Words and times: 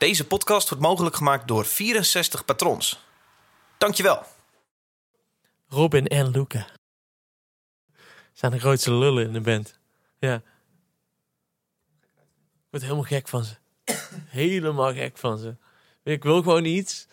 Deze 0.00 0.26
podcast 0.26 0.68
wordt 0.68 0.84
mogelijk 0.84 1.16
gemaakt 1.16 1.48
door 1.48 1.64
64 1.64 2.44
patrons. 2.44 3.00
Dankjewel. 3.78 4.22
Robin 5.68 6.06
en 6.06 6.30
Luca. 6.30 6.66
Zijn 8.32 8.52
de 8.52 8.58
grootste 8.58 8.92
lullen 8.92 9.26
in 9.26 9.32
de 9.32 9.40
band. 9.40 9.78
Ja. 10.18 10.34
Ik 11.94 12.66
word 12.70 12.82
helemaal 12.82 13.02
gek 13.02 13.28
van 13.28 13.44
ze. 13.44 13.54
helemaal 14.40 14.92
gek 14.92 15.18
van 15.18 15.38
ze. 15.38 15.56
Ik 16.02 16.22
wil 16.22 16.42
gewoon 16.42 16.64
iets. 16.64 17.06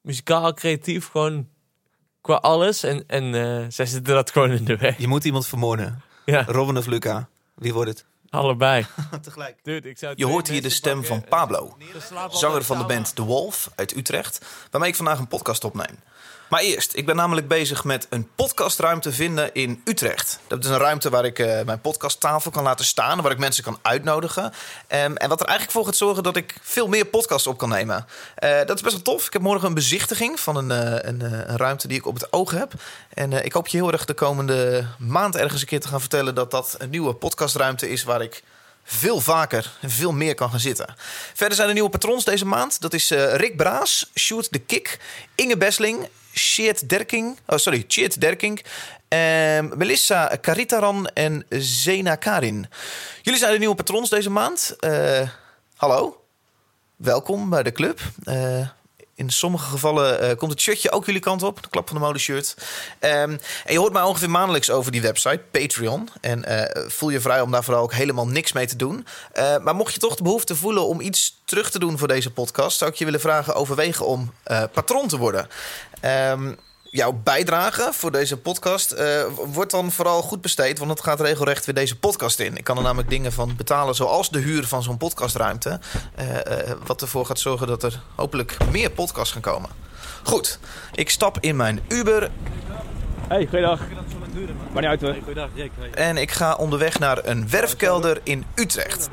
Muzikaal, 0.00 0.54
creatief, 0.54 1.08
gewoon 1.08 1.48
qua 2.20 2.34
alles. 2.34 2.82
En, 2.82 3.06
en 3.06 3.34
eh, 3.34 3.66
zij 3.68 3.86
zitten 3.86 4.14
dat 4.14 4.30
gewoon 4.30 4.50
in 4.50 4.64
de 4.64 4.76
weg. 4.76 4.98
Je 4.98 5.08
moet 5.08 5.24
iemand 5.24 5.46
vermoorden. 5.46 6.02
Ja, 6.24 6.44
Robin 6.44 6.76
of 6.76 6.86
Luca. 6.86 7.28
Wie 7.54 7.72
wordt 7.72 7.90
het? 7.90 8.06
Allebei. 8.34 8.86
Tegelijk. 9.22 9.56
Dude, 9.62 9.88
ik 9.88 9.98
zou 9.98 10.14
Je 10.16 10.26
hoort 10.26 10.48
hier 10.48 10.62
de 10.62 10.68
stem 10.68 11.04
van 11.04 11.24
Pablo, 11.28 11.76
zanger 12.30 12.64
van 12.64 12.78
de 12.78 12.84
band 12.84 13.14
The 13.14 13.22
Wolf 13.22 13.70
uit 13.74 13.96
Utrecht, 13.96 14.44
waarmee 14.70 14.90
ik 14.90 14.96
vandaag 14.96 15.18
een 15.18 15.28
podcast 15.28 15.64
opneem. 15.64 15.98
Maar 16.54 16.62
eerst, 16.62 16.96
ik 16.96 17.06
ben 17.06 17.16
namelijk 17.16 17.48
bezig 17.48 17.84
met 17.84 18.06
een 18.10 18.28
podcastruimte 18.34 19.12
vinden 19.12 19.54
in 19.54 19.80
Utrecht. 19.84 20.38
Dat 20.46 20.64
is 20.64 20.70
een 20.70 20.78
ruimte 20.78 21.10
waar 21.10 21.24
ik 21.24 21.38
eh, 21.38 21.64
mijn 21.64 21.80
podcasttafel 21.80 22.50
kan 22.50 22.62
laten 22.62 22.84
staan, 22.84 23.22
waar 23.22 23.32
ik 23.32 23.38
mensen 23.38 23.64
kan 23.64 23.78
uitnodigen. 23.82 24.52
Ehm, 24.86 25.14
en 25.14 25.28
wat 25.28 25.40
er 25.40 25.46
eigenlijk 25.46 25.76
voor 25.76 25.84
gaat 25.84 25.96
zorgen 25.96 26.22
dat 26.22 26.36
ik 26.36 26.56
veel 26.62 26.88
meer 26.88 27.04
podcasts 27.04 27.46
op 27.46 27.58
kan 27.58 27.68
nemen. 27.68 28.06
Eh, 28.34 28.56
dat 28.66 28.76
is 28.76 28.82
best 28.82 28.94
wel 28.94 29.02
tof. 29.02 29.26
Ik 29.26 29.32
heb 29.32 29.42
morgen 29.42 29.68
een 29.68 29.74
bezichtiging 29.74 30.40
van 30.40 30.56
een, 30.56 30.70
eh, 30.70 31.08
een, 31.08 31.20
een 31.20 31.56
ruimte 31.56 31.88
die 31.88 31.98
ik 31.98 32.06
op 32.06 32.14
het 32.14 32.32
oog 32.32 32.50
heb. 32.50 32.72
En 33.14 33.44
ik 33.44 33.52
hoop 33.52 33.68
je 33.68 33.76
heel 33.76 33.92
erg 33.92 34.04
de 34.04 34.14
komende 34.14 34.86
maand 34.98 35.36
ergens 35.36 35.60
een 35.60 35.66
keer 35.66 35.80
te 35.80 35.88
gaan 35.88 36.00
vertellen 36.00 36.34
dat 36.34 36.50
dat 36.50 36.74
een 36.78 36.90
nieuwe 36.90 37.14
podcastruimte 37.14 37.90
is 37.90 38.04
waar 38.04 38.22
ik 38.22 38.42
veel 38.84 39.20
vaker 39.20 39.70
en 39.80 39.90
veel 39.90 40.12
meer 40.12 40.34
kan 40.34 40.50
gaan 40.50 40.60
zitten. 40.60 40.94
Verder 41.34 41.56
zijn 41.56 41.68
er 41.68 41.74
nieuwe 41.74 41.90
patrons 41.90 42.24
deze 42.24 42.46
maand. 42.46 42.80
Dat 42.80 42.92
is 42.92 43.10
Rick 43.10 43.56
Braas, 43.56 44.10
Sjoerd 44.18 44.52
de 44.52 44.58
Kik, 44.58 44.98
Inge 45.34 45.56
Besling, 45.56 46.08
Sjeert 46.34 46.88
Derking, 46.88 47.38
oh 47.46 47.58
sorry, 47.58 47.84
Sjeert 47.88 48.20
Derking, 48.20 48.64
ehm, 49.08 49.68
Melissa 49.76 50.26
Karitaran 50.40 51.06
en 51.06 51.46
Zena 51.48 52.14
Karin. 52.14 52.66
Jullie 53.22 53.40
zijn 53.40 53.52
de 53.52 53.58
nieuwe 53.58 53.74
patrons 53.74 54.10
deze 54.10 54.30
maand. 54.30 54.76
Eh, 54.78 55.28
hallo, 55.76 56.24
welkom 56.96 57.50
bij 57.50 57.62
de 57.62 57.72
club. 57.72 58.00
Eh, 58.24 58.68
in 59.14 59.30
sommige 59.30 59.70
gevallen 59.70 60.20
eh, 60.20 60.36
komt 60.36 60.50
het 60.50 60.60
shirtje 60.60 60.92
ook 60.92 61.06
jullie 61.06 61.20
kant 61.20 61.42
op. 61.42 61.62
De 61.62 61.68
klap 61.68 61.88
van 61.88 61.96
de 61.96 62.02
mode 62.02 62.18
shirt. 62.18 62.56
Ehm, 62.98 63.30
en 63.64 63.72
je 63.72 63.78
hoort 63.78 63.92
mij 63.92 64.02
ongeveer 64.02 64.30
maandelijks 64.30 64.70
over 64.70 64.92
die 64.92 65.02
website, 65.02 65.40
Patreon. 65.50 66.08
En 66.20 66.44
eh, 66.44 66.84
voel 66.90 67.08
je 67.08 67.20
vrij 67.20 67.40
om 67.40 67.50
daar 67.50 67.64
vooral 67.64 67.82
ook 67.82 67.92
helemaal 67.92 68.26
niks 68.26 68.52
mee 68.52 68.66
te 68.66 68.76
doen. 68.76 69.06
Eh, 69.32 69.58
maar 69.58 69.74
mocht 69.74 69.94
je 69.94 70.00
toch 70.00 70.14
de 70.14 70.22
behoefte 70.22 70.56
voelen 70.56 70.86
om 70.86 71.00
iets 71.00 71.40
terug 71.44 71.70
te 71.70 71.78
doen 71.78 71.98
voor 71.98 72.08
deze 72.08 72.30
podcast... 72.30 72.78
zou 72.78 72.90
ik 72.90 72.96
je 72.96 73.04
willen 73.04 73.20
vragen 73.20 73.54
overwegen 73.54 74.06
om 74.06 74.32
patron 74.72 75.08
te 75.08 75.16
worden. 75.16 75.48
Ehm, 76.00 76.52
jouw 76.94 77.20
bijdrage 77.22 77.88
voor 77.92 78.10
deze 78.12 78.36
podcast 78.36 78.92
eh, 78.92 79.24
wordt 79.52 79.70
dan 79.70 79.92
vooral 79.92 80.22
goed 80.22 80.40
besteed... 80.40 80.78
want 80.78 80.90
het 80.90 81.00
gaat 81.00 81.20
regelrecht 81.20 81.64
weer 81.66 81.74
deze 81.74 81.98
podcast 81.98 82.40
in. 82.40 82.56
Ik 82.56 82.64
kan 82.64 82.76
er 82.76 82.82
namelijk 82.82 83.10
dingen 83.10 83.32
van 83.32 83.56
betalen 83.56 83.94
zoals 83.94 84.30
de 84.30 84.38
huur 84.38 84.66
van 84.66 84.82
zo'n 84.82 84.96
podcastruimte... 84.96 85.80
eh, 86.14 86.60
eh, 86.60 86.76
wat 86.86 87.02
ervoor 87.02 87.26
gaat 87.26 87.38
zorgen 87.38 87.66
dat 87.66 87.82
er 87.82 88.00
hopelijk 88.14 88.56
meer 88.70 88.90
podcasts 88.90 89.32
gaan 89.32 89.42
komen. 89.42 89.70
Goed, 90.22 90.58
ik 90.92 91.10
stap 91.10 91.38
in 91.40 91.56
mijn 91.56 91.80
Uber 91.88 92.30
Hey, 93.28 93.46
goeiedag. 93.46 93.80
Maar 94.72 94.82
niet 94.82 94.90
uit 94.90 95.00
hoor. 95.00 95.16
en 95.94 96.16
ik 96.16 96.30
ga 96.30 96.54
onderweg 96.54 96.98
naar 96.98 97.24
een 97.24 97.48
werfkelder 97.48 98.20
in 98.22 98.44
Utrecht. 98.54 99.08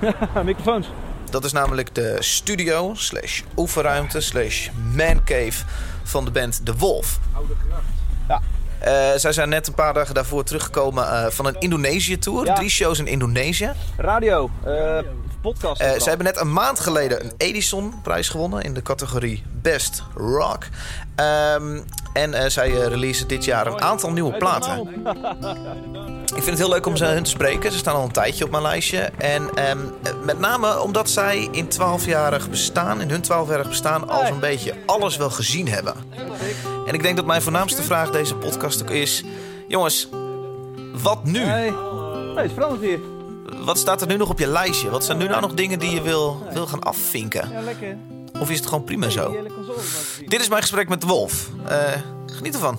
Microfoons. 0.44 0.86
Dat 1.30 1.44
is 1.44 1.52
namelijk 1.52 1.94
de 1.94 2.16
studio 2.20 2.94
slash 2.94 3.42
oefenruimte 3.56 4.20
slash 4.20 4.68
mancave 4.94 5.64
van 6.08 6.24
de 6.24 6.30
band 6.30 6.66
De 6.66 6.76
Wolf. 6.76 7.18
Ja. 8.28 8.40
Eh, 8.78 9.18
zij 9.18 9.32
zijn 9.32 9.48
net 9.48 9.66
een 9.66 9.74
paar 9.74 9.94
dagen 9.94 10.14
daarvoor 10.14 10.44
teruggekomen 10.44 11.04
eh, 11.04 11.30
van 11.30 11.46
een 11.46 11.56
Indonesië-tour. 11.58 12.46
Ja. 12.46 12.54
Drie 12.54 12.68
shows 12.68 12.98
in 12.98 13.06
Indonesië. 13.06 13.72
Radio. 13.96 14.50
eh 14.64 14.98
podcast. 15.42 15.76
Zij 15.80 15.98
hebben 16.04 16.26
net 16.26 16.40
een 16.40 16.52
maand 16.52 16.80
geleden 16.80 17.24
een 17.24 17.32
Edison-prijs 17.36 18.28
gewonnen 18.28 18.62
in 18.62 18.74
de 18.74 18.82
categorie 18.82 19.42
Best 19.62 20.02
Rock. 20.14 20.66
Ehm, 21.14 21.80
en 22.12 22.50
zij 22.52 22.70
releasen 22.70 23.28
dit 23.28 23.44
jaar 23.44 23.66
een 23.66 23.80
aantal 23.80 24.12
nieuwe 24.12 24.36
platen. 24.36 24.88
Ik 26.38 26.44
vind 26.44 26.58
het 26.58 26.66
heel 26.66 26.74
leuk 26.74 26.86
om 26.86 26.96
ze 26.96 27.04
hun 27.04 27.22
te 27.22 27.30
spreken. 27.30 27.72
Ze 27.72 27.78
staan 27.78 27.94
al 27.94 28.04
een 28.04 28.12
tijdje 28.12 28.44
op 28.44 28.50
mijn 28.50 28.62
lijstje. 28.62 28.98
En 28.98 29.54
ehm, 29.54 29.78
eh, 30.02 30.12
met 30.24 30.38
name 30.38 30.80
omdat 30.80 31.10
zij 31.10 31.48
in 31.50 31.68
12-jarig 31.68 32.50
bestaan, 32.50 33.00
in 33.00 33.10
hun 33.10 33.22
12-jarig 33.22 33.68
bestaan, 33.68 34.08
al 34.08 34.26
zo'n 34.26 34.40
beetje 34.40 34.74
alles 34.86 35.16
wel 35.16 35.30
gezien 35.30 35.68
hebben. 35.68 35.94
En 36.86 36.94
ik 36.94 37.02
denk 37.02 37.16
dat 37.16 37.26
mijn 37.26 37.42
voornaamste 37.42 37.82
vraag 37.82 38.10
deze 38.10 38.34
podcast 38.34 38.82
ook 38.82 38.90
is: 38.90 39.24
jongens, 39.68 40.08
wat 41.02 41.24
nu? 41.24 41.40
Hey. 41.40 41.72
Hey, 42.34 42.44
is 42.44 42.52
veranderd 42.52 42.82
hier. 42.82 42.98
Wat 43.64 43.78
staat 43.78 44.00
er 44.00 44.06
nu 44.06 44.16
nog 44.16 44.28
op 44.28 44.38
je 44.38 44.46
lijstje? 44.46 44.90
Wat 44.90 45.04
zijn 45.04 45.18
nu 45.18 45.28
nou 45.28 45.40
nog 45.40 45.54
dingen 45.54 45.78
die 45.78 45.90
je 45.90 46.02
wil, 46.02 46.46
wil 46.52 46.66
gaan 46.66 46.82
afvinken? 46.82 47.50
Ja, 47.52 47.60
lekker. 47.60 47.96
Of 48.40 48.50
is 48.50 48.56
het 48.56 48.66
gewoon 48.66 48.84
prima 48.84 49.08
zo? 49.08 49.36
Dit 50.26 50.40
is 50.40 50.48
mijn 50.48 50.62
gesprek 50.62 50.88
met 50.88 51.00
de 51.00 51.06
Wolf. 51.06 51.48
Eh, 51.66 51.78
geniet 52.26 52.54
ervan. 52.54 52.78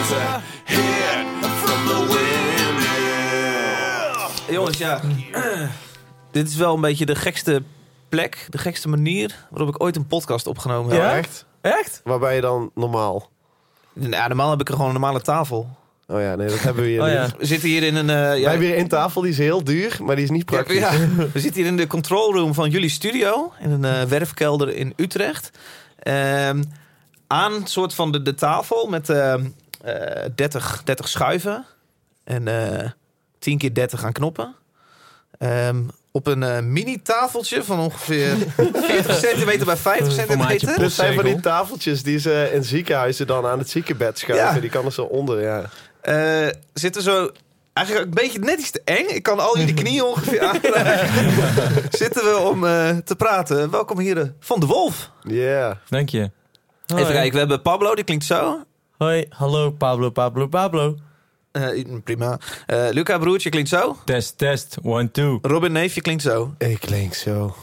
is 0.00 0.12
a 0.12 0.40
hit 0.64 1.46
from 1.62 1.86
the 1.86 1.98
Windmill. 4.46 4.54
Jongens, 4.54 4.78
ja. 4.78 5.00
Dit 6.30 6.48
is 6.48 6.56
wel 6.56 6.74
een 6.74 6.80
beetje 6.80 7.06
de 7.06 7.14
gekste 7.14 7.62
plek, 8.08 8.46
de 8.50 8.58
gekste 8.58 8.88
manier 8.88 9.46
waarop 9.50 9.68
ik 9.74 9.82
ooit 9.82 9.96
een 9.96 10.06
podcast 10.06 10.46
opgenomen 10.46 10.92
heb. 10.92 11.00
Ja? 11.00 11.16
Echt? 11.16 11.44
Echt? 11.60 12.00
Waar 12.04 12.18
ben 12.18 12.34
je 12.34 12.40
dan 12.40 12.70
normaal? 12.74 13.30
Ja, 13.92 14.26
normaal 14.28 14.50
heb 14.50 14.60
ik 14.60 14.68
er 14.68 14.72
gewoon 14.74 14.88
een 14.88 15.00
normale 15.00 15.20
tafel. 15.20 15.68
Oh 16.08 16.20
ja, 16.20 16.34
nee, 16.34 16.48
dat 16.48 16.60
hebben 16.60 16.82
we 16.82 16.88
hier 16.88 17.02
Oh 17.02 17.08
ja. 17.08 17.28
We 17.38 17.46
zitten 17.46 17.68
hier 17.68 17.82
in 17.82 17.96
een... 17.96 18.10
eh, 18.10 18.16
Wij 18.16 18.40
ja, 18.40 18.48
hebben 18.50 18.66
hier 18.68 18.78
een 18.78 18.88
tafel, 18.88 19.20
die 19.22 19.30
is 19.30 19.38
heel 19.38 19.64
duur, 19.64 19.98
maar 20.02 20.14
die 20.16 20.24
is 20.24 20.30
niet 20.30 20.44
praktisch. 20.44 20.78
ja. 20.78 20.90
we 21.32 21.40
zitten 21.40 21.54
hier 21.62 21.66
in 21.70 21.76
de 21.76 21.86
control 21.86 22.34
room 22.34 22.54
van 22.54 22.70
jullie 22.70 22.88
studio. 22.88 23.52
In 23.60 23.70
een 23.70 23.84
eh, 23.84 24.02
werfkelder 24.02 24.74
in 24.76 24.92
Utrecht. 24.96 25.50
Ehm, 25.98 26.62
aan 27.26 27.66
soort 27.66 27.94
van 27.94 28.12
de, 28.12 28.22
de 28.22 28.34
tafel 28.34 28.86
met 28.86 29.08
ehm, 29.10 29.40
eh 29.40 29.46
30, 30.34 30.82
30 30.84 31.08
schuiven. 31.08 31.64
En 32.24 32.48
eh 32.48 32.90
10 33.38 33.58
keer 33.58 33.74
30 33.74 34.04
aan 34.04 34.12
knoppen. 34.12 34.54
Ehm, 35.38 35.82
op 36.12 36.26
een 36.26 36.42
eh, 36.42 36.60
mini-tafeltje 36.60 37.64
van 37.64 37.78
ongeveer 37.78 38.36
40 38.72 39.18
centimeter 39.18 39.66
bij 39.66 39.76
50 39.76 40.12
centimeter. 40.12 40.78
Dat 40.78 40.92
zijn 40.92 41.14
van 41.14 41.24
die 41.24 41.40
tafeltjes 41.40 42.02
die 42.02 42.18
ze 42.18 42.50
in 42.52 42.64
ziekenhuizen 42.64 43.26
dan 43.26 43.46
aan 43.46 43.58
het 43.58 43.70
ziekenbed 43.70 44.18
schuiven. 44.18 44.54
Ja. 44.54 44.60
Die 44.60 44.70
kan 44.70 44.84
er 44.84 44.92
zo 44.92 45.02
onder, 45.02 45.42
ja. 45.42 45.70
Eh, 46.00 46.52
zitten 46.72 47.02
zo 47.02 47.30
eigenlijk 47.72 48.06
een 48.06 48.14
beetje 48.14 48.38
net 48.38 48.58
iets 48.58 48.70
te 48.70 48.82
eng. 48.84 49.06
Ik 49.08 49.22
kan 49.22 49.40
al 49.40 49.58
jullie 49.58 49.74
knieën 49.74 50.04
ongeveer 50.04 50.40
aanraken. 50.40 51.08
zitten 52.02 52.24
we 52.24 52.36
om 52.38 52.66
eh, 52.66 52.96
te 52.96 53.16
praten. 53.16 53.70
Welkom 53.70 53.98
hier 53.98 54.20
eh, 54.20 54.28
van 54.40 54.60
de 54.60 54.66
Wolf. 54.66 55.10
Ja. 55.22 55.80
Dank 55.88 56.08
je. 56.08 56.30
Even 56.86 57.12
kijken, 57.12 57.32
we 57.32 57.38
hebben 57.38 57.62
Pablo, 57.62 57.94
die 57.94 58.04
klinkt 58.04 58.24
zo. 58.24 58.64
Hoi, 59.04 59.26
hallo 59.28 59.70
Pablo, 59.70 60.10
Pablo, 60.10 60.48
Pablo. 60.48 60.96
Eh, 61.52 61.84
prima. 62.04 62.38
Eh, 62.66 62.88
Luca 62.90 63.18
broertje 63.18 63.50
klinkt 63.50 63.68
zo. 63.68 63.96
Test, 64.04 64.38
test, 64.38 64.76
one, 64.82 65.10
two. 65.10 65.38
Robin 65.42 65.72
neefje 65.72 66.00
klinkt 66.00 66.22
zo. 66.22 66.42
Oké. 66.42 66.66
Ik 66.66 66.80
klink 66.80 67.14
zo. 67.14 67.54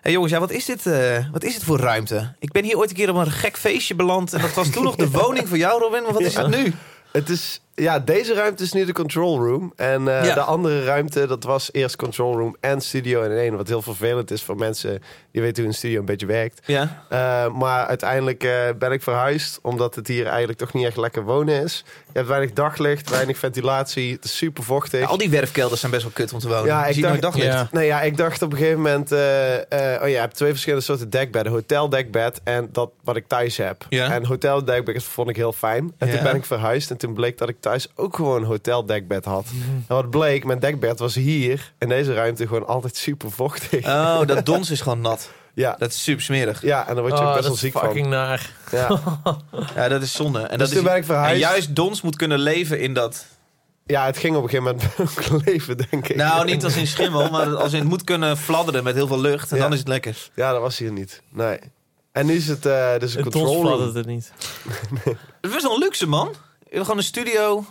Hey 0.00 0.12
jongens, 0.12 0.32
ja, 0.32 0.40
wat, 0.40 0.50
is 0.50 0.64
dit, 0.64 0.86
eh, 0.86 1.24
wat 1.32 1.44
is 1.44 1.54
dit 1.54 1.64
voor 1.64 1.78
ruimte? 1.78 2.34
Ik 2.38 2.52
ben 2.52 2.64
hier 2.64 2.76
ooit 2.76 2.90
een 2.90 2.96
keer 2.96 3.10
op 3.10 3.16
een 3.16 3.30
gek 3.30 3.56
feestje 3.56 3.94
beland. 3.94 4.32
En 4.32 4.40
dat 4.40 4.54
was 4.54 4.70
toen 4.70 4.84
nog 4.84 4.96
de 4.96 5.10
woning 5.20 5.48
voor 5.48 5.56
jou, 5.56 5.80
Robin. 5.80 6.02
Maar 6.02 6.12
wat 6.12 6.22
is 6.22 6.36
het 6.36 6.56
nu? 6.56 6.74
Het 7.12 7.28
is 7.28 7.60
Ja, 7.76 7.98
deze 7.98 8.34
ruimte 8.34 8.62
is 8.62 8.72
nu 8.72 8.84
de 8.84 8.92
control 8.92 9.38
room. 9.38 9.72
En 9.76 10.08
eh, 10.08 10.24
Ja. 10.24 10.34
de 10.34 10.40
andere 10.40 10.84
ruimte, 10.84 11.26
dat 11.26 11.44
was 11.44 11.68
eerst 11.72 11.96
control 11.96 12.36
room 12.38 12.56
en 12.60 12.80
studio 12.80 13.22
in 13.22 13.30
één. 13.30 13.56
Wat 13.56 13.68
heel 13.68 13.82
vervelend 13.82 14.30
is 14.30 14.42
voor 14.42 14.56
mensen 14.56 15.02
die 15.32 15.42
weten 15.42 15.62
hoe 15.62 15.72
een 15.72 15.78
studio 15.78 15.98
een 15.98 16.04
beetje 16.04 16.26
werkt. 16.26 16.60
Ja. 16.66 17.04
Eh, 17.08 17.52
maar 17.52 17.86
uiteindelijk 17.86 18.44
eh, 18.44 18.50
ben 18.78 18.92
ik 18.92 19.02
verhuisd, 19.02 19.58
omdat 19.62 19.94
het 19.94 20.06
hier 20.08 20.26
eigenlijk 20.26 20.58
toch 20.58 20.72
niet 20.72 20.86
echt 20.86 20.96
lekker 20.96 21.22
wonen 21.24 21.62
is. 21.62 21.84
Je 21.86 22.12
hebt 22.12 22.28
weinig 22.28 22.52
daglicht, 22.52 23.10
weinig 23.10 23.38
ventilatie, 23.38 24.12
het 24.12 24.24
is 24.24 24.36
super 24.36 24.64
vochtig. 24.64 25.00
Ja, 25.00 25.06
al 25.06 25.18
die 25.18 25.30
werfkelders 25.30 25.80
zijn 25.80 25.92
best 25.92 26.02
wel 26.04 26.12
kut 26.14 26.32
om 26.32 26.38
te 26.38 26.48
wonen. 26.48 26.64
Ja, 26.66 26.82
je 26.82 26.88
ik 26.88 26.94
ziet 26.94 27.02
dacht- 27.02 27.12
nooit 27.20 27.34
daglicht. 27.34 27.52
Ja. 27.54 27.68
Nee, 27.72 27.86
ja, 27.86 28.02
ik 28.02 28.16
dacht 28.16 28.42
op 28.42 28.52
een 28.52 28.58
gegeven 28.58 28.80
moment... 28.80 29.12
eh, 29.12 29.54
eh, 29.54 29.62
oh 29.70 30.00
ja, 30.00 30.04
je 30.06 30.16
hebt 30.16 30.34
twee 30.36 30.50
verschillende 30.50 30.84
soorten 30.84 31.10
dekbedden. 31.10 31.52
Hoteldekbed 31.52 32.40
en 32.44 32.68
dat 32.72 32.90
wat 33.04 33.16
ik 33.16 33.26
thuis 33.26 33.56
heb. 33.56 33.86
Ja. 33.88 34.12
En 34.12 34.24
hoteldekbed 34.26 35.04
vond 35.04 35.28
ik 35.28 35.36
heel 35.36 35.52
fijn. 35.52 35.92
En 35.98 36.06
Ja. 36.08 36.14
toen 36.14 36.22
ben 36.22 36.34
ik 36.34 36.44
verhuisd 36.44 36.90
en 36.90 36.96
toen 36.96 37.14
bleek 37.14 37.38
dat 37.38 37.48
ik 37.48 37.56
thuis 37.64 37.88
ook 37.94 38.16
gewoon 38.16 38.40
een 38.42 38.46
hoteldekbed 38.48 39.24
had. 39.24 39.46
En 39.88 39.94
wat 39.94 40.10
bleek, 40.10 40.44
mijn 40.44 40.58
dekbed 40.58 40.98
was 40.98 41.14
hier 41.14 41.72
in 41.78 41.88
deze 41.88 42.14
ruimte 42.14 42.46
gewoon 42.46 42.66
altijd 42.66 42.96
super 42.96 43.30
vochtig. 43.30 43.84
Oh, 43.86 44.20
dat 44.26 44.46
dons 44.50 44.70
is 44.70 44.80
gewoon 44.80 45.00
nat. 45.00 45.30
ja. 45.54 45.76
Dat 45.78 45.90
is 45.90 46.02
super 46.02 46.22
smerig. 46.22 46.62
ja, 46.62 46.88
en 46.88 46.94
daar 46.94 47.02
word 47.04 47.18
je 47.18 47.22
Oh, 47.24 47.28
ook 47.28 47.34
best 47.36 47.46
wel 47.48 47.56
ziek 47.56 47.78
fucking 47.78 47.98
van. 48.06 48.08
naar. 48.08 48.50
Ja. 48.70 49.00
Ja, 49.74 49.88
dat 49.88 50.02
is 50.02 50.12
zonde. 50.12 50.38
En, 50.40 50.58
Dus 50.58 50.68
dat 50.68 50.68
toen 50.68 50.78
is, 50.78 50.84
ben 50.84 50.96
ik 50.96 51.04
verhuisd. 51.04 51.32
en 51.32 51.38
juist 51.38 51.76
dons 51.76 52.02
moet 52.02 52.16
kunnen 52.16 52.38
leven 52.38 52.80
in 52.80 52.94
dat... 52.94 53.26
ja, 53.86 54.06
het 54.06 54.18
ging 54.18 54.36
op 54.36 54.42
een 54.42 54.48
gegeven 54.50 54.78
moment 54.96 55.44
leven, 55.46 55.76
denk 55.90 56.08
ik. 56.08 56.16
Nou, 56.16 56.44
niet 56.44 56.64
als 56.64 56.76
in 56.76 56.86
schimmel, 56.86 57.30
maar 57.30 57.56
als 57.56 57.72
in 57.72 57.78
het 57.78 57.88
moet 57.88 58.04
kunnen 58.04 58.36
fladderen 58.36 58.84
met 58.84 58.94
heel 58.94 59.06
veel 59.06 59.20
lucht. 59.20 59.50
En 59.50 59.56
Ja. 59.56 59.62
dan 59.62 59.72
is 59.72 59.78
het 59.78 59.88
lekker. 59.88 60.28
Ja, 60.34 60.52
dat 60.52 60.60
was 60.60 60.78
hier 60.78 60.92
niet. 60.92 61.22
Nee. 61.30 61.58
En 62.12 62.26
nu 62.26 62.34
is 62.34 62.46
het 62.48 62.66
eh 62.66 62.98
dus 62.98 63.14
een 63.14 63.24
Het 63.24 63.32
control 63.32 63.62
room. 63.68 63.94
het 63.94 64.06
niet. 64.06 64.32
Het 65.40 65.62
wel 65.62 65.72
een 65.74 65.78
luxe, 65.78 66.06
man. 66.06 66.34
Gewoon 66.70 66.96
een 66.96 67.02
studio... 67.02 67.64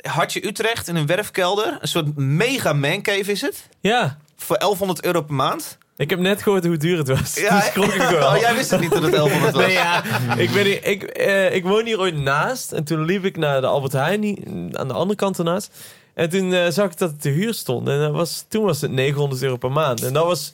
Hartje 0.00 0.46
Utrecht 0.46 0.88
in 0.88 0.96
een 0.96 1.06
werfkelder. 1.06 1.78
Een 1.80 1.88
soort 1.88 2.16
mega 2.16 2.72
mancave 2.72 3.30
is 3.30 3.40
het. 3.40 3.68
Ja, 3.80 4.18
Voor 4.36 4.58
1100 4.58 5.04
euro 5.04 5.22
per 5.22 5.34
maand. 5.34 5.78
ik 5.96 6.10
heb 6.10 6.18
net 6.18 6.42
gehoord 6.42 6.64
hoe 6.66 6.76
duur 6.76 6.98
het 6.98 7.08
was. 7.08 7.34
Ja, 7.34 7.60
schrok 7.70 7.92
ik 7.92 8.08
wel. 8.18 8.28
Oh, 8.34 8.36
jij 8.40 8.54
wist 8.54 8.70
het 8.70 8.80
niet 8.80 8.90
dat 8.90 9.02
het 9.02 9.12
1100 9.12 9.52
was. 9.54 9.64
Nee, 9.64 9.72
ja, 9.72 10.04
ik, 10.36 10.52
ben 10.52 10.64
hier, 10.64 10.84
ik, 10.84 11.02
eh, 11.02 11.54
ik 11.54 11.64
woon 11.64 11.84
hier 11.84 11.98
ooit 11.98 12.16
naast. 12.16 12.72
En 12.72 12.84
toen 12.84 13.04
liep 13.04 13.24
ik 13.24 13.36
naar 13.36 13.60
de 13.60 13.66
Albert 13.66 13.92
Heijn, 13.92 14.38
aan 14.78 14.88
de 14.88 14.94
andere 14.94 15.14
kant 15.14 15.38
ernaast. 15.38 15.76
En 16.14 16.30
toen 16.30 16.52
eh, 16.52 16.70
zag 16.70 16.90
ik 16.90 16.98
dat 16.98 17.10
het 17.10 17.20
te 17.22 17.28
huur 17.28 17.54
stond. 17.54 17.88
En 17.88 17.98
dat 17.98 18.12
was, 18.12 18.44
toen 18.48 18.64
was 18.64 18.80
het 18.80 18.90
900 18.90 19.42
euro 19.42 19.56
per 19.56 19.72
maand. 19.72 20.02
En 20.02 20.12
dat 20.12 20.24
was, 20.24 20.52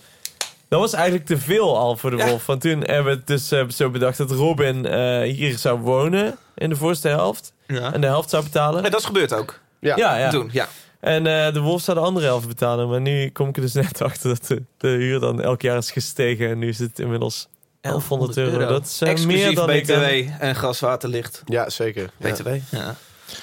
dat 0.68 0.80
was 0.80 0.92
eigenlijk 0.92 1.26
te 1.26 1.38
veel 1.38 1.78
al 1.78 1.96
voor 1.96 2.10
de 2.10 2.16
Ja. 2.16 2.26
Wolf. 2.28 2.46
Want 2.46 2.60
toen 2.60 2.80
hebben 2.80 3.04
we 3.04 3.10
het 3.10 3.26
dus 3.26 3.50
eh, 3.50 3.68
zo 3.68 3.90
bedacht 3.90 4.18
dat 4.18 4.30
Robin 4.30 4.86
hier 5.24 5.58
zou 5.58 5.78
wonen 5.80 6.38
in 6.54 6.68
de 6.68 6.76
voorste 6.76 7.08
helft. 7.08 7.52
Ja. 7.66 7.92
En 7.92 8.00
de 8.00 8.06
helft 8.06 8.30
zou 8.30 8.42
betalen. 8.44 8.82
Nee, 8.82 8.90
dat 8.90 9.00
is 9.00 9.06
gebeurd 9.06 9.32
ook. 9.32 9.60
Ja. 9.80 9.96
ja, 9.96 10.16
ja. 10.16 10.30
Toen, 10.30 10.48
ja. 10.52 10.68
En 11.00 11.26
eh, 11.26 11.52
de 11.52 11.60
Wolf 11.60 11.82
zou 11.82 11.98
de 11.98 12.04
andere 12.04 12.26
helft 12.26 12.48
betalen. 12.48 12.88
Maar 12.88 13.00
nu 13.00 13.30
kom 13.30 13.48
ik 13.48 13.56
er 13.56 13.62
dus 13.62 13.72
net 13.72 14.02
achter 14.08 14.28
dat 14.28 14.46
de, 14.46 14.62
de 14.76 14.88
huur 14.88 15.20
dan 15.20 15.42
elk 15.42 15.62
jaar 15.62 15.76
is 15.76 15.90
gestegen. 15.90 16.48
En 16.48 16.58
nu 16.58 16.68
is 16.68 16.78
het 16.78 16.98
inmiddels 16.98 17.48
1100 17.80 18.36
euro. 18.36 18.66
Dat 18.66 18.84
is 18.84 19.00
eh, 19.00 19.24
meer 19.24 19.54
dan 19.54 19.70
ik... 19.70 19.82
BTW 19.82 20.42
en 20.42 20.56
gaswaterlicht. 20.56 21.42
Ja, 21.44 21.70
zeker. 21.70 22.10
Ja. 22.16 22.32
BTW? 22.32 22.48
Ja. 22.70 22.96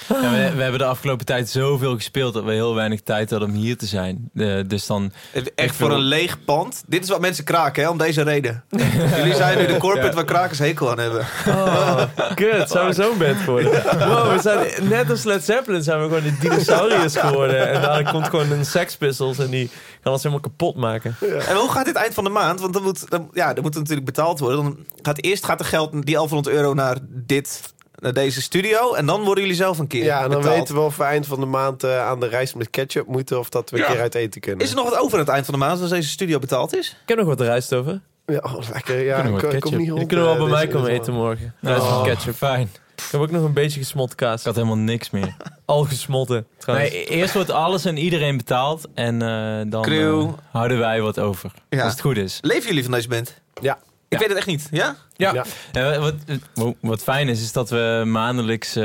Ja, 0.09 0.21
we, 0.31 0.51
we 0.55 0.61
hebben 0.61 0.79
de 0.79 0.85
afgelopen 0.85 1.25
tijd 1.25 1.49
zoveel 1.49 1.95
gespeeld 1.95 2.33
dat 2.33 2.43
we 2.43 2.51
heel 2.51 2.75
weinig 2.75 3.01
tijd 3.01 3.29
hadden 3.29 3.49
om 3.49 3.55
hier 3.55 3.77
te 3.77 3.85
zijn. 3.85 4.29
De, 4.33 4.63
dus 4.67 4.85
dan. 4.85 5.11
Echt 5.55 5.75
voor 5.75 5.87
wil- 5.87 5.97
een 5.97 6.03
leeg 6.03 6.43
pand. 6.43 6.83
Dit 6.87 7.03
is 7.03 7.09
wat 7.09 7.21
mensen 7.21 7.43
kraken, 7.43 7.83
hè, 7.83 7.89
om 7.89 7.97
deze 7.97 8.21
reden. 8.21 8.63
Jullie 9.17 9.35
zijn 9.35 9.57
nu 9.57 9.65
de 9.65 9.77
corporate 9.77 10.15
waar 10.15 10.25
krakers 10.25 10.59
hekel 10.59 10.91
aan 10.91 10.99
hebben. 10.99 11.25
Oh, 11.47 12.01
kut. 12.35 12.69
Zijn 12.69 12.85
we 12.87 12.93
zo'n 12.93 13.17
band 13.17 13.37
geworden? 13.37 13.71
Wow, 14.13 14.31
we 14.35 14.39
zijn 14.41 14.89
net 14.89 15.09
als 15.09 15.23
Led 15.23 15.43
Zeppelin 15.43 15.83
zijn 15.83 15.99
we 16.01 16.07
gewoon 16.07 16.23
de 16.23 16.37
dinosauriërs 16.39 17.15
geworden. 17.15 17.71
En 17.71 17.81
dadelijk 17.81 18.09
komt 18.09 18.27
gewoon 18.27 18.51
een 18.51 18.65
Sex 18.65 18.97
Pistols 18.97 19.37
en 19.39 19.49
die 19.49 19.69
kan 20.01 20.11
ons 20.13 20.23
helemaal 20.23 20.43
kapot 20.43 20.75
maken. 20.75 21.15
En 21.47 21.55
hoe 21.55 21.71
gaat 21.71 21.85
dit 21.85 21.95
eind 21.95 22.13
van 22.13 22.23
de 22.23 22.29
maand? 22.29 22.59
Want 22.59 22.73
dan 22.73 22.83
moet, 22.83 23.09
dan, 23.09 23.29
ja, 23.33 23.53
dan 23.53 23.63
moet 23.63 23.73
natuurlijk 23.75 24.05
betaald 24.05 24.39
worden. 24.39 24.63
Dan 24.63 24.77
gaat 25.01 25.21
eerst 25.23 25.45
gaat 25.45 25.57
de 25.57 25.63
geld, 25.63 25.91
die 25.91 26.03
1100 26.03 26.55
euro 26.55 26.73
naar 26.73 26.97
dit, 27.09 27.61
naar 28.03 28.13
deze 28.13 28.41
studio. 28.41 28.93
En 28.93 29.05
dan 29.05 29.23
worden 29.23 29.43
jullie 29.43 29.57
zelf 29.57 29.77
een 29.79 29.87
keer 29.87 30.03
Ja, 30.03 30.23
en 30.23 30.29
dan 30.29 30.39
betaald. 30.41 30.57
weten 30.57 30.75
we 30.75 30.81
of 30.81 30.97
we 30.97 31.03
eind 31.03 31.27
van 31.27 31.39
de 31.39 31.45
maand 31.45 31.83
eh, 31.83 32.05
aan 32.05 32.19
de 32.19 32.27
reis 32.27 32.53
met 32.53 32.69
ketchup 32.69 33.07
moeten 33.07 33.39
of 33.39 33.49
dat 33.49 33.69
we 33.69 33.79
een 33.79 33.85
keer 33.85 34.01
uit 34.01 34.15
eten 34.15 34.41
kunnen. 34.41 34.65
Is 34.65 34.69
er 34.69 34.75
nog 34.75 34.89
wat 34.89 34.99
over 34.99 35.13
aan 35.13 35.23
het 35.23 35.33
eind 35.33 35.45
van 35.45 35.53
de 35.53 35.59
maand 35.59 35.81
als 35.81 35.89
deze 35.89 36.09
studio 36.09 36.39
betaald 36.39 36.75
is? 36.75 36.89
Ik 36.89 37.07
heb 37.09 37.17
nog 37.17 37.27
wat 37.27 37.41
rijst 37.41 37.73
over. 37.73 38.01
Ja, 38.25 38.39
oh, 38.43 38.53
lekker. 38.73 38.99
Ja, 39.03 39.21
Kunnen 39.21 39.33
we 39.41 39.47
ik, 39.47 39.53
ik 39.53 39.59
kom 39.59 39.71
ketchup? 39.71 39.79
niet 39.79 39.89
rond. 39.89 40.07
Kunnen 40.07 40.25
wel 40.25 40.33
eh, 40.35 40.41
bij 40.41 40.49
mij 40.51 40.67
komen 40.67 40.89
eten 40.89 41.13
morgen. 41.13 41.55
Rijst 41.61 41.81
Oh, 41.81 41.97
met 42.01 42.07
ketchup. 42.13 42.35
Fijn. 42.35 42.69
Ik 42.95 43.03
heb 43.11 43.21
ook 43.21 43.31
nog 43.31 43.43
een 43.43 43.53
beetje 43.53 43.79
gesmolten 43.79 44.15
kaas. 44.15 44.39
Ik 44.39 44.45
had 44.45 44.55
helemaal 44.55 44.77
niks 44.77 45.09
meer. 45.09 45.35
Al 45.65 45.83
gesmolten, 45.83 46.47
trouwens. 46.57 46.91
Nee, 46.91 47.05
eerst 47.05 47.33
wordt 47.33 47.49
alles 47.51 47.85
en 47.85 47.97
iedereen 47.97 48.37
betaald. 48.37 48.87
En 48.93 49.21
eh, 49.21 49.61
dan 49.71 49.85
eh, 49.85 50.27
houden 50.51 50.77
wij 50.79 51.01
wat 51.01 51.19
over. 51.19 51.51
Ja. 51.69 51.83
Als 51.83 51.91
het 51.91 52.01
goed 52.01 52.17
is. 52.17 52.37
Leven 52.41 52.67
jullie 52.67 52.83
van 52.83 52.91
deze 52.91 53.07
band? 53.07 53.41
Ja. 53.61 53.77
Ik 54.13 54.19
weet 54.19 54.27
het 54.29 54.37
echt 54.37 54.47
niet. 54.47 54.67
Ja? 54.71 54.95
ja. 55.15 55.33
Ja. 55.33 55.43
Ja, 55.71 55.99
wat, 55.99 56.13
wat, 56.53 56.75
wat 56.81 57.03
fijn 57.03 57.27
is, 57.29 57.41
is 57.41 57.51
dat 57.51 57.69
we 57.69 58.03
maandelijks... 58.05 58.75
eh, 58.75 58.83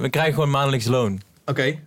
we 0.00 0.06
krijgen 0.10 0.34
gewoon 0.34 0.50
maandelijks 0.50 0.86
loon. 0.86 1.20
Oké. 1.44 1.78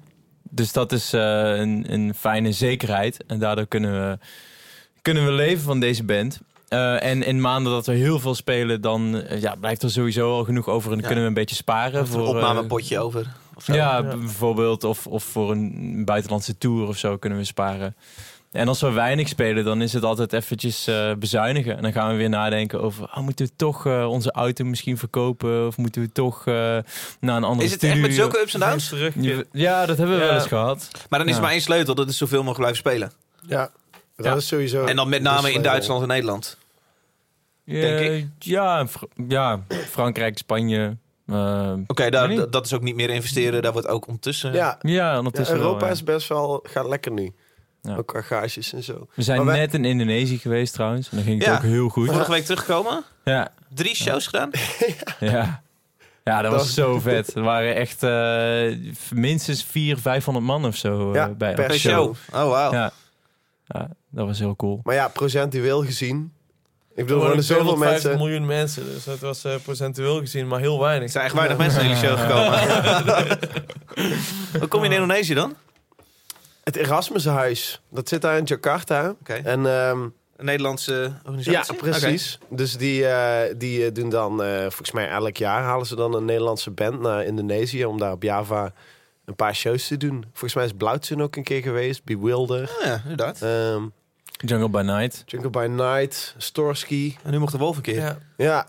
Dus 0.50 0.72
dat 0.72 0.92
is 0.92 1.14
eh, 1.14 1.22
een, 1.58 1.86
een 1.94 2.14
fijne 2.18 2.52
zekerheid. 2.52 3.24
En 3.28 3.40
daardoor 3.40 3.66
kunnen 3.68 3.92
we, 3.92 4.18
kunnen 5.02 5.26
we 5.26 5.32
leven 5.32 5.64
van 5.64 5.80
deze 5.80 6.04
band. 6.04 6.40
Eh, 6.68 7.04
en 7.04 7.24
in 7.24 7.42
maanden 7.42 7.72
dat 7.74 7.86
we 7.86 7.94
heel 7.94 8.20
veel 8.20 8.36
spelen, 8.36 8.82
dan 8.82 9.24
ja, 9.40 9.56
blijft 9.56 9.84
er 9.84 9.92
sowieso 9.92 10.32
al 10.38 10.44
genoeg 10.44 10.68
over. 10.68 10.92
En 10.92 10.98
dan 10.98 11.00
Ja. 11.00 11.06
kunnen 11.06 11.24
we 11.24 11.30
een 11.30 11.36
beetje 11.36 11.56
sparen. 11.56 12.08
Voor 12.08 12.22
een 12.22 12.28
opnamepotje 12.28 13.00
over. 13.00 13.28
Of 13.56 13.64
zo. 13.64 13.74
ja, 13.74 13.98
Ja. 13.98 14.02
bijvoorbeeld. 14.18 14.84
Of, 14.84 15.08
of 15.08 15.24
voor 15.24 15.52
een 15.52 16.06
buitenlandse 16.06 16.58
tour 16.58 16.88
of 16.88 16.98
zo 16.98 17.18
kunnen 17.18 17.40
we 17.40 17.46
sparen. 17.46 17.96
En 18.52 18.68
als 18.68 18.82
we 18.82 18.92
weinig 18.92 19.28
spelen, 19.28 19.64
dan 19.64 19.82
is 19.82 19.94
het 19.94 20.04
altijd 20.04 20.34
eventjes 20.34 20.88
eh, 20.88 21.14
bezuinigen. 21.14 21.76
En 21.76 21.82
dan 21.82 21.92
gaan 21.92 22.10
we 22.12 22.16
weer 22.16 22.30
nadenken 22.30 22.82
over... 22.82 23.04
Oh, 23.04 23.18
moeten 23.18 23.46
we 23.46 23.52
toch 23.56 23.86
eh, 23.86 24.10
onze 24.10 24.32
auto 24.32 24.66
misschien 24.66 24.98
verkopen? 24.98 25.68
Of 25.68 25.78
moeten 25.78 26.02
we 26.02 26.12
toch 26.12 26.40
eh, 26.48 26.54
naar 27.20 27.36
een 27.38 27.44
andere 27.44 27.64
Is 27.68 27.72
het 27.72 27.84
echt 27.84 28.00
met 28.00 28.14
zulke 28.14 28.40
ups 28.40 28.54
en 28.54 28.60
downs? 28.60 28.90
terug. 28.90 29.14
Ja, 29.52 29.86
dat 29.86 29.98
hebben 29.98 30.16
we 30.16 30.22
Ja. 30.22 30.28
wel 30.28 30.38
eens 30.40 30.48
gehad. 30.48 30.90
Maar 31.10 31.20
dan 31.20 31.28
is 31.28 31.34
er 31.34 31.40
Ja. 31.40 31.44
maar 31.46 31.52
één 31.54 31.62
sleutel. 31.62 31.96
Dat 31.96 32.10
is 32.10 32.18
zoveel 32.18 32.44
mogelijk 32.44 32.60
blijven 32.60 32.78
spelen. 32.78 33.12
Ja, 33.48 33.70
dat 34.16 34.26
Ja. 34.26 34.36
is 34.36 34.48
sowieso. 34.48 34.86
En 34.86 34.96
dan 34.96 35.10
met 35.10 35.22
name 35.22 35.52
in. 35.54 35.62
Duitsland 35.62 36.02
en 36.02 36.08
Nederland. 36.08 36.58
Denk 37.66 38.00
ik. 38.00 38.28
Ja, 38.40 38.88
Fr- 38.88 39.04
ja, 39.28 39.64
Frankrijk, 39.90 40.38
Spanje. 40.38 40.98
Oké, 41.88 42.10
daar- 42.10 42.50
dat 42.50 42.66
is 42.66 42.74
ook 42.74 42.82
niet 42.82 42.96
meer 42.96 43.10
investeren. 43.10 43.62
Daar 43.62 43.72
wordt 43.72 43.88
ook 43.88 44.08
ondertussen... 44.08 44.54
Ja, 44.54 44.78
ja, 44.82 44.92
ja, 44.92 45.18
ondertussen 45.18 45.56
wel, 45.58 45.66
Europa 45.66 45.86
ja. 45.86 45.92
is 45.92 46.04
best 46.04 46.28
wel, 46.28 46.60
gaat 46.64 46.88
lekker 46.88 47.12
nu. 47.12 47.32
Ja. 47.82 47.96
Ook 47.96 48.08
qua 48.08 48.22
gages 48.22 48.74
en 48.74 48.84
zo. 48.84 49.08
We 49.14 49.22
zijn 49.22 49.38
Maar 49.38 49.46
wij- 49.46 49.58
net 49.60 49.74
in 49.74 49.86
Indonesië 49.86 50.38
geweest 50.38 50.74
trouwens. 50.74 51.10
En 51.10 51.16
dan 51.16 51.26
ging 51.26 51.38
het 51.40 51.48
Ja. 51.48 51.56
ook 51.56 51.62
heel 51.62 51.90
goed. 51.90 52.08
Vorige 52.08 52.32
week 52.32 52.46
teruggekomen. 52.46 53.04
Ja, 53.24 53.52
Drie 53.74 53.96
shows 53.96 54.26
gedaan. 54.26 54.50
ja. 55.20 55.62
Ja, 56.24 56.42
dat 56.42 56.52
Dat 56.52 56.60
was 56.62 56.74
zo 56.74 57.00
vet. 57.10 57.36
Er 57.36 57.42
waren 57.42 57.76
echt 57.76 58.04
eh, 58.04 58.94
minstens 59.14 59.64
400, 59.64 60.02
500 60.02 60.46
man 60.46 60.66
of 60.66 60.76
zo 60.76 61.10
eh, 61.10 61.16
Ja, 61.16 61.28
bij 61.30 61.54
per 61.54 61.64
elke 61.64 61.66
Per 61.72 61.80
show. 61.80 62.10
Oh, 62.10 62.50
wauw. 62.50 62.72
Ja. 62.74 62.92
ja, 63.68 63.90
dat 64.10 64.26
was 64.26 64.40
heel 64.40 64.56
cool. 64.56 64.80
Maar 64.84 64.96
ja, 64.96 65.08
procentueel 65.08 65.84
gezien. 65.86 66.34
Ik 66.96 67.06
bedoel, 67.06 67.22
Er 67.24 67.44
zoveel 67.44 67.64
250 67.64 68.04
mensen. 68.04 68.18
miljoen 68.18 68.46
mensen. 68.46 68.86
Dus 68.86 69.04
dat 69.04 69.20
was 69.20 69.44
eh, 69.44 69.56
procentueel 69.64 70.20
gezien 70.20 70.48
maar 70.48 70.60
heel 70.60 70.80
weinig. 70.80 71.04
Er 71.04 71.10
zijn 71.12 71.26
echt 71.26 71.34
weinig 71.34 71.58
mensen 71.58 71.86
naar 71.86 71.96
jullie 71.98 72.08
show 72.10 72.20
gekomen. 72.26 73.40
Hoe 74.60 74.68
kom 74.68 74.80
je 74.84 74.86
in 74.90 74.94
Indonesië 74.94 75.34
dan? 75.34 75.56
Het 76.70 76.78
Erasmushuis, 76.78 77.82
dat 77.90 78.10
zit 78.10 78.22
daar 78.22 78.38
in 78.38 78.44
Jakarta. 78.44 79.10
Oké. 79.20 79.34
En 79.34 79.66
ehm, 79.66 80.02
Een 80.36 80.46
Nederlandse 80.46 80.94
ja, 80.94 81.20
organisatie? 81.26 81.76
precies. 81.76 82.40
Dus 82.50 82.78
die, 82.78 83.06
eh, 83.06 83.56
die 83.58 83.86
eh, 83.86 83.94
doen 83.94 84.10
dan, 84.10 84.44
eh, 84.44 84.60
volgens 84.60 84.92
mij 84.92 85.10
elk 85.10 85.38
jaar 85.38 85.64
halen 85.64 85.86
ze 85.86 85.96
dan 85.96 86.16
een 86.16 86.26
Nederlandse 86.26 86.72
band 86.72 87.00
naar 87.02 87.24
Indonesië 87.26 87.86
om 87.86 87.98
daar 87.98 88.12
op 88.12 88.24
Java 88.24 88.74
een 89.26 89.36
paar 89.36 89.56
shows 89.56 89.88
te 89.88 89.98
doen. 89.98 90.24
Volgens 90.32 90.54
mij 90.54 90.66
is 90.66 90.72
Blauwtsen 90.78 91.22
ook 91.22 91.36
een 91.36 91.44
keer 91.44 91.62
geweest, 91.62 92.04
Bewilder, 92.04 92.72
Oké. 92.78 92.88
Ja, 92.88 93.02
inderdaad. 93.04 93.42
ehm 93.42 93.84
Jungle 94.46 94.70
by 94.70 94.82
Night. 94.82 95.24
Jungle 95.26 95.50
by 95.50 95.68
Night, 95.70 96.36
Storsky. 96.38 97.16
En 97.24 97.32
nu 97.32 97.40
mocht 97.40 97.52
de 97.52 97.58
wolf 97.58 97.76
een 97.76 97.82
keer. 97.82 97.96
Ja. 97.96 98.18
Ja, 98.38 98.68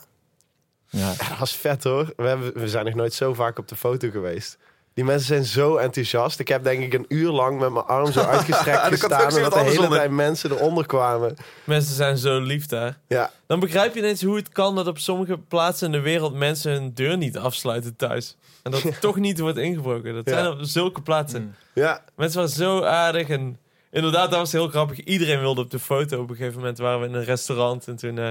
Ja. 0.88 1.08
dat 1.28 1.38
was 1.38 1.56
vet 1.56 1.84
hoor. 1.84 2.12
We, 2.16 2.26
hebben, 2.26 2.52
we 2.54 2.68
zijn 2.68 2.84
nog 2.84 2.94
nooit 2.94 3.12
zo 3.14 3.34
vaak 3.34 3.58
op 3.58 3.68
de 3.68 3.76
foto 3.76 4.10
geweest. 4.10 4.58
Die 4.94 5.04
mensen 5.04 5.26
zijn 5.26 5.44
zo 5.44 5.76
enthousiast. 5.76 6.38
Ik 6.38 6.48
heb 6.48 6.64
denk 6.64 6.82
ik 6.82 6.92
een 6.94 7.04
uur 7.08 7.30
lang 7.30 7.58
met 7.60 7.72
mijn 7.72 7.84
arm 7.84 8.12
zo 8.12 8.20
uitgestrekt 8.20 8.86
gestaan. 8.88 9.36
En 9.36 9.42
dat 9.42 9.52
de 9.52 9.58
hele 9.60 9.88
tijd 9.88 10.10
mensen 10.10 10.50
eronder 10.50 10.86
kwamen. 10.86 11.36
Mensen 11.64 11.94
zijn 11.94 12.18
zo 12.18 12.40
lief 12.40 12.66
daar. 12.66 12.98
Ja, 13.08 13.30
Dan 13.46 13.60
begrijp 13.60 13.94
je 13.94 14.00
ineens 14.00 14.22
hoe 14.22 14.36
het 14.36 14.48
kan 14.48 14.74
dat 14.74 14.86
op 14.86 14.98
sommige 14.98 15.38
plaatsen 15.38 15.86
in 15.86 15.92
de 15.92 16.00
wereld 16.00 16.34
mensen 16.34 16.72
hun 16.72 16.94
deur 16.94 17.16
niet 17.16 17.38
afsluiten 17.38 17.96
thuis. 17.96 18.36
En 18.62 18.70
dat 18.70 18.82
het 18.92 19.00
toch 19.00 19.16
niet 19.16 19.38
wordt 19.38 19.58
ingebroken. 19.58 20.14
Dat 20.14 20.28
Ja. 20.28 20.32
zijn 20.34 20.46
op 20.52 20.58
zulke 20.60 21.02
plaatsen. 21.02 21.42
Mm. 21.42 21.54
ja. 21.74 22.04
Mensen 22.16 22.38
waren 22.40 22.54
zo 22.54 22.82
aardig 22.82 23.28
en 23.28 23.58
inderdaad, 23.90 24.30
dat 24.30 24.38
was 24.38 24.52
heel 24.52 24.68
grappig. 24.68 25.00
Iedereen 25.00 25.40
wilde 25.40 25.60
op 25.60 25.70
de 25.70 25.78
foto. 25.78 26.20
Op 26.20 26.30
een 26.30 26.36
gegeven 26.36 26.58
moment 26.58 26.78
waren 26.78 27.00
we 27.00 27.06
in 27.06 27.14
een 27.14 27.24
restaurant 27.24 27.88
en 27.88 27.96
toen 27.96 28.18
eh, 28.18 28.28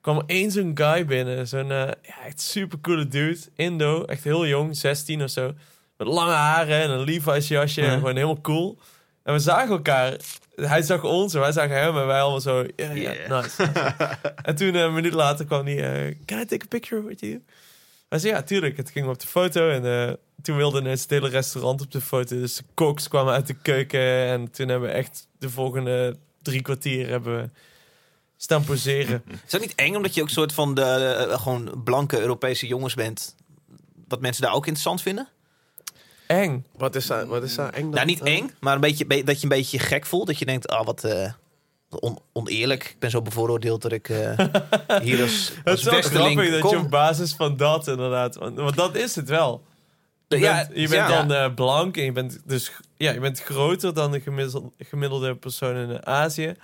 kwam 0.00 0.16
er 0.18 0.24
één 0.26 0.50
zo'n 0.50 0.70
guy 0.74 1.04
binnen. 1.06 1.48
Zo'n 1.48 1.70
eh, 1.70 1.88
ja, 2.02 2.24
echt 2.24 2.40
super 2.40 2.80
coole 2.80 3.08
dude. 3.08 3.38
Indo, 3.54 4.04
echt 4.04 4.24
heel 4.24 4.46
jong, 4.46 4.76
16 4.76 5.22
of 5.22 5.30
zo. 5.30 5.52
met 5.96 6.08
lange 6.08 6.32
haren 6.32 6.80
en 6.80 6.90
een 6.90 7.04
Levi's 7.04 7.48
jasje. 7.48 7.82
En 7.82 7.98
gewoon 7.98 8.14
helemaal 8.14 8.40
cool. 8.40 8.78
En 9.22 9.32
we 9.32 9.38
zagen 9.38 9.70
elkaar. 9.70 10.16
Hij 10.54 10.82
zag 10.82 11.04
ons 11.04 11.34
en 11.34 11.40
wij 11.40 11.52
zagen 11.52 11.76
hem. 11.76 11.96
En 11.98 12.06
wij 12.06 12.20
allemaal 12.20 12.40
zo, 12.40 12.66
Yeah. 12.76 12.92
nice. 12.94 13.28
nice. 13.28 13.72
en 14.42 14.54
toen 14.54 14.74
eh, 14.74 14.80
een 14.80 14.94
minuut 14.94 15.12
later 15.12 15.44
kwam 15.44 15.66
hij, 15.66 16.08
eh, 16.08 16.14
can 16.24 16.38
I 16.40 16.44
take 16.44 16.64
a 16.64 16.68
picture 16.68 17.04
with 17.04 17.20
you? 17.20 17.42
Hij 18.08 18.18
zei, 18.18 18.32
ja, 18.32 18.42
tuurlijk. 18.42 18.76
Het 18.76 18.90
ging 18.90 19.08
op 19.08 19.20
de 19.20 19.26
foto. 19.26 19.70
En 19.70 20.18
toen 20.42 20.56
wilde 20.56 20.88
het 20.88 21.10
hele 21.10 21.28
restaurant 21.28 21.80
op 21.80 21.90
de 21.90 22.00
foto. 22.00 22.36
Dus 22.36 22.56
de 22.56 22.64
koks 22.74 23.08
kwamen 23.08 23.32
uit 23.32 23.46
de 23.46 23.54
keuken. 23.54 24.26
En 24.26 24.50
toen 24.50 24.68
hebben 24.68 24.88
we 24.88 24.94
echt 24.94 25.26
de 25.38 25.50
volgende 25.50 26.16
drie 26.42 26.62
kwartier 26.62 27.08
hebben 27.08 27.42
we 27.42 27.50
staan 28.42 28.64
poseren. 28.64 29.22
Is 29.46 29.50
dat 29.50 29.60
niet 29.60 29.74
eng 29.74 29.94
omdat 29.94 30.14
je 30.14 30.20
ook 30.20 30.26
een 30.26 30.32
soort 30.32 30.52
van 30.52 30.74
de 30.74 30.82
eh, 30.82 31.40
gewoon 31.40 31.80
blanke 31.84 32.20
Europese 32.20 32.66
jongens 32.66 32.94
bent? 32.94 33.34
Wat 34.08 34.20
mensen 34.20 34.42
daar 34.42 34.52
ook 34.52 34.66
interessant 34.66 35.02
vinden? 35.02 35.28
Eng. 36.26 36.66
Wat 36.76 36.94
is 36.94 37.06
daar, 37.06 37.26
wat 37.26 37.42
is 37.42 37.54
daar 37.54 37.72
eng 37.72 37.82
dan? 37.82 37.90
Nou, 37.90 38.06
niet 38.06 38.20
eng, 38.22 38.50
maar 38.60 38.74
een 38.74 38.80
beetje, 38.80 39.06
be- 39.06 39.22
dat 39.24 39.36
je 39.36 39.42
een 39.42 39.48
beetje 39.48 39.78
gek 39.78 40.06
voelt. 40.06 40.26
Dat 40.26 40.38
je 40.38 40.44
denkt, 40.44 40.68
ah, 40.68 40.86
wat 40.86 41.04
eh, 41.04 41.32
on- 41.90 42.18
oneerlijk. 42.32 42.84
Ik 42.84 42.96
ben 42.98 43.10
zo 43.10 43.22
bevooroordeeld 43.22 43.82
dat 43.82 43.92
ik 43.92 44.08
eh, 44.08 44.38
hier 45.02 45.22
als, 45.22 45.52
Het 45.64 45.78
is 45.78 45.82
grappig 46.06 46.50
dat 46.60 46.70
je 46.70 46.78
op 46.78 46.90
basis 46.90 47.32
van 47.34 47.56
dat 47.56 47.88
inderdaad... 47.88 48.34
Want, 48.36 48.56
want 48.56 48.76
dat 48.76 48.94
is 48.94 49.14
het 49.16 49.28
wel. 49.28 49.62
Je 50.28 50.38
Ja, 50.38 50.54
bent, 50.56 50.68
je 50.80 50.88
bent 50.88 51.08
ja. 51.08 51.22
dan 51.24 51.32
eh, 51.32 51.54
blank 51.54 51.96
en 51.96 52.04
je 52.04 52.12
bent 52.12 52.40
dus 52.44 52.72
ja, 52.96 53.12
je 53.12 53.20
bent 53.20 53.40
groter 53.42 53.94
dan 53.94 54.10
de 54.12 54.20
gemiddelde, 54.20 54.70
gemiddelde 54.78 55.36
persoon 55.36 55.76
in 55.76 56.06
Azië. 56.06 56.54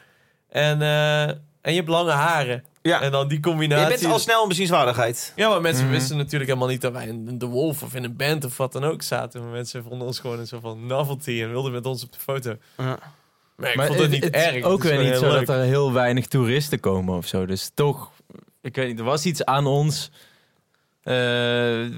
En, 0.49 0.83
eh, 0.83 1.37
en 1.67 1.73
je 1.73 1.79
hebt 1.79 1.89
lange 1.91 2.11
haren. 2.11 2.65
Ja. 2.83 3.01
En 3.01 3.11
dan 3.11 3.29
die 3.29 3.41
combinatie. 3.41 3.93
Je 3.93 3.99
bent 4.01 4.13
al 4.13 4.19
snel 4.19 4.43
een 4.43 4.49
bezienswaardigheid. 4.49 5.33
Ja, 5.37 5.49
maar 5.49 5.61
mensen 5.61 5.85
Mhm. 5.85 5.93
wisten 5.93 6.17
natuurlijk 6.17 6.51
helemaal 6.51 6.69
niet 6.69 6.81
dat 6.81 6.93
wij 6.93 7.07
in 7.07 7.39
de 7.39 7.47
Wolf 7.47 7.83
of 7.83 7.95
in 7.95 8.05
een 8.05 8.17
band 8.17 8.45
of 8.45 8.57
wat 8.57 8.73
dan 8.73 8.85
ook 8.85 9.03
zaten. 9.03 9.43
Maar 9.43 9.51
mensen 9.53 9.83
vonden 9.83 10.07
ons 10.07 10.19
gewoon 10.19 10.39
een 10.39 10.47
soort 10.47 10.63
van 10.63 10.87
novelty 10.87 11.43
en 11.43 11.51
wilden 11.51 11.73
met 11.73 11.87
ons 11.87 12.05
op 12.05 12.13
de 12.13 12.19
foto. 12.19 12.57
Ja. 12.77 12.99
Maar 13.57 13.71
ik 13.71 13.77
Maar 13.77 13.87
vond 13.87 13.99
het 13.99 14.11
niet 14.11 14.25
is 14.25 14.31
erg. 14.31 14.65
ook 14.65 14.83
weer 14.83 15.03
niet 15.05 15.15
zo 15.17 15.31
dat 15.31 15.49
er 15.49 15.61
heel 15.63 15.93
weinig 15.93 16.27
toeristen 16.27 16.81
komen 16.81 17.17
of 17.17 17.27
zo. 17.27 17.47
Dus 17.47 17.71
toch, 17.75 18.11
ik 18.63 18.77
weet 18.77 18.89
niet, 18.89 18.99
er 18.99 19.05
was 19.05 19.25
iets 19.25 19.45
aan 19.45 19.67
ons 19.67 20.11
eh, 21.03 21.15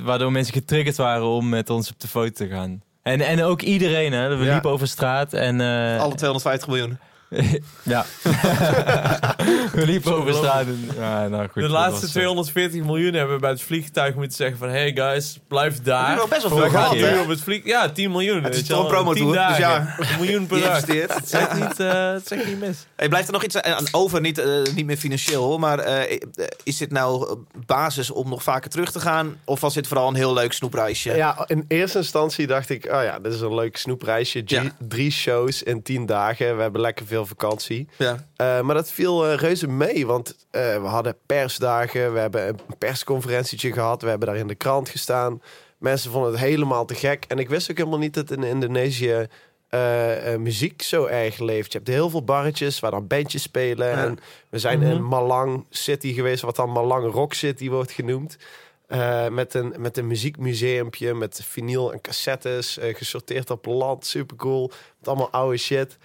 waardoor 0.05 0.33
mensen 0.33 0.53
getriggerd 0.55 0.97
waren 0.97 1.27
om 1.27 1.49
met 1.49 1.71
ons 1.71 1.91
op 1.91 2.01
de 2.01 2.09
foto 2.09 2.31
te 2.31 2.49
gaan. 2.49 2.83
En, 3.03 3.21
en 3.21 3.43
ook 3.43 3.63
iedereen, 3.63 4.13
hè. 4.13 4.37
We 4.37 4.45
Ja. 4.45 4.53
liepen 4.53 4.71
over 4.71 4.89
straat 4.89 5.33
en... 5.33 5.61
eh, 5.61 6.01
Alle 6.01 6.15
250 6.15 6.69
miljoen. 6.69 6.99
ja. 7.83 8.05
we 9.73 9.83
liepen 9.87 10.15
over 10.15 10.35
straat 10.35 10.67
en... 10.67 10.89
Ja, 10.99 11.29
nou 11.29 11.49
goed. 11.49 11.63
De 11.63 11.69
laatste 11.69 12.01
was, 12.01 12.05
eh, 12.05 12.11
240 12.11 12.83
miljoen 12.85 13.13
hebben 13.15 13.35
we 13.35 13.41
bij 13.41 13.51
het 13.51 13.63
vliegtuig 13.63 14.15
moeten 14.15 14.37
zeggen 14.37 14.59
van... 14.59 14.69
Hey 14.69 14.93
guys, 14.95 15.39
blijf 15.49 15.83
daar. 15.83 16.03
We 16.03 16.09
hebben 16.09 16.29
best 16.29 16.43
wel 16.43 16.51
We 16.57 16.61
veel 16.63 16.71
gaan 16.71 16.97
gehad, 16.97 17.11
hè? 17.11 17.21
op 17.21 17.29
het 17.29 17.41
vlieg... 17.41 17.65
Ja, 17.65 17.89
10 17.89 18.11
miljoen. 18.11 18.43
Het 18.43 18.53
is 18.55 18.57
weet 18.59 18.67
je 18.67 18.73
toch 18.73 18.85
een 18.85 18.91
wel. 18.91 19.03
promotour, 19.03 19.33
10 19.37 19.47
dus 19.49 19.59
dagen. 19.59 19.95
Een 20.09 20.21
miljoen 20.21 20.47
per 20.47 20.61
dag. 20.61 20.87
Het 20.87 21.25
is 21.25 21.33
echt 21.33 21.55
niet, 21.55 21.81
eh, 21.81 22.13
het 22.13 22.47
niet 22.47 22.59
mis. 22.59 22.87
Hey, 22.97 23.09
blijft 23.09 23.27
er 23.27 23.33
nog 23.33 23.45
iets 23.45 23.61
aan 23.61 23.85
over? 23.91 24.21
Niet, 24.21 24.39
eh, 24.39 24.63
niet 24.75 24.87
meer 24.87 24.97
financieel, 24.97 25.43
hoor, 25.45 25.61
maar 25.61 25.79
eh, 25.79 26.21
is 26.63 26.77
dit 26.77 26.91
nou 26.91 27.39
basis 27.67 28.11
om 28.11 28.29
nog 28.29 28.43
vaker 28.43 28.71
terug 28.71 28.93
te 28.93 29.01
gaan? 29.01 29.37
Of 29.45 29.61
was 29.61 29.75
dit 29.75 29.87
vooral 29.87 30.09
een 30.09 30.15
heel 30.15 30.33
leuk 30.33 30.53
snoepreisje? 30.53 31.15
Ja, 31.17 31.45
in 31.47 31.65
eerste 31.69 31.99
instantie 31.99 32.47
dacht 32.47 32.71
ik, 32.71 32.85
oh 32.85 33.03
ja, 33.03 33.19
dit 33.19 33.33
is 33.33 33.41
een 33.41 33.55
leuk 33.55 33.77
snoepreisje. 33.77 34.43
G- 34.45 34.51
Ja. 34.51 34.63
Drie 34.89 35.11
shows 35.11 35.63
in 35.63 35.83
tien 35.83 36.07
dagen. 36.07 36.57
We 36.57 36.63
hebben 36.63 36.81
lekker 36.81 37.07
veel 37.07 37.18
vakantie. 37.27 37.89
Ja. 37.97 38.29
Eh, 38.37 38.61
maar 38.61 38.75
dat 38.75 38.91
viel 38.91 39.27
eh, 39.27 39.35
reuze 39.35 39.69
mee, 39.69 40.07
want 40.07 40.47
eh, 40.51 40.81
we 40.81 40.87
hadden 40.87 41.17
persdagen. 41.27 42.13
We 42.13 42.19
hebben 42.19 42.49
een 42.49 42.59
persconferentietje 42.79 43.73
gehad. 43.73 44.03
We 44.03 44.09
hebben 44.09 44.29
daar 44.29 44.37
in 44.37 44.47
de 44.47 44.55
krant 44.55 44.89
gestaan. 44.89 45.43
Mensen 45.79 46.11
vonden 46.11 46.31
het 46.31 46.41
helemaal 46.41 46.85
te 46.85 46.95
gek. 46.95 47.25
En 47.29 47.39
ik 47.39 47.49
wist 47.49 47.71
ook 47.71 47.77
helemaal 47.77 47.99
niet 47.99 48.15
dat 48.15 48.31
in 48.31 48.43
Indonesië 48.43 49.29
eh, 49.69 50.33
eh, 50.33 50.41
muziek 50.41 50.83
zo 50.83 51.05
erg 51.05 51.39
leeft. 51.39 51.73
Je 51.73 51.79
hebt 51.79 51.91
heel 51.91 52.11
veel 52.11 52.25
barretjes 52.25 52.81
waar 52.81 52.91
dan 52.91 53.07
bandjes 53.07 53.43
spelen. 53.43 53.89
Ja. 53.89 54.05
En 54.05 54.19
we 54.49 54.59
zijn 54.59 54.83
in 54.83 55.05
Malang 55.05 55.65
City 55.71 56.13
geweest, 56.13 56.43
wat 56.43 56.57
dan 56.57 56.71
Malang 56.71 57.13
Rock 57.13 57.35
City 57.35 57.69
wordt 57.69 57.93
genoemd. 57.93 58.39
Eh, 58.87 59.29
met, 59.29 59.55
een, 59.55 59.75
met 59.79 59.97
een 59.97 60.07
muziekmuseumpje, 60.07 61.15
met 61.15 61.41
vinyl 61.45 61.93
en 61.93 62.01
cassettes, 62.01 62.79
eh, 62.79 62.95
gesorteerd 62.95 63.51
op 63.51 63.67
land. 63.67 64.07
Super 64.07 64.37
cool. 64.37 64.71
Met 64.99 65.09
allemaal 65.09 65.31
oude 65.31 65.57
shit. 65.57 65.99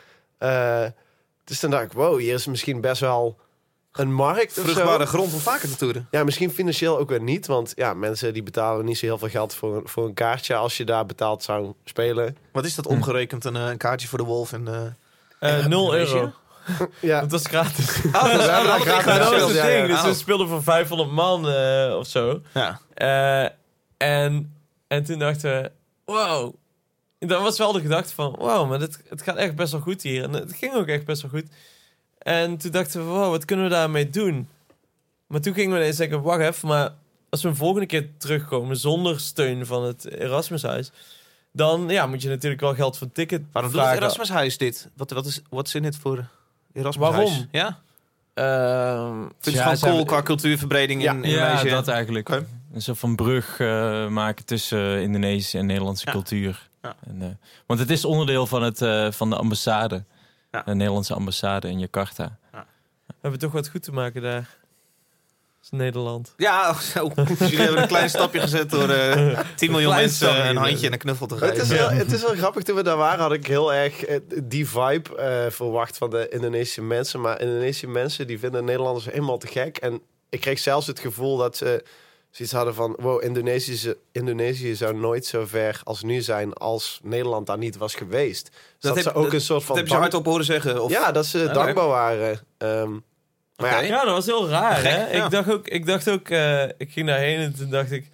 Dus 1.43 1.59
dan 1.59 1.71
dacht 1.71 1.83
ik, 1.83 1.91
wow, 1.93 2.19
hier 2.19 2.33
is 2.33 2.45
misschien 2.47 2.81
best 2.81 3.01
wel 3.01 3.37
een 3.91 4.13
markt 4.13 4.57
of 4.57 4.63
Vruchtbare 4.63 5.03
zo. 5.03 5.09
grond 5.09 5.33
om 5.33 5.39
vaker 5.39 5.69
te 5.69 5.75
toeren. 5.75 6.07
Ja, 6.11 6.23
misschien 6.23 6.51
financieel 6.51 6.97
ook 6.99 7.09
weer 7.09 7.21
niet. 7.21 7.47
Want 7.47 7.71
ja, 7.75 7.93
mensen 7.93 8.33
die 8.33 8.43
betalen 8.43 8.85
niet 8.85 8.97
zo 8.97 9.05
heel 9.05 9.17
veel 9.17 9.29
geld 9.29 9.53
voor, 9.53 9.75
een- 9.75 9.87
voor 9.87 10.05
een 10.05 10.13
kaartje 10.13 10.55
als 10.55 10.77
je 10.77 10.83
daar 10.85 11.05
betaald 11.05 11.43
zou 11.43 11.73
spelen. 11.85 12.37
Wat 12.51 12.65
is 12.65 12.75
dat 12.75 12.85
omgerekend? 12.87 13.45
Een, 13.45 13.55
eh, 13.55 13.67
een 13.67 13.77
kaartje 13.77 14.07
voor 14.07 14.17
de 14.17 14.23
Wolf 14.25 14.53
en... 14.53 14.63
0 14.63 14.93
Indonesië? 15.61 16.13
euro. 16.15 16.31
Ja, 16.99 17.19
Dat 17.21 17.31
was 17.31 17.45
gratis. 17.45 18.01
Oh, 18.05 18.13
dat 18.13 18.21
gratis 18.81 18.85
Ja, 19.05 19.17
dat 19.19 19.29
was 19.29 19.39
Ja, 19.39 19.45
het 19.47 19.55
ja, 19.55 19.65
ding. 19.65 19.87
ja. 19.87 19.93
Dus 19.95 20.01
we 20.01 20.13
speelden 20.13 20.47
voor 20.47 20.63
500 20.63 21.11
man 21.11 21.49
eh, 21.49 21.95
of 21.97 22.07
zo. 22.07 22.41
Ja. 22.53 22.79
Eh, 22.93 23.49
en, 23.97 24.55
en 24.87 25.03
toen 25.03 25.19
dachten 25.19 25.61
we, 25.61 25.71
wow. 26.05 26.53
Dat 27.27 27.41
was 27.41 27.57
wel 27.57 27.71
de 27.71 27.81
gedachte 27.81 28.13
van, 28.13 28.35
wow, 28.39 28.69
maar 28.69 28.79
dit, 28.79 28.99
het 29.09 29.21
gaat 29.21 29.35
echt 29.35 29.55
best 29.55 29.71
wel 29.71 29.81
goed 29.81 30.01
hier. 30.01 30.23
En 30.23 30.33
het 30.33 30.53
ging 30.53 30.73
ook 30.73 30.87
echt 30.87 31.05
best 31.05 31.21
wel 31.21 31.31
goed. 31.31 31.45
En 32.17 32.57
toen 32.57 32.71
dachten 32.71 32.99
we, 33.05 33.11
wow, 33.11 33.29
wat 33.29 33.45
kunnen 33.45 33.65
we 33.65 33.71
daarmee 33.71 34.09
doen? 34.09 34.47
Maar 35.27 35.41
toen 35.41 35.53
gingen 35.53 35.71
we 35.71 35.77
ineens 35.79 35.95
zeggen, 35.97 36.21
wacht 36.21 36.39
even, 36.41 36.67
maar 36.67 36.93
als 37.29 37.41
we 37.41 37.47
een 37.49 37.55
volgende 37.55 37.85
keer 37.87 38.09
terugkomen 38.17 38.77
zonder 38.77 39.19
steun 39.19 39.65
van 39.65 39.83
het 39.83 40.05
Erasmushuis, 40.11 40.91
dan 41.51 41.89
ja, 41.89 42.05
moet 42.07 42.21
je 42.21 42.29
natuurlijk 42.29 42.61
wel 42.61 42.75
geld 42.75 42.97
voor 42.97 43.11
ticket 43.11 43.41
Waarom 43.51 43.71
doet 43.71 43.81
het. 43.81 43.93
Erasmushuis 43.93 44.57
dit? 44.57 44.89
Wat, 44.95 45.11
wat 45.11 45.25
is 45.25 45.41
what's 45.49 45.75
in 45.75 45.85
it 45.85 45.97
voor 45.97 46.25
Erasmushuis? 46.73 47.15
Waarom? 47.29 47.47
Ja? 47.51 47.79
Ehm, 48.33 49.19
Vind 49.39 49.55
je 49.55 49.61
Ja, 49.61 49.69
het 49.69 49.79
gewoon 49.79 49.93
cool 49.93 50.05
qua 50.05 50.21
cultuurverbreding 50.21 50.99
in 50.99 51.05
Ja, 51.05 51.27
Ja, 51.29 51.45
Indonesië? 51.45 51.69
dat 51.69 51.87
eigenlijk. 51.87 52.29
Oké. 52.29 52.45
Een 52.73 52.81
soort 52.81 52.99
van 52.99 53.15
brug 53.15 53.59
eh, 53.59 54.07
maken 54.07 54.45
tussen 54.45 55.01
Indonesische 55.01 55.57
en 55.57 55.65
Nederlandse 55.65 56.05
Ja. 56.05 56.11
cultuur. 56.11 56.69
Ja. 56.83 56.95
En, 57.07 57.21
eh, 57.21 57.27
want 57.65 57.79
het 57.79 57.89
is 57.89 58.05
onderdeel 58.05 58.47
van, 58.47 58.63
het, 58.63 58.81
eh, 58.81 59.11
van 59.11 59.29
de 59.29 59.35
ambassade. 59.35 60.03
Ja. 60.51 60.61
De 60.65 60.75
Nederlandse 60.75 61.13
ambassade 61.13 61.69
in 61.69 61.79
Jakarta. 61.79 62.37
we 63.05 63.13
hebben 63.21 63.39
toch 63.39 63.51
wat 63.51 63.69
goed 63.69 63.83
te 63.83 63.91
maken 63.91 64.21
daar. 64.21 64.41
Dat 64.41 65.71
is 65.71 65.79
Nederland. 65.79 66.33
Ja, 66.37 66.69
oh, 66.69 66.79
zo. 66.79 67.11
Dus 67.13 67.39
jullie 67.49 67.57
hebben 67.57 67.81
een 67.81 67.87
klein 67.87 68.09
stapje 68.09 68.39
gezet 68.39 68.69
door 68.69 68.89
eh 68.89 69.39
10 69.55 69.71
miljoen 69.71 69.95
mensen 69.95 70.47
een 70.47 70.53
ja. 70.53 70.59
handje 70.61 70.85
en 70.87 70.93
een 70.93 70.99
knuffel 70.99 71.27
te 71.27 71.35
Het 71.35 71.43
geven. 71.43 71.61
is, 71.63 71.69
wel, 71.69 71.89
het 71.89 72.11
is 72.11 72.21
wel 72.21 72.35
grappig. 72.35 72.63
Toen 72.63 72.75
we 72.75 72.83
daar 72.83 72.97
waren, 72.97 73.19
had 73.19 73.33
ik 73.33 73.47
heel 73.47 73.73
erg 73.73 74.05
die 74.43 74.67
vibe 74.69 75.15
eh, 75.17 75.51
verwacht 75.51 75.97
van 75.97 76.09
de 76.09 76.29
Indonesische 76.29 76.81
mensen. 76.81 77.21
Maar 77.21 77.41
Indonesische 77.41 77.87
mensen 77.87 78.27
die 78.27 78.39
vinden 78.39 78.65
Nederlanders 78.65 79.05
helemaal 79.05 79.37
te 79.37 79.47
gek. 79.47 79.77
En 79.77 80.01
ik 80.29 80.41
kreeg 80.41 80.59
zelfs 80.59 80.87
het 80.87 80.99
gevoel 80.99 81.37
dat 81.37 81.57
ze 81.57 81.83
zoiets 82.35 82.53
hadden 82.53 82.75
van... 82.75 82.95
Wow, 82.99 83.23
Indonesië, 83.23 83.93
Indonesië 84.11 84.75
zou 84.75 84.95
nooit 84.95 85.25
zo 85.25 85.45
ver 85.45 85.81
als 85.83 86.03
nu 86.03 86.21
zijn 86.21 86.53
als 86.53 86.99
Nederland 87.03 87.47
daar 87.47 87.57
niet 87.57 87.77
was 87.77 87.95
geweest. 87.95 88.49
Dus 88.51 88.59
dat, 88.79 88.95
heb- 88.95 89.03
ze 89.03 89.13
ook 89.13 89.23
dat- 89.23 89.33
een 89.33 89.41
soort 89.41 89.63
van... 89.63 89.75
Dat 89.75 89.83
heb 89.83 89.93
je 89.93 89.99
hardop 89.99 90.25
horen 90.25 90.45
zeggen? 90.45 90.83
Of... 90.83 90.91
Ja, 90.91 91.11
dat 91.11 91.25
ze 91.25 91.49
dankbaar 91.53 91.87
waren. 91.87 92.39
Ehm, 92.57 92.91
maar 93.55 93.69
ja, 93.71 93.79
Ja, 93.79 94.03
dat 94.05 94.13
was 94.13 94.25
heel 94.25 94.49
raar, 94.49 94.75
Gek, 94.75 94.91
hè? 94.91 95.15
ja. 95.17 95.25
Ik 95.25 95.31
dacht 95.31 95.51
ook, 95.51 95.67
ik, 95.67 95.85
dacht 95.85 96.09
ook 96.09 96.29
eh, 96.29 96.63
ik 96.63 96.91
ging 96.91 97.07
daarheen 97.07 97.39
en 97.39 97.55
toen 97.55 97.69
dacht 97.69 97.91
ik... 97.91 98.05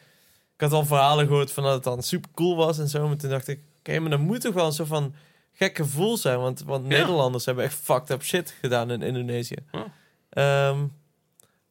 Ik 0.55 0.65
had 0.65 0.71
al 0.73 0.85
verhalen 0.85 1.27
gehoord 1.27 1.51
van 1.51 1.63
dat 1.63 1.73
het 1.73 1.83
dan 1.83 2.03
super 2.03 2.29
cool 2.35 2.55
was 2.55 2.79
en 2.79 2.87
zo. 2.87 3.07
Maar 3.07 3.17
toen 3.17 3.29
dacht 3.29 3.47
ik, 3.47 3.59
oké, 3.79 3.99
maar 3.99 4.09
dat 4.09 4.19
moet 4.19 4.41
toch 4.41 4.53
wel 4.53 4.65
een 4.65 4.71
soort 4.71 4.87
van 4.87 5.13
gek 5.53 5.75
gevoel 5.77 6.17
zijn. 6.17 6.39
Want, 6.39 6.63
want 6.65 6.87
Ja. 6.87 6.97
Nederlanders 6.97 7.45
hebben 7.45 7.63
echt 7.63 7.79
fucked 7.83 8.09
up 8.09 8.23
shit 8.23 8.53
gedaan 8.61 8.91
in 8.91 9.01
Indonesië. 9.01 9.55
Ja. 9.71 9.85
Ehm, 10.29 10.79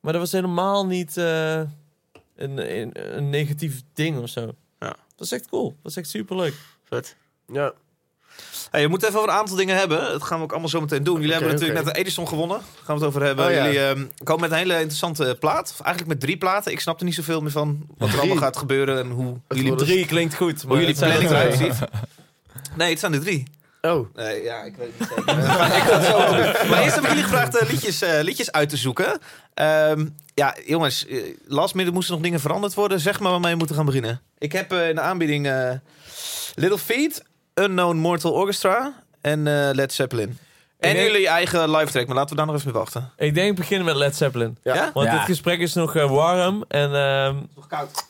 maar 0.01 0.13
dat 0.13 0.23
was 0.23 0.33
helemaal 0.33 0.87
niet 0.87 1.17
eh, 1.17 1.61
een, 2.39 2.79
een, 2.81 3.17
een 3.17 3.31
negatief 3.31 3.83
ding 3.95 4.19
of 4.23 4.29
zo. 4.29 4.41
Ja. 4.81 4.97
Dat 5.17 5.27
is 5.27 5.33
echt 5.33 5.49
cool. 5.49 5.77
Dat 5.83 5.91
is 5.91 5.97
echt 5.97 6.09
super 6.09 6.37
leuk. 6.37 6.55
Vet. 6.85 7.17
ja. 7.53 7.73
Hey, 8.71 8.83
we 8.83 8.89
moeten 8.89 9.09
even 9.09 9.21
over 9.21 9.33
een 9.33 9.39
aantal 9.39 9.57
dingen 9.57 9.77
hebben. 9.77 10.01
Dat 10.01 10.23
gaan 10.23 10.39
we 10.39 10.45
ook 10.45 10.51
allemaal 10.51 10.69
zo 10.69 10.81
meteen 10.81 11.03
doen. 11.05 11.15
Jullie 11.21 11.33
hebben 11.33 11.51
natuurlijk 11.53 11.85
net 11.85 11.95
de 11.95 12.01
Edison 12.01 12.29
gewonnen. 12.29 12.57
Daar 12.59 12.85
gaan 12.85 12.99
we 12.99 13.05
het 13.05 13.11
over 13.15 13.23
hebben. 13.23 13.47
Oh, 13.47 13.53
ja. 13.53 13.65
Jullie 13.65 13.81
ehm, 13.81 14.07
komen 14.25 14.41
met 14.43 14.51
een 14.51 14.57
hele 14.57 14.73
interessante 14.75 15.37
plaat. 15.41 15.71
Of 15.73 15.81
eigenlijk 15.81 16.09
met 16.09 16.21
drie 16.21 16.37
platen. 16.39 16.73
Ik 16.73 16.81
snap 16.81 16.99
er 16.99 17.05
niet 17.05 17.15
zoveel 17.15 17.41
meer 17.41 17.51
van 17.51 17.87
wat 17.97 18.09
er 18.13 18.19
allemaal 18.19 18.37
gaat 18.37 18.57
gebeuren. 18.57 18.99
En 18.99 19.11
hoe 19.11 19.37
jullie, 19.49 19.67
wordt- 19.69 19.83
Drie 19.85 20.07
klinkt 20.07 20.35
goed. 20.35 20.57
Maar 20.65 20.77
hoe 20.77 20.87
jullie 20.87 20.89
het 20.89 20.99
zijn 20.99 21.11
er 21.13 21.19
planning 21.29 21.59
eruit 21.59 21.77
ziet. 21.79 21.89
Nee, 22.77 22.91
het 22.91 22.99
zijn 22.99 23.13
er 23.13 23.21
drie. 23.21 23.43
Oh, 23.81 24.15
Nee, 24.15 24.43
ja, 24.43 24.63
ik 24.63 24.77
weet 24.77 24.99
niet 24.99 25.09
zeker. 25.09 25.37
Maar 25.37 25.77
ik 25.81 25.83
het 25.83 26.05
zo. 26.05 26.19
Maar 26.69 26.83
eerst 26.83 26.95
heb 26.95 27.05
ik 27.05 27.09
jullie 27.11 27.25
gevraagd 27.25 27.57
eh, 27.59 27.69
liedjes, 27.71 28.03
eh, 28.03 28.21
liedjes 28.23 28.53
uit 28.53 28.69
te 28.69 28.77
zoeken. 28.77 29.19
Ehm, 29.55 30.07
ja, 30.39 30.57
jongens, 30.67 31.07
eh, 31.07 31.23
last 31.47 31.75
minute 31.75 31.95
moesten 31.95 32.15
nog 32.15 32.23
dingen 32.23 32.41
veranderd 32.41 32.75
worden. 32.75 33.01
Zeg 33.01 33.21
maar 33.21 33.31
waarmee 33.31 33.53
we 33.53 33.59
moeten 33.59 33.77
gaan 33.77 33.85
beginnen. 33.85 34.21
Ik 34.39 34.53
heb 34.53 34.73
eh, 34.73 34.89
in 34.89 34.95
de 34.95 35.01
aanbieding 35.01 35.47
eh, 35.47 35.71
Little 36.55 36.79
Feet, 36.79 37.25
Unknown 37.55 37.97
Mortal 37.97 38.33
Orchestra 38.33 39.03
en 39.21 39.47
eh, 39.47 39.69
Led 39.73 39.93
Zeppelin. 39.93 40.39
En 40.79 40.95
denk- 40.95 41.07
jullie 41.11 41.29
eigen 41.29 41.71
live 41.71 41.91
track, 41.93 42.07
maar 42.07 42.17
laten 42.17 42.31
we 42.31 42.37
daar 42.37 42.47
nog 42.47 42.55
even 42.55 42.69
mee 42.71 42.79
wachten. 42.81 43.11
Ik 43.17 43.35
denk 43.35 43.57
beginnen 43.57 43.87
met 43.87 43.97
Led 43.97 44.17
Zeppelin. 44.17 44.59
ja. 44.63 44.75
Ja? 44.75 44.91
Want 44.95 45.07
Ja. 45.07 45.17
het 45.17 45.25
gesprek 45.25 45.61
is 45.61 45.75
nog 45.75 45.93
warm. 45.93 46.65
En 46.69 46.95
ehm, 46.95 47.37
Nog 47.55 47.67
koud. 47.67 48.07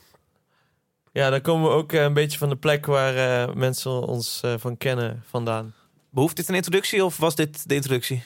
Ja, 1.12 1.30
dan 1.30 1.40
komen 1.40 1.68
we 1.70 1.74
ook 1.76 1.92
een 1.92 2.12
beetje 2.12 2.38
van 2.38 2.48
de 2.48 2.56
plek 2.56 2.86
waar 2.86 3.16
eh, 3.48 3.54
mensen 3.54 3.90
ons 3.90 4.40
eh, 4.44 4.54
van 4.58 4.76
kennen 4.76 5.22
vandaan. 5.30 5.74
Behoeft 6.10 6.36
dit 6.36 6.48
een 6.48 6.54
introductie 6.54 7.04
of 7.04 7.16
was 7.16 7.34
dit 7.34 7.68
de 7.68 7.74
introductie? 7.74 8.22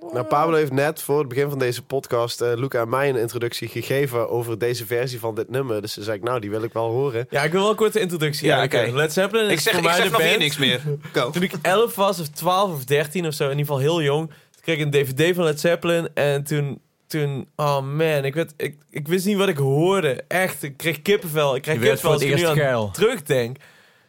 Nou, 0.00 0.24
Pablo 0.26 0.56
heeft 0.56 0.72
net 0.72 1.02
voor 1.02 1.18
het 1.18 1.28
begin 1.28 1.48
van 1.48 1.58
deze 1.58 1.82
podcast 1.82 2.40
eh 2.40 2.52
Luca 2.54 2.80
en 2.80 2.88
mij 2.88 3.08
een 3.08 3.16
introductie 3.16 3.68
gegeven 3.68 4.30
over 4.30 4.58
deze 4.58 4.86
versie 4.86 5.18
van 5.20 5.34
dit 5.34 5.50
nummer. 5.50 5.80
Dus 5.82 5.94
toen 5.94 6.04
zei 6.04 6.16
ik, 6.16 6.22
nou, 6.22 6.40
die 6.40 6.50
wil 6.50 6.62
ik 6.62 6.72
wel 6.72 6.90
horen. 6.90 7.26
Ja, 7.30 7.42
ik 7.42 7.52
wil 7.52 7.60
wel 7.60 7.70
een 7.70 7.76
korte 7.76 8.00
introductie. 8.00 8.46
Ja, 8.46 8.62
oké. 8.64 8.90
Led 8.92 9.12
Zeppelin 9.12 9.50
Ik 9.50 9.60
zeg, 9.60 9.72
voor 9.72 9.82
ik 9.82 9.88
mij 9.88 9.96
zeg 9.96 10.10
nog 10.10 10.20
band. 10.20 10.38
niks 10.38 10.56
meer. 10.58 10.80
Go. 11.12 11.30
Toen 11.30 11.42
ik 11.42 11.52
11 11.62 11.94
was, 11.94 12.20
of 12.20 12.28
12 12.28 12.72
of 12.72 12.84
13 12.84 13.26
of 13.26 13.34
zo, 13.34 13.44
in 13.44 13.50
ieder 13.58 13.66
geval 13.66 13.80
heel 13.80 14.02
jong, 14.02 14.28
toen 14.28 14.60
kreeg 14.62 14.76
ik 14.78 14.82
een 14.84 14.90
DVD 14.90 15.34
van 15.34 15.44
Led 15.44 15.60
Zeppelin. 15.60 16.08
En 16.14 16.44
toen, 16.44 16.80
toen 17.06 17.48
oh 17.56 17.80
man, 17.80 18.24
ik, 18.24 18.34
werd, 18.34 18.52
ik, 18.56 18.76
ik 18.90 19.08
wist 19.08 19.26
niet 19.26 19.36
wat 19.36 19.48
ik 19.48 19.56
hoorde. 19.56 20.24
Echt, 20.28 20.62
ik 20.62 20.76
kreeg 20.76 21.02
kippenvel. 21.02 21.56
Ik 21.56 21.64
werd 21.64 21.78
kippenvel 21.78 22.12
als 22.12 22.22
ik 22.22 22.36
nu 22.36 22.44
aan 22.44 22.90
terugdenk. 22.92 23.56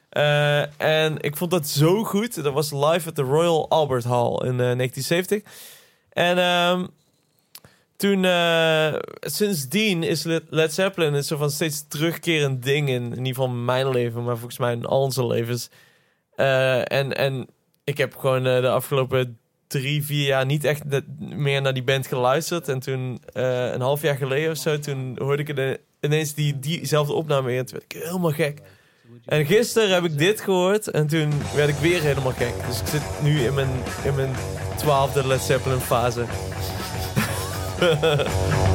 Eh, 0.10 0.82
en 0.82 1.18
ik 1.22 1.38
vond 1.38 1.52
dat 1.52 1.68
zo 1.68 2.04
goed. 2.04 2.44
Dat 2.44 2.54
was 2.54 2.72
live 2.72 3.10
at 3.10 3.16
de 3.16 3.22
Royal 3.22 3.70
Albert 3.70 4.04
Hall 4.04 4.32
in 4.32 4.60
eh, 4.60 4.76
1970. 4.76 5.42
En 6.18 6.38
ehm, 6.38 6.86
toen, 7.96 8.26
eh, 8.26 8.94
sindsdien 9.20 10.04
is 10.04 10.24
Led, 10.50 10.74
Zeppelin 10.74 11.14
een 11.14 11.24
soort 11.24 11.40
van 11.40 11.52
steeds 11.52 11.88
terugkerend 11.88 12.64
ding 12.64 12.90
in, 12.90 13.04
in 13.04 13.10
ieder 13.10 13.26
geval 13.26 13.50
mijn 13.50 13.90
leven, 13.90 14.24
maar 14.24 14.38
volgens 14.38 14.58
mij 14.60 14.74
in 14.74 14.86
al 14.86 15.02
onze 15.02 15.28
levens. 15.28 15.70
Eh, 16.36 16.92
en, 16.92 17.18
en 17.18 17.48
ik 17.84 17.98
heb 17.98 18.16
gewoon 18.16 18.46
eh, 18.46 18.62
de 18.62 18.70
afgelopen 18.70 19.38
drie, 19.68 20.04
vier 20.06 20.26
jaar 20.26 20.46
niet 20.46 20.64
echt 20.64 20.84
meer 21.20 21.62
naar 21.62 21.74
die 21.74 21.84
band 21.84 22.08
geluisterd. 22.08 22.68
En 22.68 22.80
toen, 22.80 23.22
een 23.34 23.82
half 23.82 24.02
jaar 24.02 24.18
geleden 24.18 24.52
of 24.52 24.58
zo, 24.58 24.80
toen 24.80 25.16
hoorde 25.20 25.42
ik 25.42 25.50
ine- 25.50 25.80
ineens 26.02 26.34
die, 26.34 26.60
diezelfde 26.60 27.14
opname 27.14 27.48
weer. 27.48 27.60
En 27.60 27.66
toen 27.66 27.80
werd 27.80 27.94
ik 27.94 28.04
helemaal 28.04 28.32
gek. 28.32 28.62
En 29.26 29.46
gisteren 29.46 29.94
heb 29.94 30.04
ik 30.04 30.18
dit 30.18 30.42
gehoord 30.42 30.88
en 30.88 31.08
toen 31.08 31.34
werd 31.56 31.70
ik 31.70 31.76
weer 31.76 32.02
helemaal 32.02 32.32
gek. 32.32 32.54
Dus 32.68 32.80
ik 32.80 32.88
zit 32.88 33.02
nu 33.22 33.42
in 33.42 33.54
mijn, 33.54 33.70
in 34.04 34.16
mijn 34.16 34.36
twaalfde 34.76 35.28
Led 35.28 35.42
Zeppelin 35.42 35.80
fase. 35.80 36.26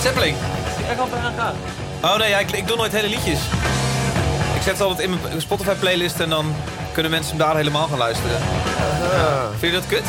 Het 0.00 0.08
Zeppelin. 0.08 0.34
Echt 0.88 0.98
al 0.98 1.08
bijna 1.08 1.30
gaan. 1.30 1.54
Oh 2.02 2.18
nee, 2.18 2.28
ja, 2.28 2.38
ik, 2.38 2.50
ik 2.50 2.66
doe 2.66 2.76
nooit 2.76 2.92
hele 2.92 3.08
liedjes. 3.08 3.40
Ik 4.54 4.62
zet 4.62 4.72
het 4.72 4.80
altijd 4.80 5.08
in 5.08 5.18
mijn 5.22 5.40
Spotify 5.40 5.74
playlist 5.74 6.20
en 6.20 6.28
dan 6.28 6.54
kunnen 6.92 7.10
mensen 7.10 7.36
daar 7.38 7.56
helemaal 7.56 7.88
gaan 7.88 7.98
luisteren. 7.98 8.40
Vind 9.58 9.72
je 9.72 9.78
dat 9.80 9.86
kut? 9.86 10.04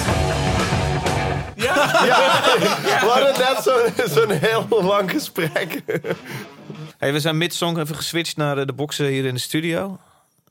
We 1.56 3.10
hadden 3.10 3.40
net 3.40 4.12
zo'n 4.12 4.32
heel 4.32 4.84
lang 4.84 5.12
gesprek. 5.12 5.82
Hey, 6.98 7.14
we 7.14 7.20
zijn 7.20 7.38
mid-song 7.38 7.78
even 7.78 7.96
geswitcht 7.96 8.38
naar 8.38 8.58
eh, 8.58 8.66
de 8.66 8.74
boxen 8.74 9.06
hier 9.06 9.26
in 9.26 9.34
de 9.34 9.40
studio. 9.40 10.00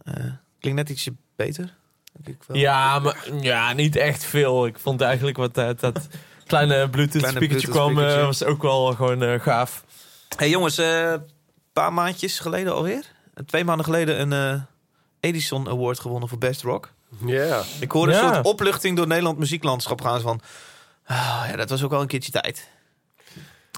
Eh, 0.04 0.14
klinkt 0.60 0.78
net 0.78 0.88
ietsje 0.88 1.12
beter. 1.36 1.74
Denk 2.12 2.36
ik 2.36 2.42
wel. 2.46 2.56
Ja, 2.56 2.98
maar 2.98 3.16
ja, 3.40 3.72
niet 3.72 3.96
echt 3.96 4.24
veel. 4.24 4.66
Ik 4.66 4.78
vond 4.78 5.00
eigenlijk 5.00 5.36
wat 5.36 5.58
eh, 5.58 5.68
dat 5.76 6.08
kleine 6.50 6.88
Bluetooth 6.88 7.22
Kleine 7.22 7.36
speakertje 7.38 7.68
Bluetooth 7.68 7.92
kwam, 7.92 8.04
eh, 8.04 8.10
speakertje. 8.10 8.26
was 8.26 8.44
ook 8.44 8.62
wel 8.62 8.86
gewoon 8.94 9.22
eh, 9.22 9.40
gaaf. 9.40 9.84
Hey 10.36 10.48
jongens, 10.50 10.78
eh, 10.78 11.10
een 11.10 11.22
paar 11.72 11.92
maandjes 11.92 12.38
geleden 12.38 12.74
alweer. 12.74 13.04
Twee 13.46 13.64
maanden 13.64 13.84
geleden 13.84 14.20
een 14.20 14.32
eh, 14.54 14.60
Edison 15.20 15.68
Award 15.68 16.00
gewonnen 16.00 16.28
voor 16.28 16.38
Best 16.38 16.62
Rock. 16.62 16.92
Ja. 17.26 17.62
Ik 17.80 17.90
hoorde 17.92 18.12
een 18.12 18.18
Ja. 18.24 18.34
soort 18.34 18.46
opluchting 18.46 18.96
door 18.96 19.06
Nederland 19.06 19.38
muzieklandschap 19.38 20.00
gaan. 20.02 20.20
Van, 20.20 20.40
ah, 21.06 21.44
ja, 21.48 21.56
dat 21.56 21.70
was 21.70 21.82
ook 21.82 21.90
wel 21.90 22.00
een 22.00 22.06
keertje 22.06 22.30
tijd. 22.32 22.68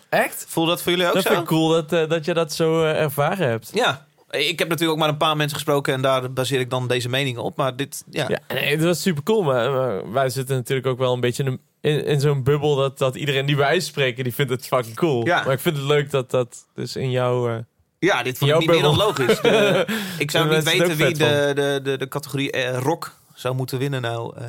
Echt? 0.08 0.44
Voel 0.48 0.66
dat 0.66 0.82
voor 0.82 0.92
jullie 0.92 1.06
ook 1.06 1.14
Dat 1.14 1.22
zo? 1.22 1.28
vind 1.28 1.42
ik 1.42 1.48
cool 1.48 1.68
dat, 1.68 2.10
dat 2.10 2.24
je 2.24 2.34
dat 2.34 2.52
zo 2.52 2.82
ervaren 2.84 3.48
hebt. 3.48 3.70
Ja, 3.74 4.06
Ik 4.40 4.58
heb 4.58 4.68
natuurlijk 4.68 4.90
ook 4.90 4.98
maar 4.98 5.08
een 5.08 5.16
paar 5.16 5.36
mensen 5.36 5.56
gesproken 5.56 5.94
en 5.94 6.02
daar 6.02 6.32
baseer 6.32 6.60
ik 6.60 6.70
dan 6.70 6.88
deze 6.88 7.08
meningen 7.08 7.42
op. 7.42 7.56
Maar 7.56 7.76
dit, 7.76 8.04
ja. 8.10 8.26
Ja, 8.28 8.38
nee, 8.54 8.70
het 8.70 8.82
was 8.82 9.02
super 9.02 9.22
cool. 9.22 9.42
Maar, 9.42 9.70
maar 9.70 10.12
wij 10.12 10.28
zitten 10.30 10.56
natuurlijk 10.56 10.86
ook 10.86 10.98
wel 10.98 11.12
een 11.12 11.20
beetje 11.20 11.44
in, 11.44 11.60
in, 11.80 12.04
in 12.04 12.20
zo'n 12.20 12.42
bubbel 12.42 12.76
dat, 12.76 12.98
dat 12.98 13.14
iedereen 13.14 13.46
die 13.46 13.56
wij 13.56 13.80
spreken, 13.80 14.24
die 14.24 14.34
vindt 14.34 14.50
het 14.50 14.66
fucking 14.66 14.96
cool. 14.96 15.26
Ja. 15.26 15.44
Maar 15.44 15.52
ik 15.52 15.60
vind 15.60 15.76
het 15.76 15.84
leuk 15.86 16.10
dat 16.10 16.30
dat 16.30 16.66
dus 16.74 16.96
in 16.96 17.10
jouw... 17.10 17.48
eh, 17.48 17.56
Ja, 17.98 18.22
dit 18.22 18.38
vond 18.38 18.50
ik 18.50 18.56
Jouw 18.56 18.58
niet 18.58 18.68
meer 18.70 18.82
dan 18.82 18.96
logisch. 18.96 19.40
De- 19.40 19.86
ik 20.18 20.30
zou 20.30 20.48
De 20.48 20.54
niet 20.54 20.64
weten 20.64 20.96
wie 20.96 21.14
de, 21.14 21.52
de, 21.54 21.80
de, 21.82 21.96
de 21.98 22.08
categorie 22.08 22.50
eh, 22.50 22.78
rock 22.78 23.16
zou 23.34 23.54
moeten 23.54 23.78
winnen 23.78 24.00
nou. 24.02 24.36
Eh, 24.36 24.44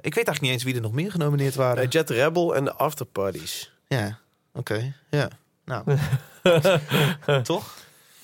ik 0.00 0.14
weet 0.14 0.26
eigenlijk 0.26 0.40
niet 0.40 0.50
eens 0.52 0.62
wie 0.64 0.74
er 0.74 0.80
nog 0.80 0.92
meer 0.92 1.10
genomineerd 1.10 1.54
waren. 1.54 1.88
Jet 1.88 2.10
Rebel 2.10 2.54
en 2.54 2.64
de 2.64 2.74
Afterparties. 2.74 3.72
Ja, 3.88 4.18
oké. 4.52 4.94
Ja. 5.10 5.28
Nou, 5.64 5.84
toch? 7.42 7.74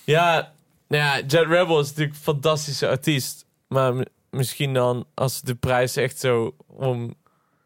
Ja, 0.04 0.52
nou 0.92 1.04
ja, 1.04 1.26
Jet 1.26 1.46
Rebel 1.46 1.80
is 1.80 1.88
natuurlijk 1.88 2.16
een 2.16 2.22
fantastische 2.22 2.88
artiest. 2.88 3.46
Maar 3.68 3.94
m- 3.94 4.04
misschien 4.30 4.74
dan 4.74 5.06
als 5.14 5.40
de 5.40 5.54
prijs 5.54 5.96
echt 5.96 6.18
zo 6.18 6.54
om 6.66 7.14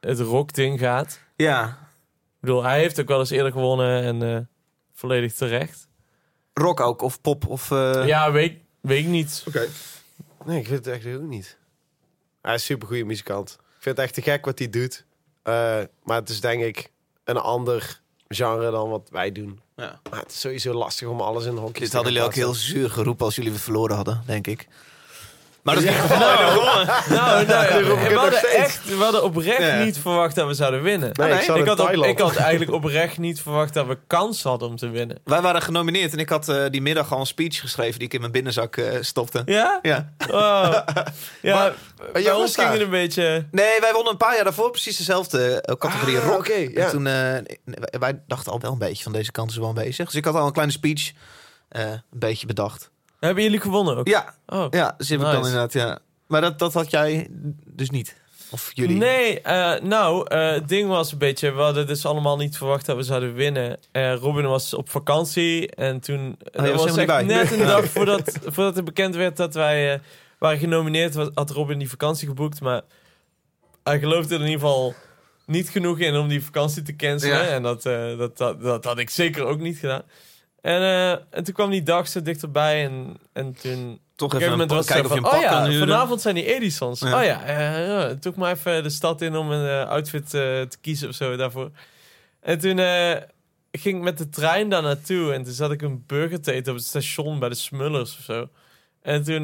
het 0.00 0.20
rockding 0.20 0.78
gaat. 0.78 1.20
Ja. 1.36 1.68
Ik 1.68 2.40
bedoel, 2.40 2.62
hij 2.62 2.78
heeft 2.78 3.00
ook 3.00 3.08
wel 3.08 3.18
eens 3.18 3.30
eerder 3.30 3.52
gewonnen 3.52 4.02
en 4.02 4.34
eh, 4.34 4.40
volledig 4.94 5.32
terecht. 5.34 5.88
Rock 6.52 6.80
ook, 6.80 7.02
of 7.02 7.20
pop, 7.20 7.46
of... 7.46 7.70
eh, 7.70 8.06
ja, 8.06 8.32
weet, 8.32 8.58
weet 8.80 9.04
ik 9.04 9.10
niet. 9.10 9.44
Oké. 9.48 9.66
Nee, 10.44 10.58
ik 10.60 10.66
vind 10.66 10.84
het 10.84 10.94
echt 10.94 11.16
ook 11.16 11.22
niet. 11.22 11.58
Hij 12.42 12.54
is 12.54 12.60
een 12.60 12.66
supergoeie 12.66 13.04
muzikant. 13.04 13.50
Ik 13.60 13.82
vind 13.82 13.96
het 13.96 14.04
echt 14.04 14.14
te 14.14 14.22
gek 14.22 14.44
wat 14.44 14.58
hij 14.58 14.70
doet. 14.70 15.04
Eh, 15.42 15.52
maar 16.02 16.16
het 16.20 16.28
is 16.28 16.40
denk 16.40 16.62
ik 16.62 16.90
een 17.24 17.36
ander 17.36 18.00
genre 18.28 18.70
dan 18.70 18.88
wat 18.90 19.08
wij 19.10 19.32
doen. 19.32 19.60
Ja. 19.76 20.00
Maar 20.10 20.20
het 20.20 20.30
is 20.30 20.40
sowieso 20.40 20.72
lastig 20.72 21.08
om 21.08 21.20
alles 21.20 21.44
in 21.44 21.56
hokjes 21.56 21.78
Dit 21.80 21.90
te 21.90 21.96
hadden 21.96 22.12
jullie 22.12 22.28
ook 22.28 22.34
heel 22.34 22.54
zuur 22.54 22.90
geroepen 22.90 23.24
als 23.24 23.34
jullie 23.34 23.50
weer 23.50 23.60
verloren 23.60 23.96
hadden, 23.96 24.22
denk 24.26 24.46
ik. 24.46 24.68
Maar 25.66 25.74
dat 25.74 25.84
is 25.84 25.90
niet 25.90 26.18
Nou, 27.08 27.46
nou, 27.46 27.82
roep 27.84 27.98
ik 27.98 27.98
we, 27.98 28.02
het 28.02 28.12
nog 28.12 28.20
hadden 28.22 28.50
echt, 28.50 28.84
we 28.84 28.94
hadden 29.02 29.22
oprecht 29.24 29.58
Ja. 29.62 29.82
niet 29.84 29.98
verwacht 29.98 30.34
dat 30.34 30.46
we 30.46 30.54
zouden 30.54 30.82
winnen. 30.82 31.10
Nee, 31.12 31.28
nee? 31.28 31.38
ik 31.38 31.44
zat 31.44 31.56
ik, 31.56 31.62
in 31.62 31.68
had 31.68 31.80
op- 31.80 32.04
ik 32.04 32.18
had 32.18 32.36
eigenlijk 32.36 32.72
oprecht 32.72 33.18
niet 33.18 33.40
verwacht 33.40 33.74
dat 33.74 33.86
we 33.86 33.98
kans 34.06 34.42
hadden 34.42 34.68
om 34.68 34.76
te 34.76 34.88
winnen. 34.88 35.18
Wij 35.24 35.40
waren 35.40 35.62
genomineerd 35.62 36.12
en 36.12 36.18
ik 36.18 36.28
had 36.28 36.48
eh, 36.48 36.64
die 36.70 36.82
middag 36.82 37.12
al 37.12 37.20
een 37.20 37.26
speech 37.26 37.60
geschreven 37.60 37.98
die 37.98 38.08
ik 38.08 38.14
in 38.14 38.20
mijn 38.20 38.32
binnenzak 38.32 38.76
eh, 38.76 38.96
stopte. 39.00 39.42
Ja? 39.44 39.78
Ja. 39.82 40.12
Oh. 40.30 40.76
Ja, 41.42 41.72
bij 42.12 42.22
jij 42.22 42.32
ons 42.32 42.42
was 42.42 42.64
ging 42.64 42.70
het 42.72 42.80
een 42.80 42.90
beetje... 42.90 43.46
Nee, 43.50 43.80
wij 43.80 43.92
wonnen 43.92 44.12
een 44.12 44.18
paar 44.18 44.34
jaar 44.34 44.44
daarvoor 44.44 44.70
precies 44.70 44.96
dezelfde 44.96 45.60
eh, 45.60 45.74
categorie 45.76 46.18
Ah, 46.18 46.24
rock. 46.26 46.38
oké, 46.38 46.52
En 46.52 46.70
ja. 46.72 46.90
toen, 46.90 47.06
eh, 47.06 47.12
wij- 47.98 48.22
dachten 48.26 48.52
al 48.52 48.60
wel 48.60 48.72
een 48.72 48.78
beetje 48.78 49.02
van 49.02 49.12
deze 49.12 49.32
kant 49.32 49.50
is 49.50 49.56
wel 49.56 49.72
bezig. 49.72 50.06
Dus 50.06 50.14
ik 50.14 50.24
had 50.24 50.34
al 50.34 50.46
een 50.46 50.52
kleine 50.52 50.72
speech 50.72 51.12
eh, 51.68 51.82
een 51.90 52.02
beetje 52.10 52.46
bedacht. 52.46 52.90
Hebben 53.26 53.44
jullie 53.44 53.60
gewonnen 53.60 53.96
ook? 53.96 54.08
Ja, 54.08 54.34
Oh. 54.46 54.66
ja 54.70 54.94
dus 54.98 55.10
ik 55.10 55.20
dan 55.20 55.28
Nice. 55.28 55.38
inderdaad, 55.38 55.72
ja. 55.72 55.98
Maar 56.26 56.40
dat, 56.40 56.58
dat 56.58 56.72
had 56.72 56.90
jij 56.90 57.28
dus 57.64 57.90
niet. 57.90 58.16
Of 58.50 58.70
jullie. 58.74 58.96
Nee, 58.96 59.40
eh, 59.40 59.80
nou, 59.82 60.28
eh, 60.28 60.50
het 60.50 60.68
ding 60.68 60.88
was 60.88 61.12
een 61.12 61.18
beetje... 61.18 61.52
We 61.52 61.60
hadden 61.60 61.86
dus 61.86 62.06
allemaal 62.06 62.36
niet 62.36 62.56
verwacht 62.56 62.86
dat 62.86 62.96
we 62.96 63.02
zouden 63.02 63.34
winnen. 63.34 63.78
Eh, 63.92 64.14
Robin 64.14 64.46
was 64.46 64.74
op 64.74 64.90
vakantie 64.90 65.70
en 65.70 66.00
toen... 66.00 66.38
Oh, 66.52 66.62
was 66.66 66.84
was 66.84 66.96
echt 66.96 67.06
bij. 67.06 67.22
net 67.22 67.52
een 67.52 67.66
dag 67.74 67.84
voordat, 67.84 68.38
voordat 68.42 68.76
het 68.76 68.84
bekend 68.84 69.14
werd 69.14 69.36
dat 69.36 69.54
wij 69.54 70.00
waren 70.38 70.58
genomineerd... 70.58 71.14
had 71.34 71.50
Robin 71.50 71.78
die 71.78 71.90
vakantie 71.90 72.28
geboekt, 72.28 72.60
maar... 72.60 72.82
Hij 73.82 73.98
geloofde 73.98 74.34
er 74.34 74.40
in 74.40 74.46
ieder 74.46 74.60
geval 74.60 74.94
niet 75.46 75.68
genoeg 75.68 75.98
in 75.98 76.16
om 76.16 76.28
die 76.28 76.44
vakantie 76.44 76.82
te 76.82 76.96
cancelen. 76.96 77.36
Ja. 77.36 77.46
En 77.46 77.62
dat, 77.62 77.82
dat, 77.82 78.36
dat, 78.36 78.60
dat 78.62 78.84
had 78.84 78.98
ik 78.98 79.10
zeker 79.10 79.44
ook 79.44 79.60
niet 79.60 79.78
gedaan. 79.78 80.02
En, 80.60 80.80
eh, 80.80 81.10
en 81.10 81.44
toen 81.44 81.54
kwam 81.54 81.70
die 81.70 81.82
dag 81.82 82.08
zo 82.08 82.22
dichterbij 82.22 82.84
en, 82.84 83.16
en 83.32 83.56
toen... 83.60 84.00
Toch 84.16 84.34
even 84.34 84.60
een, 84.60 84.68
was 84.68 84.86
kijken 84.86 85.04
of 85.04 85.10
je 85.10 85.16
een 85.16 85.22
pak 85.22 85.32
oh 85.32 85.48
kan 85.48 85.64
ja, 85.64 85.68
huren. 85.68 85.88
vanavond 85.88 86.20
zijn 86.20 86.34
die 86.34 86.54
Edisons. 86.54 87.00
Ja. 87.00 87.18
Oh 87.18 87.24
ja, 87.24 87.50
ja, 87.50 88.14
toen 88.14 88.32
maar 88.36 88.52
even 88.52 88.82
de 88.82 88.90
stad 88.90 89.22
in 89.22 89.36
om 89.36 89.50
een 89.50 89.68
eh, 89.68 89.88
outfit 89.88 90.24
eh, 90.24 90.30
te 90.40 90.76
kiezen 90.80 91.08
of 91.08 91.14
zo 91.14 91.36
daarvoor. 91.36 91.70
En 92.40 92.58
toen 92.58 92.78
ging 93.72 93.96
ik 93.96 94.02
met 94.02 94.18
de 94.18 94.28
trein 94.28 94.68
daar 94.68 94.82
naartoe 94.82 95.32
en 95.32 95.42
toen 95.42 95.52
zat 95.52 95.70
ik 95.70 95.82
een 95.82 96.04
burger 96.06 96.40
te 96.40 96.52
eten 96.52 96.72
op 96.72 96.78
het 96.78 96.86
station 96.86 97.38
bij 97.38 97.48
de 97.48 97.54
Smullers 97.54 98.16
of 98.18 98.24
zo. 98.24 98.48
En 99.02 99.22
toen 99.22 99.42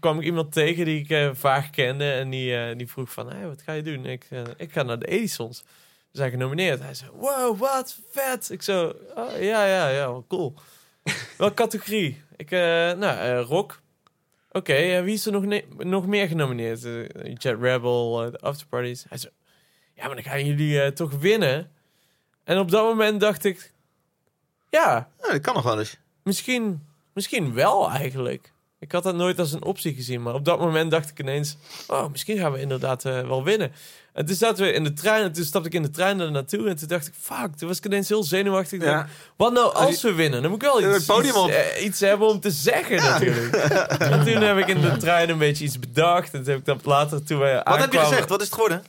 kwam 0.00 0.18
ik 0.18 0.24
iemand 0.24 0.52
tegen 0.52 0.84
die 0.84 1.06
ik 1.06 1.36
vaag 1.36 1.70
kende 1.70 2.10
en 2.10 2.30
die, 2.30 2.76
die 2.76 2.90
vroeg 2.90 3.12
van, 3.12 3.32
hey, 3.32 3.46
wat 3.46 3.62
ga 3.62 3.72
je 3.72 3.82
doen? 3.82 4.06
Ik, 4.06 4.28
ik 4.56 4.72
ga 4.72 4.82
naar 4.82 4.98
de 4.98 5.06
Edisons. 5.06 5.64
Zijn 6.12 6.30
genomineerd. 6.30 6.80
Hij 6.80 6.94
zei, 6.94 7.10
wow, 7.14 7.58
wat 7.58 7.98
vet. 8.10 8.50
Ik 8.50 8.62
zo, 8.62 8.96
oh, 9.14 9.30
ja, 9.40 9.66
ja, 9.66 9.88
ja, 9.88 10.06
wel 10.06 10.24
cool. 10.28 10.54
Welke 11.38 11.54
categorie? 11.54 12.22
Ik, 12.36 12.50
eh, 12.50 12.58
nou, 12.92 13.18
eh, 13.18 13.40
rock. 13.40 13.80
Oké, 14.50 14.72
eh, 14.72 15.02
wie 15.02 15.14
is 15.14 15.26
er 15.26 15.32
nog, 15.32 15.60
nog 15.78 16.06
meer 16.06 16.28
genomineerd? 16.28 16.80
Jet 17.38 17.60
Rebel, 17.60 18.30
de 18.30 18.38
Afterparties. 18.38 19.04
Hij 19.08 19.18
zei, 19.18 19.32
ja, 19.94 20.06
maar 20.06 20.14
dan 20.14 20.24
gaan 20.24 20.44
jullie 20.44 20.92
toch 20.92 21.10
winnen. 21.10 21.72
En 22.44 22.58
op 22.58 22.70
dat 22.70 22.84
moment 22.84 23.20
dacht 23.20 23.44
ik, 23.44 23.72
ja, 24.70 25.08
Ja, 25.22 25.32
dat 25.32 25.40
kan 25.40 25.54
nog 25.54 25.62
wel 25.62 25.78
eens. 25.78 25.98
misschien, 26.22 26.86
misschien 27.12 27.54
wel 27.54 27.90
eigenlijk. 27.90 28.51
Ik 28.82 28.92
had 28.92 29.02
dat 29.02 29.14
nooit 29.14 29.38
als 29.38 29.52
een 29.52 29.64
optie 29.64 29.94
gezien, 29.94 30.22
maar 30.22 30.34
op 30.34 30.44
dat 30.44 30.58
moment 30.58 30.90
dacht 30.90 31.10
ik 31.10 31.20
ineens, 31.20 31.56
oh, 31.86 32.10
misschien 32.10 32.38
gaan 32.38 32.52
we 32.52 32.60
inderdaad 32.60 33.04
eh, 33.04 33.20
wel 33.20 33.44
winnen. 33.44 33.72
En 34.12 34.26
toen 34.26 34.34
zaten 34.34 34.64
we 34.64 34.72
in 34.72 34.84
de 34.84 34.92
trein 34.92 35.22
en 35.22 35.32
toen 35.32 35.44
stapte 35.44 35.68
ik 35.68 35.74
in 35.74 35.82
de 35.82 35.90
trein 35.90 36.20
er 36.20 36.30
naartoe 36.30 36.68
en 36.68 36.76
toen 36.76 36.88
dacht 36.88 37.06
ik, 37.06 37.12
fuck, 37.20 37.56
toen 37.56 37.68
was 37.68 37.76
ik 37.76 37.84
ineens 37.84 38.08
heel 38.08 38.22
zenuwachtig. 38.22 39.06
Wat 39.36 39.52
nou 39.52 39.74
als 39.74 40.02
we 40.02 40.12
winnen? 40.12 40.42
Dan 40.42 40.50
moet 40.50 40.62
ik 40.62 40.68
wel 40.68 40.82
Het 40.82 40.96
iets, 40.96 41.04
podium 41.04 41.46
iets, 41.46 41.56
eh, 41.56 41.84
iets 41.84 42.00
hebben 42.00 42.28
om 42.28 42.40
te 42.40 42.50
zeggen 42.50 42.96
natuurlijk. 42.96 43.54
En 44.12 44.24
toen 44.24 44.42
heb 44.42 44.58
ik 44.58 44.66
in 44.66 44.80
de 44.80 44.96
trein 44.96 45.28
een 45.28 45.38
beetje 45.38 45.64
iets 45.64 45.78
bedacht. 45.78 46.34
En 46.34 46.42
toen 46.42 46.50
heb 46.50 46.58
ik 46.58 46.64
dat 46.64 46.84
later 46.84 47.24
toen 47.24 47.38
wij 47.38 47.60
Wat 47.64 47.78
heb 47.78 47.92
je 47.92 47.98
gezegd? 47.98 48.28
Wat 48.28 48.40
is 48.40 48.46
het 48.46 48.54
geworden? 48.54 48.84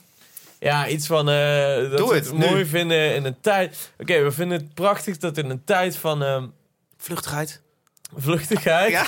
Ja, 0.58 0.88
iets 0.88 1.06
van 1.06 1.28
eh, 1.28 1.90
dat 1.90 1.98
Doe 1.98 2.08
we 2.08 2.14
het, 2.14 2.32
mooi 2.32 2.64
vinden 2.64 3.14
in 3.14 3.24
een 3.24 3.40
tijd... 3.40 3.90
Oké, 3.98 4.22
we 4.22 4.30
vinden 4.30 4.58
het 4.58 4.74
prachtig 4.74 5.16
dat 5.16 5.36
in 5.36 5.50
een 5.50 5.64
tijd 5.64 5.96
van 5.96 6.22
ehm, 6.22 6.46
Vluchtigheid. 6.96 7.62
Vluchtigheid... 8.16 8.90
Ja. 8.90 9.06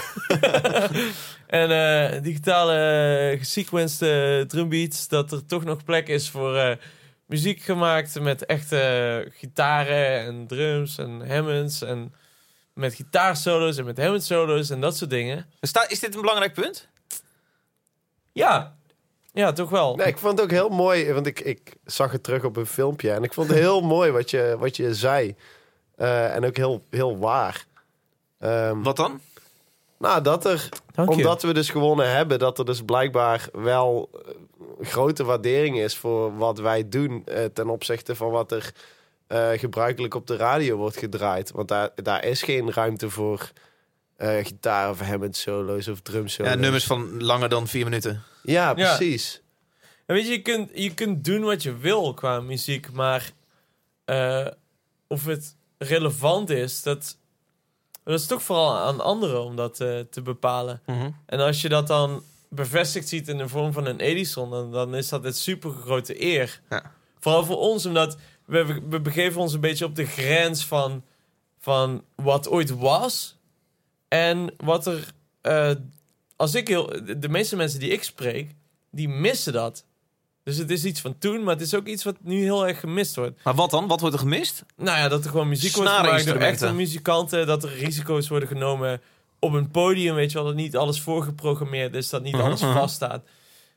en 1.61 1.71
eh, 1.71 2.23
digitale 2.23 3.31
uh, 3.33 3.39
gesequenced 3.39 4.03
eh, 4.03 4.41
drumbeats... 4.47 5.09
dat 5.09 5.33
er 5.33 5.47
toch 5.47 5.65
nog 5.65 5.85
plek 5.85 6.09
is 6.09 6.31
voor 6.31 6.57
eh, 6.57 6.77
muziek 7.27 7.61
gemaakt 7.61 8.21
met 8.21 8.47
echte 8.47 9.33
gitaren 9.33 10.19
en 10.21 10.47
drums 10.47 10.99
en 10.99 11.31
Hammonds... 11.31 11.83
en 11.83 12.15
met 12.75 12.95
gitaarsolo's 12.95 13.77
en 13.77 13.85
met 13.85 13.99
Hammond 13.99 14.25
solo's 14.25 14.71
en 14.71 14.81
dat 14.81 14.97
soort 14.97 15.11
dingen. 15.11 15.47
Is 15.61 16.01
dit 16.01 16.15
een 16.15 16.21
belangrijk 16.21 16.53
punt? 16.53 16.89
Ja, 18.33 18.77
ja 19.33 19.53
toch 19.53 19.71
wel. 19.71 19.97
Nee, 19.97 20.07
ik 20.07 20.19
vond 20.19 20.33
het 20.33 20.43
ook 20.43 20.51
heel 20.51 20.69
mooi, 20.69 21.13
want 21.13 21.27
ik, 21.27 21.41
ik 21.41 21.75
zag 21.85 22.13
het 22.13 22.23
terug 22.23 22.45
op 22.45 22.57
een 22.57 22.67
filmpje. 22.67 23.13
En 23.13 23.23
ik 23.23 23.33
vond 23.33 23.49
het 23.49 23.59
heel 23.59 23.81
mooi 23.97 24.11
wat 24.11 24.31
je, 24.31 24.57
wat 24.59 24.77
je 24.77 24.95
zei. 24.95 25.37
Eh, 25.97 26.35
en 26.35 26.45
ook 26.45 26.57
heel, 26.57 26.85
heel 26.91 27.19
waar. 27.19 27.67
Ehm, 28.39 28.83
Wat 28.83 28.97
dan? 28.97 29.21
nou, 29.99 30.23
dat 30.23 30.45
er, 30.45 30.69
Dank 30.95 31.09
je. 31.11 31.15
omdat 31.17 31.43
we 31.43 31.53
dus 31.55 31.71
gewonnen 31.71 32.11
hebben, 32.15 32.39
dat 32.39 32.59
er 32.59 32.65
dus 32.65 32.83
blijkbaar 32.83 33.49
wel 33.53 34.11
eh, 34.27 34.87
grote 34.89 35.25
waardering 35.25 35.79
is 35.81 35.97
voor 35.97 36.37
wat 36.37 36.59
wij 36.59 36.89
doen. 36.89 37.23
eh, 37.27 37.45
ten 37.45 37.69
opzichte 37.69 38.15
van 38.17 38.31
wat 38.31 38.53
er 38.53 38.73
eh, 39.27 39.49
gebruikelijk 39.55 40.15
op 40.15 40.27
de 40.27 40.37
radio 40.37 40.77
wordt 40.77 40.97
gedraaid. 40.97 41.51
Want 41.51 41.69
daar, 41.69 41.91
daar 41.95 42.25
is 42.25 42.43
geen 42.43 42.73
ruimte 42.73 43.11
voor 43.11 43.51
eh, 44.17 44.45
gitaar 44.45 44.91
of 44.91 45.01
Hammond 45.01 45.37
solo's 45.37 45.89
of 45.89 46.01
drum 46.01 46.29
solo's. 46.29 46.53
Ja, 46.53 46.59
nummers 46.59 46.85
van 46.87 47.23
langer 47.23 47.49
dan 47.49 47.69
vier 47.69 47.85
minuten. 47.85 48.23
Ja, 48.43 48.69
Ja. 48.69 48.73
precies. 48.97 49.41
Ja, 50.07 50.15
weet 50.15 50.27
je, 50.27 50.33
je 50.33 50.43
kunt, 50.43 50.71
je 50.75 50.95
kunt 50.95 51.25
doen 51.25 51.43
wat 51.43 51.63
je 51.63 51.77
wil 51.77 52.15
qua 52.15 52.41
muziek, 52.41 52.93
maar 52.93 53.31
eh, 54.05 54.47
of 55.07 55.25
het 55.25 55.57
relevant 55.79 56.51
is, 56.51 56.83
dat, 56.83 57.17
dat 58.13 58.21
is 58.21 58.27
toch 58.27 58.43
vooral 58.43 58.77
aan 58.77 59.01
anderen 59.01 59.45
om 59.45 59.57
dat 59.57 59.81
eh, 59.81 60.01
te 60.11 60.23
bepalen. 60.23 60.83
En 61.27 61.41
als 61.41 61.61
je 61.61 61.69
dat 61.69 61.87
dan 61.87 62.23
bevestigd 62.49 63.09
ziet 63.09 63.29
in 63.29 63.39
de 63.39 63.49
vorm 63.49 63.73
van 63.73 63.87
een 63.87 64.01
Edison, 64.01 64.51
dan, 64.51 64.73
dan 64.73 64.95
is 64.95 65.09
dat 65.09 65.25
een 65.25 65.35
super 65.35 65.71
grote 65.71 66.23
eer. 66.23 66.61
Ja. 66.71 66.93
Vooral 67.19 67.45
voor 67.45 67.59
ons, 67.59 67.87
omdat 67.87 68.17
we, 68.45 68.81
we 68.89 69.01
begeven 69.01 69.41
ons 69.41 69.53
een 69.53 69.61
beetje 69.61 69.85
op 69.85 69.95
de 69.95 70.07
grens 70.07 70.65
van, 70.67 71.05
van 71.59 72.05
wat 72.15 72.49
ooit 72.49 72.71
was 72.71 73.37
en 74.09 74.55
wat 74.57 74.87
er. 74.87 75.13
eh, 75.41 75.71
als 76.37 76.55
ik 76.55 76.69
heel, 76.69 76.87
de 77.19 77.29
meeste 77.29 77.57
mensen 77.57 77.81
die 77.81 77.91
ik 77.91 78.03
spreek, 78.03 78.55
die 78.91 79.09
missen 79.09 79.53
dat. 79.53 79.85
Dus 80.47 80.57
het 80.57 80.71
is 80.71 80.85
iets 80.85 81.01
van 81.01 81.19
toen, 81.19 81.43
maar 81.43 81.53
het 81.55 81.63
is 81.63 81.75
ook 81.75 81.87
iets 81.87 82.05
wat 82.05 82.15
nu 82.21 82.43
heel 82.43 82.67
erg 82.67 82.81
gemist 82.81 83.17
wordt. 83.17 83.41
Maar 83.45 83.55
wat 83.55 83.71
dan? 83.71 83.87
Wat 83.87 84.01
wordt 84.01 84.15
er 84.15 84.21
gemist? 84.21 84.65
Nou 84.77 84.99
ja, 84.99 85.09
dat 85.09 85.25
er 85.25 85.31
gewoon 85.31 85.49
muziek 85.49 85.77
wordt 85.77 85.91
gemaakt 85.91 86.27
door 86.27 86.37
echte 86.37 86.73
muzikanten. 86.73 87.47
Dat 87.47 87.65
er 87.65 87.77
risico's 87.77 88.29
worden 88.29 88.49
genomen 88.49 89.01
op 89.39 89.53
een 89.53 89.71
podium, 89.71 90.15
weet 90.15 90.33
je 90.33 90.39
wel. 90.39 90.47
Dat 90.47 90.55
niet 90.57 90.77
alles 90.77 91.01
voorgeprogrammeerd 91.01 91.95
is, 91.95 92.09
dat 92.11 92.23
niet 92.23 92.35
alles 92.35 92.61
Mhm. 92.61 92.73
vaststaat. 92.73 93.25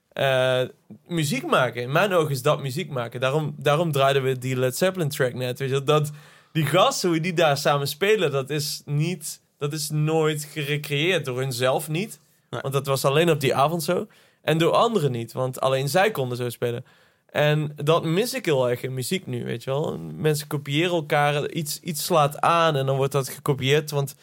Eh, 0.10 0.62
muziek 1.08 1.46
maken, 1.46 1.82
in 1.82 1.92
mijn 1.92 2.14
ogen 2.14 2.32
is 2.32 2.42
dat 2.42 2.62
muziek 2.62 2.90
maken. 2.90 3.20
Daarom, 3.20 3.56
daarom 3.58 3.92
draaiden 3.92 4.24
we 4.24 4.38
die 4.38 4.56
Led 4.56 4.78
Zeppelin 4.78 5.10
track 5.10 5.34
net. 5.34 5.60
Weet 5.60 5.68
je, 5.70 5.74
wel. 5.76 5.84
dat 5.84 6.12
die 6.52 6.66
gasten, 6.66 7.10
hoe 7.10 7.20
die 7.20 7.34
daar 7.34 7.58
samen 7.58 7.88
spelen, 7.88 8.32
dat 8.32 8.50
is 8.50 8.82
niet 8.86 9.42
Dat 9.58 9.74
is 9.74 9.90
nooit 9.90 10.44
gerecreëerd 10.44 11.26
door 11.26 11.40
hunzelf 11.40 11.88
niet. 11.90 12.20
Nee. 12.50 12.62
Want 12.62 12.74
dat 12.74 12.86
was 12.86 13.06
alleen 13.06 13.30
op 13.30 13.40
die 13.40 13.56
avond 13.56 13.84
zo. 13.84 14.08
En 14.42 14.58
door 14.58 14.72
anderen 14.72 15.12
niet, 15.12 15.32
want 15.32 15.60
alleen 15.60 15.90
zij 15.90 16.12
konden 16.12 16.38
zo 16.38 16.50
spelen. 16.50 16.86
En 17.26 17.72
dat 17.76 18.04
mis 18.04 18.34
ik 18.34 18.46
heel 18.46 18.70
erg 18.70 18.82
in 18.82 18.94
muziek 18.94 19.26
nu, 19.26 19.44
weet 19.44 19.64
je 19.64 19.70
wel. 19.70 19.98
Mensen 19.98 20.48
kopiëren 20.48 20.92
elkaar, 20.92 21.50
iets, 21.50 21.80
iets 21.80 22.06
slaat 22.06 22.42
aan 22.42 22.76
en 22.76 22.86
dan 22.86 22.98
wordt 22.98 23.12
dat 23.12 23.30
gekopieerd. 23.30 23.92
Want, 23.92 24.16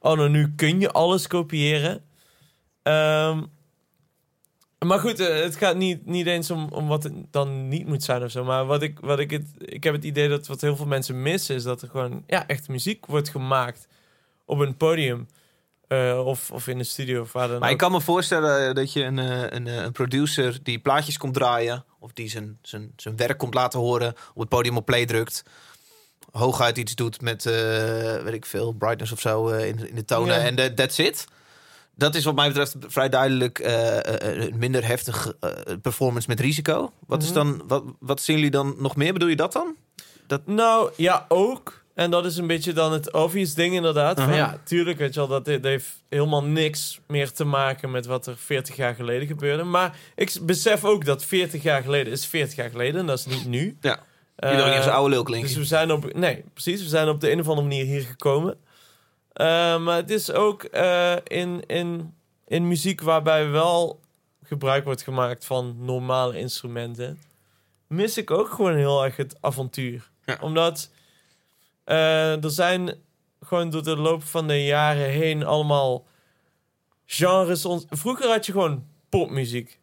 oh 0.00 0.16
nou, 0.16 0.28
nu 0.28 0.52
kun 0.56 0.80
je 0.80 0.92
alles 0.92 1.26
kopiëren. 1.26 2.04
Ehm, 2.82 3.42
maar 4.78 4.98
goed, 4.98 5.20
eh, 5.20 5.42
het 5.42 5.56
gaat 5.56 5.76
niet, 5.76 6.06
niet 6.06 6.26
eens 6.26 6.50
om, 6.50 6.68
om 6.70 6.88
wat 6.88 7.02
het 7.02 7.12
dan 7.30 7.68
niet 7.68 7.86
moet 7.86 8.02
zijn 8.02 8.22
of 8.22 8.30
zo. 8.30 8.44
Maar 8.44 8.66
wat 8.66 8.82
ik, 8.82 8.98
wat 9.00 9.18
ik, 9.18 9.30
het, 9.30 9.46
ik 9.58 9.84
heb 9.84 9.94
het 9.94 10.04
idee 10.04 10.28
dat 10.28 10.46
wat 10.46 10.60
heel 10.60 10.76
veel 10.76 10.86
mensen 10.86 11.22
missen... 11.22 11.54
is 11.54 11.62
dat 11.62 11.82
er 11.82 11.88
gewoon 11.88 12.22
ja, 12.26 12.46
echt 12.46 12.68
muziek 12.68 13.06
wordt 13.06 13.28
gemaakt 13.28 13.88
op 14.44 14.58
een 14.58 14.76
podium. 14.76 15.26
Eh, 16.10 16.26
of, 16.26 16.50
of 16.50 16.66
in 16.68 16.78
een 16.78 16.84
studio 16.84 17.20
of 17.20 17.32
waar 17.32 17.48
dan 17.48 17.58
Maar 17.60 17.70
ik 17.70 17.76
kan 17.78 17.92
me 17.92 18.00
voorstellen 18.00 18.74
dat 18.74 18.92
je 18.92 19.02
een, 19.04 19.18
eh, 19.18 19.42
een, 19.48 19.66
eh, 19.66 19.74
een 19.82 19.92
producer 19.92 20.58
die 20.62 20.78
plaatjes 20.78 21.18
komt 21.18 21.34
draaien... 21.34 21.84
of 21.98 22.12
die 22.12 22.28
zijn, 22.30 22.58
zijn, 22.62 22.92
zijn 22.96 23.16
werk 23.16 23.38
komt 23.38 23.54
laten 23.54 23.80
horen, 23.80 24.14
op 24.34 24.40
het 24.40 24.48
podium 24.48 24.76
op 24.76 24.84
play 24.86 25.06
drukt... 25.06 25.42
hooguit 26.32 26.78
iets 26.78 26.94
doet 26.94 27.20
met, 27.20 27.46
eh, 27.46 27.52
weet 28.22 28.34
ik 28.34 28.46
veel, 28.46 28.72
brightness 28.72 29.12
of 29.12 29.20
zo 29.20 29.46
in, 29.48 29.88
in 29.88 29.94
de 29.94 30.04
tonen 30.04 30.40
en 30.40 30.54
de- 30.54 30.74
that's 30.74 30.98
it. 30.98 31.24
Dat 31.96 32.14
is 32.14 32.24
wat 32.24 32.34
mij 32.34 32.46
betreft 32.48 32.74
vrij 32.80 33.08
duidelijk 33.08 33.58
een 33.58 34.58
minder 34.58 34.86
heftig 34.86 35.32
performance 35.82 36.28
met 36.28 36.40
risico. 36.40 36.92
Wat, 37.06 37.22
is 37.22 37.28
Mhm. 37.32 37.34
dan, 37.38 37.62
wat, 37.66 37.84
wat 37.98 38.20
zien 38.20 38.36
jullie 38.36 38.50
dan 38.50 38.74
nog 38.78 38.96
meer? 38.96 39.12
Bedoel 39.12 39.28
je 39.28 39.36
dat 39.36 39.52
dan? 39.52 39.74
Nou, 40.44 40.90
ja, 40.96 41.24
ook. 41.28 41.83
En 41.94 42.10
dat 42.10 42.24
is 42.24 42.36
een 42.36 42.46
beetje 42.46 42.72
dan 42.72 42.92
het 42.92 43.12
obvious 43.12 43.54
ding 43.54 43.74
inderdaad. 43.74 44.20
Van, 44.20 44.34
ja, 44.34 44.60
tuurlijk, 44.64 44.98
weet 44.98 45.14
je 45.14 45.20
wel, 45.20 45.28
dat, 45.28 45.44
dat 45.44 45.64
heeft 45.64 46.02
helemaal 46.08 46.44
niks 46.44 47.00
meer 47.06 47.32
te 47.32 47.44
maken 47.44 47.90
met 47.90 48.06
wat 48.06 48.26
er 48.26 48.36
40 48.36 48.76
jaar 48.76 48.94
geleden 48.94 49.26
gebeurde. 49.26 49.62
Maar 49.62 49.96
ik 50.14 50.38
besef 50.42 50.84
ook 50.84 51.04
dat 51.04 51.24
40 51.24 51.62
jaar 51.62 51.82
geleden 51.82 52.12
is 52.12 52.26
40 52.26 52.56
jaar 52.56 52.70
geleden 52.70 53.00
en 53.00 53.06
dat 53.06 53.18
is 53.18 53.26
niet 53.26 53.46
nu. 53.46 53.76
Ja. 53.80 54.00
Je 54.36 54.48
wil 54.48 54.58
ook 54.58 54.66
niet 54.66 54.76
als 54.76 54.86
een 54.86 54.92
oude 54.92 55.10
lul 55.10 55.22
klinken. 55.22 55.48
Dus 55.48 55.58
we 55.58 55.64
zijn 55.64 55.92
op, 55.92 56.12
nee, 56.12 56.44
precies, 56.52 56.82
we 56.82 56.88
zijn 56.88 57.08
op 57.08 57.20
de 57.20 57.30
een 57.30 57.40
of 57.40 57.48
andere 57.48 57.68
manier 57.68 57.84
hier 57.84 58.02
gekomen. 58.02 58.56
Eh, 59.32 59.78
maar 59.78 59.96
het 59.96 60.10
is 60.10 60.32
ook 60.32 60.62
eh, 60.62 61.14
in, 61.24 61.66
in, 61.66 62.14
in 62.46 62.68
muziek 62.68 63.00
waarbij 63.00 63.50
wel 63.50 64.00
gebruik 64.42 64.84
wordt 64.84 65.02
gemaakt 65.02 65.44
van 65.44 65.76
normale 65.78 66.38
instrumenten, 66.38 67.18
mis 67.86 68.18
ik 68.18 68.30
ook 68.30 68.48
gewoon 68.48 68.76
heel 68.76 69.04
erg 69.04 69.16
het 69.16 69.36
avontuur. 69.40 70.10
Ja. 70.24 70.38
Omdat 70.40 70.90
eh, 70.90 70.93
er 71.84 72.50
zijn 72.50 72.94
gewoon 73.40 73.70
door 73.70 73.82
de 73.82 73.96
loop 73.96 74.22
van 74.22 74.48
de 74.48 74.64
jaren 74.64 75.08
heen 75.08 75.44
allemaal 75.44 76.06
genres. 77.06 77.66
Vroeger 77.88 78.28
had 78.28 78.46
je 78.46 78.52
gewoon 78.52 78.86
popmuziek. 79.08 79.78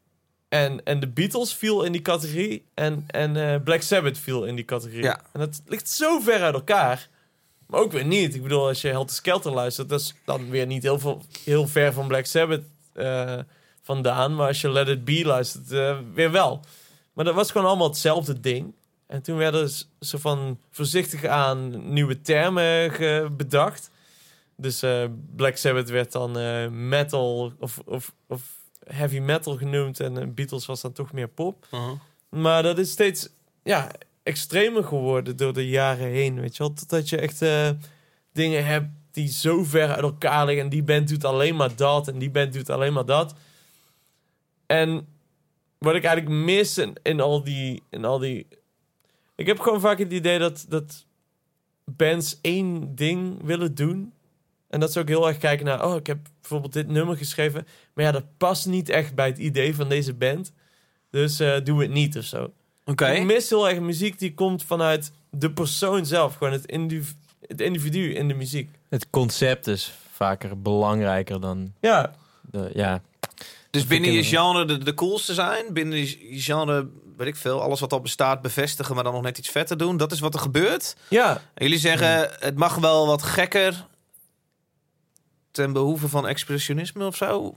En, 0.49 0.83
en 0.83 0.99
de 0.99 1.07
Beatles 1.07 1.53
viel 1.53 1.83
in 1.83 1.91
die 1.91 2.01
categorie. 2.01 2.65
En, 2.73 3.03
en 3.07 3.53
eh, 3.53 3.61
Black 3.63 3.81
Sabbath 3.81 4.17
viel 4.17 4.45
in 4.45 4.55
die 4.55 4.65
categorie. 4.65 5.03
Ja. 5.03 5.21
En 5.33 5.39
dat 5.39 5.61
ligt 5.65 5.89
zo 5.89 6.19
ver 6.19 6.41
uit 6.41 6.53
elkaar. 6.53 7.09
Maar 7.67 7.79
ook 7.79 7.91
weer 7.91 8.05
niet. 8.05 8.35
Ik 8.35 8.41
bedoel, 8.41 8.67
als 8.67 8.81
je 8.81 8.87
Helter 8.87 9.15
Skelter 9.15 9.51
luistert... 9.51 9.89
dat 9.89 9.99
is 9.99 10.13
dan 10.25 10.49
weer 10.49 10.65
niet 10.65 10.83
heel, 10.83 10.99
veel, 10.99 11.21
heel 11.43 11.67
ver 11.67 11.93
van 11.93 12.07
Black 12.07 12.25
Sabbath 12.25 12.61
eh, 12.93 13.39
vandaan. 13.81 14.35
Maar 14.35 14.47
als 14.47 14.61
je 14.61 14.69
Let 14.69 14.87
It 14.87 15.05
Be 15.05 15.25
luistert, 15.25 15.71
eh, 15.71 15.97
weer 16.13 16.31
wel. 16.31 16.61
Maar 17.13 17.25
dat 17.25 17.35
was 17.35 17.51
gewoon 17.51 17.67
allemaal 17.67 17.87
hetzelfde 17.87 18.39
ding. 18.39 18.73
En 19.12 19.21
toen 19.21 19.38
werden 19.38 19.69
zo 20.00 20.17
van 20.17 20.60
voorzichtig 20.69 21.26
aan 21.26 21.93
nieuwe 21.93 22.21
termen 22.21 23.38
bedacht. 23.38 23.91
Dus 24.56 24.82
eh, 24.82 25.06
Black 25.36 25.56
Sabbath 25.56 25.89
werd 25.89 26.12
dan 26.12 26.38
eh, 26.39 26.67
metal 26.67 27.54
of, 27.60 27.82
of, 27.86 28.13
of 28.28 28.41
heavy 28.84 29.19
metal 29.19 29.58
genoemd. 29.58 30.00
En 30.00 30.17
eh, 30.17 30.28
Beatles 30.28 30.65
was 30.65 30.82
dan 30.82 30.91
toch 30.91 31.12
meer 31.12 31.28
pop. 31.28 31.67
Uh-huh. 31.71 31.91
Maar 32.30 32.63
dat 32.63 32.78
is 32.78 32.91
steeds 32.91 33.30
ja, 33.63 33.91
extremer 34.24 34.84
geworden 34.84 35.38
door 35.38 35.54
de 35.54 35.67
jaren 35.67 36.08
heen. 36.08 36.39
Weet 36.39 36.58
je 36.58 36.63
wel? 36.63 36.74
Totdat 36.74 37.10
je 37.10 37.17
echt 37.17 37.39
dingen 38.34 38.65
hebt 38.65 38.88
die 39.12 39.28
zo 39.28 39.63
ver 39.63 39.88
uit 39.89 40.02
elkaar 40.02 40.45
liggen. 40.45 40.63
En 40.63 40.69
die 40.69 40.84
band 40.84 41.08
doet 41.08 41.26
alleen 41.26 41.56
maar 41.56 41.76
dat. 41.76 42.08
En 42.08 42.19
die 42.19 42.32
band 42.32 42.54
doet 42.54 42.69
alleen 42.69 42.93
maar 42.93 43.06
dat. 43.06 43.36
En 44.65 45.08
wat 45.78 45.95
ik 45.95 46.04
eigenlijk 46.04 46.36
mis 46.36 46.78
in, 46.78 46.95
in, 47.04 47.19
al, 47.19 47.43
die, 47.43 47.84
in 47.89 48.06
al 48.06 48.19
die... 48.19 48.47
Ik 49.41 49.47
heb 49.47 49.60
gewoon 49.60 49.80
vaak 49.80 49.99
het 49.99 50.13
idee 50.13 50.39
dat, 50.39 50.65
dat 50.69 51.06
bands 51.86 52.38
één 52.41 52.95
ding 52.95 53.43
willen 53.43 53.75
doen. 53.75 54.13
En 54.69 54.80
dat 54.80 54.91
ze 54.91 54.99
ook 54.99 55.08
heel 55.08 55.27
erg 55.27 55.38
kijken 55.38 55.65
naar... 55.65 55.86
Oh, 55.86 55.95
ik 55.95 56.08
heb 56.08 56.17
bijvoorbeeld 56.41 56.73
dit 56.73 56.88
nummer 56.88 57.17
geschreven. 57.17 57.67
Maar 57.93 58.06
ja, 58.06 58.12
dat 58.12 58.25
past 58.38 58.65
niet 58.65 58.89
echt 58.89 59.15
bij 59.15 59.27
het 59.27 59.38
idee 59.38 59.75
van 59.75 59.89
deze 59.89 60.13
band. 60.13 60.51
Dus 61.10 61.39
eh 61.39 61.56
doe 61.63 61.82
het 61.82 61.91
niet 61.91 62.17
of 62.17 62.23
zo. 62.23 62.51
Oké. 62.86 63.08
Ik 63.08 63.23
mis 63.23 63.49
heel 63.49 63.69
erg 63.69 63.80
muziek 63.80 64.19
die 64.19 64.34
komt 64.34 64.63
vanuit 64.63 65.12
de 65.30 65.51
persoon 65.51 66.06
zelf. 66.06 66.36
Gewoon 66.36 66.54
het, 66.54 66.65
indiv- 66.65 67.12
het 67.47 67.62
individu 67.62 68.13
in 68.13 68.27
de 68.27 68.34
muziek. 68.34 68.69
Het 68.89 69.10
concept 69.10 69.67
is 69.67 69.93
vaker 70.12 70.62
belangrijker 70.62 71.41
dan 71.41 71.73
Ja, 71.80 72.15
de, 72.41 72.71
ja. 72.73 73.01
Dus 73.69 73.86
binnen 73.88 74.12
je 74.12 74.23
genre 74.23 74.65
de, 74.65 74.77
de 74.77 74.93
coolste 74.93 75.34
zijn, 75.34 75.73
binnen 75.73 75.97
je 75.97 76.17
genre, 76.41 76.89
weet 77.17 77.28
ik 77.28 77.36
veel, 77.36 77.62
alles 77.62 77.80
wat 77.80 77.93
al 77.93 78.02
bestaat 78.02 78.41
bevestigen, 78.41 78.95
maar 78.95 79.04
dan 79.04 79.13
nog 79.13 79.21
net 79.21 79.38
iets 79.38 79.50
vetter 79.50 79.78
doen. 79.78 79.97
Dat 79.97 80.12
is 80.12 80.19
wat 80.19 80.34
er 80.34 80.39
gebeurt. 80.39 80.95
ja. 81.10 81.32
En 81.54 81.65
jullie 81.65 81.80
zeggen, 81.80 82.30
het 82.39 82.56
mag 82.56 82.76
wel 82.76 83.08
wat 83.08 83.24
gekker 83.24 83.86
ten 85.52 85.74
behoeve 85.74 86.08
van 86.08 86.28
expressionisme 86.28 87.06
of 87.06 87.15
zo. 87.15 87.54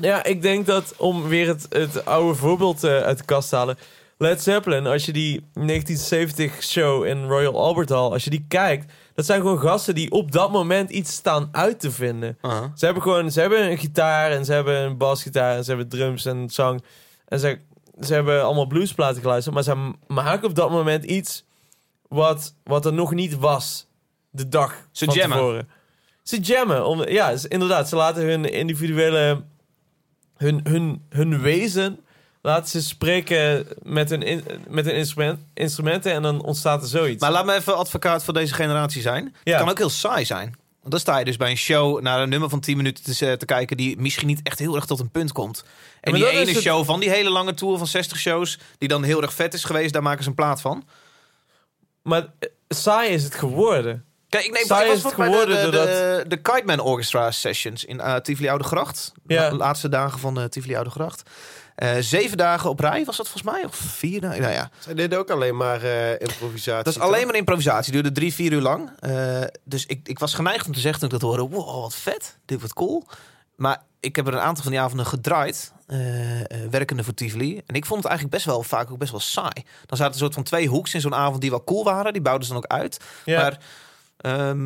Ja, 0.00 0.24
ik 0.24 0.42
denk 0.42 0.66
dat 0.66 0.94
om 0.96 1.28
weer 1.28 1.46
het, 1.46 1.66
het 1.68 2.04
oude 2.04 2.34
voorbeeld 2.34 2.84
eh, 2.84 3.00
uit 3.00 3.18
de 3.18 3.24
kast 3.24 3.48
te 3.48 3.56
halen. 3.56 3.78
Led 4.18 4.42
Zeppelin, 4.42 4.86
als 4.86 5.04
je 5.04 5.12
die 5.12 5.44
1970 5.54 6.62
show 6.62 7.04
in 7.04 7.26
Royal 7.26 7.60
Albert 7.60 7.88
Hall, 7.88 8.10
als 8.10 8.24
je 8.24 8.30
die 8.30 8.44
kijkt, 8.48 8.92
dat 9.14 9.26
zijn 9.26 9.40
gewoon 9.40 9.58
gasten 9.58 9.94
die 9.94 10.10
op 10.10 10.32
dat 10.32 10.52
moment 10.52 10.90
iets 10.90 11.12
staan 11.12 11.48
uit 11.52 11.80
te 11.80 11.90
vinden. 11.90 12.38
Ze 12.74 12.84
hebben 12.84 13.02
gewoon, 13.02 13.30
ze 13.30 13.40
hebben 13.40 13.70
een 13.70 13.78
gitaar 13.78 14.30
en 14.30 14.44
ze 14.44 14.52
hebben 14.52 14.76
een 14.76 14.96
basgitaar 14.96 15.56
en 15.56 15.64
ze 15.64 15.70
hebben 15.70 15.88
drums 15.88 16.24
en 16.24 16.50
zang. 16.50 16.82
En 17.28 17.38
ze, 17.38 17.58
ze 18.06 18.14
hebben 18.14 18.44
allemaal 18.44 18.66
bluesplaten 18.66 19.20
geluisterd, 19.22 19.54
maar 19.54 19.64
ze 19.64 19.92
maken 20.06 20.48
op 20.48 20.54
dat 20.54 20.70
moment 20.70 21.04
iets 21.04 21.44
wat, 22.08 22.54
wat 22.64 22.86
er 22.86 22.92
nog 22.92 23.12
niet 23.12 23.36
was 23.38 23.86
de 24.30 24.48
dag 24.48 24.74
Ze 24.92 25.04
van 25.04 25.14
jammen. 25.14 25.36
tevoren. 25.38 25.68
Ze 26.22 26.40
jammen. 26.40 26.86
Om, 26.86 27.08
ja, 27.08 27.36
ze- 27.36 27.48
inderdaad. 27.48 27.88
Ze 27.88 27.96
laten 27.96 28.22
hun 28.22 28.44
individuele... 28.52 29.42
Hun, 30.36 30.60
hun, 30.64 31.02
hun 31.08 31.40
wezen... 31.40 31.98
Laten 32.44 32.68
ze 32.70 32.82
spreken 32.82 33.66
met 33.82 34.10
hun, 34.10 34.22
in- 34.22 34.44
met 34.68 34.84
hun 34.84 34.94
instrument, 34.94 35.40
instrumenten... 35.54 36.12
en 36.12 36.22
dan 36.22 36.42
ontstaat 36.42 36.82
er 36.82 36.88
zoiets. 36.88 37.22
Maar 37.22 37.30
laat 37.32 37.44
me 37.46 37.52
even 37.54 37.76
advocaat 37.76 38.24
van 38.24 38.34
deze 38.34 38.54
generatie 38.54 39.02
zijn. 39.02 39.24
Ja. 39.44 39.52
Het 39.52 39.60
kan 39.60 39.70
ook 39.70 39.78
heel 39.78 39.88
saai 39.90 40.24
zijn. 40.24 40.54
Want 40.82 40.94
dan 40.94 41.00
sta 41.00 41.18
je 41.18 41.24
dus 41.24 41.36
bij 41.36 41.50
een 41.50 41.56
show 41.56 42.00
naar 42.00 42.20
een 42.20 42.28
nummer 42.28 42.48
van 42.48 42.60
10 42.60 42.76
minuten 42.76 43.04
te, 43.04 43.36
te 43.36 43.44
kijken... 43.44 43.76
die 43.76 43.96
misschien 43.98 44.26
niet 44.26 44.40
echt 44.42 44.58
heel 44.58 44.74
erg 44.74 44.84
tot 44.84 45.00
een 45.00 45.10
punt 45.10 45.32
komt. 45.32 45.64
En 46.00 46.12
die 46.12 46.28
ene 46.28 46.52
het- 46.52 46.62
show 46.62 46.84
van 46.84 47.00
die 47.00 47.10
hele 47.10 47.30
lange 47.30 47.54
tour 47.54 47.78
van 47.78 47.86
60 47.86 48.18
shows... 48.18 48.58
die 48.78 48.88
dan 48.88 49.02
heel 49.02 49.22
erg 49.22 49.32
vet 49.32 49.54
is 49.54 49.64
geweest, 49.64 49.92
daar 49.92 50.02
maken 50.02 50.22
ze 50.22 50.28
een 50.28 50.34
plaat 50.34 50.60
van. 50.60 50.84
Maar 52.02 52.22
eh, 52.38 52.48
saai 52.68 53.10
is 53.10 53.24
het 53.24 53.34
geworden. 53.34 54.04
Kijk, 54.28 54.44
ik 54.44 54.52
neem 54.52 54.64
Saai 54.64 54.82
ik 54.82 54.88
was 54.88 54.98
is 54.98 55.04
het 55.04 55.16
bij 55.16 55.26
de, 55.28 55.32
de, 55.46 55.54
geworden 55.54 55.72
de, 55.72 56.24
de 56.28 56.36
Kite 56.36 56.62
Man 56.64 56.80
Orchestra 56.80 57.30
Sessions 57.30 57.84
in 57.84 57.96
uh, 57.96 58.16
Tivoli 58.16 58.48
Oude 58.48 58.64
Gracht. 58.64 59.12
Ja. 59.26 59.50
De 59.50 59.56
laatste 59.56 59.88
dagen 59.88 60.18
van 60.18 60.34
de 60.34 60.48
Tivoli 60.48 60.74
Oude 60.74 60.90
Gracht. 60.90 61.30
Eh, 61.74 61.96
zeven 62.00 62.36
dagen 62.36 62.70
op 62.70 62.80
rij 62.80 63.04
was 63.04 63.16
dat 63.16 63.28
volgens 63.28 63.52
mij, 63.52 63.64
of 63.64 63.74
vier 63.74 64.20
dagen. 64.20 64.40
Nou 64.40 64.52
ja, 64.52 64.70
Zij 64.78 64.94
deden 64.94 65.18
ook 65.18 65.30
alleen 65.30 65.56
maar 65.56 65.82
eh, 65.82 66.10
improvisatie. 66.10 66.84
dat 66.84 66.94
is 66.94 67.00
alleen 67.00 67.26
maar 67.26 67.34
improvisatie. 67.34 67.92
Duurde 67.92 68.12
drie, 68.12 68.34
vier 68.34 68.52
uur 68.52 68.60
lang. 68.60 68.90
Eh, 68.98 69.42
dus 69.64 69.86
ik, 69.86 70.08
ik 70.08 70.18
was 70.18 70.34
geneigd 70.34 70.66
om 70.66 70.72
te 70.72 70.80
zeggen 70.80 71.00
toen 71.00 71.08
ik 71.08 71.20
dat 71.20 71.28
hoorde... 71.30 71.56
Wow, 71.56 71.80
wat 71.80 71.94
vet. 71.94 72.38
Dit 72.44 72.58
wordt 72.58 72.74
cool. 72.74 73.06
Maar 73.56 73.82
ik 74.00 74.16
heb 74.16 74.26
er 74.26 74.32
een 74.32 74.40
aantal 74.40 74.62
van 74.62 74.72
die 74.72 74.80
avonden 74.80 75.06
gedraaid. 75.06 75.72
werkende 76.70 77.04
voor 77.04 77.14
Tivoli. 77.14 77.62
En 77.66 77.74
ik 77.74 77.86
vond 77.86 78.02
het 78.02 78.08
eigenlijk 78.08 78.36
best 78.36 78.46
wel 78.46 78.62
vaak 78.62 78.90
ook 78.90 78.98
best 78.98 79.10
wel 79.10 79.20
saai. 79.20 79.64
Dan 79.86 79.96
zaten 79.96 80.12
er 80.12 80.18
soort 80.18 80.34
van 80.34 80.42
twee 80.42 80.68
hoeks 80.68 80.94
in 80.94 81.00
zo'n 81.00 81.14
avond 81.14 81.40
die 81.40 81.50
wel 81.50 81.64
cool 81.64 81.84
waren. 81.84 82.12
Die 82.12 82.22
bouwden 82.22 82.46
ze 82.46 82.52
dan 82.52 82.62
ook 82.62 82.70
uit. 82.70 83.00
Ja. 83.24 83.40
Maar, 83.40 83.58
ehm, 84.16 84.62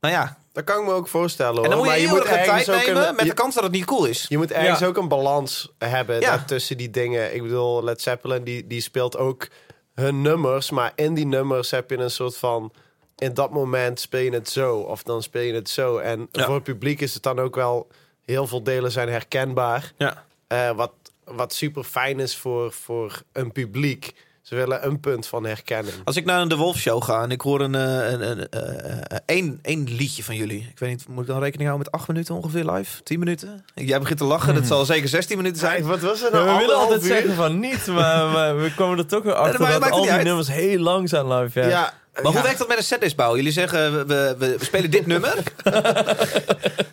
nou 0.00 0.14
ja. 0.14 0.36
Dat 0.56 0.64
kan 0.64 0.78
ik 0.80 0.86
me 0.86 0.92
ook 0.92 1.08
voorstellen 1.08 1.54
hoor. 1.54 1.64
En 1.64 1.70
dan 1.70 1.78
moet 1.78 1.86
je 1.88 1.92
maar 1.92 2.00
heel 2.00 2.16
moet 2.16 2.24
tijd 2.26 2.66
nemen 2.66 3.08
een- 3.08 3.14
met 3.14 3.24
je, 3.24 3.30
de 3.30 3.34
kans 3.36 3.54
dat 3.54 3.62
het 3.62 3.72
niet 3.72 3.84
cool 3.84 4.04
is. 4.04 4.24
je 4.28 4.36
moet 4.36 4.52
ergens 4.52 4.78
Ja. 4.78 4.86
ook 4.86 4.96
een 4.96 5.08
balans 5.08 5.72
hebben 5.78 6.20
Ja. 6.20 6.44
tussen 6.44 6.76
die 6.76 6.90
dingen. 6.90 7.34
Ik 7.34 7.42
bedoel, 7.42 7.84
Led 7.84 8.00
Zeppelin 8.02 8.44
die, 8.44 8.66
die 8.66 8.80
speelt 8.80 9.16
ook 9.16 9.48
hun 9.94 10.22
nummers. 10.22 10.70
Maar 10.70 10.92
in 10.94 11.14
die 11.14 11.26
nummers 11.26 11.70
heb 11.70 11.90
je 11.90 11.96
een 11.96 12.10
soort 12.10 12.36
van... 12.36 12.72
In 13.18 13.34
dat 13.34 13.50
moment 13.50 14.00
speel 14.00 14.20
je 14.20 14.30
het 14.30 14.48
zo. 14.48 14.76
Of 14.76 15.02
dan 15.02 15.22
speel 15.22 15.42
je 15.42 15.54
het 15.54 15.68
zo. 15.68 15.98
En 15.98 16.28
Ja. 16.32 16.44
voor 16.44 16.54
het 16.54 16.62
publiek 16.64 17.00
is 17.00 17.14
het 17.14 17.22
dan 17.22 17.38
ook 17.38 17.54
wel... 17.54 17.88
Heel 18.24 18.46
veel 18.46 18.62
delen 18.62 18.92
zijn 18.92 19.08
herkenbaar. 19.08 19.92
Ja. 19.96 20.24
Eh, 20.46 20.70
wat, 20.70 20.92
wat 21.24 21.54
super 21.54 21.84
fijn 21.84 22.20
is 22.20 22.36
voor, 22.36 22.72
voor 22.72 23.22
een 23.32 23.52
publiek. 23.52 24.12
Ze 24.46 24.54
willen 24.54 24.86
een 24.86 25.00
punt 25.00 25.26
van 25.26 25.44
herkenning. 25.44 25.94
Als 26.04 26.16
ik 26.16 26.24
naar 26.24 26.40
een 26.40 26.48
De 26.48 26.56
Wolf 26.56 26.76
show 26.76 27.02
ga 27.02 27.22
en 27.22 27.30
ik 27.30 27.40
hoor 27.40 27.60
een, 27.60 27.74
eh, 27.74 28.10
een, 28.10 28.30
een, 28.30 28.48
eh, 28.48 29.00
eh, 29.00 29.18
één, 29.26 29.58
één 29.62 29.84
liedje 29.96 30.24
van 30.24 30.36
jullie. 30.36 30.68
Ik 30.70 30.78
weet 30.78 30.90
niet, 30.90 31.08
moet 31.08 31.20
ik 31.22 31.26
dan 31.28 31.38
rekening 31.40 31.68
houden 31.68 31.88
met 31.90 32.00
acht 32.00 32.08
minuten 32.08 32.34
ongeveer 32.34 32.64
live? 32.70 33.02
10 33.02 33.18
minuten? 33.18 33.64
Jij 33.74 33.98
begint 33.98 34.18
te 34.18 34.24
lachen, 34.24 34.54
dat 34.54 34.66
zal 34.66 34.84
zeker 34.84 35.08
16 35.08 35.36
minuten 35.36 35.58
zijn. 35.58 35.84
Wat 35.84 36.00
was 36.00 36.22
er 36.22 36.34
Ja, 36.34 36.44
nou? 36.44 36.52
we 36.52 36.58
willen 36.58 36.76
altijd 36.76 37.02
zeggen 37.02 37.34
van 37.34 37.58
niet, 37.58 37.86
maar, 37.86 38.26
maar 38.34 38.60
we 38.60 38.74
komen 38.74 38.98
er 38.98 39.06
toch 39.06 39.22
weer 39.22 39.34
achter 39.34 39.58
dat 39.58 39.80
maakt 39.80 39.92
al 39.92 40.02
die 40.02 40.10
uit. 40.10 40.24
nummers 40.24 40.48
heel 40.48 40.78
lang 40.78 41.08
zijn 41.08 41.28
live. 41.32 41.60
Ja. 41.60 41.68
Ja, 41.68 41.92
Maar 42.14 42.22
ja. 42.22 42.30
hoe 42.30 42.42
werkt 42.42 42.58
dat 42.58 42.68
met 42.68 42.78
een 42.78 42.84
setlist 42.84 43.16
bouwen? 43.16 43.38
Jullie 43.38 43.52
zeggen, 43.52 44.06
we, 44.06 44.34
we, 44.38 44.56
we 44.58 44.64
spelen 44.64 44.90
dit 44.90 45.06
nummer. 45.06 45.34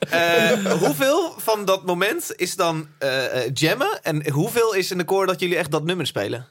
Eh, 0.09 0.51
hoeveel 0.79 1.33
van 1.37 1.65
dat 1.65 1.85
moment 1.85 2.33
is 2.35 2.55
dan 2.55 2.87
eh, 2.97 3.25
eh, 3.45 3.51
jammen? 3.53 3.99
En 4.03 4.29
hoeveel 4.31 4.73
is 4.73 4.91
in 4.91 4.97
de 4.97 5.03
koor 5.03 5.25
dat 5.25 5.39
jullie 5.39 5.57
echt 5.57 5.71
dat 5.71 5.83
nummer 5.83 6.07
spelen? 6.07 6.47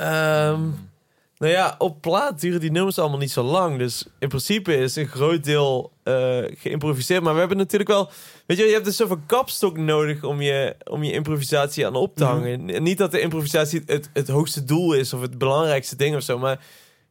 Ehm, 0.00 0.60
nou 1.38 1.52
ja, 1.52 1.74
op 1.78 2.00
plaat 2.00 2.40
duren 2.40 2.60
die 2.60 2.70
nummers 2.70 2.98
allemaal 2.98 3.18
niet 3.18 3.30
zo 3.30 3.42
lang. 3.42 3.78
Dus 3.78 4.06
in 4.18 4.28
principe 4.28 4.76
is 4.76 4.96
een 4.96 5.06
groot 5.08 5.44
deel 5.44 5.92
eh, 6.02 6.38
geïmproviseerd. 6.56 7.22
Maar 7.22 7.32
we 7.32 7.38
hebben 7.38 7.56
natuurlijk 7.56 7.90
wel... 7.90 8.10
Weet 8.46 8.58
je, 8.58 8.64
je 8.64 8.72
hebt 8.72 8.84
dus 8.84 8.96
zoveel 8.96 9.20
kapstok 9.26 9.76
nodig 9.76 10.24
om 10.24 10.40
je, 10.40 10.76
om 10.84 11.02
je 11.02 11.12
improvisatie 11.12 11.86
aan 11.86 11.94
op 11.94 12.16
te 12.16 12.24
Mhm. 12.24 12.32
hangen. 12.32 12.70
En 12.70 12.82
Niet 12.82 12.98
dat 12.98 13.10
de 13.10 13.20
improvisatie 13.20 13.82
het, 13.86 14.10
het 14.12 14.28
hoogste 14.28 14.64
doel 14.64 14.92
is 14.92 15.12
of 15.12 15.20
het 15.20 15.38
belangrijkste 15.38 15.96
ding 15.96 16.16
of 16.16 16.22
zo. 16.22 16.38
Maar 16.38 16.60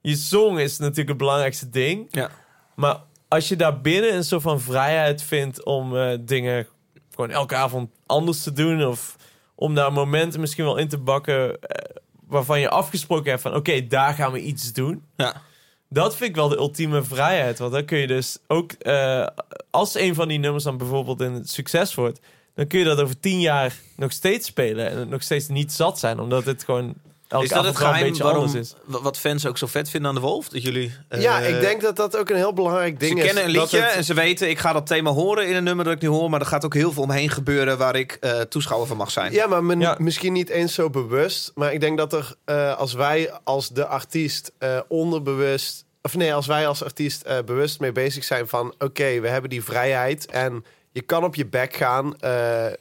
je 0.02 0.16
song 0.16 0.58
is 0.58 0.78
natuurlijk 0.78 1.10
het 1.10 1.18
belangrijkste 1.18 1.70
ding. 1.70 2.08
Ja. 2.10 2.30
Maar 2.76 2.98
als 3.28 3.48
je 3.48 3.56
daar 3.56 3.82
binnen 3.82 4.16
een 4.16 4.24
soort 4.24 4.42
van 4.42 4.60
vrijheid 4.62 5.22
vindt 5.24 5.64
om 5.66 5.98
eh, 5.98 6.18
dingen 6.22 6.68
gewoon 7.14 7.30
elke 7.30 7.56
avond 7.56 7.90
anders 8.06 8.44
te 8.44 8.52
doen. 8.54 8.86
Of 8.86 9.16
om 9.56 9.76
daar 9.76 9.94
momenten 9.94 10.40
misschien 10.40 10.64
wel 10.66 10.78
in 10.78 10.88
te 10.88 10.98
bakken 10.98 11.62
eh, 11.62 11.96
waarvan 12.30 12.60
je 12.60 12.70
afgesproken 12.70 13.30
hebt 13.30 13.42
van 13.42 13.56
oké, 13.56 13.88
daar 13.88 14.14
gaan 14.14 14.32
we 14.32 14.42
iets 14.42 14.74
doen. 14.74 15.04
Ja. 15.16 15.42
Dat 15.90 16.16
vind 16.16 16.30
ik 16.30 16.36
wel 16.36 16.48
de 16.50 16.58
ultieme 16.58 17.04
vrijheid. 17.04 17.60
Want 17.60 17.72
dan 17.72 17.86
kun 17.86 17.98
je 17.98 18.08
dus 18.08 18.38
ook, 18.48 18.72
eh, 18.72 19.28
als 19.70 19.96
een 19.96 20.16
van 20.16 20.28
die 20.28 20.40
nummers 20.40 20.64
dan 20.64 20.78
bijvoorbeeld 20.78 21.22
een 21.22 21.46
succes 21.46 21.96
wordt, 21.96 22.20
dan 22.56 22.68
kun 22.68 22.80
je 22.80 22.86
dat 22.86 23.02
over 23.02 23.20
tien 23.20 23.40
jaar 23.40 23.76
nog 23.96 24.12
steeds 24.12 24.48
spelen 24.48 24.90
en 24.90 25.10
nog 25.10 25.24
steeds 25.24 25.48
niet 25.48 25.72
zat 25.72 26.00
zijn, 26.00 26.20
omdat 26.20 26.46
het 26.46 26.64
gewoon 26.64 26.94
elke 27.32 27.46
Is 27.46 27.52
dat 27.52 27.66
het 27.66 27.78
geheim 27.78 28.18
waarom, 28.18 28.56
is. 28.56 28.74
wa- 28.86 29.02
wat 29.02 29.18
fans 29.18 29.46
ook 29.46 29.58
zo 29.58 29.68
vet 29.68 29.90
vinden 29.90 30.10
aan 30.10 30.16
de 30.16 30.22
Wolf? 30.22 30.50
Dat 30.50 30.62
jullie... 30.62 30.94
eh, 31.10 31.22
ja, 31.22 31.40
ik 31.40 31.60
denk 31.60 31.82
dat 31.82 31.96
dat 31.96 32.18
ook 32.18 32.30
een 32.30 32.36
heel 32.36 32.54
belangrijk 32.54 33.00
ding 33.00 33.12
Ze 33.12 33.18
is. 33.18 33.26
kennen 33.26 33.46
een 33.46 33.54
dat 33.54 33.62
liedje 33.72 33.86
het- 33.88 33.96
en 33.96 34.04
ze 34.04 34.14
weten, 34.14 34.50
ik 34.50 34.60
ga 34.60 34.74
dat 34.74 34.88
thema 34.88 35.12
horen 35.12 35.48
in 35.48 35.56
een 35.56 35.64
nummer 35.64 35.86
dat 35.86 35.94
ik 35.94 36.02
nu 36.02 36.08
hoor, 36.08 36.30
maar 36.30 36.40
er 36.40 36.46
gaat 36.46 36.66
ook 36.66 36.74
heel 36.74 36.92
veel 36.92 37.04
omheen 37.04 37.30
gebeuren 37.30 37.78
waar 37.78 37.96
ik 37.96 38.18
eh, 38.22 38.40
toeschouwer 38.40 38.88
van 38.88 38.98
mag 38.98 39.12
zijn. 39.12 39.32
Ja, 39.32 39.48
maar 39.48 39.64
men- 39.64 39.80
Ja. 39.80 39.96
misschien 40.00 40.34
niet 40.34 40.50
eens 40.50 40.74
zo 40.74 40.90
bewust. 40.90 41.52
Maar 41.56 41.74
ik 41.74 41.80
denk 41.80 41.98
dat 41.98 42.14
er, 42.14 42.34
eh, 42.46 42.78
als 42.78 42.94
wij 42.94 43.32
als 43.44 43.70
de 43.70 43.86
artiest 43.88 44.52
eh, 44.58 44.80
onderbewust... 44.88 45.86
Of 46.02 46.16
nee, 46.16 46.34
als 46.34 46.48
wij 46.48 46.68
als 46.68 46.84
artiest 46.84 47.22
eh, 47.22 47.38
bewust 47.46 47.80
mee 47.80 47.92
bezig 47.92 48.24
zijn 48.24 48.48
van... 48.48 48.74
Oké, 48.78 49.20
we 49.20 49.28
hebben 49.28 49.50
die 49.50 49.64
vrijheid 49.64 50.26
en 50.26 50.66
je 50.92 51.02
kan 51.02 51.24
op 51.24 51.36
je 51.36 51.46
bek 51.46 51.76
gaan. 51.76 52.20
eh, 52.20 52.66
eh, 52.66 52.74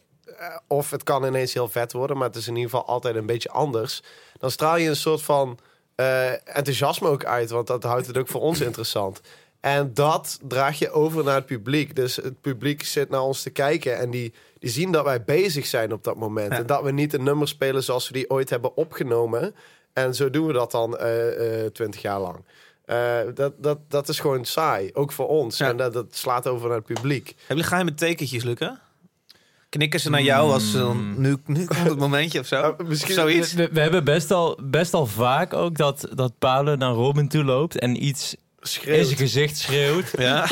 of 0.68 0.90
het 0.90 1.02
kan 1.02 1.24
ineens 1.24 1.54
heel 1.54 1.68
vet 1.68 1.92
worden, 1.92 2.16
maar 2.16 2.26
het 2.26 2.36
is 2.36 2.48
in 2.48 2.56
ieder 2.56 2.70
geval 2.70 2.86
altijd 2.86 3.14
een 3.16 3.26
beetje 3.26 3.50
anders. 3.50 4.02
Dan 4.38 4.50
straal 4.50 4.76
je 4.76 4.88
een 4.88 4.96
soort 4.96 5.22
van 5.22 5.58
eh, 5.94 6.56
enthousiasme 6.56 7.08
ook 7.08 7.24
uit, 7.24 7.50
want 7.50 7.66
dat 7.66 7.82
houdt 7.82 8.06
het 8.06 8.16
ook 8.16 8.28
voor 8.28 8.40
ons 8.40 8.60
interessant. 8.60 9.20
En 9.60 9.94
dat 9.94 10.38
draag 10.42 10.78
je 10.78 10.90
over 10.90 11.24
naar 11.24 11.34
het 11.34 11.46
publiek. 11.46 11.96
Dus 11.96 12.16
het 12.16 12.40
publiek 12.40 12.82
zit 12.82 13.08
naar 13.10 13.22
ons 13.22 13.42
te 13.42 13.50
kijken 13.50 13.98
en 13.98 14.10
die, 14.10 14.32
die 14.58 14.70
zien 14.70 14.92
dat 14.92 15.04
wij 15.04 15.24
bezig 15.24 15.66
zijn 15.66 15.92
op 15.92 16.04
dat 16.04 16.16
moment. 16.16 16.52
Ja. 16.52 16.58
En 16.58 16.66
dat 16.66 16.82
we 16.82 16.90
niet 16.90 17.14
een 17.14 17.22
nummer 17.22 17.48
spelen 17.48 17.82
zoals 17.82 18.08
we 18.08 18.12
die 18.12 18.30
ooit 18.30 18.50
hebben 18.50 18.76
opgenomen. 18.76 19.54
En 19.92 20.14
zo 20.14 20.30
doen 20.30 20.46
we 20.46 20.52
dat 20.52 20.70
dan 20.70 20.98
twintig 21.72 22.02
jaar 22.02 22.20
lang. 22.20 22.44
Eh, 22.88 23.18
dat, 23.34 23.52
dat, 23.56 23.78
dat 23.88 24.08
is 24.08 24.20
gewoon 24.20 24.44
saai, 24.44 24.90
ook 24.92 25.12
voor 25.12 25.28
ons. 25.28 25.58
Ja. 25.58 25.68
En 25.68 25.76
dat, 25.76 25.92
dat 25.92 26.06
slaat 26.10 26.46
over 26.46 26.68
naar 26.68 26.76
het 26.76 26.86
publiek. 26.86 27.26
Hebben 27.26 27.46
jullie 27.46 27.64
geheime 27.64 27.94
tekentjes, 27.94 28.44
Luca? 28.44 28.80
Knikken 29.68 30.00
ze 30.00 30.10
naar 30.10 30.22
jou 30.22 30.52
als 30.52 30.70
ze 30.70 30.78
dan, 30.78 31.14
nu, 31.20 31.36
nu 31.46 31.64
komt 31.64 31.88
het 31.88 31.98
momentje 31.98 32.40
of 32.40 32.46
zo? 32.46 32.62
Oh, 32.62 32.78
misschien- 32.88 33.14
Of 33.14 33.20
zoiets? 33.20 33.52
We, 33.52 33.68
we 33.72 33.80
hebben 33.80 34.04
best 34.04 34.30
al, 34.30 34.58
best 34.62 34.94
al 34.94 35.06
vaak 35.06 35.52
ook 35.54 35.76
dat, 35.76 36.08
dat 36.14 36.32
Paolo 36.38 36.74
naar 36.76 36.92
Robin 36.92 37.28
toe 37.28 37.44
loopt 37.44 37.78
en 37.78 38.04
iets 38.04 38.34
in 38.34 38.40
Schreeuwt. 38.60 39.06
zijn 39.06 39.18
gezicht 39.18 39.58
schreeuwt. 39.58 40.10
Ja, 40.18 40.50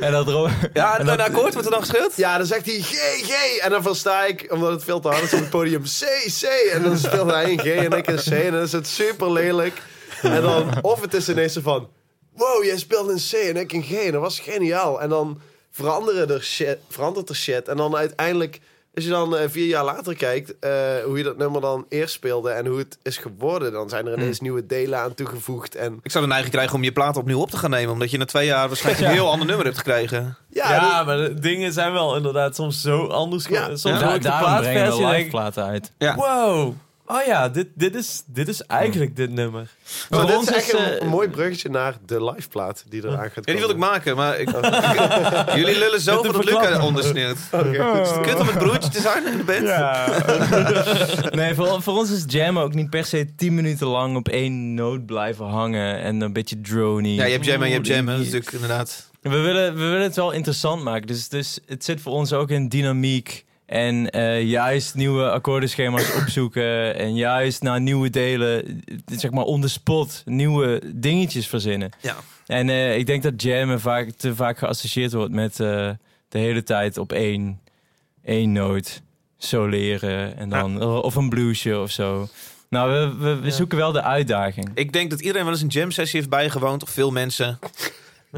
en 0.00 0.12
dat 0.12 0.28
Robin... 0.28 0.54
ja 0.72 0.94
En 0.94 1.00
en 1.00 1.06
dat- 1.06 1.18
akkoord 1.18 1.52
wordt 1.52 1.66
er 1.68 1.72
dan 1.72 1.84
geschud? 1.84 2.16
Ja, 2.16 2.36
dan 2.38 2.46
zegt 2.46 2.66
hij 2.66 2.80
G, 2.80 2.92
G. 3.26 3.56
En 3.58 3.70
dan 3.70 3.82
versta 3.82 4.24
ik, 4.24 4.46
omdat 4.52 4.70
het 4.70 4.84
veel 4.84 5.00
te 5.00 5.08
hard 5.08 5.22
is 5.22 5.32
op 5.32 5.38
het 5.40 5.50
podium, 5.50 5.82
C, 5.82 6.04
C. 6.40 6.42
En 6.72 6.82
dan 6.82 6.98
speelt 6.98 7.30
hij 7.30 7.50
een 7.52 7.58
G 7.58 7.64
en 7.64 7.92
ik 7.92 8.06
een 8.06 8.16
C. 8.16 8.26
En 8.26 8.52
dan 8.52 8.62
is 8.62 8.72
het 8.72 8.86
super 8.86 9.32
lelijk. 9.32 9.82
En 10.22 10.42
dan, 10.42 10.82
of 10.82 11.00
het 11.00 11.14
is 11.14 11.28
ineens 11.28 11.58
van, 11.62 11.88
wow, 12.32 12.64
jij 12.64 12.78
speelt 12.78 13.08
een 13.08 13.20
C 13.30 13.32
en 13.32 13.56
ik 13.56 13.72
een 13.72 13.82
G. 13.82 13.90
En 13.92 14.12
dat 14.12 14.20
was 14.20 14.40
geniaal. 14.40 15.00
En 15.00 15.08
dan 15.08 15.40
veranderen 15.74 16.30
er 16.30 16.42
shit, 16.42 16.78
verandert 16.88 17.28
er 17.28 17.34
shit. 17.36 17.68
En 17.68 17.76
dan 17.76 17.96
uiteindelijk, 17.96 18.60
als 18.94 19.04
je 19.04 19.10
dan 19.10 19.36
eh, 19.36 19.48
vier 19.48 19.66
jaar 19.66 19.84
later 19.84 20.16
kijkt, 20.16 20.58
eh, 20.58 20.70
hoe 21.04 21.18
je 21.18 21.24
dat 21.24 21.36
nummer 21.36 21.60
dan 21.60 21.86
eerst 21.88 22.14
speelde 22.14 22.50
en 22.50 22.66
hoe 22.66 22.78
het 22.78 22.98
is 23.02 23.16
geworden, 23.16 23.72
dan 23.72 23.88
zijn 23.88 24.06
er 24.06 24.12
ineens 24.18 24.40
nieuwe 24.40 24.66
delen 24.66 24.98
aan 24.98 25.14
toegevoegd. 25.14 25.74
En 25.74 25.98
Ik 26.02 26.10
zou 26.10 26.24
de 26.24 26.30
neiging 26.30 26.52
krijgen 26.54 26.74
om 26.74 26.84
je 26.84 26.92
plaat 26.92 27.16
opnieuw 27.16 27.40
op 27.40 27.50
te 27.50 27.56
gaan 27.56 27.70
nemen, 27.70 27.92
omdat 27.92 28.10
je 28.10 28.18
na 28.18 28.24
twee 28.24 28.46
jaar 28.46 28.68
waarschijnlijk 28.68 29.04
een 29.08 29.12
heel 29.14 29.30
ander 29.30 29.46
nummer 29.46 29.64
hebt 29.64 29.78
gekregen. 29.78 30.36
ja, 30.50 31.02
maar 31.04 31.16
de 31.16 31.34
dingen 31.34 31.72
zijn 31.72 31.92
wel 31.92 32.16
inderdaad 32.16 32.54
soms 32.54 32.80
zo 32.80 33.06
anders. 33.06 33.46
Ja. 33.46 33.64
Soms 33.64 33.82
Ja. 33.82 33.90
hoor 33.92 34.00
Da 34.00 34.14
ik 34.14 34.22
de 34.22 34.28
daarom 34.28 34.56
brengen 34.60 34.96
we 34.96 35.06
live 35.06 35.28
platen 35.30 35.64
uit. 35.64 35.92
Ja. 35.98 36.14
wow, 36.14 36.74
oh 37.06 37.22
ja, 37.26 37.48
dit, 37.48 37.66
dit, 37.74 37.94
is, 37.94 38.22
dit 38.26 38.48
is 38.48 38.62
eigenlijk 38.62 39.16
dit 39.16 39.30
nummer. 39.30 39.68
maar 40.10 40.18
Voor 40.20 40.28
dit 40.28 40.36
ons 40.36 40.48
is 40.48 40.54
echt 40.54 40.72
een, 40.72 40.78
eh, 40.78 41.00
een 41.00 41.08
mooi 41.08 41.28
bruggetje 41.28 41.68
naar 41.68 41.96
de 42.06 42.24
liveplaat 42.24 42.84
die 42.88 43.04
eraan 43.04 43.30
gaat 43.30 43.46
Ja, 43.46 43.52
die 43.52 43.54
wil 43.54 43.70
ik 43.70 43.74
komen. 43.74 43.88
maken, 43.88 44.16
maar 44.16 44.38
ik, 44.38 44.50
jullie 45.60 45.78
lullen 45.78 46.00
zo 46.00 46.22
Met 46.22 46.26
voor 46.26 46.40
een 46.40 46.40
dat 46.40 46.44
Luca 46.44 46.80
verklapper. 47.34 48.00
Is 48.02 48.10
het 48.10 48.20
kut 48.20 48.40
om 48.40 48.46
het 48.46 48.58
broertje 48.58 48.90
te 48.90 49.00
zijn 49.00 49.26
in 49.26 49.36
de 49.36 49.44
band? 49.44 51.34
Nee, 51.34 51.54
voor, 51.54 51.82
voor 51.82 51.96
ons 51.96 52.10
is 52.10 52.24
jam 52.26 52.58
ook 52.58 52.74
niet 52.74 52.90
per 52.90 53.04
se 53.04 53.34
10 53.36 53.54
minuten 53.54 53.86
lang 53.86 54.16
op 54.16 54.28
één 54.28 54.74
noot 54.74 55.06
blijven 55.06 55.46
hangen 55.46 55.98
en 56.00 56.20
een 56.20 56.32
beetje 56.32 56.60
drony. 56.60 57.08
Ja, 57.08 57.24
je 57.24 57.32
hebt 57.32 57.44
jam 57.44 57.62
en 57.62 57.68
je 57.68 57.74
hebt 57.74 57.86
jam, 57.86 58.08
hè. 58.08 58.16
dat 58.16 58.26
is 58.26 58.32
natuurlijk 58.32 58.52
inderdaad... 58.52 59.12
We 59.20 59.38
willen, 59.38 59.74
we 59.74 59.80
willen 59.80 60.02
het 60.02 60.16
wel 60.16 60.30
interessant 60.30 60.82
maken. 60.82 61.06
Dus, 61.06 61.28
dus 61.28 61.58
het 61.66 61.84
zit 61.84 62.00
voor 62.00 62.12
ons 62.12 62.32
ook 62.32 62.50
in 62.50 62.68
dynamiek. 62.68 63.44
En 63.74 64.10
eh, 64.10 64.42
juist 64.42 64.94
nieuwe 64.94 65.30
akkoordenschema's 65.30 66.14
opzoeken. 66.20 66.94
En 66.96 67.14
juist 67.14 67.62
naar 67.62 67.80
nieuwe 67.80 68.10
delen, 68.10 68.82
zeg 69.12 69.30
maar 69.30 69.44
on 69.44 69.60
the 69.60 69.68
spot, 69.68 70.22
nieuwe 70.24 70.82
dingetjes 70.94 71.46
verzinnen. 71.48 71.90
Ja. 72.00 72.16
En 72.46 72.68
eh, 72.68 72.96
ik 72.96 73.06
denk 73.06 73.22
dat 73.22 73.42
jammen 73.42 73.80
vaak, 73.80 74.10
te 74.10 74.34
vaak 74.34 74.58
geassocieerd 74.58 75.12
wordt 75.12 75.32
met 75.32 75.60
eh, 75.60 75.90
de 76.28 76.38
hele 76.38 76.62
tijd 76.62 76.98
op 76.98 77.12
één, 77.12 77.60
één 78.24 78.52
noot 78.52 79.02
soleren. 79.38 80.36
En 80.36 80.48
dan, 80.48 80.82
Of 80.82 81.14
een 81.14 81.28
bluesje 81.28 81.78
of 81.78 81.90
zo. 81.90 82.28
Nou, 82.68 82.90
we, 82.92 83.24
we, 83.24 83.34
we 83.40 83.46
Ja. 83.46 83.52
zoeken 83.52 83.78
wel 83.78 83.92
de 83.92 84.02
uitdaging. 84.02 84.70
Ik 84.74 84.92
denk 84.92 85.10
dat 85.10 85.20
iedereen 85.20 85.42
wel 85.44 85.52
eens 85.52 85.62
een 85.62 85.68
jam 85.68 85.90
sessie 85.90 86.18
heeft 86.18 86.30
bijgewoond, 86.30 86.82
of 86.82 86.90
veel 86.90 87.10
mensen. 87.10 87.58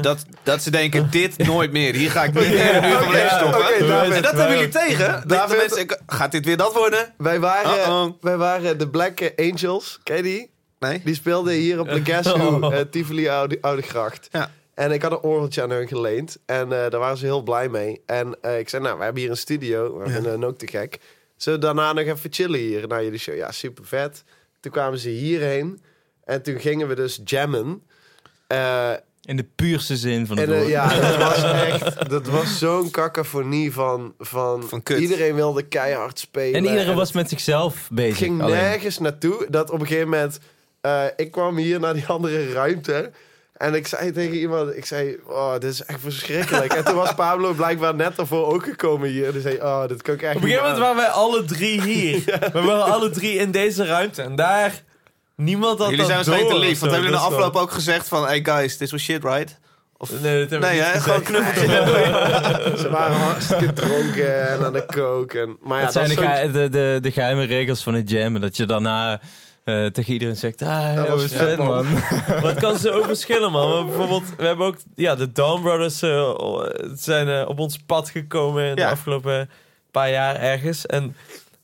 Dat, 0.01 0.25
dat 0.43 0.61
ze 0.61 0.71
denken, 0.71 1.07
dit 1.19 1.37
nooit 1.37 1.71
meer. 1.71 1.93
Hier 1.95 2.11
ga 2.11 2.23
ik 2.23 2.33
niet 2.33 2.49
meer 2.49 2.75
een 2.75 2.89
uur 2.89 2.97
van 2.97 3.11
mijn 3.11 3.11
leven 3.11 3.37
stoppen. 3.37 3.59
oké, 3.59 3.87
David. 3.87 4.13
en 4.13 4.21
dat 4.21 4.31
hebben 4.31 4.55
jullie 4.57 4.71
tegen. 4.71 5.11
Dat 5.11 5.21
de 5.21 5.27
David. 5.27 5.57
mensen 5.57 5.97
gaat 6.07 6.31
dit 6.31 6.45
weer 6.45 6.57
dat 6.57 6.73
worden? 6.73 7.13
Wij 7.17 7.39
waren, 7.39 7.77
Uh-oh. 7.77 8.13
wij 8.21 8.37
waren 8.37 8.77
de 8.77 8.89
Black 8.89 9.33
Angels, 9.35 9.99
ken 10.03 10.15
je 10.15 10.23
die? 10.23 10.51
Nee? 10.79 11.01
Die 11.03 11.15
speelden 11.15 11.53
hier 11.53 11.79
op 11.79 11.89
de 11.89 12.05
Guess 12.11 12.31
Who, 12.31 12.71
eh, 12.71 12.81
Tivoli 12.91 13.29
Oude, 13.29 13.57
Oude 13.61 13.81
Gracht. 13.81 14.27
Ja. 14.31 14.51
En 14.73 14.91
ik 14.91 15.01
had 15.01 15.11
een 15.11 15.19
orgeltje 15.19 15.61
aan 15.61 15.69
hun 15.69 15.87
geleend. 15.87 16.37
En 16.45 16.63
eh, 16.63 16.89
daar 16.89 16.99
waren 16.99 17.17
ze 17.17 17.25
heel 17.25 17.41
blij 17.41 17.69
mee. 17.69 18.01
En 18.05 18.37
eh, 18.41 18.59
ik 18.59 18.69
zei, 18.69 18.83
nou, 18.83 18.97
we 18.97 19.03
hebben 19.03 19.21
hier 19.21 19.31
een 19.31 19.37
studio. 19.37 19.97
We 19.97 20.09
vinden 20.09 20.31
hen 20.31 20.43
ook 20.43 20.57
te 20.57 20.67
gek. 20.67 20.99
Zullen 21.37 21.59
we 21.59 21.65
daarna 21.65 21.93
nog 21.93 22.05
even 22.05 22.33
chillen 22.33 22.59
hier 22.59 22.87
na 22.87 23.01
jullie 23.01 23.19
show? 23.19 23.35
Ja, 23.35 23.51
super 23.51 23.85
vet. 23.85 24.23
Toen 24.59 24.71
kwamen 24.71 24.99
ze 24.99 25.09
hierheen. 25.09 25.81
En 26.23 26.41
toen 26.41 26.59
gingen 26.59 26.87
we 26.87 26.95
dus 26.95 27.21
jammen. 27.23 27.83
Eh, 28.47 28.91
In 29.27 29.35
de 29.35 29.45
puurste 29.55 29.97
zin 29.97 30.27
van 30.27 30.37
het 30.37 30.47
en 30.47 30.53
eh, 30.53 30.59
woord. 30.59 30.71
ja, 30.71 30.99
dat 31.09 31.17
was 31.17 31.43
echt... 31.43 32.09
Dat 32.09 32.27
was 32.27 32.59
zo'n 32.59 32.91
cacophonie 32.91 33.73
van, 33.73 34.13
van... 34.19 34.63
Van 34.63 34.83
kut. 34.83 34.99
Iedereen 34.99 35.35
wilde 35.35 35.63
keihard 35.63 36.19
spelen. 36.19 36.53
En 36.53 36.65
iedereen 36.65 36.95
was 36.95 37.11
met 37.11 37.29
zichzelf 37.29 37.87
bezig. 37.91 38.19
het 38.19 38.27
ging 38.27 38.41
alleen. 38.41 38.55
nergens 38.55 38.99
naartoe. 38.99 39.45
Dat 39.49 39.69
op 39.69 39.79
een 39.79 39.87
gegeven 39.87 40.09
moment... 40.09 40.39
eh, 40.81 41.03
ik 41.15 41.31
kwam 41.31 41.57
hier 41.57 41.79
naar 41.79 41.93
die 41.93 42.05
andere 42.05 42.51
ruimte... 42.51 43.11
En 43.57 43.73
ik 43.73 43.87
zei 43.87 44.11
tegen 44.11 44.35
iemand, 44.35 44.77
ik 44.77 44.85
zei, 44.85 45.17
oh, 45.25 45.53
dit 45.53 45.71
is 45.71 45.83
echt 45.83 45.99
verschrikkelijk. 45.99 46.73
en 46.73 46.83
toen 46.85 46.95
was 46.95 47.13
Pablo 47.15 47.53
blijkbaar 47.53 47.95
net 47.95 48.15
daarvoor 48.15 48.53
ook 48.53 48.63
gekomen 48.63 49.09
hier. 49.09 49.25
En 49.25 49.31
die 49.31 49.41
zei, 49.41 49.55
oh, 49.55 49.87
dit 49.87 50.01
kan 50.01 50.13
ik 50.13 50.21
echt 50.21 50.35
Op 50.35 50.41
een 50.41 50.47
gegeven 50.47 50.69
moment 50.69 50.83
waren 50.83 51.01
wij 51.01 51.07
alle 51.07 51.45
drie 51.45 51.81
hier. 51.81 52.23
We 52.53 52.61
waren 52.61 52.93
alle 52.93 53.09
drie 53.09 53.37
in 53.37 53.51
deze 53.51 53.85
ruimte. 53.85 54.21
En 54.21 54.35
daar, 54.35 54.83
niemand 55.37 55.79
had 55.79 55.89
Jullie 55.89 55.97
dat 55.97 56.05
zijn 56.05 56.17
waarschijnlijk 56.17 56.61
te 56.61 56.67
lief. 56.67 56.79
Want 56.79 56.91
hebben 56.91 57.09
jullie 57.09 57.25
in 57.25 57.29
de 57.29 57.35
afloop 57.35 57.55
ook 57.55 57.71
gezegd 57.71 58.07
van... 58.07 58.25
Hey 58.25 58.39
guys, 58.43 58.77
this 58.77 58.91
was 58.91 59.01
shit, 59.01 59.23
right? 59.23 59.59
Of... 59.97 60.21
Nee, 60.21 60.39
dat 60.47 60.49
heb 60.49 60.63
ik 60.63 60.67
Nee, 60.69 60.75
niet 60.77 60.85
hè? 60.85 60.91
gezegd. 60.91 61.03
gewoon 61.03 61.23
knuffeltje. 61.23 62.77
Ze 62.83 62.89
waren 62.89 63.15
hartstikke 63.17 63.73
dronken 63.73 64.49
en 64.49 64.65
aan 64.65 64.73
de 64.73 64.85
coke. 64.85 65.39
En, 65.39 65.57
maar 65.61 65.77
ja, 65.77 65.83
dat 65.83 65.93
zijn 65.93 66.09
de, 66.09 66.51
de, 66.51 66.69
de, 66.69 66.99
de 67.01 67.11
geheime 67.11 67.43
regels 67.43 67.83
van 67.83 67.93
het 67.93 68.09
jammen. 68.09 68.41
Dat 68.41 68.57
je 68.57 68.65
daarna 68.65 69.19
eh, 69.63 69.85
tegen 69.85 70.13
iedereen 70.13 70.35
zegt... 70.35 70.61
Ah, 70.61 70.95
dat 70.95 71.07
was 71.07 71.21
was 71.21 71.31
vet, 71.31 71.39
vet, 71.47 71.57
man." 71.57 71.85
het 72.51 72.59
kan 72.59 72.77
zo 72.77 72.89
ook 72.91 73.05
verschillen, 73.05 73.51
man. 73.51 73.69
Maar 73.69 73.85
bijvoorbeeld, 73.85 74.23
we 74.37 74.45
hebben 74.45 74.65
ook... 74.65 74.77
Ja, 74.95 75.15
de 75.15 75.31
Dawn 75.31 75.61
Brothers 75.61 76.01
eh, 76.01 76.31
zijn 76.93 77.27
eh, 77.29 77.47
op 77.49 77.59
ons 77.59 77.77
pad 77.85 78.09
gekomen 78.09 78.63
in 78.63 78.69
Ja. 78.69 78.75
de 78.75 78.87
afgelopen 78.87 79.49
paar 79.91 80.09
jaar 80.09 80.35
ergens. 80.35 80.85
En 80.85 81.15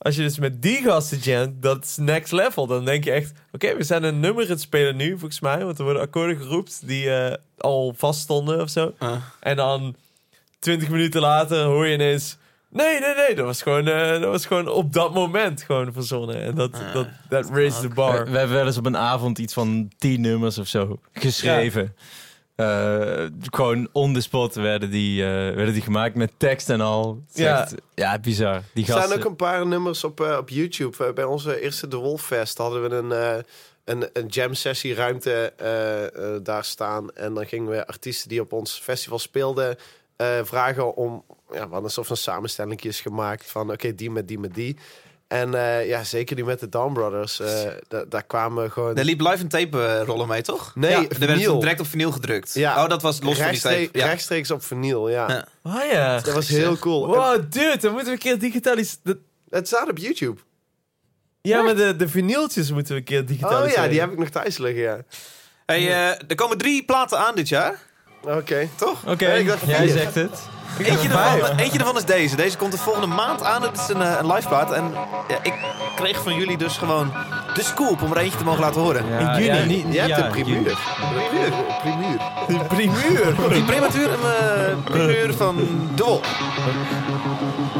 als 0.04 0.16
je 0.16 0.22
dus 0.22 0.38
met 0.38 0.62
die 0.62 0.82
gasten 0.82 1.18
jamt, 1.18 1.62
dat 1.62 1.84
is 1.84 1.96
next 1.96 2.32
level. 2.32 2.66
Dan 2.66 2.84
denk 2.84 3.04
je 3.04 3.10
echt, 3.10 3.32
oké, 3.52 3.76
we 3.76 3.82
zijn 3.82 4.02
een 4.02 4.20
nummer 4.20 4.42
aan 4.44 4.50
het 4.50 4.60
spelen 4.60 4.96
nu, 4.96 5.10
volgens 5.10 5.40
mij. 5.40 5.64
Want 5.64 5.78
er 5.78 5.84
worden 5.84 6.02
akkoorden 6.02 6.36
geroept 6.36 6.86
die 6.86 7.10
eh, 7.10 7.34
al 7.58 7.94
vast 7.96 8.20
stonden 8.20 8.60
of 8.60 8.68
zo. 8.70 8.94
Ah. 8.98 9.16
En 9.40 9.56
dan 9.56 9.96
20 10.58 10.88
minuten 10.88 11.20
later 11.20 11.64
hoor 11.64 11.86
je 11.86 11.94
ineens... 11.94 12.36
Nee, 12.68 13.00
nee, 13.00 13.14
nee, 13.14 13.34
dat 13.34 13.44
was 13.44 13.62
gewoon, 13.62 13.88
eh, 13.88 14.10
dat 14.10 14.24
was 14.30 14.46
gewoon 14.46 14.68
op 14.68 14.92
dat 14.92 15.14
moment 15.14 15.62
gewoon 15.62 15.92
verzonnen. 15.92 16.42
En 16.42 16.54
dat, 16.54 16.72
Ah. 16.74 16.92
dat, 16.92 17.06
dat 17.28 17.50
raised 17.50 17.80
the 17.80 17.88
bar. 17.88 18.24
We, 18.24 18.30
we 18.30 18.38
hebben 18.38 18.56
wel 18.56 18.66
eens 18.66 18.78
op 18.78 18.86
een 18.86 18.96
avond 18.96 19.38
iets 19.38 19.52
van 19.54 19.90
tien 19.98 20.20
nummers 20.20 20.58
of 20.58 20.66
zo 20.66 20.98
geschreven. 21.12 21.94
Eh, 22.54 23.24
gewoon 23.50 23.88
on 23.92 24.14
the 24.14 24.20
spot 24.20 24.54
werden 24.54 24.90
die, 24.90 25.22
eh, 25.22 25.28
werden 25.28 25.72
die 25.72 25.82
gemaakt 25.82 26.14
met 26.14 26.32
tekst 26.36 26.70
en 26.70 26.80
al. 26.80 27.22
Is 27.32 27.40
Ja. 27.42 27.68
ja, 27.94 28.18
bizar. 28.18 28.62
Die 28.74 28.84
Er 28.84 28.90
staan 28.90 29.00
gasten. 29.02 29.18
ook 29.18 29.24
een 29.24 29.36
paar 29.36 29.66
nummers 29.66 30.04
op, 30.04 30.20
eh, 30.20 30.36
op 30.36 30.48
YouTube. 30.48 31.12
Bij 31.12 31.24
onze 31.24 31.60
eerste 31.60 31.88
The 31.88 31.96
Wolf 31.96 32.22
Fest 32.26 32.58
hadden 32.58 32.82
we 32.82 32.96
een, 32.96 33.12
eh, 33.12 33.42
een, 33.84 34.08
een 34.12 34.26
jam 34.26 34.54
sessie 34.54 34.94
ruimte 34.94 35.52
daar 36.42 36.64
staan. 36.64 37.10
En 37.12 37.34
dan 37.34 37.46
gingen 37.46 37.70
we 37.70 37.86
artiesten 37.86 38.28
die 38.28 38.40
op 38.40 38.52
ons 38.52 38.78
festival 38.82 39.18
speelden 39.18 39.76
eh, 40.16 40.38
vragen 40.42 40.96
om... 40.96 41.24
Ja, 41.48 41.54
we 41.54 41.58
hadden 41.58 41.84
een 41.84 41.90
soort 41.90 42.06
van 42.06 42.16
samenstellingjes 42.16 43.00
gemaakt 43.00 43.50
van 43.50 43.70
oké, 43.70 43.94
die 43.94 44.10
met 44.10 44.28
die 44.28 44.38
met 44.38 44.54
die. 44.54 44.76
En 45.28 45.54
eh, 45.54 45.88
ja, 45.88 46.04
zeker 46.04 46.36
die 46.36 46.44
met 46.44 46.60
de 46.60 46.68
Dawn 46.68 46.92
Brothers. 46.92 47.40
eh, 47.40 47.70
da- 47.88 48.04
daar 48.08 48.22
kwamen 48.24 48.70
gewoon... 48.72 48.96
Er 48.96 49.04
liep 49.04 49.20
live 49.20 49.42
een 49.42 49.48
tape 49.48 49.86
eh, 49.86 50.02
rollen 50.06 50.28
mee, 50.28 50.42
toch? 50.42 50.72
Nee, 50.74 50.90
ja, 50.90 50.96
er 51.08 51.26
werd 51.26 51.38
direct 51.60 51.80
op 51.80 51.86
vinyl 51.86 52.10
gedrukt. 52.12 52.54
Ja. 52.54 52.82
Oh, 52.82 52.88
dat 52.88 53.02
was 53.02 53.22
los 53.22 53.38
van 53.38 53.50
die 53.50 53.60
tape. 53.60 53.88
Ja. 53.92 54.06
rechtstreeks 54.06 54.50
op 54.50 54.64
vinyl, 54.64 55.08
ja. 55.08 55.28
Ja. 55.30 55.46
Oh 55.62 55.90
ja. 55.92 56.20
Dat 56.20 56.34
was 56.34 56.48
heel 56.48 56.78
cool. 56.78 57.06
Wow, 57.06 57.42
dude, 57.50 57.76
dan 57.80 57.90
moeten 57.92 58.06
we 58.08 58.12
een 58.12 58.18
keer 58.18 58.38
digitaliseren. 58.38 59.24
Het 59.50 59.66
staat 59.66 59.88
op 59.90 59.98
YouTube. 59.98 60.40
Ja, 61.40 61.62
maar 61.62 61.76
de, 61.76 61.96
de 61.96 62.08
vinyltjes 62.08 62.70
moeten 62.72 62.92
we 62.92 62.98
een 62.98 63.04
keer 63.04 63.20
Oh 63.20 63.26
digitaliseren. 63.26 63.82
ja, 63.82 63.88
die 63.88 64.00
heb 64.00 64.12
ik 64.12 64.18
nog 64.18 64.28
thuis 64.28 64.58
liggen, 64.58 64.82
ja. 64.82 64.98
Hey, 65.66 65.80
eh, 65.80 66.08
er 66.28 66.34
komen 66.34 66.58
drie 66.58 66.84
platen 66.84 67.18
aan 67.18 67.34
dit 67.34 67.48
jaar, 67.48 67.78
Oké. 68.22 68.68
toch? 68.76 69.06
Oké, 69.06 69.32
jij 69.66 69.88
zegt 69.88 70.14
het. 70.14 70.40
Eentje 70.78 71.08
ervan, 71.08 71.56
eentje 71.58 71.78
ervan 71.78 71.96
is 71.96 72.04
deze. 72.04 72.36
Deze 72.36 72.56
komt 72.56 72.72
de 72.72 72.78
volgende 72.78 73.06
maand 73.06 73.42
aan. 73.42 73.62
Het 73.62 73.78
is 73.80 73.88
een, 73.94 74.02
eh, 74.02 74.12
een 74.20 74.32
live 74.32 74.48
plaat. 74.48 74.72
En 74.72 74.92
ja, 75.28 75.36
ik 75.42 75.54
kreeg 75.96 76.22
van 76.22 76.34
jullie 76.34 76.56
dus 76.56 76.76
gewoon 76.76 77.12
de 77.54 77.62
scoop 77.62 78.02
om 78.02 78.10
er 78.10 78.16
eentje 78.18 78.38
te 78.38 78.44
mogen 78.44 78.60
laten 78.60 78.80
horen. 78.80 79.04
Ja, 79.10 79.18
In 79.36 79.44
juni. 79.44 79.58
ja, 79.58 79.64
niet- 79.64 79.86
Je 79.92 79.98
hebt 80.00 80.08
ja, 80.16 80.24
een 80.24 80.30
primuur. 80.30 80.54
juni. 80.54 80.74
Primuur. 81.82 82.18
Primuur. 82.66 82.66
Primuur. 82.68 83.34
Die 83.54 83.62
prematuur 83.64 84.08
en 84.10 84.18
uh, 84.24 84.84
primeur 84.84 85.34
van 85.34 85.56
De 85.94 86.04
Wolf. 86.04 86.26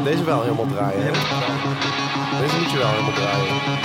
Deze 0.03 0.23
wel 0.23 0.41
helemaal 0.41 0.67
draaien. 0.75 1.03
hè? 1.03 1.11
Deze 2.41 2.55
moet 2.61 2.71
je 2.71 2.77
wel 2.77 2.87
helemaal 2.89 3.13
draaien. 3.13 3.84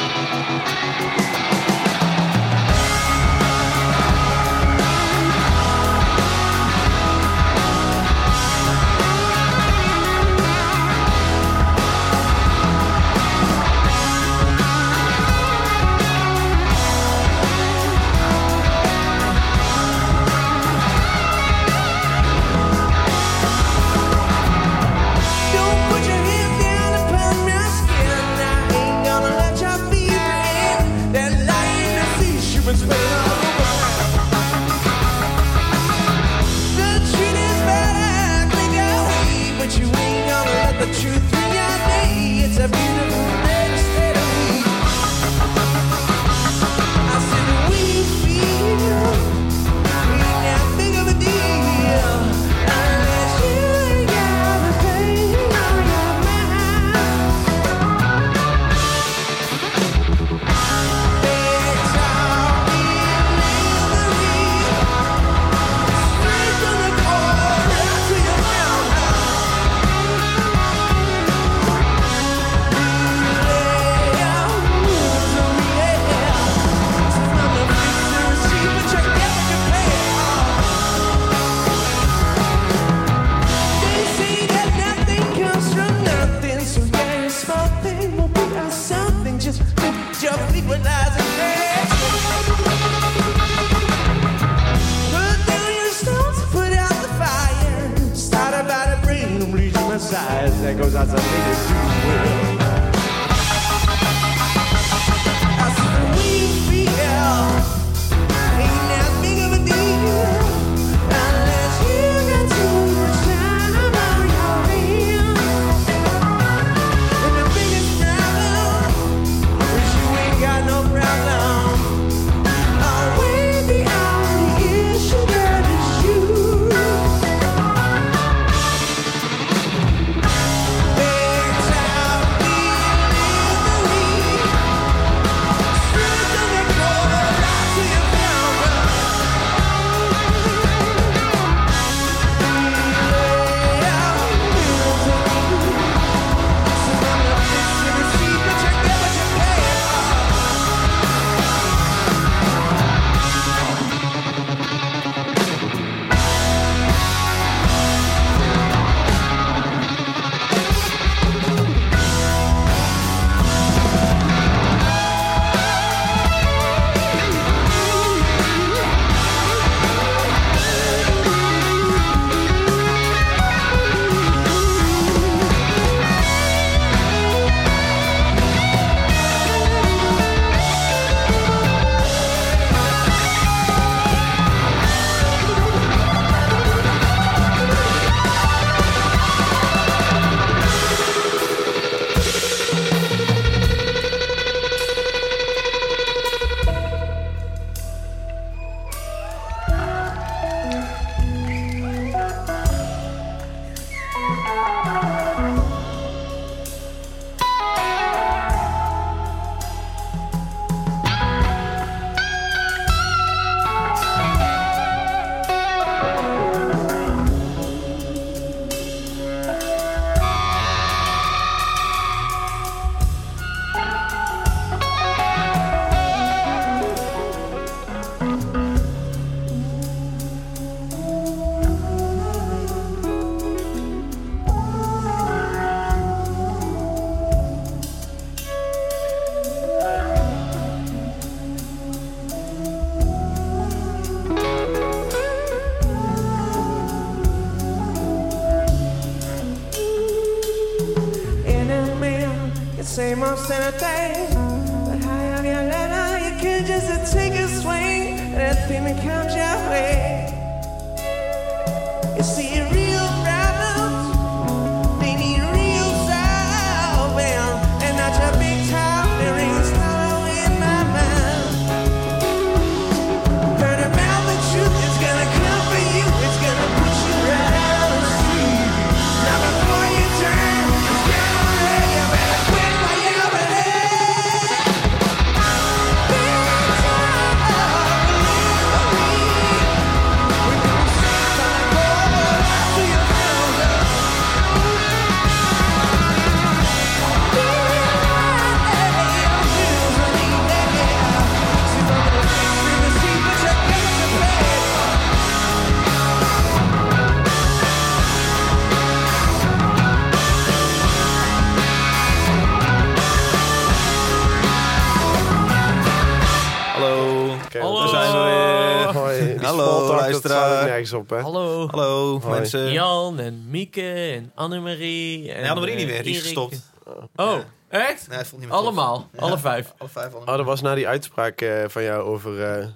Op, 320.92 321.10
hè? 321.10 321.20
Hallo. 321.20 321.66
Hallo, 321.68 322.20
Hoi. 322.20 322.38
mensen. 322.38 322.72
Jan 322.72 323.18
en 323.18 323.50
Mieke 323.50 323.92
en 323.92 324.32
Annemarie. 324.34 325.32
En, 325.32 325.40
Nee, 325.40 325.50
Annemarie 325.50 325.76
niet 325.76 325.86
eh, 325.86 325.92
meer, 325.92 326.02
die 326.02 326.12
is 326.16 326.18
Erik. 326.22 326.34
gestopt. 326.34 326.70
Oh, 327.16 327.38
echt? 327.68 328.08
Nee, 328.08 328.18
het 328.18 328.26
vond 328.28 328.40
niet 328.40 328.50
meer 328.50 328.58
Allemaal, 328.58 329.08
alle 329.16 329.30
Ja. 329.30 329.38
vijf. 329.38 329.74
Alle 329.78 329.88
vijf. 329.88 330.14
Oh, 330.14 330.26
dat 330.26 330.44
was 330.44 330.60
na 330.60 330.74
die 330.74 330.88
uitspraak 330.88 331.40
eh, 331.40 331.64
van 331.68 331.82
jou 331.82 332.02
over... 332.02 332.42
eh, 332.42 332.66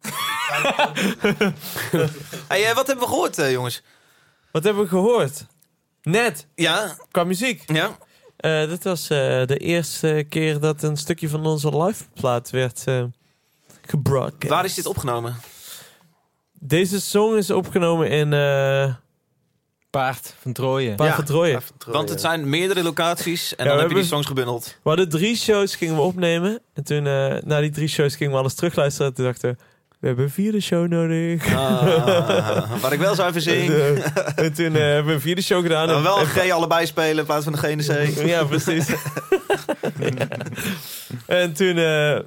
Hey, 2.48 2.68
eh, 2.68 2.74
wat 2.74 2.86
hebben 2.86 3.04
we 3.04 3.10
gehoord, 3.10 3.38
eh, 3.38 3.50
jongens? 3.52 3.82
Wat 4.50 4.64
hebben 4.64 4.82
we 4.82 4.88
gehoord? 4.88 5.46
Net, 6.02 6.46
Ja, 6.54 6.96
qua 7.10 7.24
muziek. 7.24 7.62
ja. 7.72 7.98
Eh, 8.36 8.68
dit 8.68 8.84
was 8.84 9.02
eh, 9.10 9.18
de 9.46 9.56
eerste 9.56 10.26
keer 10.28 10.60
dat 10.60 10.82
een 10.82 10.96
stukje 10.96 11.28
van 11.28 11.46
onze 11.46 11.76
liveplaat 11.82 12.50
werd 12.50 12.82
eh 12.86 13.04
gebroadcast. 13.86 14.52
Waar 14.52 14.64
is 14.64 14.74
dit 14.74 14.86
opgenomen? 14.86 15.36
Deze 16.60 17.00
song 17.00 17.36
is 17.36 17.50
opgenomen 17.50 18.08
in 18.10 18.32
eh 18.32 18.94
Paard 19.90 20.34
van 20.40 20.52
Trooien. 20.52 20.96
Paar 20.96 21.06
ja, 21.06 21.14
van 21.14 21.24
Trooien. 21.24 21.60
Want 21.86 22.08
het 22.08 22.20
ja. 22.22 22.28
zijn 22.28 22.48
meerdere 22.48 22.82
locaties 22.82 23.50
en 23.56 23.56
we 23.56 23.56
dan 23.56 23.66
heb 23.66 23.74
je 23.74 23.78
hebben- 23.80 23.96
die 23.96 24.06
songs 24.06 24.26
gebundeld. 24.26 24.76
We 24.82 24.88
hadden 24.88 25.08
drie 25.08 25.36
shows 25.36 25.74
gingen 25.76 25.94
we 25.94 26.00
opnemen. 26.00 26.60
En 26.74 26.84
toen, 26.84 27.06
eh, 27.06 27.34
na 27.44 27.60
die 27.60 27.70
drie 27.70 27.88
shows 27.88 28.16
gingen 28.16 28.32
we 28.32 28.38
alles 28.38 28.54
terugluisteren. 28.54 29.08
En 29.08 29.14
toen 29.14 29.24
dachten 29.24 29.50
we, 29.50 29.56
we 30.00 30.06
hebben 30.06 30.24
een 30.24 30.30
vierde 30.30 30.60
show 30.60 30.88
nodig. 30.88 31.54
Ah, 31.54 32.80
waar 32.82 32.92
ik 32.92 32.98
wel 32.98 33.14
zou 33.14 33.28
even 33.34 33.52
En, 33.52 33.58
zingen. 33.58 33.96
eh, 34.14 34.44
en 34.44 34.52
toen 34.52 34.74
eh, 34.74 34.80
hebben 34.82 35.06
we 35.06 35.12
een 35.12 35.20
vierde 35.20 35.42
show 35.42 35.62
gedaan. 35.62 35.86
Dan 35.86 35.96
En- 35.96 36.02
wel 36.02 36.16
en- 36.18 36.22
een 36.22 36.28
G 36.28 36.50
allebei 36.50 36.86
spelen 36.86 37.18
in 37.18 37.24
plaats 37.24 37.44
van 37.44 37.52
de 37.52 37.58
GNC. 37.58 38.26
Ja, 38.26 38.44
precies. 38.44 38.86
Ja. 38.88 38.96
En 41.26 41.52
toen... 41.52 41.76
eh, 41.78 42.18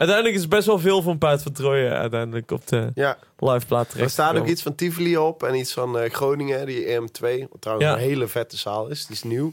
uiteindelijk 0.00 0.38
is 0.38 0.48
best 0.48 0.66
wel 0.66 0.78
veel 0.78 1.02
van 1.02 1.18
Paard 1.18 1.42
van 1.42 1.52
Trooien 1.52 1.92
uiteindelijk 1.92 2.50
op 2.50 2.66
de 2.66 2.90
Ja, 2.94 3.18
liveplaat 3.38 3.88
terecht. 3.90 4.06
er 4.06 4.12
staat 4.12 4.36
ook 4.36 4.46
iets 4.46 4.62
van 4.62 4.74
Tivoli 4.74 5.16
op 5.16 5.42
en 5.42 5.54
iets 5.54 5.72
van 5.72 5.98
eh, 5.98 6.10
Groningen, 6.10 6.66
die 6.66 6.84
EM2. 6.86 7.48
Wat 7.50 7.60
trouwens 7.60 7.88
Ja. 7.88 7.94
een 7.94 8.00
hele 8.02 8.28
vette 8.28 8.56
zaal 8.56 8.88
is, 8.88 9.06
die 9.06 9.16
is 9.16 9.22
nieuw. 9.22 9.52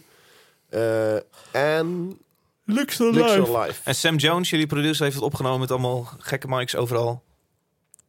Eh, 0.70 1.16
en 1.52 2.18
Luxor 2.66 3.12
Live. 3.14 3.58
Live. 3.60 3.82
En 3.84 3.95
Sam 3.95 4.16
Jones, 4.16 4.50
jullie 4.50 4.68
producer, 4.68 5.04
heeft 5.04 5.16
het 5.16 5.26
opgenomen 5.26 5.60
met 5.60 5.72
allemaal 5.72 6.10
gekke 6.18 6.48
mics 6.48 6.76
overal. 6.76 7.24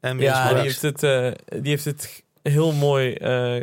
En 0.01 0.18
Ja, 0.18 0.49
die 0.53 0.59
heeft 0.62 0.82
het, 0.82 1.03
eh, 1.03 1.30
die 1.47 1.70
heeft 1.70 1.84
het 1.84 2.22
heel 2.43 2.72
mooi 2.72 3.12
eh, 3.14 3.62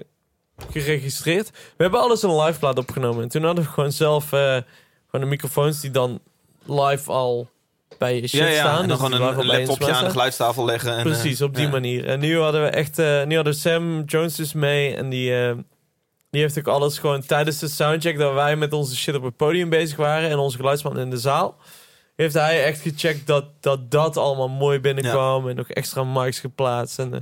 geregistreerd. 0.70 1.50
We 1.50 1.84
hebben 1.84 2.00
alles 2.00 2.24
in 2.24 2.30
een 2.30 2.44
liveplaat 2.46 2.78
opgenomen. 2.78 3.24
En 3.24 3.30
toen 3.30 3.44
hadden 3.44 3.64
we 3.64 3.70
gewoon 3.70 3.92
zelf 3.92 4.24
eh, 4.34 4.40
gewoon 4.40 5.22
de 5.22 5.26
microfoons 5.26 5.82
die 5.82 5.92
dan 5.92 6.20
live 6.66 7.12
al 7.12 7.50
bij 7.98 8.16
je 8.16 8.28
shit 8.28 8.40
ja, 8.40 8.48
ja. 8.48 8.60
staan. 8.60 8.82
en 8.82 8.88
dan 8.88 8.88
Dus 8.88 8.96
gewoon 8.98 9.12
die 9.12 9.42
een, 9.42 9.46
laptopje 9.46 9.94
aan 9.94 10.04
de 10.04 10.10
geluidstafel 10.10 10.66
leggen. 10.66 10.98
En, 10.98 11.04
Precies, 11.04 11.40
eh, 11.40 11.46
op 11.46 11.56
die 11.56 11.66
ja. 11.66 11.72
manier. 11.72 12.06
En 12.06 12.20
nu 12.20 12.40
hadden 12.40 12.62
we 12.62 12.68
echt, 12.68 13.00
eh, 13.00 13.24
nu 13.24 13.36
hadden 13.36 13.56
Sam 13.56 14.04
Jones 14.04 14.36
dus 14.36 14.54
mee 14.54 14.96
en 14.96 15.10
die, 15.10 15.46
eh, 15.46 15.54
die 16.30 16.42
heeft 16.42 16.58
ook 16.58 16.68
alles 16.68 17.00
gewoon 17.00 17.22
tijdens 17.26 17.60
de 17.60 17.68
soundcheck 17.68 18.18
dat 18.18 18.34
wij 18.34 18.56
met 18.56 18.74
onze 18.74 18.96
shit 18.96 19.16
op 19.16 19.24
het 19.24 19.36
podium 19.36 19.70
bezig 19.70 19.98
waren 19.98 20.30
en 20.30 20.38
onze 20.38 20.58
geluidsman 20.58 21.00
in 21.00 21.10
de 21.10 21.18
zaal, 21.18 21.58
heeft 22.16 22.34
hij 22.34 22.64
echt 22.64 22.82
gecheckt 22.82 23.28
dat 23.28 23.46
dat, 23.60 23.92
dat 23.92 24.18
allemaal 24.18 24.50
mooi 24.50 24.80
binnenkwam 24.80 25.50
en 25.50 25.56
nog 25.56 25.70
extra 25.70 26.04
mics 26.04 26.40
geplaatst 26.40 27.00
en 27.00 27.14
eh, 27.14 27.20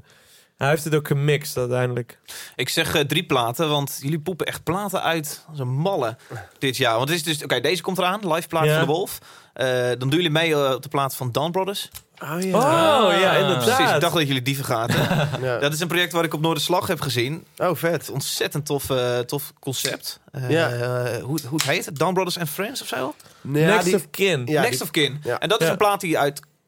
hij 0.57 0.70
heeft 0.70 0.84
het 0.84 0.95
ook 0.95 1.07
gemixt 1.07 1.57
uiteindelijk. 1.57 2.20
Ik 2.55 2.70
zeg 2.70 2.95
eh, 2.95 3.01
drie 3.01 3.26
platen, 3.26 3.70
want 3.70 3.99
jullie 4.01 4.20
poepen 4.20 4.45
echt 4.45 4.64
platen 4.64 5.01
uit 5.03 5.45
een 5.57 5.68
malle 5.68 6.18
dit 6.59 6.78
jaar. 6.78 6.95
Want 6.97 7.09
het 7.09 7.18
is 7.18 7.24
dus, 7.24 7.43
oké, 7.43 7.59
deze 7.59 7.82
komt 7.82 7.97
eraan, 7.97 8.34
live 8.34 8.47
plaat 8.47 8.66
Ja. 8.66 8.78
van 8.78 8.88
de 8.88 8.93
Wolf. 8.93 9.20
Eh, 9.54 9.88
dan 9.88 9.99
doen 9.99 10.10
jullie 10.10 10.30
mee 10.30 10.54
eh, 10.54 10.72
op 10.74 10.82
de 10.84 10.89
plaat 10.89 11.16
van 11.16 11.32
Dawn 11.32 11.51
Brothers. 11.51 11.89
Oh 12.24 12.41
ja. 12.41 12.58
Oh 12.58 13.20
ja, 13.20 13.32
inderdaad. 13.36 13.76
Precies, 13.76 13.93
ik 13.93 14.01
dacht 14.01 14.14
dat 14.14 14.28
jullie 14.28 14.41
die 14.41 14.56
vergaten. 14.56 15.01
Ja. 15.41 15.58
dat 15.60 15.74
is 15.74 15.80
een 15.80 15.88
project 15.88 16.12
waar 16.14 16.24
ik 16.24 16.34
op 16.34 16.41
Noorderslag 16.41 16.88
heb 16.88 17.01
gezien. 17.01 17.45
Oh, 17.58 17.76
vet. 17.76 18.10
Ontzettend 18.10 18.66
tof, 18.66 18.89
eh, 18.89 19.20
tof 19.20 19.54
concept. 19.60 20.20
Ja. 20.47 20.70
hoe, 21.22 21.39
hoe 21.47 21.58
het 21.60 21.64
heet 21.64 21.86
het? 21.86 21.97
Dawn 21.97 22.14
Brothers 22.14 22.38
and 22.39 22.49
Friends 22.49 22.82
of 22.82 22.88
zo? 22.88 23.16
Next 23.41 23.86
die- 23.86 23.95
of 23.95 24.10
Kin. 24.10 24.45
Ja, 24.45 24.62
Next 24.62 24.74
die- 24.74 24.82
of 24.82 24.91
Kin. 24.91 25.20
Ja. 25.24 25.39
En 25.39 25.49
dat 25.49 25.60
is 25.60 25.66
Ja. 25.66 25.72
een 25.72 25.78
plaat 25.78 26.01
die 26.01 26.18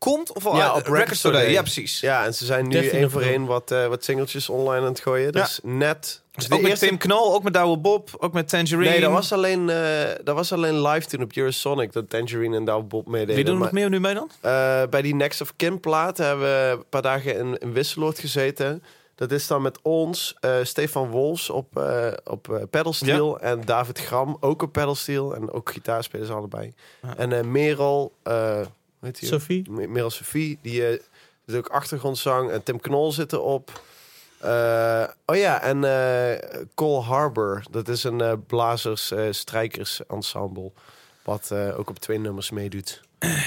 uitkomt? 0.06 0.34
Of 0.34 0.46
al 0.46 0.56
Ja, 0.56 0.62
uit- 0.62 0.70
op 0.72 0.76
Record 0.78 0.98
Record 0.98 1.18
Store 1.18 1.36
Store. 1.36 1.52
Ja, 1.52 1.62
precies. 1.62 2.00
Ja, 2.00 2.26
en 2.26 2.34
ze 2.34 2.46
zijn 2.46 2.64
nu 2.68 2.70
13 2.72 3.00
één 3.00 3.12
voor 3.12 3.22
één 3.22 3.46
wat, 3.46 3.72
eh, 3.72 3.88
wat 3.88 4.04
singeltjes 4.04 4.50
online 4.50 4.82
aan 4.82 4.92
het 4.92 5.00
gooien. 5.00 5.32
Dus 5.32 5.60
net... 5.64 6.24
Dus 6.32 6.48
de 6.48 6.56
ook 6.56 6.62
met 6.62 6.80
Tim 6.80 6.98
Knol, 6.98 7.34
ook 7.34 7.44
met 7.44 7.54
Douwe 7.54 7.78
Bob, 7.78 8.10
ook 8.20 8.34
met 8.34 8.50
Tangerine. 8.50 8.90
Nee, 8.90 9.00
dat 9.02 9.12
was, 9.12 9.32
alleen, 9.32 9.70
eh, 9.70 9.78
dat 10.24 10.36
was 10.36 10.52
alleen 10.52 10.82
live 10.82 11.08
toen 11.08 11.22
op 11.22 11.32
Eurosonic. 11.36 11.94
Dat 11.94 12.10
Tangerine 12.10 12.56
en 12.56 12.66
Douwe 12.66 12.84
Bob 12.84 13.08
meededen. 13.08 13.36
Wie 13.36 13.44
doen 13.44 13.54
er 13.54 13.60
Maar, 13.60 13.68
nog 13.74 13.80
meer 13.80 13.90
nu 13.90 14.00
mee 14.00 14.14
dan? 14.14 14.30
eh, 14.42 14.82
bij 14.90 15.02
die 15.02 15.16
Next 15.16 15.42
of 15.42 15.54
Kin 15.56 15.80
plaat 15.80 16.18
hebben 16.18 16.46
we 16.46 16.72
een 16.78 16.90
paar 16.90 17.02
dagen 17.02 17.38
in, 17.38 17.58
in 17.58 17.74
Wisseloord 17.74 18.20
gezeten. 18.20 18.84
Dat 19.16 19.32
is 19.32 19.48
dan 19.48 19.62
met 19.62 19.80
ons, 19.82 20.36
eh, 20.40 20.52
Stefan 20.64 21.10
Wolfs 21.10 21.50
op, 21.50 21.78
eh 21.78 22.08
op 22.24 22.50
eh, 22.50 22.62
pedalsteel. 22.70 23.40
En 23.40 23.62
David 23.66 24.00
Gram 24.00 24.38
ook 24.40 24.62
op 24.62 24.72
pedalsteel. 24.72 25.36
En 25.36 25.52
ook 25.52 25.70
gitaarspelers 25.72 26.30
allebei. 26.30 26.74
Ja. 27.02 27.14
En 27.18 27.34
eh 27.34 27.44
Merel, 27.44 28.14
eh 28.24 28.60
heet 29.02 29.20
die? 29.20 29.30
Sophie. 29.30 29.70
Me- 29.72 29.88
Merel 29.88 30.10
Sophie, 30.10 30.60
die 30.62 30.88
eh 30.88 31.00
doet 31.46 31.58
ook 31.58 31.68
achtergrondzang. 31.68 32.52
En 32.52 32.64
Tim 32.64 32.80
Knol 32.80 33.12
zit 33.12 33.34
erop. 33.34 33.82
Eh, 34.40 35.04
oh 35.26 35.36
ja, 35.36 35.62
en 35.62 35.84
eh 35.84 36.60
Cole 36.76 37.02
Harbor. 37.02 37.64
Dat 37.72 37.88
is 37.88 38.04
een 38.04 38.22
eh, 38.22 38.34
blazers, 38.48 39.12
eh, 39.12 39.28
strijkers 39.30 40.06
ensemble. 40.08 40.72
Wat 41.24 41.52
eh, 41.52 41.80
ook 41.80 41.90
op 41.90 42.00
twee 42.00 42.20
nummers 42.20 42.50
meedoet. 42.52 43.02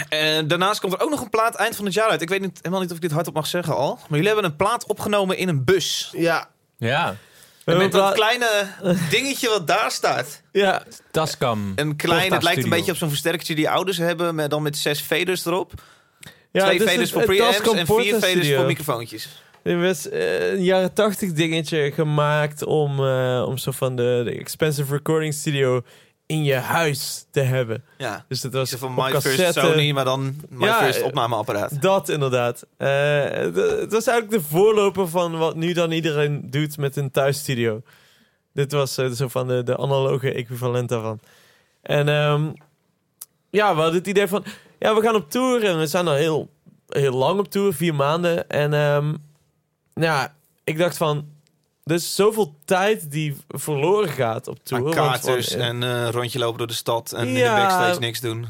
En 0.08 0.48
daarnaast 0.48 0.80
komt 0.80 0.92
er 0.92 1.00
ook 1.00 1.10
nog 1.10 1.20
een 1.20 1.30
plaat 1.30 1.54
eind 1.54 1.76
van 1.76 1.84
het 1.84 1.94
jaar 1.94 2.08
uit. 2.08 2.22
Ik 2.22 2.28
weet 2.28 2.40
niet, 2.40 2.56
helemaal 2.58 2.80
niet 2.80 2.90
of 2.90 2.96
ik 2.96 3.02
dit 3.02 3.10
hardop 3.12 3.34
mag 3.34 3.46
zeggen 3.46 3.74
al. 3.76 3.94
Maar 3.94 4.06
jullie 4.18 4.26
hebben 4.26 4.44
een 4.44 4.56
plaat 4.56 4.86
opgenomen 4.86 5.36
in 5.36 5.48
een 5.48 5.64
bus. 5.64 6.10
Ja, 6.16 6.48
Ja, 6.76 7.16
En 7.72 7.76
met 7.76 7.92
dat 7.92 8.12
kleine 8.14 8.66
dingetje 9.10 9.48
wat 9.48 9.66
daar 9.66 9.90
staat. 9.90 10.42
Ja, 10.52 10.82
Tascam. 11.10 11.72
Een 11.76 11.96
klein, 11.96 12.32
het 12.32 12.42
lijkt 12.42 12.64
een 12.64 12.70
beetje 12.70 12.92
op 12.92 12.96
zo'n 12.96 13.08
versterkertje 13.08 13.54
die 13.54 13.70
ouders 13.70 13.96
hebben. 13.96 14.34
Maar 14.34 14.48
dan 14.48 14.62
met 14.62 14.76
zes 14.76 15.00
faders 15.00 15.44
erop. 15.44 15.72
ja 16.52 16.64
Twee 16.64 16.78
dus 16.78 16.90
faders 16.90 17.10
voor 17.10 17.20
het 17.20 17.30
preamps 17.30 17.60
en 17.60 17.86
vier 17.86 18.12
faders 18.12 18.30
Studio. 18.30 18.56
voor 18.56 18.66
microfoontjes. 18.66 19.28
Er 19.62 19.80
was 19.80 20.08
eh, 20.08 20.52
een 20.52 20.64
jaren 20.64 20.92
tachtig 20.92 21.32
dingetje 21.32 21.92
gemaakt 21.92 22.64
om, 22.64 23.06
eh, 23.06 23.44
om 23.46 23.58
zo 23.58 23.70
van 23.70 23.96
de, 23.96 24.22
de 24.24 24.38
expensive 24.38 24.92
recording 24.94 25.34
studio 25.34 25.82
in 26.28 26.44
je 26.44 26.54
huis 26.54 27.26
te 27.30 27.40
hebben. 27.40 27.84
Ja. 27.98 28.24
Dus 28.28 28.40
dat 28.40 28.52
was 28.52 28.70
van 28.70 28.94
My 28.94 29.10
First 29.10 29.26
cassette. 29.26 29.60
Sony, 29.60 29.92
maar 29.92 30.04
dan 30.04 30.36
My 30.48 30.66
Ja, 30.66 30.82
First 30.82 31.02
opnameapparaat. 31.02 31.82
Dat 31.82 32.08
inderdaad. 32.08 32.66
Eh, 32.76 32.88
het, 33.30 33.92
was 33.92 34.06
eigenlijk 34.06 34.30
de 34.30 34.48
voorloper 34.48 35.08
van 35.08 35.38
wat 35.38 35.56
nu 35.56 35.72
dan 35.72 35.90
iedereen 35.90 36.50
doet 36.50 36.76
met 36.76 36.96
een 36.96 37.10
thuisstudio. 37.10 37.82
Dit 38.52 38.72
was 38.72 38.98
eh, 38.98 39.10
zo 39.10 39.28
van 39.28 39.48
de, 39.48 39.62
de 39.62 39.76
analoge 39.76 40.32
equivalent 40.32 40.88
daarvan. 40.88 41.20
En 41.82 42.08
ehm, 42.08 42.50
ja, 43.50 43.74
we 43.74 43.80
hadden 43.80 43.98
het 43.98 44.06
idee 44.06 44.26
van... 44.26 44.44
Ja, 44.78 44.94
we 44.94 45.00
gaan 45.00 45.14
op 45.14 45.30
tour 45.30 45.64
en 45.64 45.78
we 45.78 45.86
zijn 45.86 46.08
al 46.08 46.14
heel, 46.14 46.50
heel 46.88 47.14
lang 47.14 47.38
op 47.38 47.50
tour, 47.50 47.74
vier 47.74 47.94
maanden. 47.94 48.48
En 48.48 48.74
ehm, 48.74 49.14
ja, 49.94 50.34
ik 50.64 50.78
dacht 50.78 50.96
van... 50.96 51.36
Dus 51.88 52.14
zoveel 52.14 52.54
tijd 52.64 53.10
die 53.10 53.36
verloren 53.48 54.08
gaat 54.08 54.48
op 54.48 54.58
tour. 54.64 54.98
Aan 54.98 55.20
want 55.22 55.26
eh, 55.48 55.66
en 55.68 55.82
eh, 55.82 56.08
rondje 56.10 56.38
lopen 56.38 56.58
door 56.58 56.66
de 56.66 56.72
stad 56.72 57.12
en 57.12 57.26
in 57.28 57.32
Ja. 57.34 57.54
de 57.54 57.60
backstage 57.62 57.98
niks 58.00 58.20
doen. 58.20 58.46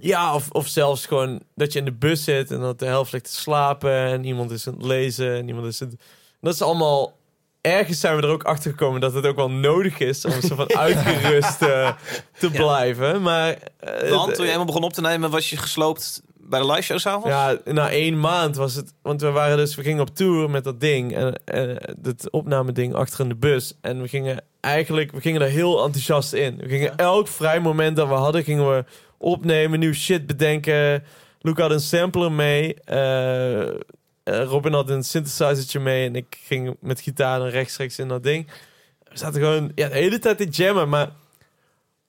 Ja, 0.00 0.34
of, 0.34 0.50
of 0.50 0.66
zelfs 0.68 1.06
gewoon 1.06 1.42
dat 1.54 1.72
je 1.72 1.78
in 1.78 1.84
de 1.84 1.92
bus 1.92 2.24
zit 2.24 2.50
en 2.50 2.60
dat 2.60 2.78
de 2.78 2.86
helft 2.86 3.12
ligt 3.12 3.24
te 3.24 3.34
slapen 3.40 3.92
en 3.92 4.24
iemand 4.24 4.50
is 4.50 4.66
aan 4.68 4.74
het 4.74 4.84
lezen 4.84 5.34
en 5.36 5.48
iemand 5.48 5.66
is 5.66 5.82
aan 5.82 5.88
het... 5.88 6.00
Dat 6.40 6.54
is 6.54 6.62
allemaal... 6.62 7.16
Ergens 7.60 8.00
zijn 8.00 8.16
we 8.16 8.22
er 8.22 8.28
ook 8.28 8.44
achter 8.44 8.70
gekomen 8.70 9.00
dat 9.00 9.12
het 9.14 9.26
ook 9.26 9.36
wel 9.36 9.50
nodig 9.50 9.98
is 9.98 10.24
om 10.24 10.40
zo 10.40 10.54
van 10.54 10.74
uitgerust 10.86 11.58
te 11.58 12.50
blijven. 12.52 13.22
Maar... 13.22 13.56
eh, 13.78 14.10
Want 14.10 14.26
toen 14.34 14.36
je 14.44 14.50
helemaal 14.50 14.64
begon 14.64 14.82
op 14.82 14.92
te 14.92 15.00
nemen, 15.00 15.30
was 15.30 15.50
je 15.50 15.56
gesloopt 15.56 16.22
bij 16.48 16.60
de 16.60 16.66
live 16.66 16.82
show 16.82 16.98
s'avonds? 16.98 17.28
Ja, 17.28 17.58
na 17.64 17.90
één 17.90 18.20
maand 18.20 18.56
was 18.56 18.74
het. 18.74 18.94
Want 19.02 19.20
we 19.20 19.30
waren 19.30 19.56
dus, 19.56 19.74
we 19.74 19.82
gingen 19.82 20.00
op 20.00 20.16
tour 20.16 20.50
met 20.50 20.64
dat 20.64 20.80
ding. 20.80 21.14
En 21.14 21.34
eh 21.44 21.76
het 22.02 22.30
opnameding 22.30 22.94
achter 22.94 23.20
in 23.20 23.28
de 23.28 23.34
bus. 23.36 23.74
En 23.80 24.02
we 24.02 24.08
gingen 24.08 24.44
eigenlijk, 24.60 25.12
we 25.12 25.20
gingen 25.20 25.40
er 25.40 25.48
heel 25.48 25.84
enthousiast 25.84 26.32
in. 26.32 26.56
We 26.56 26.68
gingen 26.68 26.96
elk 26.96 27.28
vrij 27.28 27.60
moment 27.60 27.96
dat 27.96 28.08
we 28.08 28.14
hadden, 28.14 28.44
gingen 28.44 28.68
we 28.68 28.84
opnemen, 29.18 29.78
nieuw 29.78 29.92
shit 29.92 30.26
bedenken. 30.26 31.04
Luke 31.40 31.62
had 31.62 31.70
een 31.70 31.80
sampler 31.80 32.32
mee. 32.32 32.74
eh, 32.84 33.68
eh, 33.68 33.74
Robin 34.24 34.72
had 34.72 34.90
een 34.90 35.02
synthesizertje 35.02 35.80
mee. 35.80 36.06
En 36.06 36.16
ik 36.16 36.38
ging 36.44 36.76
met 36.80 37.00
gitaar 37.00 37.40
en 37.40 37.50
rechtstreeks 37.50 37.98
in 37.98 38.08
dat 38.08 38.22
ding. 38.22 38.50
We 39.04 39.18
zaten 39.18 39.40
gewoon 39.40 39.72
ja, 39.74 39.88
de 39.88 39.94
hele 39.94 40.18
tijd 40.18 40.36
te 40.38 40.48
jammen. 40.48 40.88
Maar 40.88 41.10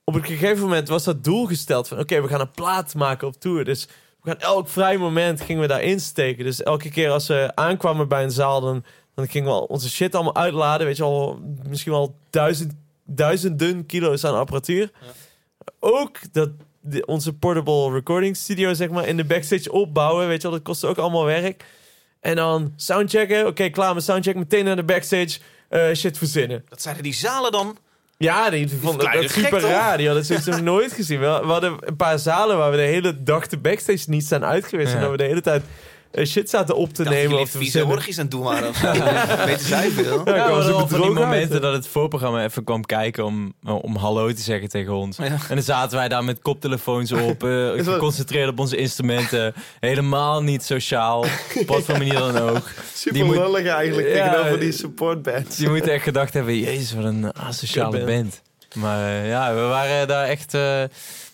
op 0.04 0.14
een 0.14 0.24
gegeven 0.24 0.62
moment 0.62 0.88
was 0.88 1.04
dat 1.04 1.24
doel 1.24 1.46
gesteld 1.46 1.88
van... 1.88 1.98
oké, 1.98 2.20
we 2.22 2.28
gaan 2.28 2.40
een 2.40 2.50
plaat 2.50 2.94
maken 2.94 3.26
op 3.26 3.40
tour. 3.40 3.64
Dus 3.64 3.88
we 4.22 4.30
gaan 4.30 4.40
elk 4.40 4.68
vrij 4.68 4.96
moment 4.98 5.40
gingen 5.40 5.62
we 5.62 5.68
daarin 5.68 6.00
steken. 6.00 6.44
Dus 6.44 6.62
elke 6.62 6.90
keer 6.90 7.10
als 7.10 7.26
we 7.26 7.52
aankwamen 7.54 8.08
bij 8.08 8.22
een 8.22 8.30
zaal... 8.30 8.60
dan, 8.60 8.84
dan 9.14 9.28
gingen 9.28 9.48
we 9.48 9.54
al 9.54 9.64
onze 9.64 9.90
shit 9.90 10.14
allemaal 10.14 10.36
uitladen. 10.36 10.86
Weet 10.86 10.96
je 10.96 11.02
al, 11.02 11.40
misschien 11.68 11.92
wel 11.92 12.14
duizend, 12.30 12.72
duizenden 13.04 13.86
kilo's 13.86 14.24
aan 14.24 14.34
apparatuur. 14.34 14.90
Ook 15.80 16.32
dat 16.32 16.50
de- 16.80 17.06
onze 17.06 17.32
portable 17.32 17.90
recording 17.92 18.36
studio 18.36 18.74
zeg 18.74 18.88
maar 18.90 19.06
in 19.06 19.16
de 19.16 19.24
backstage 19.24 19.72
opbouwen. 19.72 20.26
Weet 20.28 20.36
je 20.42 20.42
wel, 20.48 20.56
dat 20.56 20.62
kostte 20.66 20.86
ook 20.86 20.98
allemaal 20.98 21.24
werk. 21.24 21.64
En 22.20 22.36
dan 22.36 22.72
soundchecken. 22.76 23.46
Oké, 23.46 23.68
klaar 23.68 23.94
met 23.94 24.04
soundcheck. 24.04 24.34
Meteen 24.36 24.64
naar 24.64 24.76
de 24.76 24.84
backstage. 24.84 25.38
eh, 25.68 25.92
shit 25.94 26.18
verzinnen. 26.18 26.64
Dat 26.68 26.82
zeiden 26.82 27.02
die 27.04 27.14
zalen 27.14 27.52
dan. 27.52 27.76
Ja, 28.24 28.50
die 28.50 28.68
vonden 28.68 29.12
dat, 29.12 29.30
gek, 29.30 29.30
super 29.30 29.60
raar. 29.60 29.96
Die 29.96 30.06
hadden 30.06 30.24
zoiets 30.24 30.46
nog 30.56 30.60
nooit 30.60 30.92
gezien. 30.92 31.20
We, 31.20 31.26
hadden 31.26 31.76
een 31.80 31.96
paar 31.96 32.18
zalen 32.18 32.58
waar 32.58 32.70
we 32.70 32.76
de 32.76 32.82
hele 32.82 33.22
dag 33.22 33.46
de 33.46 33.58
backstage 33.58 34.04
niet 34.06 34.24
zijn 34.24 34.44
uit 34.44 34.66
geweest. 34.66 34.90
Ja. 34.90 34.94
En 34.94 35.00
dat 35.00 35.10
we 35.10 35.16
de 35.16 35.24
hele 35.24 35.40
tijd 35.40 35.62
shit 36.24 36.50
zaten 36.50 36.76
op 36.76 36.92
te 36.92 37.02
nemen. 37.02 37.20
jullie 37.22 37.38
Of 37.38 37.50
vieze 37.50 37.84
orgies 37.86 38.16
aan 38.18 38.22
het 38.22 38.30
doen 38.30 38.42
waren 38.42 38.68
of 38.68 38.76
zo. 38.76 38.92
Weten 39.46 39.66
zij 39.66 39.90
veel. 39.90 40.22
Ja, 40.24 40.36
Ja, 40.36 40.42
al 40.48 40.62
van 40.88 41.00
die 41.00 41.02
uit, 41.08 41.14
momenten 41.14 41.60
dat 41.60 41.72
het 41.72 41.86
voorprogramma 41.88 42.44
even 42.44 42.64
kwam 42.64 42.84
kijken 42.86 43.24
om, 43.24 43.52
om 43.64 43.96
hallo 43.96 44.32
te 44.32 44.40
zeggen 44.42 44.68
tegen 44.68 44.92
ons. 44.94 45.16
Ja. 45.16 45.24
En 45.24 45.38
dan 45.48 45.62
zaten 45.62 45.96
wij 45.98 46.08
daar 46.08 46.24
met 46.24 46.38
koptelefoons 46.42 47.12
op, 47.12 47.44
eh, 47.44 47.68
geconcentreerd 47.92 48.48
op 48.48 48.58
onze 48.58 48.76
instrumenten. 48.76 49.54
Helemaal 49.80 50.42
niet 50.42 50.64
sociaal, 50.64 51.24
op 51.54 51.66
wat 51.66 51.82
voor 51.82 51.98
manier 51.98 52.18
dan 52.18 52.38
ook. 52.38 52.70
Super 52.94 53.12
Die 53.18 53.24
moet- 53.24 53.36
lullig 53.36 53.66
eigenlijk 53.66 54.08
Ja, 54.08 54.14
tegenover 54.28 54.54
eh, 54.54 54.60
die 54.60 54.72
supportbands. 54.72 55.56
Die 55.56 55.68
moeten 55.68 55.92
echt 55.92 56.02
gedacht 56.04 56.34
hebben, 56.34 56.58
jezus, 56.58 56.92
wat 56.92 57.04
een 57.04 57.32
asociale 57.34 58.04
band. 58.04 58.42
Maar 58.74 59.06
eh, 59.06 59.28
ja, 59.28 59.54
we 59.54 59.60
waren 59.60 60.08
daar 60.08 60.24
echt... 60.26 60.54
eh, 60.54 60.82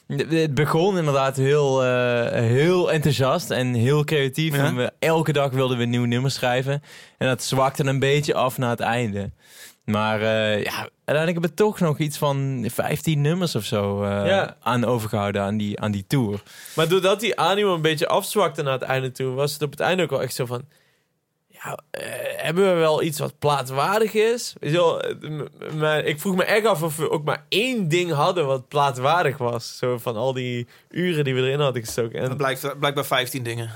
het 0.07 0.55
begon 0.55 0.99
inderdaad 0.99 1.37
heel, 1.37 1.85
eh, 1.85 2.31
heel 2.41 2.93
enthousiast 2.93 3.51
en 3.51 3.75
heel 3.75 4.05
creatief. 4.05 4.57
Ja. 4.57 4.65
En 4.65 4.77
we, 4.77 4.93
elke 4.99 5.33
dag 5.33 5.51
wilden 5.51 5.77
we 5.77 5.83
een 5.83 5.91
nieuw 5.91 6.05
nummer 6.05 6.31
schrijven. 6.31 6.83
En 7.19 7.27
dat 7.29 7.43
zwakte 7.43 7.85
een 7.85 7.99
beetje 7.99 8.35
af 8.35 8.59
na 8.59 8.71
het 8.71 8.81
einde. 8.81 9.31
Maar 9.85 10.21
eh, 10.21 10.63
ja, 10.63 10.89
uiteindelijk 11.05 11.33
hebben 11.33 11.51
we 11.51 11.55
toch 11.55 11.81
nog 11.81 11.99
iets 11.99 12.19
van 12.19 12.65
15 12.73 13.21
nummers 13.21 13.55
of 13.55 13.65
zo 13.65 14.03
eh, 14.03 14.27
Ja. 14.27 14.57
aan 14.61 14.85
overgehouden 14.85 15.43
aan 15.43 15.57
die, 15.57 15.81
aan 15.81 15.91
die 15.93 16.05
tour. 16.07 16.43
Maar 16.77 16.89
doordat 16.89 17.21
die 17.21 17.41
animo 17.41 17.75
een 17.75 17.81
beetje 17.81 18.09
afzwakte 18.09 18.63
naar 18.63 18.73
het 18.73 18.83
einde 18.83 19.13
toe, 19.13 19.35
was 19.35 19.53
het 19.53 19.63
op 19.63 19.71
het 19.71 19.81
einde 19.81 20.03
ook 20.03 20.11
wel 20.11 20.23
echt 20.23 20.35
zo 20.35 20.47
van. 20.47 20.63
Ja, 21.67 21.79
eh, 21.91 22.03
hebben 22.37 22.65
we 22.75 22.79
wel 22.81 23.03
iets 23.03 23.19
wat 23.19 23.39
plaatwaardig 23.39 24.15
is? 24.15 24.55
Maar 25.79 26.05
ik 26.05 26.21
vroeg 26.21 26.37
me 26.37 26.45
echt 26.45 26.67
af 26.67 26.83
of 26.83 26.97
we 26.97 27.11
ook 27.11 27.25
maar 27.25 27.45
één 27.49 27.89
ding 27.89 28.13
hadden 28.13 28.47
wat 28.47 28.69
plaatwaardig 28.69 29.39
was. 29.39 29.77
Zo 29.79 29.99
van 29.99 30.17
al 30.17 30.33
die 30.33 30.67
uren 30.91 31.25
die 31.25 31.35
we 31.35 31.41
erin 31.41 31.61
hadden 31.61 31.85
gestoken. 31.85 32.21
En 32.21 32.29
Dat 32.29 32.37
blijkt 32.37 32.79
blijkbaar 32.79 33.05
15 33.07 33.43
dingen. 33.43 33.71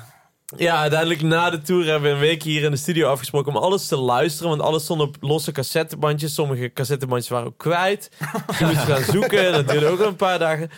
ja, 0.56 0.80
uiteindelijk 0.80 1.22
na 1.22 1.50
de 1.50 1.60
tour 1.62 1.84
hebben 1.86 2.08
we 2.10 2.14
een 2.14 2.20
week 2.20 2.42
hier 2.42 2.62
in 2.62 2.70
de 2.70 2.76
studio 2.76 3.08
afgesproken 3.10 3.54
om 3.54 3.62
alles 3.62 3.86
te 3.86 3.96
luisteren. 3.96 4.48
Want 4.50 4.62
alles 4.62 4.82
stond 4.84 5.00
op 5.00 5.16
losse 5.20 5.52
cassettebandjes. 5.52 6.34
Sommige 6.34 6.72
cassettebandjes 6.72 7.30
waren 7.30 7.46
ook 7.46 7.58
kwijt. 7.58 8.10
Je 8.58 8.64
moest 8.64 8.78
gaan 8.78 9.02
zoeken. 9.02 9.52
Dat 9.52 9.68
duurde 9.68 9.86
ook 9.86 10.00
een 10.00 10.16
paar 10.16 10.38
dagen. 10.38 10.70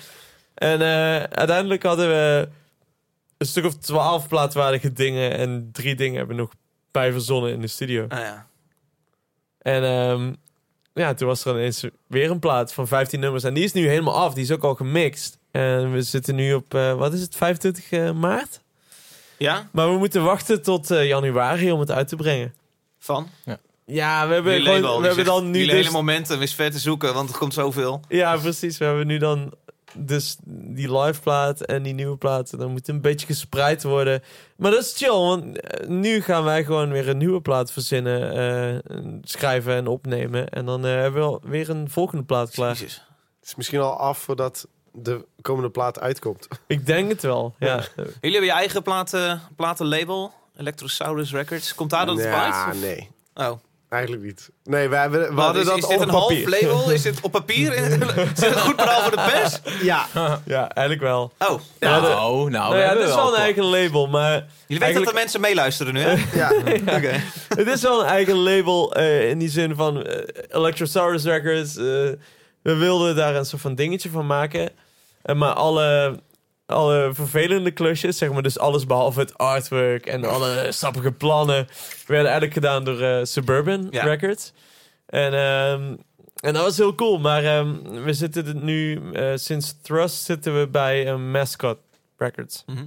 En 0.54 0.80
eh, 0.80 1.22
uiteindelijk 1.22 1.82
hadden 1.82 2.08
we 2.08 2.48
een 3.38 3.46
stuk 3.46 3.64
of 3.64 3.74
twaalf 3.76 4.28
plaatwaardige 4.28 4.92
dingen. 4.92 5.38
En 5.38 5.68
drie 5.72 5.94
dingen 5.94 6.16
hebben 6.16 6.36
we 6.36 6.42
nog 6.42 6.52
bij 6.92 7.12
verzonnen 7.12 7.52
in 7.52 7.60
de 7.60 7.66
studio. 7.66 8.04
Ah, 8.08 8.18
ja. 8.18 8.46
En 9.58 9.84
ehm, 9.84 10.32
ja, 10.94 11.14
toen 11.14 11.28
was 11.28 11.44
er 11.44 11.54
ineens 11.54 11.84
weer 12.06 12.30
een 12.30 12.38
plaat 12.38 12.72
van 12.72 12.86
15 12.88 13.20
nummers. 13.20 13.44
En 13.44 13.54
die 13.54 13.64
is 13.64 13.72
nu 13.72 13.88
helemaal 13.88 14.14
af. 14.14 14.34
Die 14.34 14.42
is 14.44 14.50
ook 14.50 14.64
al 14.64 14.74
gemixt. 14.74 15.38
En 15.50 15.92
we 15.92 16.02
zitten 16.02 16.34
nu 16.34 16.54
op, 16.54 16.74
eh, 16.74 16.94
wat 16.94 17.12
is 17.12 17.20
het, 17.20 17.36
25 17.36 17.90
eh, 17.90 18.12
maart? 18.12 18.60
ja? 19.36 19.68
Maar 19.72 19.90
we 19.92 19.98
moeten 19.98 20.24
wachten 20.24 20.62
tot 20.62 20.90
eh, 20.90 21.06
januari 21.06 21.72
om 21.72 21.80
het 21.80 21.90
uit 21.90 22.08
te 22.08 22.16
brengen. 22.16 22.54
Van? 22.98 23.28
Ja, 23.84 24.26
we 24.28 24.34
hebben, 24.34 24.52
Jullie 24.52 24.66
gewoon- 24.66 24.80
label, 24.80 24.96
we 24.96 24.98
die 24.98 25.06
hebben 25.06 25.24
zegt, 25.24 25.36
dan 25.36 25.50
nu 25.50 25.58
jullie 25.58 25.74
dus... 25.74 25.84
hele 25.84 25.96
momenten 25.96 26.40
is 26.40 26.54
ver 26.54 26.70
te 26.70 26.78
zoeken, 26.78 27.14
want 27.14 27.30
er 27.30 27.38
komt 27.38 27.54
zoveel. 27.54 28.00
Ja, 28.08 28.36
precies. 28.36 28.78
We 28.78 28.84
hebben 28.84 29.06
nu 29.06 29.18
dan 29.18 29.52
dus 29.94 30.36
die 30.44 30.98
live 30.98 31.20
plaat 31.20 31.60
en 31.60 31.82
die 31.82 31.94
nieuwe 31.94 32.16
plaat. 32.16 32.58
Dan 32.58 32.70
moet 32.70 32.88
een 32.88 33.00
beetje 33.00 33.26
gespreid 33.26 33.82
worden. 33.82 34.22
Maar 34.56 34.70
dat 34.70 34.84
is 34.84 34.96
chill, 34.96 35.10
want 35.10 35.60
eh, 35.60 35.88
nu 35.88 36.20
gaan 36.20 36.44
wij 36.44 36.64
gewoon 36.64 36.90
weer 36.90 37.08
een 37.08 37.18
nieuwe 37.18 37.40
plaat 37.40 37.72
verzinnen, 37.72 38.32
eh, 38.32 38.96
schrijven 39.22 39.74
en 39.74 39.86
opnemen. 39.86 40.48
En 40.48 40.64
dan 40.64 40.86
eh, 40.86 40.92
hebben 40.92 41.30
we 41.30 41.38
weer 41.42 41.70
een 41.70 41.90
volgende 41.90 42.24
plaat 42.24 42.50
klaar. 42.50 42.72
Jezus. 42.72 42.94
Het 43.40 43.48
is 43.48 43.54
misschien 43.54 43.80
al 43.80 43.96
af 43.96 44.18
voordat 44.18 44.66
de 44.92 45.24
komende 45.42 45.70
plaat 45.70 46.00
uitkomt. 46.00 46.48
Ik 46.66 46.86
denk 46.86 47.08
het 47.08 47.22
wel, 47.22 47.54
ja. 47.58 47.84
Jullie 47.96 48.12
hebben 48.20 48.44
je 48.44 48.50
eigen 48.50 48.82
platen, 48.82 49.40
platenlabel, 49.56 50.32
Electrosaurus 50.56 51.32
Records. 51.32 51.74
Komt 51.74 51.90
daar 51.90 52.06
dat 52.06 52.18
ja, 52.18 52.66
uit? 52.66 52.80
nee. 52.80 53.10
Oh. 53.34 53.52
Eigenlijk 53.92 54.22
niet. 54.22 54.50
Nee, 54.64 54.88
we, 54.88 54.96
hebben, 54.96 55.34
we 55.34 55.40
hadden 55.40 55.62
is, 55.62 55.68
dat 55.68 55.76
is 55.78 55.86
dit 55.86 55.96
op 55.96 56.02
een 56.02 56.08
half 56.08 56.28
papier. 56.28 56.48
label? 56.48 56.90
Is 56.92 57.02
dit 57.02 57.20
op 57.20 57.32
papier? 57.32 57.74
is 57.74 57.88
dit 57.88 58.44
een 58.44 58.58
goed 58.58 58.80
verhaal 58.80 59.00
voor 59.02 59.10
de 59.10 59.30
pers? 59.32 59.60
Ja, 59.82 60.06
Ja, 60.44 60.68
eigenlijk 60.68 61.00
wel. 61.08 61.32
Oh, 61.38 61.60
Ja, 61.78 62.00
de- 62.00 62.06
nou, 62.08 62.50
nou, 62.50 62.50
nou 62.50 62.78
ja, 62.78 62.88
het 62.88 63.08
is 63.08 63.14
wel 63.14 63.34
een 63.34 63.40
eigen 63.40 63.64
label, 63.64 64.06
maar 64.06 64.30
jullie 64.32 64.46
weten 64.66 64.80
Eigenlijk- 64.80 65.04
dat 65.04 65.14
er 65.14 65.20
mensen 65.20 65.40
meeluisteren 65.40 65.94
nu, 65.94 66.00
hè? 66.00 66.14
ja. 66.40 66.52
Oké. 66.96 67.20
het 67.48 67.66
is 67.66 67.82
wel 67.82 68.00
een 68.00 68.06
eigen 68.06 68.36
label 68.36 68.94
eh, 68.94 69.28
in 69.30 69.38
die 69.38 69.50
zin 69.50 69.74
van 69.74 70.06
eh, 70.06 70.20
Electrosaurus 70.48 71.24
Records. 71.24 71.76
eh, 71.76 71.82
we 72.62 72.76
wilden 72.76 73.16
daar 73.16 73.34
een 73.34 73.46
soort 73.46 73.62
van 73.62 73.74
dingetje 73.74 74.10
van 74.10 74.26
maken. 74.26 74.70
Eh, 75.22 75.34
maar 75.36 75.52
alle, 75.52 76.18
alle 76.66 77.10
vervelende 77.14 77.70
klusjes, 77.70 78.18
zeg 78.18 78.32
maar, 78.32 78.42
dus 78.42 78.58
alles 78.58 78.86
behalve 78.86 79.20
het 79.20 79.38
artwork 79.38 80.06
en 80.06 80.24
alle 80.24 80.66
sappige 80.72 81.12
plannen, 81.12 81.66
werden 82.06 82.30
eigenlijk 82.30 82.52
gedaan 82.52 82.84
door 82.84 83.00
eh, 83.00 83.24
Suburban 83.24 83.86
Ja. 83.90 84.02
Records. 84.04 84.52
En, 85.06 85.34
ehm, 85.34 85.96
en 86.40 86.52
dat 86.52 86.62
was 86.62 86.76
heel 86.76 86.94
cool. 86.94 87.18
Maar 87.18 87.44
ehm, 87.44 88.02
we 88.04 88.12
zitten 88.12 88.64
nu, 88.64 89.00
eh, 89.12 89.32
sinds 89.34 89.74
Thrust 89.82 90.24
zitten 90.24 90.60
we 90.60 90.68
bij 90.68 91.06
eh, 91.06 91.16
Mascot 91.16 91.78
Records. 92.16 92.62
Mhm. 92.66 92.84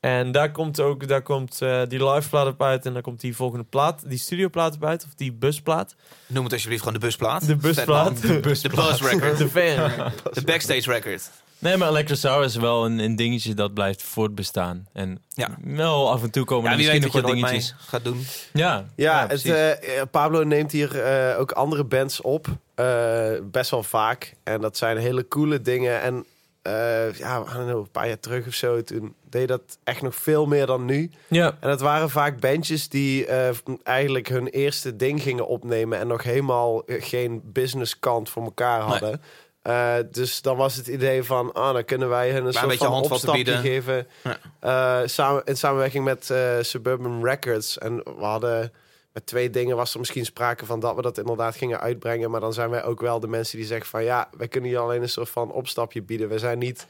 En 0.00 0.32
daar 0.32 0.52
komt 0.52 0.80
ook 0.80 1.08
daar 1.08 1.22
komt, 1.22 1.62
eh, 1.62 1.82
die 1.88 2.08
live 2.10 2.28
plaat 2.28 2.46
op 2.46 2.62
uit. 2.62 2.86
En 2.86 2.92
dan 2.92 3.02
komt 3.02 3.20
die 3.20 3.36
volgende 3.36 3.64
plaat, 3.64 4.08
die 4.08 4.18
studioplaat 4.18 4.74
op 4.74 4.84
uit. 4.84 5.04
Of 5.04 5.14
die 5.14 5.32
busplaat. 5.32 5.94
Noem 6.26 6.44
het 6.44 6.52
alsjeblieft 6.52 6.82
gewoon 6.82 6.98
de 6.98 7.06
busplaat. 7.06 7.46
De 7.46 7.56
busplaat. 7.56 8.18
Vet, 8.18 8.22
man. 8.22 8.34
De 8.34 8.40
bus 8.40 8.62
record. 9.00 9.38
De 9.38 9.48
fan. 9.48 10.12
De 10.32 10.44
backstage 10.44 10.92
record. 10.92 11.30
Nee, 11.60 11.76
maar 11.76 11.88
Electrosaurus 11.88 12.46
is 12.54 12.60
wel 12.60 12.84
een, 12.84 12.98
een 12.98 13.16
dingetje 13.16 13.54
dat 13.54 13.74
blijft 13.74 14.02
voortbestaan. 14.02 14.86
En 14.92 15.22
Ja. 15.28 15.56
wel 15.64 16.10
af 16.10 16.22
en 16.22 16.30
toe 16.30 16.44
komen 16.44 16.64
Ja, 16.64 16.70
er 16.70 16.76
misschien 16.76 17.00
nog 17.02 17.12
wat 17.12 17.26
dingetjes. 17.26 17.74
gaat 17.78 18.04
doen. 18.04 18.24
Ja, 18.52 18.84
Ja, 18.96 19.26
het, 19.28 19.44
eh, 19.44 20.02
Pablo 20.10 20.42
neemt 20.42 20.72
hier 20.72 21.00
eh, 21.00 21.38
ook 21.40 21.52
andere 21.52 21.84
bands 21.84 22.20
op. 22.20 22.46
eh, 22.74 23.30
best 23.42 23.70
wel 23.70 23.82
vaak. 23.82 24.34
En 24.42 24.60
dat 24.60 24.76
zijn 24.76 24.96
hele 24.96 25.28
coole 25.28 25.60
dingen. 25.60 26.00
En 26.00 26.24
eh, 26.62 27.12
ja, 27.12 27.40
know, 27.42 27.68
een 27.78 27.90
paar 27.90 28.06
jaar 28.08 28.20
terug 28.20 28.46
of 28.46 28.54
zo, 28.54 28.82
toen 28.82 29.14
deed 29.30 29.48
dat 29.48 29.60
echt 29.84 30.02
nog 30.02 30.14
veel 30.14 30.46
meer 30.46 30.66
dan 30.66 30.84
nu. 30.84 31.10
Ja. 31.28 31.56
En 31.60 31.70
het 31.70 31.80
waren 31.80 32.10
vaak 32.10 32.40
bandjes 32.40 32.88
die 32.88 33.26
eh, 33.26 33.48
eigenlijk 33.82 34.28
hun 34.28 34.46
eerste 34.48 34.96
ding 34.96 35.22
gingen 35.22 35.46
opnemen 35.46 35.98
en 35.98 36.06
nog 36.06 36.22
helemaal 36.22 36.82
geen 36.86 37.40
business 37.44 37.98
kant 37.98 38.28
voor 38.28 38.42
elkaar 38.42 38.80
hadden. 38.80 39.20
Eh, 39.62 39.94
dus 40.10 40.42
dan 40.42 40.56
was 40.56 40.76
het 40.76 40.86
idee 40.86 41.22
van, 41.22 41.52
ah, 41.52 41.72
dan 41.72 41.84
kunnen 41.84 42.08
wij 42.08 42.30
hun 42.30 42.46
een 42.46 42.52
soort 42.52 42.76
van 42.76 42.92
opstapje 42.92 43.32
bieden. 43.44 43.60
geven. 43.60 44.06
Eh, 44.60 45.00
samen, 45.04 45.42
in 45.44 45.56
samenwerking 45.56 46.04
met 46.04 46.30
eh, 46.30 46.56
Suburban 46.60 47.24
Records. 47.24 47.78
En 47.78 47.96
we 47.96 48.24
hadden 48.24 48.72
met 49.12 49.26
twee 49.26 49.50
dingen 49.50 49.76
was 49.76 49.92
er 49.92 49.98
misschien 49.98 50.24
sprake 50.24 50.66
van 50.66 50.80
dat 50.80 50.94
we 50.96 51.02
dat 51.02 51.18
inderdaad 51.18 51.56
gingen 51.56 51.80
uitbrengen. 51.80 52.30
Maar 52.30 52.40
dan 52.40 52.52
zijn 52.52 52.70
wij 52.70 52.84
ook 52.84 53.00
wel 53.00 53.20
de 53.20 53.28
mensen 53.28 53.58
die 53.58 53.66
zeggen 53.66 53.86
van 53.86 54.04
ja, 54.04 54.28
wij 54.36 54.48
kunnen 54.48 54.70
je 54.70 54.78
alleen 54.78 55.02
een 55.02 55.08
soort 55.08 55.30
van 55.30 55.52
opstapje 55.52 56.02
bieden. 56.02 56.28
We 56.28 56.38
zijn 56.38 56.58
niet 56.58 56.86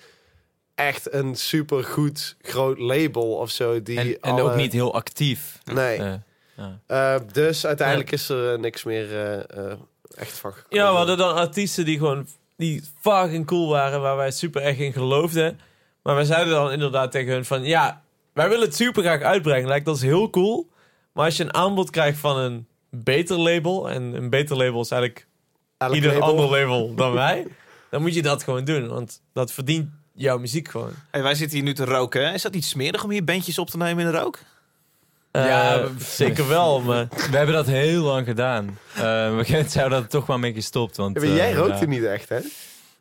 echt 0.74 1.12
een 1.12 1.34
supergoed 1.36 2.36
groot 2.42 2.78
label 2.78 3.32
of 3.36 3.50
zo. 3.50 3.82
Die 3.82 3.98
En, 3.98 4.06
en 4.20 4.30
alle- 4.32 4.42
ook 4.42 4.54
niet 4.54 4.72
heel 4.72 4.94
actief. 4.94 5.58
Nee. 5.64 6.00
Ja. 6.86 7.18
Dus 7.32 7.66
uiteindelijk 7.66 8.12
is 8.12 8.28
er 8.28 8.58
niks 8.58 8.84
meer 8.84 9.10
eh, 9.12 9.38
eh, 9.70 9.78
echt 10.14 10.32
van 10.38 10.52
gekomen. 10.52 10.84
Ja, 10.84 10.90
we 10.90 10.96
hadden 10.96 11.16
dan 11.16 11.34
artiesten 11.34 11.84
die 11.84 11.98
gewoon 11.98 12.26
die 12.60 12.82
fucking 13.00 13.46
cool 13.46 13.68
waren, 13.68 14.00
waar 14.00 14.16
wij 14.16 14.30
super 14.30 14.62
erg 14.62 14.78
in 14.78 14.92
geloofden. 14.92 15.60
Maar 16.02 16.14
wij 16.14 16.24
zeiden 16.24 16.52
dan 16.52 16.72
inderdaad 16.72 17.12
tegen 17.12 17.32
hun 17.32 17.44
van, 17.44 17.64
ja, 17.64 18.02
wij 18.32 18.48
willen 18.48 18.64
het 18.66 18.76
super 18.76 19.02
graag 19.02 19.20
uitbrengen. 19.22 19.68
Lijkt 19.68 19.88
ons 19.88 20.02
heel 20.02 20.30
cool. 20.30 20.68
Maar 21.12 21.24
als 21.24 21.36
je 21.36 21.42
een 21.42 21.54
aanbod 21.54 21.90
krijgt 21.90 22.18
van 22.18 22.38
een 22.38 22.66
beter 22.90 23.38
label, 23.38 23.90
en 23.90 24.02
een 24.02 24.30
beter 24.30 24.56
label 24.56 24.80
is 24.80 24.90
eigenlijk 24.90 25.26
Elk 25.76 25.94
ieder 25.94 26.12
label. 26.12 26.28
ander 26.28 26.50
label 26.50 26.94
dan 26.94 27.12
wij, 27.12 27.46
dan 27.90 28.00
moet 28.00 28.14
je 28.14 28.22
dat 28.22 28.42
gewoon 28.42 28.64
doen. 28.64 28.88
Want 28.88 29.22
dat 29.32 29.52
verdient 29.52 29.88
jouw 30.12 30.38
muziek 30.38 30.68
gewoon. 30.68 30.92
Hey, 31.10 31.22
wij 31.22 31.34
zitten 31.34 31.56
hier 31.56 31.66
nu 31.66 31.74
te 31.74 31.84
roken. 31.84 32.26
hè? 32.26 32.34
Is 32.34 32.42
dat 32.42 32.52
niet 32.52 32.64
smerig 32.64 33.04
om 33.04 33.10
hier 33.10 33.24
bandjes 33.24 33.58
op 33.58 33.70
te 33.70 33.76
nemen 33.76 34.06
in 34.06 34.12
de 34.12 34.18
rook? 34.18 34.38
Eh, 35.30 35.44
Ja, 35.46 35.82
zeker 35.98 36.48
wel, 36.48 36.80
maar... 36.80 37.06
We 37.30 37.36
hebben 37.36 37.54
dat 37.54 37.66
heel 37.66 38.02
lang 38.02 38.26
gedaan. 38.26 38.78
Eh, 38.94 39.02
we 39.02 39.66
daar 39.74 39.90
dat 39.90 40.10
toch 40.10 40.26
maar 40.26 40.38
mee 40.40 40.52
gestopt. 40.52 40.96
Want, 40.96 41.20
Ja, 41.20 41.26
maar 41.26 41.36
jij 41.36 41.50
eh, 41.50 41.56
rookte 41.56 41.86
niet 41.86 42.04
echt, 42.04 42.28
hè? 42.28 42.38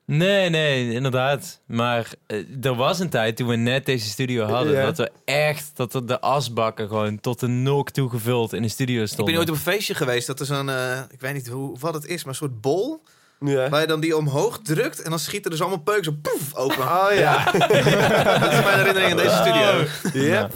Nee, 0.06 0.50
nee, 0.50 0.92
inderdaad. 0.94 1.60
Maar 1.66 2.08
eh, 2.28 2.38
er 2.62 2.76
was 2.76 3.00
een 3.00 3.10
tijd 3.10 3.38
toen 3.38 3.48
we 3.48 3.56
net 3.56 3.86
deze 3.86 4.08
studio 4.10 4.46
hadden... 4.46 4.74
Ja. 4.74 4.86
dat 4.86 4.98
we 4.98 5.12
echt, 5.26 5.72
dat 5.76 5.94
er 5.94 6.06
de 6.06 6.22
asbakken 6.22 6.88
gewoon 6.88 7.20
tot 7.20 7.40
de 7.40 7.48
nok 7.48 7.90
toe 7.90 8.10
gevuld 8.10 8.54
in 8.54 8.62
de 8.62 8.68
studio 8.70 9.02
Ik 9.02 9.08
stonden. 9.08 9.26
ben 9.26 9.38
ooit 9.44 9.50
op 9.50 9.56
een 9.56 9.62
feestje 9.72 9.94
geweest. 9.94 10.28
Dat 10.28 10.40
is 10.40 10.48
zo'n, 10.48 10.70
eh, 10.70 11.00
ik 11.12 11.22
weet 11.22 11.34
niet 11.34 11.48
hoe, 11.48 11.78
wat 11.80 11.94
het 11.94 12.06
is, 12.06 12.24
maar 12.24 12.34
een 12.34 12.40
soort 12.40 12.62
bol. 12.62 13.04
Ja. 13.40 13.70
Waar 13.70 13.82
je 13.82 13.88
dan 13.88 14.00
die 14.00 14.18
omhoog 14.18 14.60
drukt 14.64 15.02
en 15.02 15.10
dan 15.10 15.20
schiet 15.20 15.46
er 15.46 15.52
dus 15.52 15.62
allemaal 15.62 15.80
peuk 15.80 16.04
zo 16.04 16.12
poef 16.22 16.56
open. 16.56 16.84
Oh 16.84 17.08
ja. 17.14 17.44
Dat 18.40 18.52
is 18.54 18.64
mijn 18.64 18.78
herinnering 18.78 19.12
aan 19.12 19.18
deze 19.18 19.36
studio. 19.36 19.84
Yep. 20.28 20.54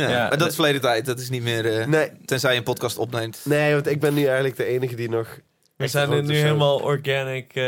Ja. 0.00 0.08
Ja, 0.10 0.28
maar 0.28 0.38
dat 0.38 0.48
is 0.48 0.54
verleden 0.54 0.80
tijd. 0.80 1.06
Dat 1.06 1.18
is 1.20 1.30
niet 1.30 1.42
meer... 1.42 1.78
eh, 1.78 1.86
Nee, 1.86 2.10
Tenzij 2.24 2.52
je 2.52 2.58
een 2.58 2.64
podcast 2.64 2.98
opneemt. 2.98 3.40
nee, 3.44 3.72
want 3.72 3.86
ik 3.86 4.00
ben 4.00 4.14
nu 4.14 4.24
eigenlijk 4.24 4.56
de 4.56 4.64
enige 4.64 4.94
die 4.94 5.08
nog... 5.08 5.38
We 5.80 5.88
zijn 5.88 6.12
er 6.12 6.22
nu 6.22 6.36
helemaal 6.36 6.78
organic, 6.78 7.54
eh 7.54 7.64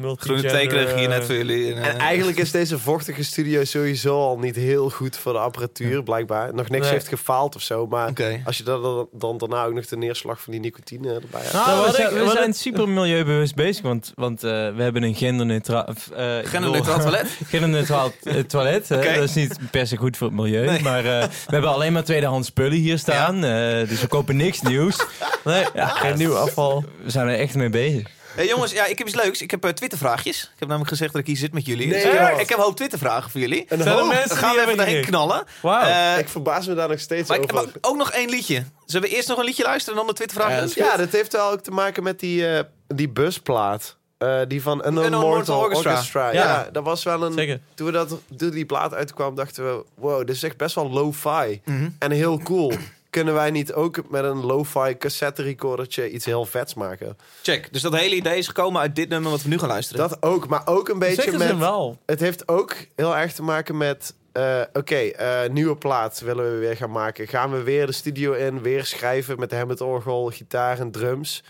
multi 0.00 0.22
Groene 0.24 0.62
ik 0.62 0.70
hier 0.96 1.08
net 1.08 1.24
voor 1.24 1.34
jullie. 1.34 1.74
En, 1.74 1.82
eh, 1.82 1.88
En 1.88 1.98
eigenlijk 1.98 2.38
is 2.38 2.50
deze 2.50 2.78
vochtige 2.78 3.24
studio 3.24 3.64
sowieso 3.64 4.14
al 4.20 4.38
niet 4.38 4.56
heel 4.56 4.90
goed 4.90 5.16
voor 5.16 5.32
de 5.32 5.38
apparatuur, 5.38 6.02
blijkbaar. 6.02 6.54
Nog 6.54 6.68
niks 6.68 6.82
Nee. 6.84 6.92
heeft 6.92 7.08
gefaald 7.08 7.54
of 7.56 7.62
zo. 7.62 7.86
Maar 7.86 8.10
als 8.44 8.56
je 8.56 8.62
dat 8.62 8.82
dan, 8.82 9.08
dan 9.12 9.38
daarna 9.38 9.64
ook 9.64 9.72
nog 9.74 9.86
de 9.86 9.96
neerslag 9.96 10.40
van 10.40 10.52
die 10.52 10.60
nicotine 10.60 11.14
erbij 11.14 11.40
hebt. 11.40 11.52
Nou, 11.52 11.66
Nou, 11.66 11.86
we 11.86 11.92
zijn, 12.30 12.46
we 12.48 12.52
super 12.52 12.88
milieubewust 12.88 13.54
bezig, 13.54 13.82
want, 13.82 14.12
want 14.14 14.44
eh, 14.44 14.50
we 14.50 14.82
hebben 14.82 15.02
een 15.02 15.14
genderneutraal... 15.14 15.86
eh, 16.16 16.36
Genderneutraal 16.44 16.98
toilet. 17.08 17.38
Genderneutraal 17.46 18.10
toilet. 18.46 18.88
Dat 18.88 19.04
is 19.04 19.34
niet 19.34 19.58
per 19.70 19.86
se 19.86 19.96
goed 19.96 20.16
voor 20.16 20.26
het 20.26 20.36
milieu. 20.36 20.66
Nee. 20.66 20.82
Maar 20.82 21.04
eh, 21.04 21.22
we 21.22 21.52
hebben 21.52 21.70
alleen 21.70 21.92
maar 21.92 22.04
tweedehands 22.04 22.48
spullen 22.48 22.78
hier 22.78 22.98
staan. 22.98 23.34
eh, 23.44 23.88
dus 23.88 24.00
we 24.00 24.06
kopen 24.06 24.36
niks 24.36 24.60
nieuws. 24.62 25.06
Nee, 25.44 25.64
geen 25.74 26.18
nieuw 26.18 26.36
afval. 26.36 26.84
We 27.02 27.10
zijn 27.10 27.28
er 27.28 27.38
echt 27.38 27.54
mee 27.54 27.68
bezig. 27.70 28.08
Hey, 28.34 28.46
jongens, 28.46 28.72
ja, 28.72 28.86
ik 28.86 28.98
heb 28.98 29.06
iets 29.06 29.16
leuks. 29.16 29.42
Ik 29.42 29.50
heb 29.50 29.64
eh, 29.64 29.70
Twittervraagjes. 29.70 30.42
Ik 30.42 30.48
heb 30.58 30.68
namelijk 30.68 30.90
gezegd 30.90 31.12
dat 31.12 31.20
ik 31.20 31.26
hier 31.26 31.36
zit 31.36 31.52
met 31.52 31.66
jullie. 31.66 31.86
Nee, 31.86 32.02
Dus, 32.02 32.12
eh, 32.12 32.38
ik 32.40 32.48
heb 32.48 32.58
een 32.58 32.64
hoop 32.64 32.76
Twittervragen 32.76 33.30
voor 33.30 33.40
jullie. 33.40 33.64
Mensen 33.68 33.86
Dan 33.86 34.12
gaan 34.36 34.54
we 34.54 34.60
even 34.70 34.86
die- 34.86 35.00
knallen. 35.00 35.44
Eh, 35.62 36.18
ik 36.18 36.28
verbaas 36.28 36.66
me 36.66 36.74
daar 36.74 36.88
nog 36.88 36.98
steeds 37.00 37.28
maar 37.28 37.38
ik 37.40 37.52
over. 37.52 37.66
heb 37.66 37.78
ook 37.80 37.96
nog 37.96 38.10
één 38.10 38.28
liedje. 38.30 38.64
Zullen 38.86 39.08
we 39.08 39.14
eerst 39.16 39.28
nog 39.28 39.38
een 39.38 39.44
liedje 39.44 39.62
luisteren 39.62 39.92
en 39.98 39.98
dan 39.98 40.14
de 40.14 40.16
Twittervragen? 40.16 40.54
Ja, 40.54 40.60
doen? 40.60 40.68
dat 40.74 40.78
is 40.84 40.90
Ja, 40.90 40.96
dat 40.96 41.12
heeft 41.12 41.32
wel 41.32 41.50
ook 41.50 41.60
te 41.60 41.70
maken 41.70 42.02
met 42.02 42.20
die, 42.20 42.48
eh, 42.56 42.62
die 42.86 43.08
busplaat. 43.08 43.96
Eh, 44.18 44.40
die 44.48 44.62
van 44.62 44.84
Unknown 44.86 45.04
Unknown 45.04 45.26
Mortal, 45.26 45.56
Mortal 45.56 45.60
Orchestra. 45.60 45.90
Orchestra. 45.92 46.32
Ja. 46.32 46.42
Ja. 46.44 46.68
dat 46.72 46.84
was 46.84 47.02
wel 47.02 47.22
een... 47.22 47.32
Zeker. 47.32 47.60
Toen, 47.74 47.86
we 47.86 47.92
dat, 47.92 48.14
toen 48.36 48.50
die 48.50 48.66
plaat 48.66 48.94
uitkwam, 48.94 49.34
dachten 49.34 49.64
we... 49.64 49.84
Wow, 49.94 50.18
dit 50.26 50.36
is 50.36 50.42
echt 50.42 50.56
best 50.56 50.74
wel 50.74 50.90
lo-fi. 50.90 51.60
Mhm. 51.64 51.88
En 51.98 52.10
heel 52.10 52.38
cool. 52.38 52.72
Kunnen 53.12 53.34
wij 53.34 53.50
niet 53.50 53.72
ook 53.72 54.10
met 54.10 54.24
een 54.24 54.44
lo-fi 54.44 54.96
cassette 54.98 55.42
recordertje 55.42 56.10
iets 56.10 56.24
heel 56.24 56.44
vets 56.44 56.74
maken? 56.74 57.16
Check. 57.42 57.72
Dus 57.72 57.82
dat 57.82 57.94
hele 57.96 58.14
idee 58.14 58.38
is 58.38 58.46
gekomen 58.46 58.80
uit 58.80 58.96
dit 58.96 59.08
nummer 59.08 59.30
wat 59.30 59.42
we 59.42 59.48
nu 59.48 59.58
gaan 59.58 59.68
luisteren. 59.68 60.08
Dat 60.08 60.22
ook, 60.22 60.48
maar 60.48 60.62
ook 60.64 60.88
een 60.88 60.98
beetje 60.98 61.22
Zeker 61.22 61.38
met... 61.38 61.58
wel. 61.58 61.98
Het 62.06 62.20
heeft 62.20 62.48
ook 62.48 62.74
heel 62.96 63.16
erg 63.16 63.32
te 63.32 63.42
maken 63.42 63.76
met... 63.76 64.14
eh, 64.32 64.60
Oké, 64.72 64.94
eh, 64.96 65.50
nieuwe 65.50 65.76
plaat 65.76 66.20
willen 66.20 66.52
we 66.52 66.58
weer 66.58 66.76
gaan 66.76 66.90
maken. 66.90 67.28
Gaan 67.28 67.52
we 67.52 67.62
weer 67.62 67.86
de 67.86 67.92
studio 67.92 68.32
in, 68.32 68.62
weer 68.62 68.84
schrijven 68.84 69.38
met 69.38 69.50
hem 69.50 69.68
het 69.68 69.80
orgel, 69.80 70.30
gitaar 70.30 70.78
en 70.78 70.90
drums? 70.90 71.42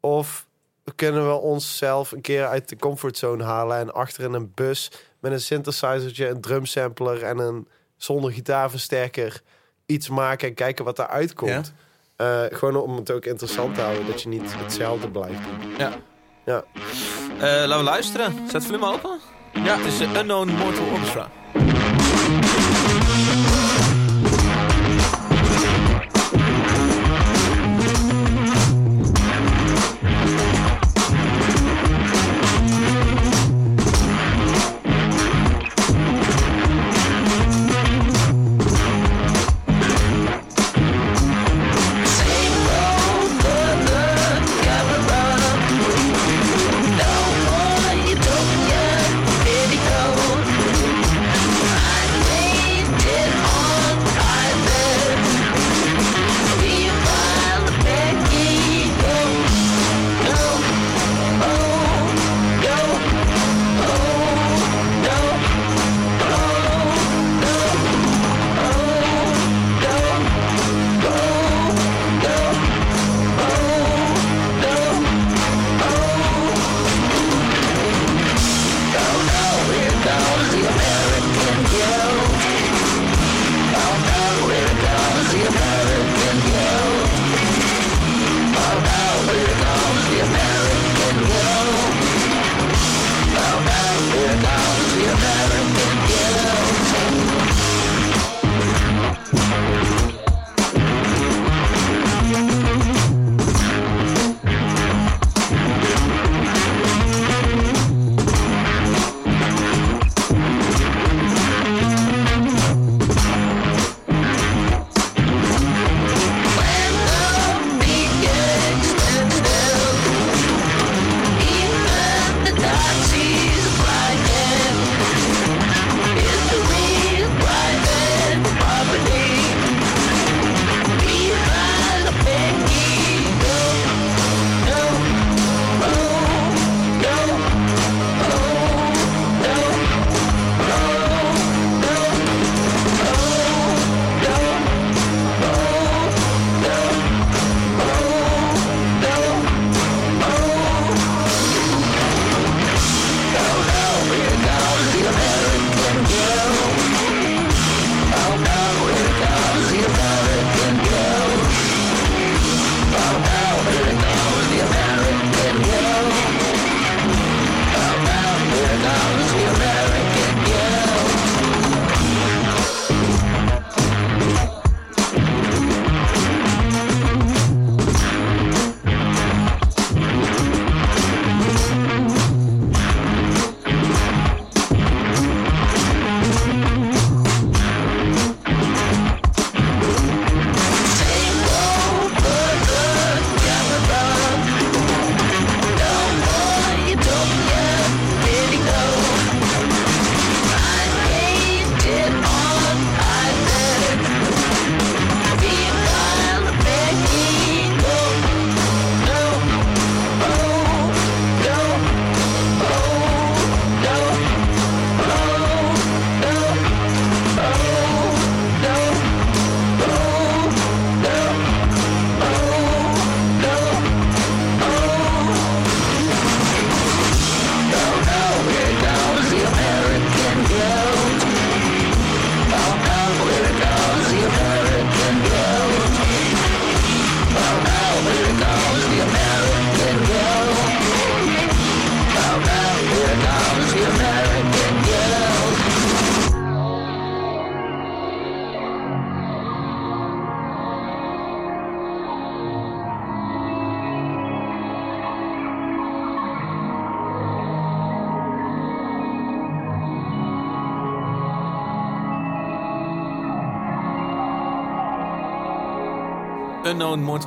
Of 0.00 0.46
kunnen 0.94 1.28
we 1.28 1.34
onszelf 1.34 2.12
een 2.12 2.20
keer 2.20 2.46
uit 2.46 2.68
de 2.68 2.76
comfortzone 2.76 3.44
halen... 3.44 3.78
en 3.78 3.92
achter 3.92 4.24
in 4.24 4.32
een 4.32 4.52
bus 4.54 4.90
met 5.20 5.32
een 5.32 5.40
synthesizertje, 5.40 6.28
een 6.28 6.40
drumsampler... 6.40 7.22
en 7.22 7.38
een 7.38 7.68
zonder 7.96 8.32
gitaarversterker 8.32 9.42
iets 9.86 10.08
maken 10.08 10.48
en 10.48 10.54
kijken 10.54 10.84
wat 10.84 10.98
eruit 10.98 11.34
komt? 11.34 11.72
Eh, 12.16 12.42
gewoon 12.50 12.76
om 12.76 12.96
het 12.96 13.10
ook 13.10 13.24
interessant 13.24 13.74
te 13.74 13.80
houden, 13.80 14.06
dat 14.06 14.22
je 14.22 14.28
niet 14.28 14.54
hetzelfde 14.56 15.08
blijft 15.08 15.40
doen. 15.42 15.70
Ja. 15.78 15.92
Ja. 16.44 16.64
Eh, 17.38 17.40
laten 17.40 17.78
we 17.78 17.82
luisteren. 17.82 18.34
Zet 18.34 18.52
het 18.52 18.64
volume 18.66 18.86
open? 18.86 19.18
Ja. 19.52 19.76
Het 19.76 19.86
is 19.86 20.00
eh, 20.00 20.16
Unknown 20.16 20.50
Mortal 20.50 20.86
Orchestra. 20.86 21.30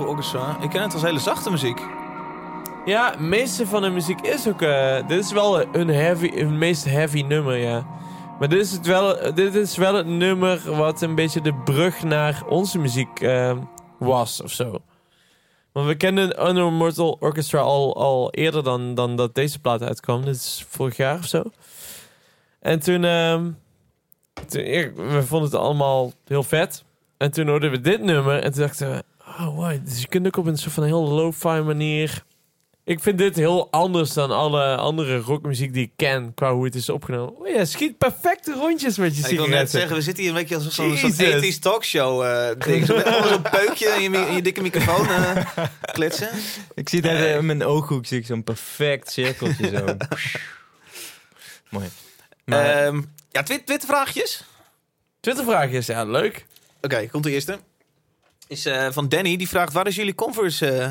Orchestra. 0.05 0.57
Ik 0.61 0.69
ken 0.69 0.81
het 0.81 0.93
als 0.93 1.01
hele 1.01 1.19
zachte 1.19 1.51
muziek. 1.51 1.79
Ja, 2.85 3.09
het 3.11 3.19
meeste 3.19 3.67
van 3.67 3.81
de 3.81 3.89
muziek 3.89 4.21
is 4.21 4.47
ook... 4.47 4.61
eh, 4.61 5.07
dit 5.07 5.23
is 5.23 5.31
wel 5.31 5.75
een, 5.75 5.87
heavy, 5.87 6.31
een 6.35 6.57
meest 6.57 6.85
heavy 6.85 7.21
nummer, 7.21 7.57
ja. 7.57 7.85
Maar 8.39 8.49
dit 8.49 8.59
is, 8.59 8.71
het 8.71 8.85
wel, 8.85 9.33
dit 9.33 9.55
is 9.55 9.77
wel 9.77 9.93
het 9.93 10.07
nummer 10.07 10.75
wat 10.75 11.01
een 11.01 11.15
beetje 11.15 11.41
de 11.41 11.53
brug 11.53 12.03
naar 12.03 12.43
onze 12.49 12.79
muziek 12.79 13.19
eh, 13.19 13.57
was, 13.99 14.41
of 14.41 14.51
zo. 14.51 14.81
Want 15.71 15.87
we 15.87 15.95
kenden 15.95 16.47
Unknown 16.47 16.73
Mortal 16.73 17.17
Orchestra 17.19 17.59
al, 17.59 17.95
al 17.95 18.31
eerder 18.31 18.63
dan, 18.63 18.95
dan 18.95 19.15
dat 19.15 19.35
deze 19.35 19.59
plaat 19.59 19.81
uitkwam. 19.81 20.25
Dit 20.25 20.35
is 20.35 20.65
vorig 20.69 20.97
jaar 20.97 21.17
of 21.17 21.25
zo. 21.25 21.43
En 22.59 22.79
toen... 22.79 23.03
ehm, 23.03 23.49
toen 24.47 24.63
we 24.95 25.23
vonden 25.25 25.49
het 25.49 25.59
allemaal 25.59 26.11
heel 26.25 26.43
vet. 26.43 26.83
En 27.17 27.31
toen 27.31 27.47
hoorden 27.47 27.71
we 27.71 27.81
dit 27.81 28.01
nummer 28.01 28.43
en 28.43 28.51
toen 28.51 28.61
dachten 28.61 28.91
we... 28.91 29.03
Oh, 29.39 29.55
wow, 29.55 29.77
dus 29.85 30.01
je 30.01 30.07
kunt 30.07 30.25
ook 30.27 30.37
op 30.37 30.45
een 30.45 30.57
soort 30.57 30.73
van 30.73 30.83
heel 30.83 31.07
lo-fi 31.07 31.61
manier... 31.61 32.23
Ik 32.83 32.99
vind 32.99 33.17
dit 33.17 33.35
heel 33.35 33.71
anders 33.71 34.13
dan 34.13 34.31
alle 34.31 34.75
andere 34.75 35.17
rockmuziek 35.17 35.73
die 35.73 35.83
ik 35.83 35.91
ken, 35.95 36.33
qua 36.33 36.53
hoe 36.53 36.65
het 36.65 36.75
is 36.75 36.89
opgenomen. 36.89 37.39
Oh 37.39 37.47
ja, 37.47 37.65
schiet 37.65 37.97
perfecte 37.97 38.53
rondjes 38.53 38.97
met 38.97 39.17
je 39.17 39.29
Ik 39.29 39.37
wil 39.37 39.47
net 39.47 39.69
zeggen, 39.71 39.95
we 39.95 40.01
zitten 40.01 40.23
hier 40.23 40.31
een 40.31 40.37
beetje 40.39 40.55
als 40.55 40.67
zo'n 40.67 40.89
Jezus. 40.89 41.17
ethisch 41.17 41.59
talkshow. 41.59 42.23
eh 42.23 42.59
ding. 42.65 42.85
Zo'n 42.85 43.41
peukje 43.41 43.87
in 43.87 44.01
je, 44.01 44.09
mi- 44.09 44.17
in 44.27 44.33
je 44.33 44.41
dikke 44.41 44.61
microfoon 44.61 45.07
eh, 45.07 45.45
klitsen. 45.93 46.29
Ik 46.75 46.89
zie 46.89 47.01
daar 47.01 47.15
in 47.23 47.45
mijn 47.45 47.63
ooghoek 47.63 48.05
zie 48.05 48.19
ik 48.19 48.25
zo'n 48.25 48.43
perfect 48.43 49.11
cirkeltje 49.11 49.69
zo. 49.77 49.85
Mooi. 51.69 51.87
Maar, 52.45 52.85
Ehm, 52.85 53.01
ja, 53.31 53.43
twi 53.43 53.63
Twittervraagjes. 53.63 54.43
Twittervraagjes, 55.19 55.85
ja, 55.85 56.03
leuk. 56.03 56.45
Oké, 56.81 57.07
komt 57.07 57.23
de 57.23 57.31
eerste. 57.31 57.59
Is 58.47 58.65
eh, 58.65 58.87
van 58.91 59.09
Danny, 59.09 59.37
die 59.37 59.47
vraagt, 59.49 59.73
waar 59.73 59.87
is 59.87 59.95
jullie 59.95 60.15
Converse 60.15 60.67
eh, 60.67 60.89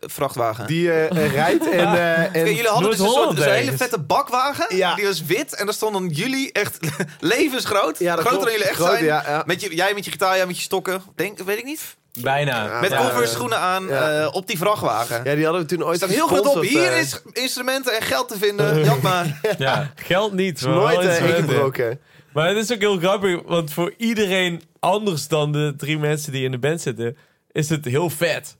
vrachtwagen? 0.00 0.66
Die 0.66 0.92
eh, 0.92 1.32
rijdt 1.32 1.68
eh, 1.70 1.78
in- 1.78 2.26
Oké, 2.28 2.38
jullie 2.38 2.66
hadden 2.66 2.90
dus 2.90 2.98
een, 2.98 3.04
soort, 3.06 3.14
Noord-Holland 3.16 3.36
dus 3.36 3.46
een 3.46 3.52
hele 3.52 3.76
vette 3.76 3.98
bakwagen. 3.98 4.76
Ja. 4.76 4.94
Die 4.94 5.04
was 5.04 5.24
wit. 5.24 5.54
En 5.54 5.64
daar 5.64 5.74
stonden 5.74 6.08
jullie 6.08 6.52
echt 6.52 6.78
levensgroot. 7.20 7.98
Ja, 7.98 8.16
Groter 8.16 8.40
dan 8.40 8.50
jullie 8.50 8.66
echt 8.66 8.76
Groot, 8.76 8.90
zijn. 8.90 9.04
ja, 9.04 9.22
ja. 9.26 9.42
Met 9.46 9.60
je, 9.60 9.74
jij 9.74 9.94
met 9.94 10.04
je 10.04 10.10
gitaar, 10.10 10.36
jij 10.36 10.46
met 10.46 10.56
je 10.56 10.62
stokken. 10.62 11.02
Denk, 11.14 11.38
weet 11.38 11.58
ik 11.58 11.64
niet. 11.64 11.96
bijna. 12.20 12.80
Met 12.80 12.90
Ja, 12.90 12.98
Converse 12.98 13.32
schoenen 13.32 13.58
aan 13.58 13.86
ja. 13.86 14.20
eh, 14.22 14.34
op 14.34 14.46
die 14.46 14.58
vrachtwagen. 14.58 15.20
ja, 15.24 15.34
die 15.34 15.44
hadden 15.44 15.62
we 15.62 15.68
toen 15.68 15.84
ooit 15.84 15.96
staat 15.96 16.08
heel 16.10 16.26
groot 16.26 16.46
op. 16.46 16.62
Hier 16.62 16.96
is 16.96 17.20
instrumenten 17.32 17.96
en 17.96 18.02
geld 18.02 18.28
te 18.28 18.38
vinden. 18.38 18.84
Jat 18.84 19.02
maar. 19.02 19.40
Ja. 19.58 19.92
Geld 19.94 20.32
niet. 20.32 20.60
nooit 20.60 21.18
ingebroken. 21.18 22.00
Maar 22.34 22.48
het 22.48 22.56
is 22.56 22.72
ook 22.72 22.80
heel 22.80 22.98
grappig, 22.98 23.42
want 23.42 23.72
voor 23.72 23.94
iedereen 23.96 24.62
anders 24.78 25.28
dan 25.28 25.52
de 25.52 25.74
drie 25.76 25.98
mensen 25.98 26.32
die 26.32 26.44
in 26.44 26.50
de 26.50 26.58
band 26.58 26.80
zitten, 26.80 27.16
is 27.52 27.68
het 27.68 27.84
heel 27.84 28.10
vet. 28.10 28.56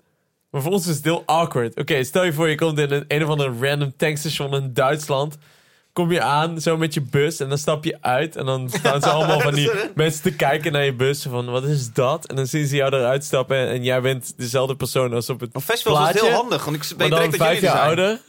Maar 0.51 0.63
voor 0.63 0.73
ons 0.73 0.87
is 0.87 0.97
het 0.97 1.05
heel 1.05 1.23
awkward. 1.27 1.77
Oké, 1.77 2.05
stel 2.05 2.25
je 2.25 2.33
voor 2.33 2.49
je 2.49 2.55
komt 2.55 2.79
in 2.79 2.91
een, 2.91 3.05
een 3.09 3.25
of 3.25 3.29
ander 3.29 3.69
random 3.69 3.93
tankstation 3.97 4.55
in 4.55 4.73
Duitsland. 4.73 5.39
Kom 5.95 6.13
je 6.13 6.21
aan, 6.21 6.61
zo 6.61 6.77
met 6.77 6.95
je 6.95 7.01
bus, 7.01 7.41
en 7.41 7.49
dan 7.49 7.59
stap 7.59 7.85
je 7.85 7.97
uit. 8.01 8.37
En 8.37 8.47
dan 8.47 8.71
staan 8.71 9.01
ze 9.03 9.09
allemaal 9.09 9.41
van 9.41 9.55
die 9.55 9.71
mensen 9.95 10.23
te 10.23 10.35
kijken 10.35 10.73
naar 10.73 10.85
je 10.85 10.93
bus. 10.95 11.27
Van, 11.31 11.51
wat 11.51 11.65
is 11.65 11.93
dat? 11.93 12.27
En 12.27 12.37
dan 12.37 12.47
zien 12.47 12.67
ze 12.67 12.77
jou 12.77 12.95
eruit 12.95 13.25
stappen. 13.25 13.57
En, 13.57 13.69
en 13.69 13.83
jij 13.85 14.01
bent 14.01 14.33
dezelfde 14.37 14.77
persoon 14.77 15.13
als 15.13 15.31
op 15.31 15.41
het 15.41 15.55
Op 15.55 15.63
festivals 15.63 16.09
is 16.09 16.15
het 16.15 16.23
heel 16.25 16.31
handig. 16.37 16.65
Want 16.65 16.77
ik 16.77 16.83
Maar 16.89 16.99
weet 16.99 17.11
dan 17.11 17.19
direct 17.31 17.39
dat 17.39 17.47
vijf 17.47 17.61
jullie 17.61 17.77
jaar 17.77 17.99
er 17.99 18.09
ouder. 18.09 18.21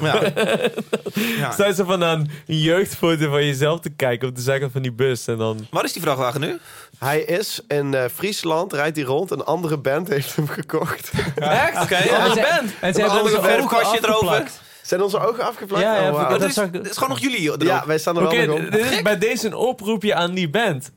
Ja. 0.00 0.22
Ja. 1.38 1.50
Staan 1.50 1.74
ze 1.74 1.84
van 1.84 2.04
aan 2.04 2.30
een 2.46 2.58
jeugdfoto 2.60 3.30
van 3.30 3.44
jezelf 3.44 3.80
te 3.80 3.90
kijken 3.90 4.28
op 4.28 4.34
de 4.36 4.40
zijkant 4.40 4.72
van 4.72 4.82
die 4.82 4.92
bus. 4.92 5.26
En 5.26 5.36
dan... 5.38 5.66
Waar 5.70 5.84
is 5.84 5.92
die 5.92 6.02
vrachtwagen 6.02 6.40
nu? 6.40 6.58
Hij 6.98 7.20
is 7.20 7.60
in 7.68 7.94
eh, 7.94 8.04
Friesland, 8.14 8.72
rijdt 8.72 8.96
hij 8.96 9.04
rond. 9.04 9.30
Een 9.30 9.44
andere 9.44 9.76
band 9.78 10.08
heeft 10.08 10.36
hem 10.36 10.48
gekocht. 10.48 11.10
Echt? 11.36 11.82
Oké, 11.82 11.96
Een 11.96 12.04
ja. 12.04 12.16
andere 12.16 12.40
En 12.40 12.46
ze- 12.46 12.54
band. 12.56 12.72
En 12.80 12.94
ze 12.94 13.00
Een 13.02 13.06
hebben 13.10 13.22
onze 13.24 13.38
ogen 13.38 13.50
verfkastje 13.50 13.98
erover. 14.02 14.48
Zijn 14.86 15.02
onze 15.02 15.18
ogen 15.26 15.44
afgeplakt? 15.44 15.82
Ja, 15.82 15.96
ja, 15.96 16.12
Oh, 16.12 16.28
dat 16.30 16.40
Dat 16.40 16.48
is, 16.48 16.54
dat 16.54 16.86
is 16.86 16.92
gewoon 16.92 17.08
nog 17.08 17.18
jullie. 17.18 17.40
erop. 17.40 17.62
ja, 17.62 17.82
wij 17.86 17.98
staan 17.98 18.16
er 18.16 18.22
wel 18.22 18.46
nog 18.46 18.64
op. 18.64 18.70
dit 18.72 18.90
is 18.90 19.02
bij 19.02 19.18
deze 19.18 19.46
een 19.46 19.54
oproepje 19.54 20.14
aan 20.14 20.34
die 20.34 20.50
band. 20.50 20.90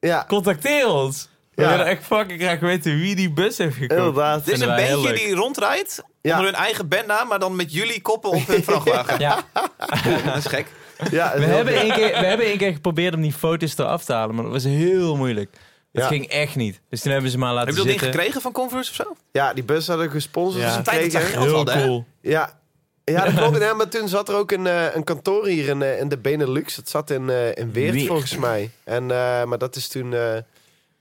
Ja, 0.00 0.24
Contacteer 0.28 0.88
ons. 0.88 1.28
We 1.54 1.62
Ja. 1.62 1.68
willen 1.70 1.86
echt 1.86 2.04
fucking 2.04 2.40
graag 2.40 2.60
weten 2.60 2.96
wie 3.00 3.14
die 3.14 3.30
bus 3.32 3.58
heeft 3.58 3.76
gekocht. 3.76 3.98
inderdaad. 3.98 4.44
Dit 4.44 4.54
is 4.54 4.60
een 4.60 4.66
bandje 4.76 5.12
die 5.12 5.34
rondrijdt. 5.34 6.02
Ja. 6.22 6.30
Onder 6.38 6.52
hun 6.52 6.62
eigen 6.62 6.88
bandnaam, 6.88 7.28
maar 7.28 7.38
dan 7.38 7.56
met 7.56 7.72
jullie 7.72 8.02
koppen 8.02 8.30
op 8.30 8.46
hun 8.46 8.64
vrachtwagen. 8.64 9.18
Ja, 9.26 9.38
Dat 10.24 10.36
is 10.36 10.46
gek. 10.46 10.66
Ja, 11.10 11.32
we 11.38 11.44
hebben, 11.44 11.74
één 11.74 11.92
keer, 11.92 12.08
we 12.08 12.26
hebben 12.26 12.46
één 12.46 12.58
keer 12.58 12.72
geprobeerd 12.72 13.14
om 13.14 13.20
die 13.22 13.32
foto's 13.32 13.78
eraf 13.78 14.04
te 14.04 14.12
halen, 14.12 14.34
maar 14.34 14.44
dat 14.44 14.52
was 14.52 14.64
heel 14.64 15.16
moeilijk. 15.16 15.50
Dat 15.92 16.02
Ja. 16.02 16.08
ging 16.08 16.26
echt 16.26 16.56
niet. 16.56 16.80
Dus 16.90 17.00
toen 17.00 17.12
hebben 17.12 17.30
ze 17.30 17.38
maar 17.38 17.52
laten 17.52 17.68
Heb 17.74 17.76
je 17.76 17.90
dat 17.90 17.98
ding 18.00 18.12
gekregen 18.12 18.40
van 18.40 18.52
Converse 18.52 18.90
of 18.90 18.96
zo? 18.96 19.16
Ja, 19.32 19.52
die 19.52 19.64
bus 19.64 19.86
hadden 19.86 20.06
we 20.06 20.12
gesponsord 20.12 20.62
Ja. 20.64 20.70
ja. 20.74 20.82
Tijd 20.82 21.12
dat 21.12 21.22
geld 21.22 21.72
hè? 21.72 21.84
cool. 21.84 22.04
Ja. 22.20 22.62
Ja, 23.04 23.24
dat 23.24 23.34
klopt. 23.38 23.58
Ja, 23.58 23.74
maar 23.74 23.88
toen 23.88 24.08
zat 24.08 24.28
er 24.28 24.34
ook 24.34 24.50
een, 24.50 24.66
eh, 24.66 24.94
een 24.94 25.04
kantoor 25.04 25.46
hier 25.46 25.68
in, 25.68 25.82
eh, 25.82 26.00
in 26.00 26.08
de 26.08 26.18
Benelux. 26.18 26.76
Het 26.76 26.88
zat 26.88 27.10
in, 27.10 27.30
eh, 27.30 27.56
in 27.56 27.72
Weert, 27.72 27.94
Weert. 27.94 28.06
volgens 28.06 28.36
mij. 28.36 28.70
En, 28.84 29.06
maar 29.48 29.58
dat 29.58 29.76
is 29.76 29.88
toen 29.88 30.14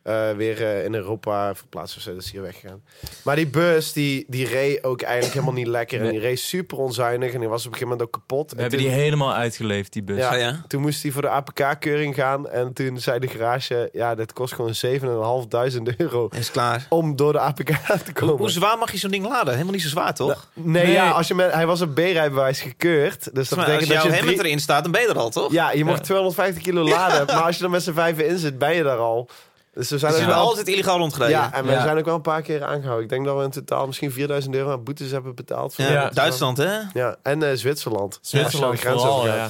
eh, 0.03 0.31
weer 0.31 0.63
eh, 0.63 0.85
in 0.85 0.93
Europa 0.93 1.55
verplaatst 1.55 1.95
of 1.95 2.01
zo. 2.01 2.13
Dat 2.13 2.23
is 2.23 2.31
hier 2.31 2.41
weggegaan. 2.41 2.81
Maar 3.23 3.35
die 3.35 3.47
bus, 3.47 3.93
die, 3.93 4.25
die 4.27 4.47
reed 4.47 4.83
ook 4.83 5.01
eigenlijk 5.01 5.33
helemaal 5.33 5.53
niet 5.55 5.67
lekker. 5.67 6.01
En 6.01 6.09
die 6.09 6.19
reed 6.19 6.39
super 6.39 6.77
onzuinig. 6.77 7.33
En 7.33 7.39
die 7.39 7.49
was 7.49 7.65
op 7.65 7.71
een 7.71 7.77
gegeven 7.77 7.97
moment 7.97 8.01
ook 8.07 8.13
kapot. 8.21 8.49
We 8.51 8.55
En 8.55 8.61
hebben 8.61 8.79
toen, 8.79 8.87
die 8.89 8.97
helemaal 8.97 9.33
uitgeleefd, 9.33 9.93
die 9.93 10.03
bus. 10.03 10.17
Ja. 10.17 10.29
Ah, 10.29 10.39
ja. 10.39 10.63
toen 10.67 10.81
moest 10.81 11.03
hij 11.03 11.11
voor 11.11 11.21
de 11.21 11.29
APK-keuring 11.29 12.15
gaan. 12.15 12.49
En 12.49 12.73
toen 12.73 12.99
zei 12.99 13.19
de 13.19 13.27
garage... 13.27 13.89
Ja, 13.93 14.15
dit 14.15 14.33
kost 14.33 14.53
gewoon 14.53 14.73
7.500 14.85 15.95
euro. 15.97 16.27
Is 16.35 16.51
klaar. 16.51 16.85
Om 16.89 17.15
door 17.15 17.31
de 17.33 17.39
APK 17.39 17.69
te 18.05 18.13
komen. 18.13 18.37
Hoe 18.37 18.49
zwaar 18.49 18.77
mag 18.77 18.91
je 18.91 18.97
zo'n 18.97 19.11
ding 19.11 19.25
laden? 19.27 19.51
Helemaal 19.53 19.73
niet 19.73 19.81
zo 19.81 19.87
zwaar, 19.89 20.13
toch? 20.13 20.47
Nee, 20.53 20.83
Nee. 20.83 20.93
ja, 20.93 21.09
als 21.11 21.27
je 21.27 21.35
met, 21.35 21.51
hij 21.53 21.65
was 21.65 21.79
een 21.79 21.93
B-rijbewijs 21.93 22.61
gekeurd. 22.61 23.35
Dus 23.35 23.49
dat 23.49 23.57
Maar 23.59 23.67
als 23.67 23.75
betekent 23.77 23.87
dat 23.93 23.97
jouw 24.03 24.11
je 24.11 24.17
hemmet 24.17 24.35
drie- 24.35 24.47
erin 24.47 24.59
staat, 24.59 24.83
dan 24.83 24.91
ben 24.91 25.01
je 25.01 25.07
er 25.07 25.17
al, 25.17 25.29
toch? 25.29 25.51
Ja, 25.51 25.71
je 25.71 25.85
mag 25.85 25.99
250 26.01 26.63
kilo 26.63 26.83
laden. 26.83 27.25
Maar 27.35 27.43
als 27.43 27.57
je 27.57 27.63
er 27.63 27.69
met 27.69 27.83
z'n 27.83 27.93
vijven 27.93 28.27
in 28.27 28.37
zit, 28.37 28.57
ben 28.57 28.75
je 28.75 28.83
daar 28.83 28.97
al. 28.97 29.29
Dus 29.73 29.89
we 29.89 29.97
zijn 29.97 30.11
Dus 30.11 30.21
bent 30.21 30.33
wel... 30.33 30.41
altijd 30.43 30.67
illegaal 30.67 30.97
rondgereden. 30.97 31.37
Ja, 31.37 31.53
en 31.53 31.65
we 31.65 31.71
Ja. 31.71 31.81
zijn 31.83 31.97
ook 31.97 32.05
wel 32.05 32.15
een 32.15 32.21
paar 32.21 32.41
keer 32.41 32.63
aangehouden. 32.63 33.03
Ik 33.03 33.09
denk 33.09 33.25
dat 33.25 33.37
we 33.37 33.43
in 33.43 33.49
totaal 33.49 33.85
misschien 33.87 34.11
4000 34.11 34.55
euro 34.55 34.71
aan 34.71 34.83
boetes 34.83 35.11
hebben 35.11 35.35
betaald. 35.35 35.75
voor 35.75 35.85
Ja, 35.85 35.91
Ja. 35.91 36.09
Duitsland, 36.09 36.57
hè? 36.57 36.63
Oké. 36.79 36.89
Ja, 36.93 37.15
en 37.23 37.43
eh, 37.43 37.55
Zwitserland. 37.57 38.19
Zwitserland 38.21 38.79
vooral, 38.79 39.25
ja. 39.27 39.47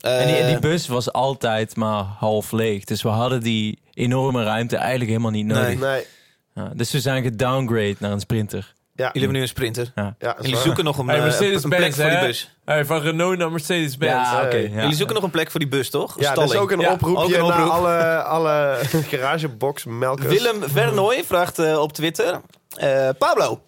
eh, 0.00 0.20
En 0.20 0.26
die, 0.26 0.46
die 0.46 0.58
bus 0.58 0.86
was 0.88 1.12
altijd 1.12 1.76
maar 1.76 2.02
half 2.04 2.52
leeg. 2.52 2.84
Dus 2.84 3.02
we 3.02 3.08
hadden 3.08 3.40
die 3.40 3.78
enorme 3.94 4.42
ruimte 4.44 4.76
eigenlijk 4.76 5.10
helemaal 5.10 5.30
niet 5.30 5.46
nodig. 5.46 5.66
Nee. 5.66 5.76
Nee, 5.76 6.06
Ja, 6.54 6.70
dus 6.74 6.92
we 6.92 7.00
zijn 7.00 7.22
gedowngrade 7.22 7.96
naar 7.98 8.12
een 8.12 8.20
sprinter. 8.20 8.74
Ja. 8.98 9.04
Jullie 9.12 9.20
hebben 9.20 9.32
nu 9.32 9.40
een 9.40 9.48
sprinter. 9.48 9.92
ja, 9.94 10.14
Jullie 10.40 10.54
waar. 10.54 10.62
zoeken 10.62 10.84
nog 10.84 10.98
een, 10.98 11.06
Hey, 11.06 11.14
eh, 11.16 11.22
een 11.22 11.28
Mercedes-Benz, 11.28 11.76
plek 11.76 11.94
voor 11.94 12.10
die 12.18 12.26
bus. 12.26 12.50
Hey, 12.64 12.84
van 12.84 13.00
Renault 13.00 13.38
naar 13.38 13.50
Mercedes-Benz. 13.50 14.30
Ja. 14.30 14.48
Jullie 14.52 14.94
zoeken 14.94 15.14
nog 15.14 15.24
een 15.24 15.30
plek 15.30 15.50
voor 15.50 15.60
die 15.60 15.68
bus, 15.68 15.90
toch? 15.90 16.16
Een 16.16 16.22
Ja, 16.22 16.34
dat 16.34 16.50
is 16.52 16.56
ook 16.56 16.70
een 16.70 16.80
Ja, 16.80 16.92
oproepje 16.92 17.22
ook 17.22 17.30
een 17.30 17.38
naar 17.38 17.56
oproep. 17.56 17.70
alle, 17.72 18.22
alle 18.22 18.78
garagebox 19.10 19.84
melkers. 19.84 20.28
Willem 20.28 20.62
Vernooy 20.68 21.24
vraagt 21.24 21.58
eh, 21.58 21.78
op 21.80 21.92
Twitter. 21.92 22.40
eh, 22.76 23.08
Pablo, 23.18 23.60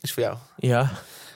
is 0.00 0.12
voor 0.12 0.22
jou. 0.22 0.36
Ja. 0.56 0.90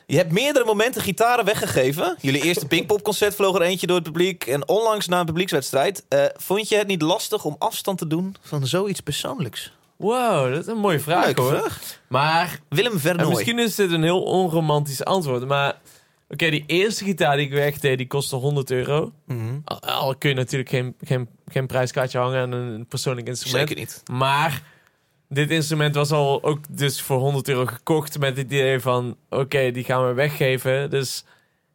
Je 0.06 0.16
hebt 0.16 0.32
meerdere 0.32 0.64
momenten 0.64 1.02
gitaren 1.02 1.44
weggegeven. 1.44 2.16
Jullie 2.20 2.42
eerste 2.42 2.66
Pinkpop-concert 2.72 3.34
vloog 3.34 3.54
er 3.56 3.62
eentje 3.62 3.86
door 3.86 3.96
het 3.96 4.04
publiek. 4.04 4.46
En 4.46 4.68
onlangs 4.68 5.06
na 5.06 5.20
een 5.20 5.26
publiekswedstrijd. 5.26 6.04
eh, 6.08 6.24
vond 6.36 6.68
je 6.68 6.76
het 6.76 6.86
niet 6.86 7.02
lastig 7.02 7.44
om 7.44 7.56
afstand 7.58 7.98
te 7.98 8.06
doen 8.06 8.36
van 8.40 8.66
zoiets 8.66 9.00
persoonlijks? 9.00 9.72
Wow, 9.96 10.50
dat 10.52 10.60
is 10.60 10.66
een 10.66 10.78
mooie 10.78 11.00
vraag 11.00 11.36
hoor. 11.36 11.50
vraag. 11.50 12.00
Maar 12.08 12.60
Willem 12.68 12.92
en 12.92 13.00
Vernooy. 13.00 13.28
misschien 13.28 13.58
is 13.58 13.74
dit 13.74 13.90
een 13.90 14.02
heel 14.02 14.22
onromantisch 14.22 15.04
antwoord. 15.04 15.46
Maar 15.46 15.80
oké, 16.28 16.50
die 16.50 16.64
eerste 16.66 17.04
gitaar 17.04 17.36
die 17.36 17.46
ik 17.46 17.52
wegdeed, 17.52 17.98
die 17.98 18.06
kostte 18.06 18.36
100 18.36 18.70
euro. 18.70 19.12
Mhm. 19.26 19.58
Al, 19.64 19.80
al 19.80 20.16
kun 20.16 20.28
je 20.28 20.34
natuurlijk 20.34 20.70
geen, 20.70 20.94
geen, 21.00 21.28
geen 21.46 21.66
prijskaartje 21.66 22.18
hangen 22.18 22.42
aan 22.42 22.52
een 22.52 22.86
persoonlijk 22.86 23.26
instrument. 23.26 23.68
Zeker 23.68 23.82
niet. 23.82 24.02
Maar 24.10 24.62
dit 25.28 25.50
instrument 25.50 25.94
was 25.94 26.10
al 26.12 26.42
ook 26.42 26.58
dus 26.70 27.00
voor 27.02 27.18
100 27.18 27.48
euro 27.48 27.66
gekocht 27.66 28.18
met 28.18 28.36
het 28.36 28.46
idee 28.46 28.80
van... 28.80 29.16
Oké, 29.30 29.70
die 29.70 29.84
gaan 29.84 30.06
we 30.06 30.12
weggeven. 30.12 30.90
Dus 30.90 31.24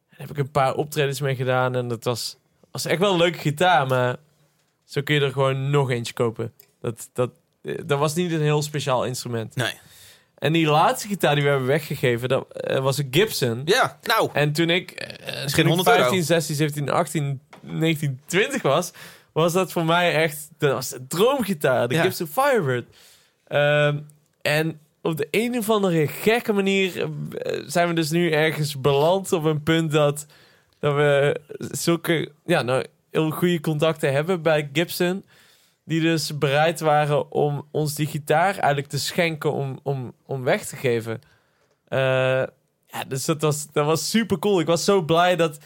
daar 0.09 0.19
heb 0.19 0.29
ik 0.29 0.37
een 0.37 0.51
paar 0.51 0.75
optredens 0.75 1.21
mee 1.21 1.35
gedaan. 1.35 1.75
En 1.75 1.87
dat 1.87 2.03
was, 2.03 2.37
was 2.71 2.85
echt 2.85 2.99
wel 2.99 3.11
een 3.11 3.17
leuke 3.17 3.37
gitaar. 3.37 3.87
Maar 3.87 4.15
zo 4.85 5.01
kun 5.01 5.15
je 5.15 5.21
er 5.21 5.31
gewoon 5.31 5.69
nog 5.69 5.89
eentje 5.89 6.13
kopen. 6.13 6.53
Dat, 6.81 7.09
dat, 7.13 7.31
dat 7.61 7.99
was 7.99 8.13
niet 8.13 8.31
een 8.31 8.41
heel 8.41 8.61
speciaal 8.61 9.05
instrument. 9.05 9.55
Nee. 9.55 9.73
En 10.37 10.53
die 10.53 10.67
laatste 10.67 11.07
gitaar 11.07 11.35
die 11.35 11.43
we 11.43 11.49
hebben 11.49 11.67
weggegeven, 11.67 12.29
dat 12.29 12.51
eh, 12.51 12.79
was 12.79 12.97
een 12.97 13.07
Gibson. 13.11 13.61
Ja, 13.65 13.99
nou. 14.01 14.29
En 14.33 14.51
toen 14.51 14.69
ik, 14.69 14.91
eh, 14.91 15.07
geen 15.35 15.47
toen 15.47 15.59
ik 15.59 15.65
100 15.65 15.87
euro. 15.87 16.01
15, 16.01 16.23
16, 16.23 16.55
17, 16.55 16.89
18, 16.89 17.41
19, 17.59 18.19
20 18.25 18.61
was, 18.61 18.91
was 19.31 19.53
dat 19.53 19.71
voor 19.71 19.85
mij 19.85 20.13
echt, 20.13 20.49
dat 20.57 20.71
was 20.71 20.89
de 20.89 21.07
droomgitaar, 21.07 21.87
de 21.87 21.95
Ja. 21.95 22.01
Gibson 22.01 22.27
Firebird. 22.27 22.85
Ehm, 23.47 23.97
en 24.41 24.79
op 25.01 25.17
de 25.17 25.27
een 25.31 25.57
of 25.57 25.69
andere 25.69 26.07
gekke 26.07 26.53
manier 26.53 27.01
eh, 27.01 27.63
zijn 27.65 27.87
we 27.87 27.93
dus 27.93 28.09
nu 28.09 28.31
ergens 28.31 28.81
beland 28.81 29.31
op 29.31 29.43
een 29.43 29.63
punt 29.63 29.91
dat, 29.91 30.25
dat 30.79 30.95
we 30.95 31.39
zulke, 31.57 32.31
ja, 32.45 32.61
nou, 32.61 32.85
heel 33.11 33.29
goede 33.29 33.59
contacten 33.59 34.13
hebben 34.13 34.41
bij 34.41 34.69
Gibson. 34.73 35.23
Die 35.83 36.01
dus 36.01 36.37
bereid 36.37 36.79
waren 36.79 37.31
om 37.31 37.67
ons 37.71 37.95
die 37.95 38.07
gitaar 38.07 38.53
eigenlijk 38.57 38.87
te 38.87 38.99
schenken 38.99 39.51
om, 39.53 39.79
om, 39.83 40.13
om 40.25 40.43
weg 40.43 40.65
te 40.65 40.75
geven. 40.75 41.21
Eh, 41.87 41.99
ja, 42.87 43.03
dus 43.07 43.25
dat 43.25 43.41
was, 43.41 43.67
dat 43.71 43.85
was 43.85 44.09
super 44.09 44.39
cool. 44.39 44.59
Ik 44.59 44.65
was 44.67 44.83
zo 44.83 45.01
blij 45.01 45.35
dat... 45.35 45.57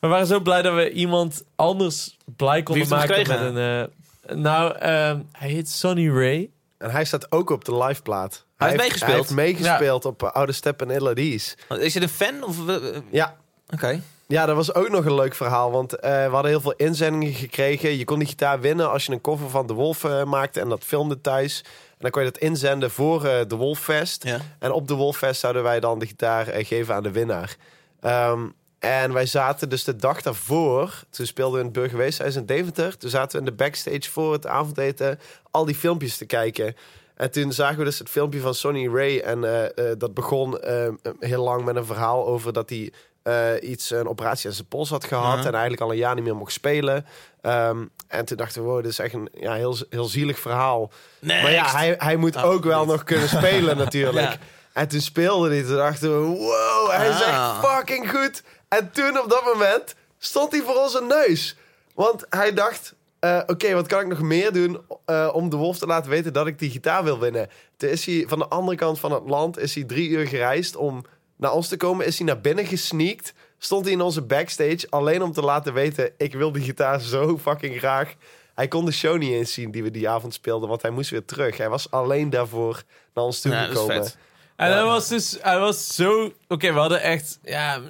We 0.00 0.08
waren 0.08 0.26
zo 0.26 0.40
blij 0.40 0.62
dat 0.62 0.74
we 0.74 0.90
iemand 0.90 1.44
anders 1.56 2.16
blij 2.36 2.62
konden 2.62 2.88
maken 2.88 3.28
met 3.28 3.40
een... 3.40 3.88
eh, 4.22 4.36
nou, 4.36 4.76
ehm, 4.76 5.20
hij 5.32 5.48
heet 5.48 5.68
Sonny 5.70 6.08
Ray. 6.10 6.50
En 6.78 6.90
hij 6.90 7.04
staat 7.04 7.32
ook 7.32 7.50
op 7.50 7.64
de 7.64 7.76
liveplaat. 7.76 8.44
Hij 8.56 8.68
heeft 8.68 8.80
Hij 8.80 8.88
meegespeeld? 8.88 9.16
heeft 9.18 9.34
meegespeeld 9.34 10.04
op 10.04 10.22
eh, 10.22 10.30
Oude 10.32 10.52
Step 10.52 10.82
en 10.82 10.90
Illadies. 10.90 11.56
Is 11.78 11.92
je 11.92 12.00
een 12.02 12.08
fan? 12.08 12.44
Of, 12.44 12.68
eh, 12.68 12.74
eh, 12.74 13.02
Ja, 13.10 13.36
Oké. 13.70 14.00
Ja, 14.28 14.46
dat 14.46 14.56
was 14.56 14.74
ook 14.74 14.88
nog 14.88 15.04
een 15.04 15.14
leuk 15.14 15.34
verhaal. 15.34 15.70
Want 15.70 15.92
eh, 15.92 16.10
we 16.10 16.32
hadden 16.32 16.50
heel 16.50 16.60
veel 16.60 16.74
inzendingen 16.76 17.34
gekregen. 17.34 17.96
Je 17.96 18.04
kon 18.04 18.18
die 18.18 18.28
gitaar 18.28 18.60
winnen 18.60 18.90
als 18.90 19.06
je 19.06 19.12
een 19.12 19.20
cover 19.20 19.50
van 19.50 19.66
The 19.66 19.72
Wolf 19.74 20.04
eh, 20.04 20.24
maakte 20.24 20.60
en 20.60 20.68
dat 20.68 20.84
filmde 20.84 21.20
thuis. 21.20 21.62
En 21.64 21.96
dan 21.98 22.10
kon 22.10 22.22
je 22.24 22.30
dat 22.30 22.40
inzenden 22.40 22.90
voor 22.90 23.24
eh 23.24 23.40
The 23.40 23.56
Wolf 23.56 23.78
Fest. 23.78 24.24
Ja. 24.24 24.40
En 24.58 24.72
op 24.72 24.86
The 24.86 24.94
Wolf 24.94 25.16
Fest 25.16 25.40
zouden 25.40 25.62
wij 25.62 25.80
dan 25.80 25.98
de 25.98 26.06
gitaar 26.06 26.48
eh, 26.48 26.66
geven 26.66 26.94
aan 26.94 27.02
de 27.02 27.10
winnaar. 27.10 27.56
Ehm, 28.00 28.46
en 28.78 29.12
wij 29.12 29.26
zaten 29.26 29.68
dus 29.68 29.84
de 29.84 29.96
dag 29.96 30.22
daarvoor, 30.22 31.02
toen 31.10 31.26
speelden 31.26 31.54
we 31.54 31.58
in 31.58 31.64
het 31.64 31.74
Burgerweeshuis 31.74 32.36
in 32.36 32.46
Deventer. 32.46 32.96
Toen 32.96 33.10
zaten 33.10 33.32
we 33.32 33.46
in 33.46 33.56
de 33.56 33.64
backstage 33.64 34.10
voor 34.10 34.32
het 34.32 34.46
avondeten 34.46 35.18
al 35.50 35.64
die 35.64 35.74
filmpjes 35.74 36.16
te 36.16 36.26
kijken. 36.26 36.74
En 37.18 37.30
toen 37.30 37.52
zagen 37.52 37.78
we 37.78 37.84
dus 37.84 37.98
het 37.98 38.08
filmpje 38.08 38.40
van 38.40 38.54
Sonny 38.54 38.88
Ray. 38.88 39.18
En 39.18 39.44
eh, 39.44 39.90
eh, 39.90 39.98
dat 39.98 40.14
begon 40.14 40.60
eh, 40.60 40.88
heel 41.20 41.42
lang 41.42 41.64
met 41.64 41.76
een 41.76 41.84
verhaal 41.84 42.26
over 42.26 42.52
dat 42.52 42.68
hij 42.68 42.92
eh, 43.22 43.50
iets, 43.60 43.90
een 43.90 44.08
operatie 44.08 44.48
aan 44.48 44.54
zijn 44.54 44.68
pols 44.68 44.90
had 44.90 45.04
gehad. 45.04 45.38
En 45.44 45.52
eigenlijk 45.52 45.82
al 45.82 45.90
een 45.90 45.96
jaar 45.96 46.14
niet 46.14 46.24
meer 46.24 46.36
mocht 46.36 46.52
spelen. 46.52 47.06
Ehm, 47.40 47.84
en 48.08 48.24
toen 48.24 48.36
dachten 48.36 48.62
we, 48.62 48.68
wow, 48.68 48.82
dit 48.82 48.90
is 48.90 48.98
echt 48.98 49.14
een 49.14 49.28
ja, 49.34 49.52
heel, 49.54 49.76
heel 49.90 50.04
zielig 50.04 50.38
verhaal. 50.38 50.90
Maar 51.20 51.50
ja, 51.52 51.70
hij, 51.70 51.94
hij 51.98 52.16
moet 52.16 52.42
ook 52.42 52.64
wel 52.64 52.84
nog 52.86 53.04
kunnen 53.04 53.28
spelen 53.28 53.76
natuurlijk. 53.84 54.30
Ja. 54.32 54.36
En 54.72 54.88
toen 54.88 55.00
speelde 55.00 55.48
hij. 55.48 55.62
Toen 55.62 55.76
dachten 55.76 56.10
we, 56.20 56.26
wow, 56.38 56.90
hij 56.90 57.08
is 57.08 57.22
Ah. 57.22 57.28
echt 57.58 57.70
fucking 57.74 58.10
goed. 58.10 58.42
En 58.68 58.90
toen 58.92 59.20
op 59.22 59.30
dat 59.30 59.44
moment 59.44 59.94
stond 60.18 60.52
hij 60.52 60.60
voor 60.62 60.76
onze 60.76 61.02
neus. 61.08 61.56
Want 61.94 62.26
hij 62.30 62.52
dacht, 62.54 62.94
eh, 63.18 63.40
oké, 63.46 63.74
wat 63.74 63.86
kan 63.86 64.00
ik 64.00 64.06
nog 64.06 64.20
meer 64.20 64.52
doen 64.52 64.80
eh, 65.04 65.28
om 65.32 65.50
de 65.50 65.56
wolf 65.56 65.78
te 65.78 65.86
laten 65.86 66.10
weten 66.10 66.32
dat 66.32 66.46
ik 66.46 66.58
die 66.58 66.70
gitaar 66.70 67.04
wil 67.04 67.18
winnen? 67.18 67.48
Toen 67.76 67.88
is 67.88 68.06
hij 68.06 68.24
van 68.28 68.38
de 68.38 68.48
andere 68.48 68.76
kant 68.76 69.00
van 69.00 69.12
het 69.12 69.22
land 69.26 69.58
is 69.58 69.74
hij 69.74 69.84
drie 69.84 70.08
uur 70.08 70.26
gereisd 70.26 70.76
om 70.76 71.04
naar 71.38 71.52
ons 71.52 71.68
te 71.68 71.76
komen. 71.76 72.06
Is 72.06 72.16
hij 72.18 72.26
naar 72.26 72.40
binnen 72.40 72.66
gesneakt. 72.66 73.32
Stond 73.58 73.84
hij 73.84 73.92
in 73.94 74.00
onze 74.00 74.22
backstage 74.22 74.86
alleen 74.90 75.22
om 75.22 75.32
te 75.32 75.42
laten 75.42 75.72
weten, 75.74 76.10
ik 76.16 76.34
wil 76.34 76.52
die 76.52 76.62
gitaar 76.62 77.00
zo 77.00 77.38
fucking 77.38 77.78
graag. 77.78 78.14
Hij 78.54 78.68
kon 78.68 78.84
de 78.84 78.92
show 78.92 79.18
niet 79.18 79.30
eens 79.32 79.52
zien 79.52 79.70
die 79.70 79.82
we 79.82 79.90
die 79.90 80.08
avond 80.08 80.34
speelden, 80.34 80.68
want 80.68 80.82
hij 80.82 80.90
moest 80.90 81.10
weer 81.10 81.24
terug. 81.24 81.56
Hij 81.56 81.68
was 81.68 81.90
alleen 81.90 82.30
daarvoor 82.30 82.82
naar 83.14 83.24
ons 83.24 83.40
toe 83.40 83.52
Ja, 83.52 83.60
dat 83.60 83.70
is 83.70 83.76
gekomen. 83.78 84.02
vet. 84.04 84.16
En 84.56 84.72
hij 84.72 84.82
was 84.84 85.08
dus, 85.08 85.38
hij 85.40 85.58
was 85.58 85.86
zo... 85.94 86.32
Oké, 86.48 86.72
we 86.72 86.78
hadden 86.78 87.00
echt, 87.02 87.38
ja, 87.42 87.80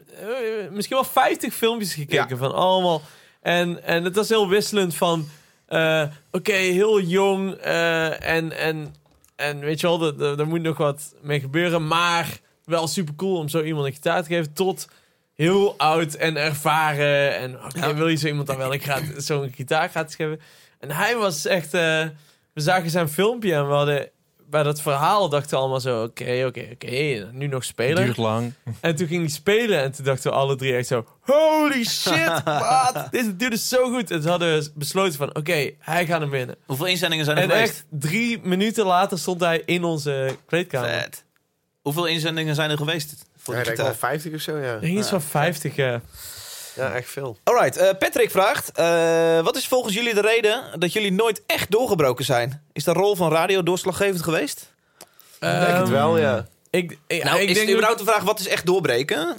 misschien 0.71 0.97
wel 0.97 1.05
50 1.05 1.55
filmpjes 1.55 1.95
gekeken 1.95 2.39
van 2.39 2.55
allemaal. 2.55 3.03
En, 3.41 3.83
en 3.85 4.05
het 4.05 4.17
was 4.17 4.29
heel 4.29 4.49
wisselend 4.49 4.95
van, 4.95 5.29
eh, 5.67 6.03
oké, 6.33 6.53
heel 6.53 7.01
jong 7.01 7.55
eh, 7.55 8.29
en, 8.37 8.53
en, 8.59 8.95
en 9.37 9.61
weet 9.61 9.81
je 9.81 9.87
wel, 9.87 10.03
er- 10.07 10.23
er 10.23 10.39
er 10.39 10.47
moet 10.47 10.63
nog 10.63 10.77
wat 10.77 11.15
mee 11.23 11.41
gebeuren. 11.41 11.87
Maar 11.87 12.39
wel 12.69 12.87
super 12.89 13.15
cool 13.15 13.37
om 13.39 13.49
zo 13.49 13.63
iemand 13.63 13.87
een 13.87 13.93
gitaar 13.93 14.23
te 14.23 14.29
geven 14.29 14.53
tot 14.53 14.89
heel 15.35 15.75
oud 15.79 16.15
en 16.15 16.37
ervaren. 16.37 17.37
En 17.37 17.65
oké, 17.65 17.87
Ja. 17.87 17.95
wil 17.95 18.09
je 18.09 18.17
zo 18.17 18.27
iemand 18.27 18.47
dan 18.47 18.57
wel 18.57 18.73
een 18.75 18.81
gra- 18.81 19.21
zo'n 19.21 19.53
gitaar 19.55 19.89
gratis 19.89 20.15
geven? 20.15 20.41
En 20.79 20.91
hij 20.91 21.17
was 21.17 21.47
echt, 21.47 21.75
eh, 21.75 21.81
we 22.53 22.61
zagen 22.61 22.91
zijn 22.91 23.09
filmpje 23.09 23.55
en 23.55 23.69
we 23.69 23.75
hadden... 23.75 24.11
Bij 24.51 24.63
dat 24.63 24.81
verhaal 24.83 25.29
dachten 25.29 25.51
we 25.51 25.57
allemaal 25.57 25.81
zo, 25.81 26.03
oké, 26.03 26.45
oké, 26.47 26.69
oké, 26.73 27.29
nu 27.33 27.47
nog 27.47 27.65
spelen. 27.65 28.05
Duurt 28.05 28.17
lang. 28.17 28.53
En 28.81 28.95
toen 28.97 29.07
ging 29.07 29.21
hij 29.21 29.31
spelen 29.31 29.83
en 29.83 29.93
toen 29.93 30.05
dachten 30.05 30.31
we 30.31 30.37
alle 30.37 30.57
drie 30.57 30.75
echt 30.77 30.87
zo... 30.87 31.07
Holy 31.21 31.85
shit, 31.85 32.43
wat? 32.45 33.07
Dit 33.11 33.39
duurde 33.39 33.57
zo 33.57 33.91
goed. 33.91 34.11
En 34.11 34.21
toen 34.21 34.31
hadden 34.31 34.67
besloten 34.75 35.13
van, 35.15 35.37
oké, 35.37 35.71
hij 35.79 36.07
gaat 36.07 36.21
hem 36.21 36.31
winnen. 36.31 36.57
Hoeveel 36.67 36.87
inzendingen 36.87 37.25
zijn 37.25 37.37
er 37.37 37.43
En 37.43 37.51
geweest? 37.51 37.71
echt 37.71 37.85
drie 37.91 38.41
minuten 38.43 38.87
later 38.87 39.19
stond 39.19 39.41
hij 39.41 39.63
in 39.67 39.85
onze 39.85 40.37
kleedkamer. 40.47 40.91
Vet. 40.91 41.25
Hoeveel 41.83 42.07
inzendingen 42.07 42.55
zijn 42.55 42.71
er 42.71 42.77
geweest? 42.77 43.15
Voor 43.37 43.55
Ja, 43.55 43.63
de 43.63 43.71
ik 43.71 43.77
denk 43.77 43.87
wel 43.89 43.95
gitaar? 43.95 44.11
50 44.11 44.35
of 44.35 44.41
zo, 44.41 44.57
ja. 44.57 44.75
Ik 44.75 44.81
denk 44.81 44.99
iets 44.99 45.09
van 45.09 45.23
50, 45.23 45.77
ja. 45.77 46.01
Ja, 46.77 46.93
echt 46.95 47.09
veel. 47.11 47.39
Alright, 47.45 47.77
eh, 47.77 47.91
Patrick 47.99 48.31
vraagt: 48.31 48.71
eh, 48.73 49.41
Wat 49.41 49.57
is 49.57 49.67
volgens 49.69 49.95
jullie 49.95 50.15
de 50.15 50.21
reden 50.21 50.63
dat 50.79 50.93
jullie 50.93 51.13
nooit 51.13 51.43
echt 51.47 51.71
doorgebroken 51.71 52.25
zijn? 52.25 52.63
Is 52.73 52.85
de 52.85 52.93
rol 52.93 53.17
van 53.17 53.31
radio 53.33 53.63
doorslaggevend 53.63 54.23
geweest? 54.23 54.73
Ik 54.99 55.39
denk 55.41 55.61
het 55.63 55.71
Ehm, 55.83 55.91
wel, 55.91 56.19
ja. 56.19 56.47
Ik, 56.71 56.99
ik, 57.07 57.25
nou, 57.25 57.37
ik 57.41 57.49
is 57.49 57.55
denk 57.55 57.67
het 57.67 57.75
überhaupt 57.77 57.99
de 57.99 58.07
vraag: 58.07 58.23
wat 58.23 58.41
is 58.41 58.49
echt 58.49 58.67
doorbreken? 58.67 59.39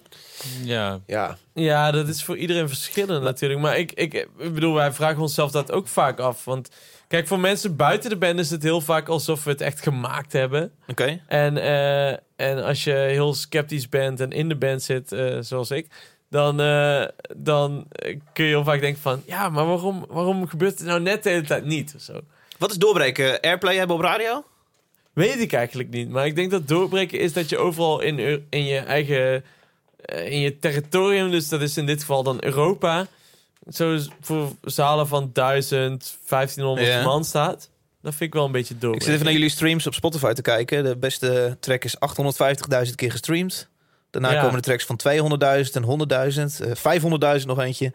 Ja. 0.63 0.99
Ja, 1.05 1.37
Ja, 1.53 1.91
dat 1.91 2.07
is 2.07 2.23
voor 2.23 2.37
iedereen 2.37 2.67
verschillend 2.67 3.23
natuurlijk. 3.23 3.59
Maar 3.59 3.77
ik, 3.77 3.91
ik, 3.91 4.13
ik 4.13 4.53
bedoel, 4.53 4.73
wij 4.73 4.91
vragen 4.91 5.21
onszelf 5.21 5.51
dat 5.51 5.71
ook 5.71 5.87
vaak 5.87 6.19
af. 6.19 6.45
Want 6.45 6.69
kijk, 7.07 7.27
voor 7.27 7.39
mensen 7.39 7.75
buiten 7.75 8.09
de 8.09 8.17
band 8.17 8.39
is 8.39 8.49
het 8.49 8.63
heel 8.63 8.81
vaak 8.81 9.07
alsof 9.07 9.43
we 9.43 9.49
het 9.49 9.61
echt 9.61 9.81
gemaakt 9.81 10.33
hebben. 10.33 10.71
Oké. 10.87 11.21
En, 11.27 11.57
eh, 11.57 12.17
en 12.39 12.63
als 12.63 12.83
je 12.83 12.91
heel 12.91 13.33
sceptisch 13.33 13.89
bent 13.89 14.19
en 14.19 14.31
in 14.31 14.49
de 14.49 14.55
band 14.55 14.83
zit, 14.83 15.11
eh, 15.11 15.37
zoals 15.39 15.71
ik, 15.71 15.87
dan, 16.29 16.59
eh, 16.61 17.03
dan 17.37 17.85
kun 18.33 18.45
je 18.45 18.49
heel 18.51 18.63
vaak 18.63 18.81
denken 18.81 19.01
van... 19.01 19.21
Ja, 19.25 19.49
maar 19.49 19.65
waarom, 19.65 20.05
waarom 20.09 20.47
gebeurt 20.47 20.77
het 20.79 20.87
nou 20.87 21.01
net 21.01 21.23
de 21.23 21.29
hele 21.29 21.45
tijd 21.45 21.65
niet? 21.65 21.93
Of 21.95 22.01
zo. 22.01 22.19
Wat 22.57 22.71
is 22.71 22.77
doorbreken? 22.77 23.39
Airplay 23.41 23.75
hebben 23.77 23.95
op 23.95 24.01
radio? 24.01 24.43
Weet 25.13 25.39
ik 25.39 25.53
eigenlijk 25.53 25.89
niet. 25.89 26.09
Maar 26.09 26.25
ik 26.25 26.35
denk 26.35 26.51
dat 26.51 26.67
doorbreken 26.67 27.19
is 27.19 27.33
dat 27.33 27.49
je 27.49 27.57
overal 27.57 27.99
in, 28.01 28.45
in 28.49 28.65
je 28.65 28.77
eigen... 28.77 29.43
eh, 30.05 30.31
in 30.31 30.39
je 30.39 30.59
territorium, 30.59 31.31
dus 31.31 31.49
dat 31.49 31.61
is 31.61 31.77
in 31.77 31.85
dit 31.85 31.99
geval 31.99 32.23
dan 32.23 32.37
Europa... 32.43 33.07
Zo 33.69 33.97
voor 34.21 34.51
zalen 34.61 35.07
van 35.07 35.29
1000, 35.33 36.17
1500 36.27 36.87
Ja. 36.87 37.03
man 37.03 37.25
staat. 37.25 37.69
Dat 38.01 38.11
vind 38.15 38.29
ik 38.29 38.33
wel 38.33 38.45
een 38.45 38.51
beetje 38.51 38.73
Ik 38.73 38.81
doorbreken. 38.81 39.05
zit 39.05 39.13
even 39.15 39.25
naar 39.25 39.35
jullie 39.39 39.49
streams 39.55 39.87
op 39.87 39.93
Spotify 39.93 40.33
te 40.33 40.41
kijken. 40.41 40.83
De 40.83 40.97
beste 40.97 41.57
track 41.59 41.83
is 41.83 41.95
850.000 42.87 42.95
keer 42.95 43.11
gestreamd. 43.11 43.67
Daarna 44.09 44.31
Ja. 44.31 44.39
komen 44.41 44.55
de 44.55 44.61
tracks 44.61 44.85
van 44.85 44.95
200.000 44.97 45.75
en 45.75 45.83
100.000. 45.83 46.59
eh 46.61 46.75
500.000 46.75 47.47
nog 47.47 47.59
eentje. 47.59 47.93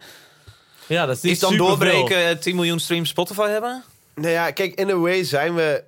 Ja, 0.87 1.05
dat 1.05 1.15
is 1.15 1.21
niet 1.21 1.31
Is 1.31 1.39
dan 1.39 1.57
doorbreken 1.57 2.27
eh, 2.27 2.35
10 2.37 2.55
miljoen 2.55 2.79
streams 2.79 3.09
Spotify 3.09 3.47
hebben? 3.47 3.83
Nou 4.15 4.29
ja, 4.29 4.51
kijk, 4.51 4.73
in 4.75 4.89
a 4.89 4.95
way 4.97 5.23
zijn 5.23 5.55
we 5.55 5.83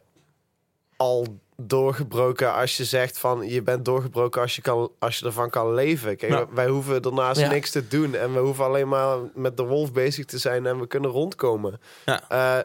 al 0.97 1.39
doorgebroken 1.57 2.53
als 2.53 2.78
je 2.78 2.86
zegt 2.86 3.18
van 3.20 3.47
je 3.49 3.61
bent 3.61 3.86
doorgebroken 3.86 4.41
als 4.41 4.55
je, 4.55 4.61
kan, 4.61 4.91
als 4.99 5.18
je 5.20 5.26
ervan 5.26 5.49
kan 5.49 5.74
leven. 5.74 6.18
Kijk, 6.18 6.47
wij- 6.53 6.68
hoeven 6.68 7.01
daarnaast 7.01 7.39
Ja. 7.39 7.49
niks 7.49 7.72
te 7.72 7.88
doen 7.88 8.15
en 8.15 8.34
we 8.34 8.39
hoeven 8.39 8.65
alleen 8.65 8.88
maar 8.88 9.18
met 9.36 9.57
de 9.57 9.63
wolf 9.63 9.91
bezig 9.91 10.26
te 10.26 10.38
zijn 10.38 10.65
en 10.65 10.80
we 10.80 10.88
kunnen 10.88 11.11
rondkomen. 11.11 11.80
Ja. 12.05 12.22
Eh, 12.30 12.63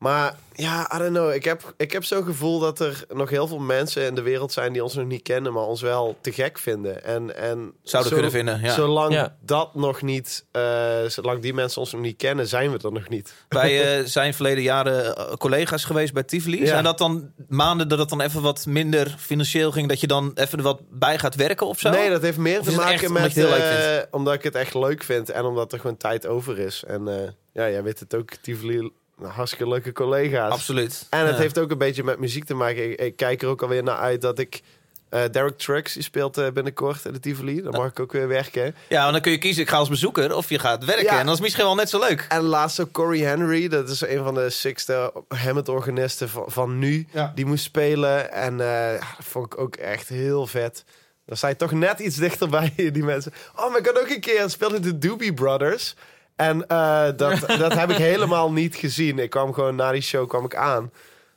maar 0.00 0.34
ja, 0.54 0.90
I 0.94 0.98
don't 0.98 1.10
know. 1.14 1.32
Ik 1.32 1.44
heb, 1.44 1.74
ik 1.76 1.92
heb 1.92 2.04
zo'n 2.04 2.24
gevoel 2.24 2.58
dat 2.58 2.80
er 2.80 3.04
nog 3.14 3.30
heel 3.30 3.46
veel 3.46 3.58
mensen 3.58 4.06
in 4.06 4.14
de 4.14 4.22
wereld 4.22 4.52
zijn 4.52 4.72
die 4.72 4.82
ons 4.82 4.94
nog 4.94 5.06
niet 5.06 5.22
kennen, 5.22 5.52
maar 5.52 5.62
ons 5.62 5.80
wel 5.80 6.16
te 6.20 6.32
gek 6.32 6.58
vinden. 6.58 7.04
En, 7.04 7.36
en 7.36 7.72
Zouden 7.82 8.10
zo- 8.12 8.16
kunnen 8.16 8.30
vinden, 8.36 8.60
ja. 8.60 8.74
Zolang 8.74 9.12
Ja. 9.12 9.36
dat 9.40 9.74
nog 9.74 10.02
niet, 10.02 10.44
eh, 10.52 11.04
zolang 11.06 11.42
die 11.42 11.54
mensen 11.54 11.80
ons 11.80 11.92
nog 11.92 12.00
niet 12.00 12.16
kennen, 12.16 12.48
zijn 12.48 12.70
we 12.72 12.78
er 12.78 12.92
nog 12.92 13.08
niet. 13.08 13.34
Wij 13.48 13.98
eh, 13.98 14.04
zijn 14.04 14.34
verleden 14.34 14.62
jaren 14.62 15.16
eh, 15.16 15.32
collega's 15.36 15.84
geweest 15.84 16.12
bij 16.12 16.22
Tivoli. 16.22 16.60
Ja. 16.60 16.66
Zijn 16.66 16.84
dat 16.84 16.98
dan 16.98 17.32
maanden 17.48 17.88
dat 17.88 17.98
het 17.98 18.08
dan 18.08 18.20
even 18.20 18.42
wat 18.42 18.66
minder 18.66 19.14
financieel 19.18 19.70
ging... 19.72 19.88
dat 19.88 20.00
je 20.00 20.06
dan 20.06 20.30
even 20.34 20.58
er 20.58 20.64
wat 20.64 20.80
bij 20.90 21.18
gaat 21.18 21.34
werken 21.34 21.66
of 21.66 21.78
zo? 21.78 21.90
Nee, 21.90 22.10
dat 22.10 22.22
heeft 22.22 22.38
meer 22.38 22.58
Of 22.60 22.64
te 22.66 22.74
maken 22.74 23.08
omdat 23.08 23.22
met 23.22 23.36
eh, 23.36 23.58
vindt? 23.68 24.06
omdat 24.10 24.34
ik 24.34 24.42
het 24.42 24.54
echt 24.54 24.74
leuk 24.74 25.02
vind 25.02 25.30
en 25.30 25.44
omdat 25.44 25.72
er 25.72 25.80
gewoon 25.80 25.96
tijd 25.96 26.26
over 26.26 26.58
is. 26.58 26.84
En 26.86 27.08
eh, 27.08 27.28
ja, 27.52 27.70
jij 27.70 27.82
weet 27.82 28.00
het 28.00 28.14
ook, 28.14 28.30
Tivoli, 28.34 28.90
hartstikke 29.22 29.68
leuke 29.68 29.92
collega's. 29.92 30.52
Absoluut. 30.52 31.06
En 31.10 31.26
het 31.26 31.34
Ja. 31.34 31.40
heeft 31.40 31.58
ook 31.58 31.70
een 31.70 31.78
beetje 31.78 32.04
met 32.04 32.18
muziek 32.18 32.44
te 32.44 32.54
maken. 32.54 32.90
Ik, 32.90 33.00
ik 33.00 33.16
kijk 33.16 33.42
er 33.42 33.48
ook 33.48 33.62
alweer 33.62 33.82
naar 33.82 33.98
uit 33.98 34.20
dat 34.20 34.38
ik 34.38 34.60
eh, 35.08 35.22
Derek 35.30 35.58
Trucks, 35.58 35.92
die 35.92 36.02
speelt 36.02 36.38
eh, 36.38 36.50
binnenkort 36.50 37.04
in 37.04 37.12
de 37.12 37.20
Tivoli. 37.20 37.62
Dan 37.62 37.72
mag 37.72 37.90
ik 37.90 38.00
ook 38.00 38.12
weer 38.12 38.28
werken. 38.28 38.74
Ja, 38.88 39.00
want 39.00 39.12
dan 39.12 39.20
kun 39.20 39.32
je 39.32 39.38
kiezen, 39.38 39.62
ik 39.62 39.68
ga 39.68 39.76
als 39.76 39.88
bezoeker 39.88 40.34
of 40.36 40.48
je 40.48 40.58
gaat 40.58 40.84
werken. 40.84 41.04
Ja. 41.04 41.18
En 41.18 41.26
dat 41.26 41.34
is 41.34 41.40
misschien 41.40 41.64
wel 41.64 41.74
net 41.74 41.88
zo 41.90 41.98
leuk. 41.98 42.26
En 42.28 42.42
laatst 42.42 42.80
ook 42.80 42.92
Corey 42.92 43.18
Henry, 43.18 43.68
dat 43.68 43.88
is 43.88 44.00
een 44.00 44.22
van 44.24 44.34
de 44.34 44.50
sixte 44.50 45.12
Hammond-organisten 45.28 46.28
van, 46.28 46.44
van 46.46 46.78
nu. 46.78 47.06
Ja. 47.12 47.32
Die 47.34 47.46
moest 47.46 47.64
spelen 47.64 48.32
en 48.32 48.60
eh, 48.60 48.92
dat 49.16 49.26
vond 49.26 49.46
ik 49.52 49.58
ook 49.60 49.76
echt 49.76 50.08
heel 50.08 50.46
vet. 50.46 50.84
Dan 51.26 51.36
sta 51.36 51.48
je 51.48 51.56
toch 51.56 51.72
net 51.72 51.98
iets 51.98 52.16
dichterbij, 52.16 52.72
die 52.92 53.04
mensen. 53.04 53.32
Oh, 53.56 53.70
maar 53.70 53.78
ik 53.78 53.86
had 53.86 54.00
ook 54.00 54.08
een 54.08 54.20
keer 54.20 54.50
speelde 54.50 54.80
de 54.80 54.98
Doobie 54.98 55.34
Brothers. 55.34 55.94
En 56.40 56.66
eh, 56.66 57.04
dat, 57.16 57.38
dat 57.58 57.72
heb 57.74 57.90
ik 57.90 57.96
helemaal 57.96 58.52
niet 58.52 58.76
gezien. 58.76 59.18
Ik 59.18 59.30
kwam 59.30 59.52
gewoon 59.52 59.74
na 59.74 59.92
die 59.92 60.00
show 60.02 60.28
kwam 60.28 60.44
ik 60.44 60.54
aan 60.56 60.90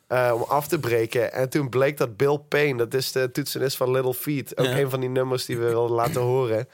eh, 0.07 0.31
om 0.35 0.41
af 0.47 0.67
te 0.67 0.79
breken. 0.79 1.33
En 1.33 1.49
toen 1.49 1.69
bleek 1.69 1.97
dat 1.97 2.17
Bill 2.17 2.37
Payne, 2.49 2.77
dat 2.77 2.93
is 2.93 3.11
de 3.11 3.31
toetsenist 3.31 3.77
van 3.77 3.91
Little 3.91 4.13
Feat, 4.13 4.57
ook 4.57 4.65
Ja. 4.65 4.77
een 4.77 4.89
van 4.89 4.99
die 4.99 5.09
nummers 5.09 5.45
die 5.45 5.57
we 5.57 5.65
wilden 5.65 5.95
laten 5.95 6.21
horen. 6.21 6.67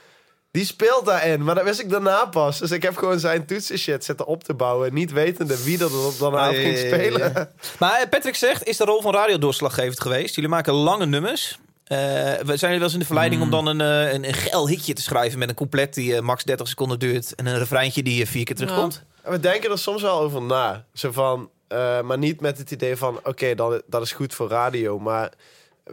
Die 0.50 0.64
speelt 0.64 1.06
daarin, 1.06 1.44
maar 1.44 1.54
dat 1.54 1.64
wist 1.64 1.80
ik 1.80 1.90
daarna 1.90 2.24
pas. 2.24 2.58
Dus 2.58 2.70
ik 2.70 2.82
heb 2.82 2.96
gewoon 2.96 3.18
zijn 3.20 3.46
toetsenshit 3.46 4.04
zitten 4.04 4.26
op 4.26 4.44
te 4.44 4.54
bouwen. 4.54 4.94
Niet 4.94 5.12
wetende 5.12 5.62
wie 5.64 5.78
er 5.84 5.90
daarna 6.20 6.46
Ah, 6.48 6.52
ja, 6.54 6.60
ging 6.60 6.78
spelen. 6.78 7.48
Maar 7.78 8.00
eh, 8.00 8.08
Patrick 8.08 8.34
zegt, 8.34 8.66
is 8.66 8.76
de 8.76 8.84
rol 8.84 9.00
van 9.02 9.14
radio 9.14 9.38
doorslaggevend 9.38 10.00
geweest? 10.00 10.34
Jullie 10.34 10.50
maken 10.50 10.72
lange 10.72 11.06
nummers. 11.06 11.58
Eh, 11.90 11.98
we 11.98 12.56
zijn 12.56 12.72
jullie 12.72 12.78
wel 12.78 12.82
eens 12.82 12.92
in 12.92 12.98
de 12.98 13.04
verleiding 13.04 13.42
om 13.42 13.50
dan 13.50 13.66
een, 13.66 13.80
eh, 13.80 14.12
een, 14.12 14.28
een 14.28 14.34
geil 14.34 14.68
hitje 14.68 14.92
te 14.92 15.02
schrijven... 15.02 15.38
met 15.38 15.48
een 15.48 15.54
couplet 15.54 15.94
die 15.94 16.16
eh, 16.16 16.22
max 16.22 16.44
30 16.44 16.68
seconden 16.68 16.98
duurt... 16.98 17.34
en 17.34 17.46
een 17.46 17.58
refreintje 17.58 18.02
die 18.02 18.26
vier 18.26 18.44
keer 18.44 18.56
terugkomt? 18.56 19.04
We 19.22 19.40
denken 19.40 19.70
er 19.70 19.78
soms 19.78 20.02
wel 20.02 20.20
over 20.20 20.42
na. 20.42 20.84
Zo 20.92 21.12
van, 21.12 21.50
eh, 21.68 22.00
maar 22.00 22.18
niet 22.18 22.40
met 22.40 22.58
het 22.58 22.70
idee 22.70 22.96
van, 22.96 23.20
oké, 23.24 23.54
dat, 23.54 23.82
dat 23.86 24.02
is 24.02 24.12
goed 24.12 24.34
voor 24.34 24.48
radio. 24.48 24.98
Maar 24.98 25.32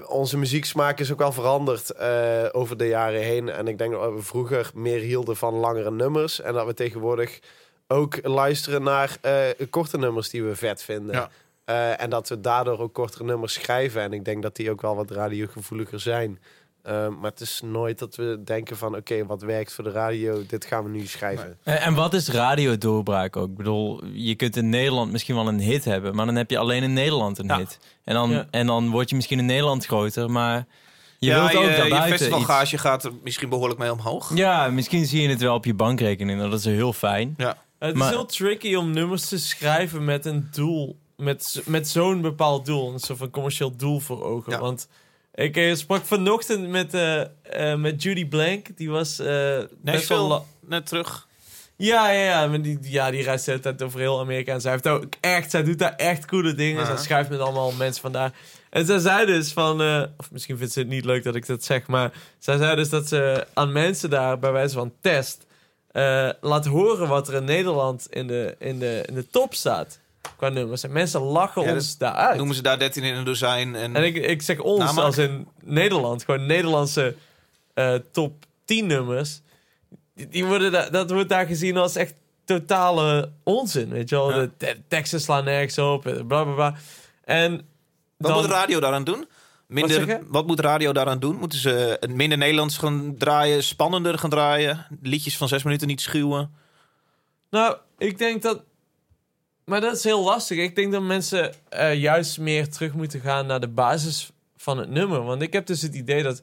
onze 0.07 0.37
muzieksmaak 0.37 0.99
is 0.99 1.11
ook 1.11 1.19
wel 1.19 1.31
veranderd 1.31 1.89
eh, 1.89 2.45
over 2.51 2.77
de 2.77 2.87
jaren 2.87 3.21
heen. 3.21 3.49
En 3.49 3.67
ik 3.67 3.77
denk 3.77 3.91
dat 3.91 4.13
we 4.13 4.21
vroeger 4.21 4.71
meer 4.73 4.99
hielden 4.99 5.37
van 5.37 5.53
langere 5.53 5.91
nummers. 5.91 6.41
En 6.41 6.53
dat 6.53 6.65
we 6.65 6.73
tegenwoordig 6.73 7.39
ook 7.87 8.27
luisteren 8.27 8.83
naar 8.83 9.17
eh, 9.21 9.33
korte 9.69 9.97
nummers 9.97 10.29
die 10.29 10.43
we 10.43 10.55
vet 10.55 10.83
vinden. 10.83 11.15
Ja. 11.15 11.29
Eh, 11.67 12.01
en 12.01 12.09
dat 12.09 12.29
we 12.29 12.41
daardoor 12.41 12.79
ook 12.79 12.93
kortere 12.93 13.23
nummers 13.23 13.53
schrijven. 13.53 14.01
En 14.01 14.13
ik 14.13 14.25
denk 14.25 14.41
dat 14.41 14.55
die 14.55 14.71
ook 14.71 14.81
wel 14.81 14.95
wat 14.95 15.11
radiogevoeliger 15.11 15.99
zijn. 15.99 16.39
Eh, 16.81 17.07
maar 17.07 17.31
het 17.31 17.39
is 17.39 17.61
nooit 17.65 17.99
dat 17.99 18.15
we 18.15 18.41
denken 18.43 18.77
van... 18.77 18.95
oké, 18.95 19.25
wat 19.25 19.41
werkt 19.41 19.73
voor 19.73 19.83
de 19.83 19.91
radio, 19.91 20.43
dit 20.47 20.65
gaan 20.65 20.83
we 20.83 20.89
nu 20.89 21.05
schrijven. 21.05 21.57
En, 21.63 21.81
en 21.81 21.93
wat 21.93 22.13
is 22.13 22.29
radiodoorbraak 22.29 23.35
ook? 23.35 23.49
Ik 23.49 23.55
bedoel, 23.57 24.05
je 24.05 24.35
kunt 24.35 24.55
in 24.55 24.69
Nederland 24.69 25.11
misschien 25.11 25.35
wel 25.35 25.47
een 25.47 25.59
hit 25.59 25.85
hebben, 25.85 26.15
maar 26.15 26.25
dan 26.25 26.35
heb 26.35 26.49
je 26.49 26.57
alleen 26.57 26.83
in 26.83 26.93
Nederland 26.93 27.37
een 27.37 27.47
Ja. 27.47 27.57
hit. 27.57 27.79
En 28.03 28.13
dan, 28.13 28.29
Ja. 28.29 28.47
en 28.51 28.67
dan 28.67 28.89
word 28.89 29.09
je 29.09 29.15
misschien 29.15 29.39
in 29.39 29.45
Nederland 29.45 29.85
groter, 29.85 30.31
maar 30.31 30.65
je 31.19 31.27
ja, 31.27 31.35
wilt 31.39 31.55
ook 31.63 31.69
je, 31.69 31.83
je 31.83 31.95
iets. 31.95 32.05
festivalgage 32.05 32.77
gaat 32.77 33.03
er 33.03 33.11
misschien 33.23 33.49
behoorlijk 33.49 33.79
mee 33.79 33.91
omhoog. 33.91 34.31
Ja, 34.35 34.67
misschien 34.69 35.05
zie 35.05 35.21
je 35.21 35.29
het 35.29 35.41
wel 35.41 35.55
op 35.55 35.65
je 35.65 35.73
bankrekening. 35.73 36.41
Dat 36.41 36.53
is 36.59 36.65
heel 36.65 36.93
fijn. 36.93 37.33
Ja. 37.37 37.57
Het 37.79 37.95
Maar- 37.95 38.07
is 38.07 38.13
heel 38.13 38.25
tricky 38.25 38.75
om 38.75 38.91
nummers 38.91 39.27
te 39.29 39.39
schrijven 39.39 40.05
met 40.05 40.25
een 40.25 40.47
doel. 40.51 40.97
Met, 41.17 41.61
met 41.65 41.87
zo'n 41.87 42.21
bepaald 42.21 42.65
doel. 42.65 42.93
Een 42.93 42.99
soort 42.99 43.19
van 43.19 43.29
commercieel 43.29 43.75
doel 43.75 43.99
voor 43.99 44.23
ogen. 44.23 44.51
Ja. 44.51 44.59
Want 44.59 44.87
ik 45.33 45.57
eh, 45.57 45.75
sprak 45.75 46.05
vanochtend 46.05 46.69
met, 46.69 46.93
eh, 46.93 47.21
eh, 47.21 47.79
met 47.79 48.03
Judy 48.03 48.27
Blank. 48.27 48.77
Die 48.77 48.89
was 48.89 49.17
Nee, 49.17 49.67
best 49.81 50.07
wel... 50.09 50.45
net 50.59 50.85
terug. 50.85 51.27
Ja, 51.75 52.09
ja, 52.09 52.23
ja. 52.23 52.47
Maar 52.47 52.61
die, 52.61 52.77
ja, 52.81 53.11
die 53.11 53.23
reist 53.23 53.45
de 53.45 53.51
hele 53.51 53.63
tijd 53.63 53.81
over 53.81 53.99
heel 53.99 54.19
Amerika. 54.19 54.53
En 54.53 54.61
zij 54.61 54.71
heeft 54.71 54.87
ook 54.87 55.03
echt... 55.19 55.51
Zij 55.51 55.63
doet 55.63 55.79
daar 55.79 55.95
echt 55.95 56.25
coole 56.25 56.53
dingen. 56.53 56.79
Ja. 56.79 56.85
Zij 56.85 56.97
schrijft 56.97 57.29
met 57.29 57.39
allemaal 57.39 57.71
mensen 57.71 58.01
vandaar. 58.01 58.33
En 58.69 58.85
zij 58.85 58.99
zei 58.99 59.25
dus 59.25 59.53
van... 59.53 59.81
of 60.17 60.31
misschien 60.31 60.57
vindt 60.57 60.73
ze 60.73 60.79
het 60.79 60.87
niet 60.87 61.05
leuk 61.05 61.23
dat 61.23 61.35
ik 61.35 61.45
dat 61.45 61.63
zeg. 61.63 61.87
Maar 61.87 62.11
zij 62.39 62.57
zei 62.57 62.75
dus 62.75 62.89
dat 62.89 63.07
ze 63.07 63.47
aan 63.53 63.71
mensen 63.71 64.09
daar 64.09 64.39
bij 64.39 64.51
wijze 64.51 64.75
van 64.75 64.93
test... 65.01 65.45
laat 66.41 66.65
horen 66.65 67.07
wat 67.07 67.27
er 67.27 67.33
in 67.33 67.43
Nederland 67.43 68.07
in 68.09 68.27
de, 68.27 68.55
in 68.59 68.79
de, 68.79 69.03
in 69.07 69.13
de 69.13 69.27
top 69.27 69.53
staat. 69.53 69.99
Qua 70.35 70.49
nummers. 70.49 70.83
En 70.83 70.91
mensen 70.91 71.21
lachen 71.21 71.61
Ja, 71.63 71.73
ons 71.73 71.97
daaruit. 71.97 72.37
Noemen 72.37 72.55
ze 72.55 72.61
daar 72.61 72.79
13 72.79 73.03
in 73.03 73.15
een 73.15 73.23
dozijn. 73.23 73.75
En, 73.75 73.95
En 73.95 74.03
ik, 74.03 74.15
ik 74.15 74.41
zeg 74.41 74.59
ons 74.59 74.79
Namaak? 74.83 75.03
als 75.05 75.17
in 75.17 75.47
Nederland. 75.63 76.23
Gewoon 76.23 76.45
Nederlandse 76.45 77.15
eh, 77.73 77.93
top 78.11 78.45
10 78.65 78.85
nummers. 78.87 79.41
Die, 80.15 80.27
die 80.27 80.45
worden 80.45 80.71
da- 80.71 80.89
dat 80.89 81.11
wordt 81.11 81.29
daar 81.29 81.45
gezien 81.45 81.77
als 81.77 81.95
echt 81.95 82.13
totale 82.45 83.31
onzin. 83.43 83.89
Weet 83.89 84.09
je 84.09 84.15
wel? 84.15 84.29
Ja. 84.31 84.37
De 84.39 84.49
te- 84.57 84.77
teksten 84.87 85.21
slaan 85.21 85.43
nergens 85.43 85.77
op. 85.77 86.05
eh, 86.07 86.13
Bla 86.25 86.43
bla 86.43 86.53
bla. 86.53 86.75
En 87.23 87.51
wat 88.17 88.31
dan- 88.31 88.41
moet 88.41 88.51
radio 88.51 88.79
daaraan 88.79 89.03
doen? 89.03 89.27
Minder, 89.67 90.19
wat, 90.27 90.47
moet 90.47 90.59
radio 90.59 90.91
daaraan 90.91 91.19
doen? 91.19 91.35
Moeten 91.35 91.59
ze 91.59 91.99
minder 92.09 92.37
Nederlands 92.37 92.77
gaan 92.77 93.15
draaien, 93.17 93.63
spannender 93.63 94.17
gaan 94.19 94.29
draaien? 94.29 94.85
Liedjes 95.01 95.37
van 95.37 95.47
zes 95.47 95.63
minuten 95.63 95.87
niet 95.87 96.01
schuwen? 96.01 96.51
Nou, 97.49 97.75
ik 97.97 98.17
denk 98.17 98.41
dat. 98.41 98.63
Maar 99.69 99.81
dat 99.81 99.95
is 99.95 100.03
heel 100.03 100.23
lastig. 100.23 100.57
Ik 100.57 100.75
denk 100.75 100.91
dat 100.91 101.01
mensen 101.01 101.53
eh, 101.69 101.95
juist 101.95 102.39
meer 102.39 102.69
terug 102.69 102.93
moeten 102.93 103.19
gaan 103.19 103.45
naar 103.45 103.59
de 103.59 103.67
basis 103.67 104.31
van 104.57 104.77
het 104.77 104.89
nummer. 104.89 105.23
Want 105.23 105.41
ik 105.41 105.53
heb 105.53 105.65
dus 105.65 105.81
het 105.81 105.93
idee 105.95 106.23
dat. 106.23 106.41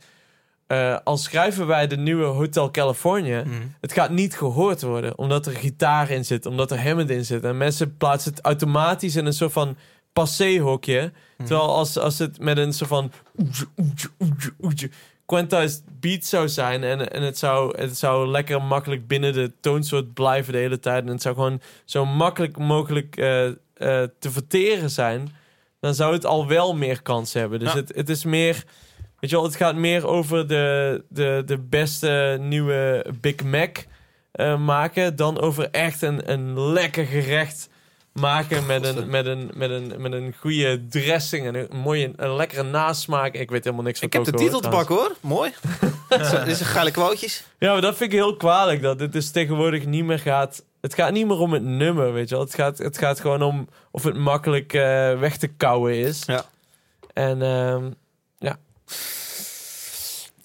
eh 0.66 0.96
als 1.04 1.22
schrijven 1.22 1.66
wij 1.66 1.86
de 1.86 1.96
nieuwe 1.96 2.24
Hotel 2.24 2.70
California. 2.70 3.44
Het 3.80 3.92
gaat 3.92 4.10
niet 4.10 4.36
gehoord 4.36 4.82
worden. 4.82 5.18
Omdat 5.18 5.46
er 5.46 5.52
gitaar 5.52 6.10
in 6.10 6.24
zit. 6.24 6.46
Omdat 6.46 6.70
er 6.70 6.82
Hammond 6.82 7.10
in 7.10 7.24
zit. 7.24 7.44
En 7.44 7.56
mensen 7.56 7.96
plaatsen 7.96 8.30
het 8.30 8.44
automatisch 8.44 9.16
in 9.16 9.26
een 9.26 9.32
soort 9.32 9.52
van 9.52 9.76
passé-hokje. 10.12 11.12
Terwijl 11.36 11.74
als, 11.74 11.98
als 11.98 12.18
het 12.18 12.38
met 12.38 12.58
een 12.58 12.72
soort 12.72 12.90
van. 12.90 13.12
Quantized 15.26 15.82
beat 16.00 16.24
zou 16.24 16.48
zijn. 16.48 16.84
En, 16.84 17.10
en 17.12 17.22
het, 17.22 17.38
zou, 17.38 17.80
het 17.80 17.96
zou 17.98 18.28
lekker 18.28 18.62
makkelijk 18.62 19.06
binnen 19.06 19.32
de 19.32 19.52
toonsoort 19.60 20.14
blijven 20.14 20.52
de 20.52 20.58
hele 20.58 20.78
tijd. 20.80 21.04
En 21.04 21.10
het 21.10 21.22
zou 21.22 21.34
gewoon 21.34 21.60
zo 21.84 22.06
makkelijk 22.06 22.58
mogelijk 22.58 23.16
eh, 23.16 23.46
eh, 23.46 23.54
te 24.18 24.30
verteren 24.30 24.90
zijn. 24.90 25.36
Dan 25.80 25.94
zou 25.94 26.12
het 26.12 26.26
al 26.26 26.46
wel 26.46 26.74
meer 26.76 27.02
kans 27.02 27.32
hebben. 27.32 27.58
Dus 27.58 27.72
Ja. 27.72 27.78
het, 27.78 27.94
het 27.94 28.08
is 28.08 28.24
meer. 28.24 28.64
Weet 29.20 29.30
je 29.30 29.36
wel, 29.36 29.44
het 29.44 29.56
gaat 29.56 29.74
meer 29.76 30.06
over 30.06 30.48
de, 30.48 31.04
de, 31.08 31.42
de 31.46 31.58
beste 31.58 32.36
nieuwe 32.40 33.06
Big 33.20 33.44
Mac 33.44 33.76
eh, 34.32 34.58
maken. 34.58 35.16
Dan 35.16 35.40
over 35.40 35.70
echt 35.70 36.02
een, 36.02 36.30
een 36.32 36.60
lekker 36.60 37.06
gerecht 37.06 37.68
maken 38.20 38.66
met 38.66 38.84
een, 38.84 39.08
met, 39.08 39.26
een, 39.26 39.50
met, 39.54 39.70
een, 39.70 39.92
met 39.98 40.12
een 40.12 40.34
goede 40.40 40.86
dressing 40.86 41.46
en 41.46 41.54
een 41.54 41.68
mooie, 41.76 42.12
een 42.16 42.36
lekkere 42.36 42.62
nasmaak. 42.62 43.34
Ik 43.34 43.50
weet 43.50 43.64
helemaal 43.64 43.84
niks 43.84 43.98
van 43.98 44.08
Ik 44.08 44.14
heb 44.14 44.24
de 44.24 44.32
titel 44.32 44.60
te 44.60 44.68
hoor, 44.68 44.76
pakken 44.76 44.94
hoor. 44.96 45.16
Mooi. 45.20 45.52
Dit 46.08 46.46
is 46.46 46.60
een 46.60 46.66
geile 46.66 46.90
quotejes. 46.90 47.44
ja, 47.58 47.72
maar 47.72 47.80
dat 47.80 47.96
vind 47.96 48.12
ik 48.12 48.18
heel 48.18 48.36
kwalijk. 48.36 48.82
Dat 48.82 49.00
het 49.00 49.12
dus 49.12 49.30
tegenwoordig 49.30 49.86
niet 49.86 50.04
meer 50.04 50.18
gaat... 50.18 50.62
Het 50.80 50.94
gaat 50.94 51.12
niet 51.12 51.26
meer 51.26 51.38
om 51.38 51.52
het 51.52 51.62
nummer, 51.62 52.12
weet 52.12 52.28
je 52.28 52.34
wel. 52.34 52.44
Het 52.44 52.54
gaat, 52.54 52.78
het 52.78 52.98
gaat 52.98 53.20
gewoon 53.20 53.42
om 53.42 53.68
of 53.90 54.02
het 54.02 54.16
makkelijk 54.16 54.72
eh, 54.72 55.18
weg 55.18 55.36
te 55.36 55.46
kouwen 55.48 55.94
is. 55.94 56.22
Ja. 56.26 56.44
En 57.12 57.42
ehm, 57.42 57.90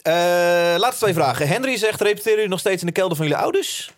Eh, 0.02 0.76
laatste 0.78 1.04
twee 1.04 1.14
vragen. 1.14 1.48
Henry 1.48 1.78
zegt, 1.78 2.02
repeteren 2.02 2.34
jullie 2.34 2.50
nog 2.50 2.60
steeds 2.60 2.82
in 2.82 2.88
de 2.88 2.94
kelder 2.94 3.18
van 3.18 3.26
jullie 3.26 3.42
ouders? 3.42 3.92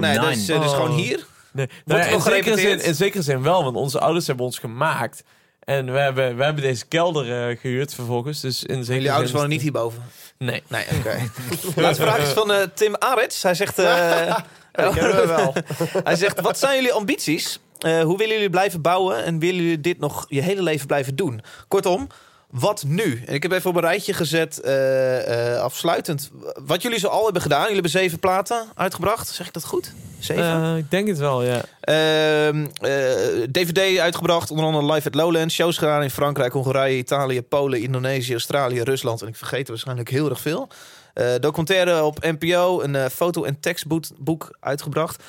nee, 0.00 0.18
dat 0.18 0.30
is, 0.30 0.48
eh, 0.48 0.60
dus 0.60 0.70
Oh. 0.70 0.74
gewoon 0.76 0.90
hier. 0.96 1.26
Nee, 1.66 1.68
nou 1.84 2.00
ja, 2.00 2.06
in, 2.06 2.12
nog 2.12 2.22
zekere 2.22 2.58
zin, 2.58 2.82
in 2.82 2.94
zekere 2.94 3.22
zin 3.22 3.42
wel, 3.42 3.64
want 3.64 3.76
onze 3.76 3.98
ouders 4.00 4.26
hebben 4.26 4.44
ons 4.44 4.58
gemaakt. 4.58 5.22
En 5.60 5.92
we 5.92 5.98
hebben, 5.98 6.36
we 6.36 6.44
hebben 6.44 6.62
deze 6.62 6.86
kelder 6.86 7.48
eh, 7.48 7.58
gehuurd 7.58 7.94
vervolgens. 7.94 8.40
Dus 8.40 8.64
in 8.64 8.76
zekere 8.76 8.94
Jullie 8.94 9.12
ouders 9.12 9.32
wonen 9.32 9.48
niet 9.48 9.62
hierboven. 9.62 10.02
Nee. 10.38 10.62
Nee, 10.68 10.84
oké. 10.98 11.30
Laatste 11.82 12.02
vraag 12.02 12.18
is 12.18 12.28
van 12.28 12.52
eh, 12.52 12.62
Tim 12.74 12.96
Arets. 12.98 13.42
Hij 13.42 13.54
zegt, 13.54 13.78
eh, 13.78 14.36
we 14.72 15.24
wel. 15.26 15.54
hij 16.04 16.16
zegt, 16.16 16.40
wat 16.40 16.58
zijn 16.58 16.74
jullie 16.74 16.92
ambities? 16.92 17.60
Eh, 17.78 18.00
hoe 18.00 18.16
willen 18.16 18.34
jullie 18.34 18.50
blijven 18.50 18.82
bouwen? 18.82 19.24
En 19.24 19.38
willen 19.38 19.62
jullie 19.62 19.80
dit 19.80 19.98
nog 19.98 20.26
je 20.28 20.40
hele 20.40 20.62
leven 20.62 20.86
blijven 20.86 21.16
doen? 21.16 21.40
Kortom, 21.68 22.06
wat 22.50 22.84
nu? 22.86 23.22
En 23.26 23.34
ik 23.34 23.42
heb 23.42 23.52
even 23.52 23.70
op 23.70 23.76
een 23.76 23.82
rijtje 23.82 24.12
gezet, 24.12 24.60
eh, 24.60 25.54
eh, 25.54 25.60
afsluitend. 25.60 26.30
Wat 26.66 26.82
jullie 26.82 26.98
zo 26.98 27.08
al 27.08 27.24
hebben 27.24 27.42
gedaan. 27.42 27.60
Jullie 27.60 27.72
hebben 27.74 27.90
zeven 27.90 28.18
platen 28.18 28.66
uitgebracht. 28.74 29.28
Zeg 29.28 29.46
ik 29.46 29.52
dat 29.52 29.64
goed? 29.64 29.92
Zeven? 30.18 30.44
Eh, 30.44 30.76
ik 30.76 30.90
denk 30.90 31.08
het 31.08 31.18
wel, 31.18 31.42
ja. 31.42 31.60
Ehm, 31.80 32.66
eh, 32.80 33.42
DVD 33.50 33.98
uitgebracht, 33.98 34.50
onder 34.50 34.64
andere 34.66 34.92
Live 34.92 35.08
at 35.08 35.14
Lowlands. 35.14 35.54
Shows 35.54 35.78
gedaan 35.78 36.02
in 36.02 36.10
Frankrijk, 36.10 36.52
Hongarije, 36.52 36.98
Italië, 36.98 37.42
Polen, 37.42 37.80
Indonesië, 37.80 38.32
Australië, 38.32 38.82
Rusland. 38.82 39.22
En 39.22 39.28
ik 39.28 39.36
vergeet 39.36 39.64
er 39.64 39.72
waarschijnlijk 39.72 40.10
heel 40.10 40.28
erg 40.30 40.40
veel. 40.40 40.68
Eh, 41.14 41.34
documentaire 41.40 42.02
op 42.02 42.18
NPO, 42.20 42.82
een 42.82 43.10
foto- 43.10 43.44
en 43.44 43.60
tekstboek 43.60 44.04
boek 44.18 44.56
uitgebracht. 44.60 45.22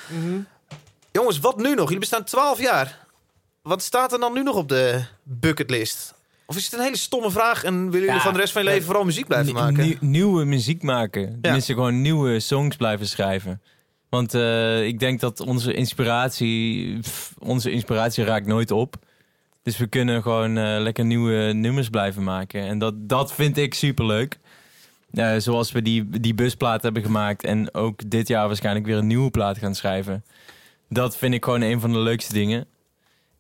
Jongens, 1.12 1.40
wat 1.40 1.58
nu 1.58 1.70
nog? 1.76 1.84
Jullie 1.84 2.00
bestaan 2.00 2.24
12 2.24 2.62
jaar. 2.62 2.98
Wat 3.62 3.82
staat 3.82 4.14
er 4.14 4.20
dan 4.20 4.34
nu 4.34 4.44
nog 4.44 4.56
op 4.56 4.70
de 4.70 5.04
bucketlist? 5.24 6.14
Of 6.50 6.56
is 6.58 6.64
het 6.66 6.74
een 6.74 6.80
hele 6.80 6.98
stomme 6.98 7.32
vraag 7.32 7.64
en 7.64 7.74
willen 7.76 7.92
jullie 7.92 8.14
Ja, 8.16 8.20
van 8.22 8.34
de 8.34 8.40
rest 8.40 8.54
van 8.54 8.64
je 8.64 8.68
leven 8.70 8.86
vooral 8.86 9.04
muziek 9.04 9.28
blijven 9.28 9.54
maken? 9.54 9.84
nie- 9.84 9.98
nieuwe 10.00 10.46
muziek 10.46 10.84
maken. 10.84 11.38
Tenminste, 11.42 11.74
gewoon 11.74 12.02
nieuwe 12.02 12.40
songs 12.40 12.76
blijven 12.76 13.08
schrijven. 13.08 13.62
Want 14.10 14.34
eh, 14.34 14.86
ik 14.86 15.00
denk 15.00 15.20
dat 15.20 15.40
onze 15.40 15.74
inspiratie, 15.74 17.00
pff, 17.00 17.34
onze 17.40 17.72
inspiratie 17.72 18.24
raakt 18.24 18.46
nooit 18.46 18.72
op. 18.72 18.96
Dus 19.64 19.78
we 19.78 19.88
kunnen 19.88 20.22
gewoon 20.22 20.58
eh, 20.58 20.80
lekker 20.80 21.06
nieuwe 21.06 21.54
nummers 21.54 21.90
blijven 21.90 22.24
maken. 22.24 22.62
En 22.62 22.80
dat, 22.80 22.94
dat 23.10 23.34
vind 23.34 23.58
ik 23.58 23.74
superleuk. 23.74 24.38
Eh, 25.14 25.36
zoals 25.38 25.72
we 25.72 25.82
die, 25.82 26.10
die 26.10 26.34
busplaat 26.34 26.82
hebben 26.84 27.04
gemaakt. 27.04 27.44
En 27.44 27.74
ook 27.74 28.10
dit 28.10 28.28
jaar 28.28 28.48
waarschijnlijk 28.48 28.86
weer 28.86 28.98
een 28.98 29.08
nieuwe 29.08 29.30
plaat 29.32 29.58
gaan 29.58 29.76
schrijven. 29.76 30.24
Dat 30.90 31.18
vind 31.18 31.34
ik 31.34 31.44
gewoon 31.44 31.62
een 31.62 31.80
van 31.80 31.92
de 31.92 32.00
leukste 32.00 32.34
dingen. 32.34 32.66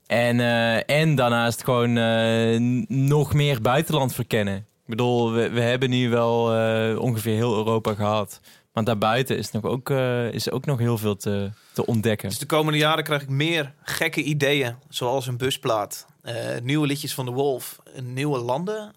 En, 0.09 0.39
eh, 0.39 0.99
en 0.99 1.15
daarnaast 1.15 1.63
gewoon 1.63 1.97
eh, 1.97 2.59
nog 2.87 3.33
meer 3.33 3.61
buitenland 3.61 4.13
verkennen. 4.13 4.55
Ik 4.55 4.85
bedoel, 4.85 5.31
we, 5.31 5.49
we 5.49 5.61
hebben 5.61 5.89
nu 5.89 6.09
wel 6.09 6.53
eh, 6.55 6.99
ongeveer 6.99 7.35
heel 7.35 7.55
Europa 7.57 7.93
gehad. 7.93 8.39
Maar 8.73 8.83
daarbuiten 8.83 9.37
is, 9.37 9.51
nog 9.51 9.63
ook, 9.63 9.89
eh, 9.89 10.31
is 10.31 10.51
ook 10.51 10.65
nog 10.65 10.79
heel 10.79 10.97
veel 10.97 11.15
te, 11.15 11.51
te 11.73 11.85
ontdekken. 11.85 12.29
Dus 12.29 12.39
de 12.39 12.45
komende 12.45 12.79
jaren 12.79 13.03
krijg 13.03 13.21
ik 13.21 13.29
meer 13.29 13.73
gekke 13.83 14.23
ideeën, 14.23 14.75
zoals 14.89 15.27
een 15.27 15.37
busplaat, 15.37 16.05
eh, 16.21 16.35
nieuwe 16.63 16.87
liedjes 16.87 17.13
van 17.13 17.25
de 17.25 17.31
Wolf, 17.31 17.79
nieuwe 18.03 18.39
landen. 18.39 18.91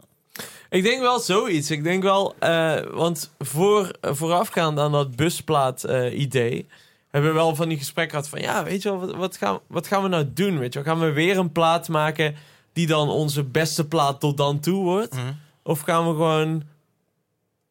Ik 0.71 0.83
denk 0.83 1.01
wel 1.01 1.19
zoiets. 1.19 1.71
Ik 1.71 1.85
denk 1.85 2.03
wel, 2.03 2.35
eh, 2.39 2.81
want 2.93 3.33
voor, 3.39 3.97
voorafgaand 4.01 4.79
aan 4.79 4.93
dat 4.93 5.17
busplaat-idee... 5.17 6.67
hebben 7.13 7.31
we 7.31 7.37
wel 7.37 7.55
van 7.55 7.69
die 7.69 7.79
gesprekken 7.79 8.15
gehad 8.15 8.29
van... 8.29 8.41
Ja, 8.41 8.65
weet 8.65 8.83
je 8.83 8.89
wel, 8.89 8.99
wat, 9.01 9.15
wat, 9.17 9.37
gaan, 9.37 9.59
wat 9.67 9.87
gaan 9.87 10.03
we 10.03 10.09
nou 10.09 10.33
doen? 10.33 10.59
Weet 10.59 10.73
je 10.73 10.83
wel? 10.83 10.93
Gaan 10.95 11.05
we 11.05 11.13
weer 11.13 11.39
een 11.39 11.53
plaat 11.53 11.89
maken 11.89 12.35
die 12.73 12.87
dan 12.87 13.09
onze 13.09 13.45
beste 13.45 13.87
plaat 13.89 14.21
tot 14.21 14.37
dan 14.37 14.61
toe 14.61 14.83
wordt? 14.85 15.15
Mhm. 15.15 15.33
Of 15.63 15.81
gaan 15.81 16.05
we 16.09 16.11
gewoon 16.11 16.63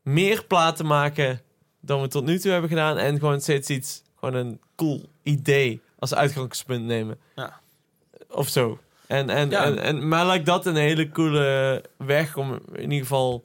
meer 0.02 0.44
platen 0.46 0.86
maken 0.86 1.42
dan 1.80 2.02
we 2.02 2.08
tot 2.08 2.26
nu 2.26 2.40
toe 2.40 2.52
hebben 2.52 2.70
gedaan... 2.70 2.98
en 2.98 3.20
gewoon 3.20 3.42
steeds 3.42 3.70
iets, 3.70 4.04
gewoon 4.20 4.34
een 4.36 4.60
cool 4.76 5.10
idee 5.24 5.82
als 6.00 6.14
uitgangspunt 6.14 6.86
nemen? 6.86 7.20
Ja. 7.36 7.60
Of 8.30 8.48
zo. 8.48 8.80
En, 9.08 9.30
en, 9.30 9.50
Ja. 9.50 9.64
en, 9.64 9.80
en, 9.80 10.08
maar 10.08 10.26
lijkt 10.26 10.46
dat 10.46 10.66
een 10.66 10.76
hele 10.76 11.10
coole 11.10 11.84
weg 11.98 12.38
om 12.38 12.60
in 12.74 12.82
ieder 12.82 13.00
geval 13.00 13.44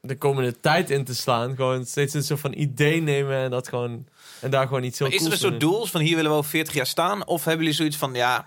de 0.00 0.16
komende 0.16 0.60
tijd 0.60 0.90
in 0.90 1.04
te 1.04 1.14
slaan. 1.14 1.56
Gewoon 1.56 1.86
steeds 1.86 2.14
een 2.14 2.22
soort 2.22 2.40
van 2.40 2.52
idee 2.52 3.00
nemen 3.02 3.36
en 3.36 3.50
dat 3.50 3.68
gewoon 3.68 4.06
en 4.40 4.50
daar 4.50 4.66
gewoon 4.66 4.82
iets 4.84 4.98
heel 4.98 5.08
Maar 5.08 5.16
is 5.16 5.24
er 5.26 5.32
een 5.32 5.38
soort 5.38 5.60
doel 5.60 5.84
van 5.86 6.00
hier 6.00 6.16
willen 6.16 6.30
we 6.30 6.36
over 6.36 6.50
40 6.50 6.74
jaar 6.74 6.86
staan? 6.86 7.26
Of 7.26 7.44
hebben 7.44 7.60
jullie 7.60 7.76
zoiets 7.78 7.96
van, 7.96 8.14
ja, 8.14 8.46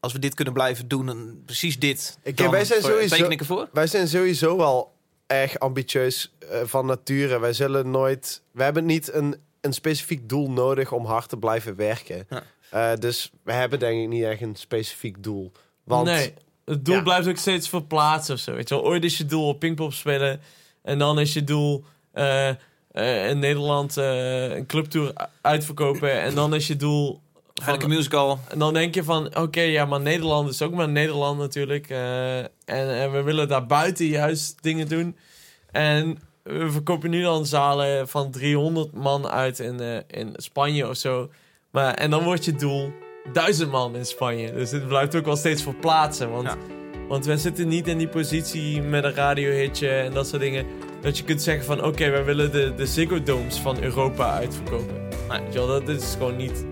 als 0.00 0.12
we 0.12 0.18
dit 0.18 0.34
kunnen 0.34 0.54
blijven 0.54 0.88
doen, 0.88 1.06
dan 1.06 1.36
precies 1.44 1.78
dit. 1.78 2.18
Kijk, 2.22 2.36
dan 2.36 2.50
wij 2.50 2.64
zijn 2.64 2.80
voor- 2.80 2.90
sowieso- 2.90 3.16
teken 3.16 3.30
ik 3.30 3.40
ervoor? 3.40 3.68
Wij 3.72 3.86
zijn 3.86 4.08
sowieso 4.08 4.56
wel 4.56 4.92
erg 5.26 5.58
ambitieus 5.58 6.32
eh, 6.50 6.60
van 6.64 6.86
nature. 6.86 7.38
Wij 7.38 7.52
zullen 7.52 7.90
nooit... 7.90 8.42
We 8.50 8.62
hebben 8.62 8.84
niet 8.86 9.12
een, 9.12 9.36
een 9.60 9.72
specifiek 9.72 10.28
doel 10.28 10.50
nodig 10.50 10.92
om 10.92 11.04
hard 11.06 11.28
te 11.28 11.36
blijven 11.36 11.76
werken. 11.76 12.26
Ja. 12.30 12.42
Eh, 12.70 12.98
dus 12.98 13.30
we 13.42 13.52
hebben 13.52 13.78
denk 13.78 14.02
ik 14.02 14.08
niet 14.08 14.24
echt 14.24 14.40
een 14.40 14.56
specifiek 14.56 15.22
doel. 15.22 15.52
Want 15.84 16.04
nee, 16.06 16.34
het 16.64 16.84
doel 16.84 16.94
Ja. 16.94 17.02
blijft 17.02 17.28
ook 17.28 17.36
steeds 17.36 17.68
verplaatsen 17.68 18.34
of 18.34 18.40
zo. 18.40 18.52
Weet 18.54 18.68
je 18.68 18.74
wel, 18.74 18.84
ooit 18.84 19.04
is 19.04 19.18
je 19.18 19.26
doel 19.26 19.48
op 19.48 19.58
Pinkpop 19.58 19.92
spelen 19.92 20.40
en 20.82 20.98
dan 20.98 21.20
is 21.20 21.32
je 21.32 21.44
doel 21.44 21.84
eh, 22.12 22.48
eh, 22.48 23.28
in 23.28 23.38
Nederland 23.38 23.96
eh, 23.96 24.56
een 24.56 24.66
clubtour 24.66 25.12
uitverkopen 25.40 26.20
en 26.20 26.34
dan 26.34 26.54
is 26.54 26.66
je 26.66 26.76
doel 26.76 27.20
Eigenlijk 27.54 27.90
een 27.90 27.96
musical. 27.96 28.38
En 28.48 28.58
dan 28.58 28.74
denk 28.74 28.94
je 28.94 29.04
van, 29.04 29.36
oké, 29.36 29.60
ja, 29.60 29.84
maar 29.84 30.00
Nederland 30.00 30.48
is 30.48 30.62
ook 30.62 30.72
maar 30.72 30.88
Nederland 30.88 31.38
natuurlijk. 31.38 31.88
en, 31.88 32.50
en 32.64 33.12
we 33.12 33.22
willen 33.22 33.48
daar 33.48 33.66
buiten 33.66 34.06
juist 34.06 34.62
dingen 34.62 34.88
doen. 34.88 35.16
En 35.70 36.18
we 36.42 36.70
verkopen 36.70 37.10
nu 37.10 37.22
dan 37.22 37.46
zalen 37.46 38.08
van 38.08 38.30
300 38.30 38.92
man 38.92 39.28
uit 39.28 39.58
in, 39.58 40.04
in 40.06 40.32
Spanje 40.36 40.88
of 40.88 40.96
zo. 40.96 41.30
Maar, 41.70 41.94
en 41.94 42.10
dan 42.10 42.24
wordt 42.24 42.44
je 42.44 42.54
doel 42.54 42.92
1000 43.32 43.70
man 43.70 43.96
in 43.96 44.06
Spanje. 44.06 44.52
Dus 44.52 44.70
het 44.70 44.88
blijft 44.88 45.14
ook 45.14 45.24
wel 45.24 45.36
steeds 45.36 45.62
verplaatsen. 45.62 46.30
Want, 46.30 46.46
Ja. 46.46 46.81
Want 47.08 47.26
we 47.26 47.36
zitten 47.36 47.68
niet 47.68 47.88
in 47.88 47.98
die 47.98 48.08
positie 48.08 48.82
met 48.82 49.04
een 49.04 49.14
radiohitje 49.14 49.88
en 49.88 50.12
dat 50.12 50.26
soort 50.26 50.42
dingen. 50.42 50.66
Dat 51.00 51.18
je 51.18 51.24
kunt 51.24 51.42
zeggen 51.42 51.64
van, 51.64 51.84
oké, 51.84 52.10
wij 52.10 52.24
willen 52.24 52.52
de, 52.52 52.72
de 52.76 52.86
Ziggo 52.86 53.22
Domes 53.22 53.58
van 53.58 53.82
Europa 53.82 54.32
uitverkopen. 54.32 54.94
Je 55.50 55.58
wel, 55.58 55.66
dat 55.66 55.88
is 55.88 56.14
gewoon 56.18 56.36
niet, 56.36 56.66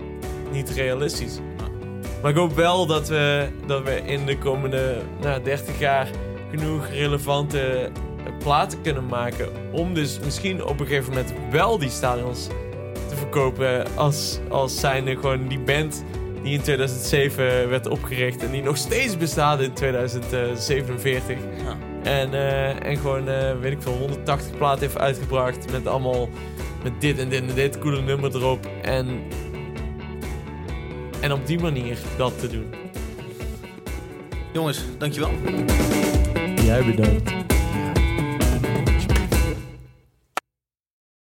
niet 0.51 0.69
realistisch. 0.69 1.39
Maar 2.21 2.31
ik 2.31 2.37
hoop 2.37 2.55
wel 2.55 2.85
dat 2.85 3.07
we, 3.07 3.47
dat 3.65 3.83
we 3.83 4.01
in 4.05 4.25
de 4.25 4.37
komende 4.37 5.01
nou, 5.21 5.43
30 5.43 5.79
jaar 5.79 6.07
genoeg 6.49 6.87
relevante 6.89 7.89
platen 8.37 8.81
kunnen 8.81 9.05
maken. 9.05 9.49
Om 9.71 9.93
dus 9.93 10.19
misschien 10.19 10.65
op 10.65 10.79
een 10.79 10.87
gegeven 10.87 11.09
moment 11.09 11.33
wel 11.51 11.77
die 11.77 11.89
stadions 11.89 12.47
te 13.09 13.15
verkopen. 13.15 13.95
Als, 13.95 14.39
als 14.49 14.79
zijnde 14.79 15.15
gewoon 15.15 15.47
die 15.47 15.59
band 15.59 16.03
die 16.43 16.53
in 16.53 16.61
2007 16.61 17.69
werd 17.69 17.87
opgericht. 17.87 18.43
En 18.43 18.51
die 18.51 18.63
nog 18.63 18.77
steeds 18.77 19.17
bestaat 19.17 19.59
in 19.59 19.73
2047. 19.73 21.37
Ja. 21.63 21.77
En, 22.03 22.33
eh, 22.33 22.85
en 22.85 22.97
gewoon, 22.97 23.27
eh, 23.27 23.59
weet 23.59 23.71
ik 23.71 23.81
veel, 23.81 23.97
180 23.97 24.57
platen 24.57 24.79
heeft 24.79 24.97
uitgebracht. 24.97 25.71
Met 25.71 25.87
allemaal, 25.87 26.29
met 26.83 27.01
dit 27.01 27.19
en 27.19 27.29
dit 27.29 27.49
en 27.49 27.55
dit 27.55 27.79
coole 27.79 28.01
nummer 28.01 28.35
erop. 28.35 28.67
En, 28.81 29.21
en 31.19 31.31
op 31.31 31.47
die 31.47 31.59
manier 31.59 31.97
dat 32.17 32.39
te 32.39 32.47
doen. 32.47 32.73
Jongens, 34.53 34.83
dankjewel. 34.97 35.31
Jij 36.65 36.83
bedankt. 36.83 37.31